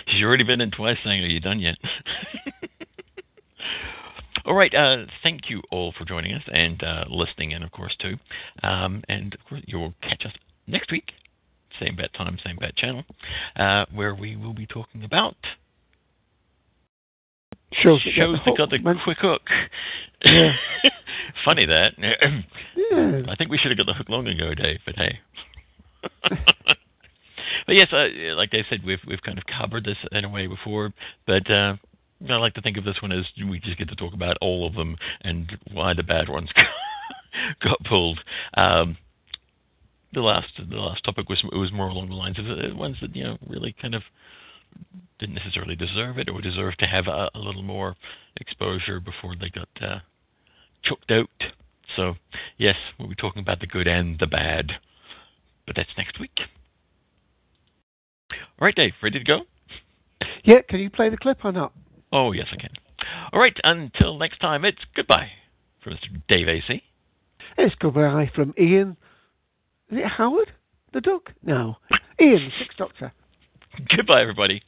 She's 0.07 0.23
already 0.23 0.45
been 0.45 0.61
in 0.61 0.71
twice 0.71 0.99
saying, 1.05 1.25
Are 1.25 1.27
you 1.27 1.41
done 1.41 1.59
yet? 1.59 1.77
all 4.45 4.55
right. 4.55 4.73
Uh, 4.73 5.07
thank 5.25 5.51
you 5.51 5.61
all 5.73 5.93
for 5.99 6.05
joining 6.05 6.35
us 6.35 6.43
and 6.53 6.83
uh, 6.85 7.05
listening 7.09 7.51
in, 7.53 7.63
of 7.65 7.73
course, 7.73 7.97
too. 7.99 8.17
Um, 8.63 9.03
and 9.09 9.35
of 9.35 9.41
course, 9.49 9.63
you'll 9.67 9.95
catch 10.03 10.25
us 10.25 10.33
next 10.69 10.93
week, 10.93 11.11
same 11.81 11.97
bat 11.97 12.13
time, 12.15 12.39
same 12.45 12.57
bat 12.61 12.77
channel, 12.77 13.03
uh, 13.57 13.87
where 13.93 14.15
we 14.15 14.37
will 14.37 14.55
be 14.55 14.67
talking 14.67 15.03
about 15.03 15.37
shows 17.73 18.03
that, 18.05 18.13
shows 18.15 18.39
that 18.45 18.57
got 18.57 18.71
the 18.71 18.79
quick 19.05 19.19
hook. 19.19 19.43
Yeah. 20.25 20.53
Funny 21.45 21.67
that. 21.67 21.93
Yeah. 22.91 23.23
I 23.29 23.37
think 23.37 23.51
we 23.51 23.59
should 23.59 23.71
have 23.71 23.79
got 23.79 23.87
the 23.87 23.95
hook 23.95 24.09
long 24.09 24.27
ago, 24.27 24.55
Dave. 24.55 24.81
But 24.85 24.97
hey. 24.97 25.19
but 27.67 27.75
yes, 27.75 27.89
uh, 27.93 28.35
like 28.35 28.51
Dave 28.51 28.65
said, 28.69 28.81
we've 28.85 29.01
we've 29.07 29.23
kind 29.23 29.39
of 29.39 29.45
covered 29.47 29.85
this 29.85 29.97
in 30.11 30.25
a 30.25 30.29
way 30.29 30.47
before, 30.47 30.93
but. 31.27 31.51
Uh, 31.51 31.77
I 32.31 32.37
like 32.37 32.55
to 32.55 32.61
think 32.61 32.77
of 32.77 32.85
this 32.85 33.03
one 33.03 33.11
as 33.11 33.25
we 33.49 33.59
just 33.59 33.79
get 33.79 33.89
to 33.89 33.97
talk 33.97 34.15
about 34.15 34.37
all 34.41 34.65
of 34.65 34.75
them 34.75 34.97
and 35.23 35.51
why 35.73 35.93
the 35.93 36.05
bad 36.05 36.29
ones 36.29 36.51
got 37.63 37.83
pulled. 37.85 38.21
Um, 38.57 38.97
the 40.13 40.21
last 40.21 40.49
the 40.57 40.77
last 40.77 41.05
topic 41.05 41.29
was 41.29 41.43
was 41.53 41.73
more 41.73 41.89
along 41.89 42.11
the 42.11 42.15
lines 42.15 42.39
of 42.39 42.45
the 42.45 42.75
ones 42.75 42.97
that 43.01 43.17
you 43.17 43.25
know 43.25 43.39
really 43.49 43.75
kind 43.81 43.95
of 43.95 44.03
didn't 45.19 45.35
necessarily 45.37 45.77
deserve 45.77 46.19
it 46.19 46.29
or 46.29 46.41
deserve 46.41 46.77
to 46.79 46.87
have 46.87 47.07
a, 47.07 47.31
a 47.35 47.39
little 47.39 47.63
more 47.63 47.95
exposure 48.41 49.01
before 49.01 49.35
they 49.41 49.49
got 49.49 49.69
uh, 49.81 49.99
choked 50.83 51.11
out. 51.11 51.29
So 51.97 52.15
yes, 52.59 52.77
we'll 52.99 53.09
be 53.09 53.15
talking 53.15 53.43
about 53.43 53.61
the 53.61 53.67
good 53.67 53.87
and 53.87 54.19
the 54.19 54.27
bad, 54.27 54.73
but 55.67 55.77
that's 55.77 55.91
next 55.97 56.19
week. 56.19 56.41
All 58.33 58.67
right, 58.67 58.75
Dave, 58.75 58.93
ready 59.03 59.19
to 59.19 59.25
go? 59.25 59.43
Yeah, 60.45 60.63
can 60.69 60.81
you 60.81 60.91
play 60.91 61.09
the 61.09 61.17
clip 61.17 61.45
or 61.45 61.53
not? 61.53 61.73
Oh, 62.13 62.33
yes, 62.33 62.47
I 62.53 62.57
can. 62.57 62.71
All 63.33 63.41
right, 63.41 63.57
until 63.65 64.19
next 64.19 64.39
time, 64.39 64.65
it's 64.65 64.83
goodbye 64.95 65.29
from 65.83 65.95
Mr. 65.95 66.23
Dave 66.29 66.49
AC. 66.49 66.83
It's 67.59 67.75
goodbye 67.77 68.31
from 68.35 68.55
Ian. 68.59 68.97
Is 69.91 69.99
it 69.99 70.07
Howard? 70.07 70.53
The 70.93 71.01
duck? 71.01 71.33
No. 71.43 71.77
Ian, 72.21 72.53
Sixth 72.59 72.77
Doctor. 72.79 73.13
Goodbye, 73.97 74.23
everybody. 74.23 74.63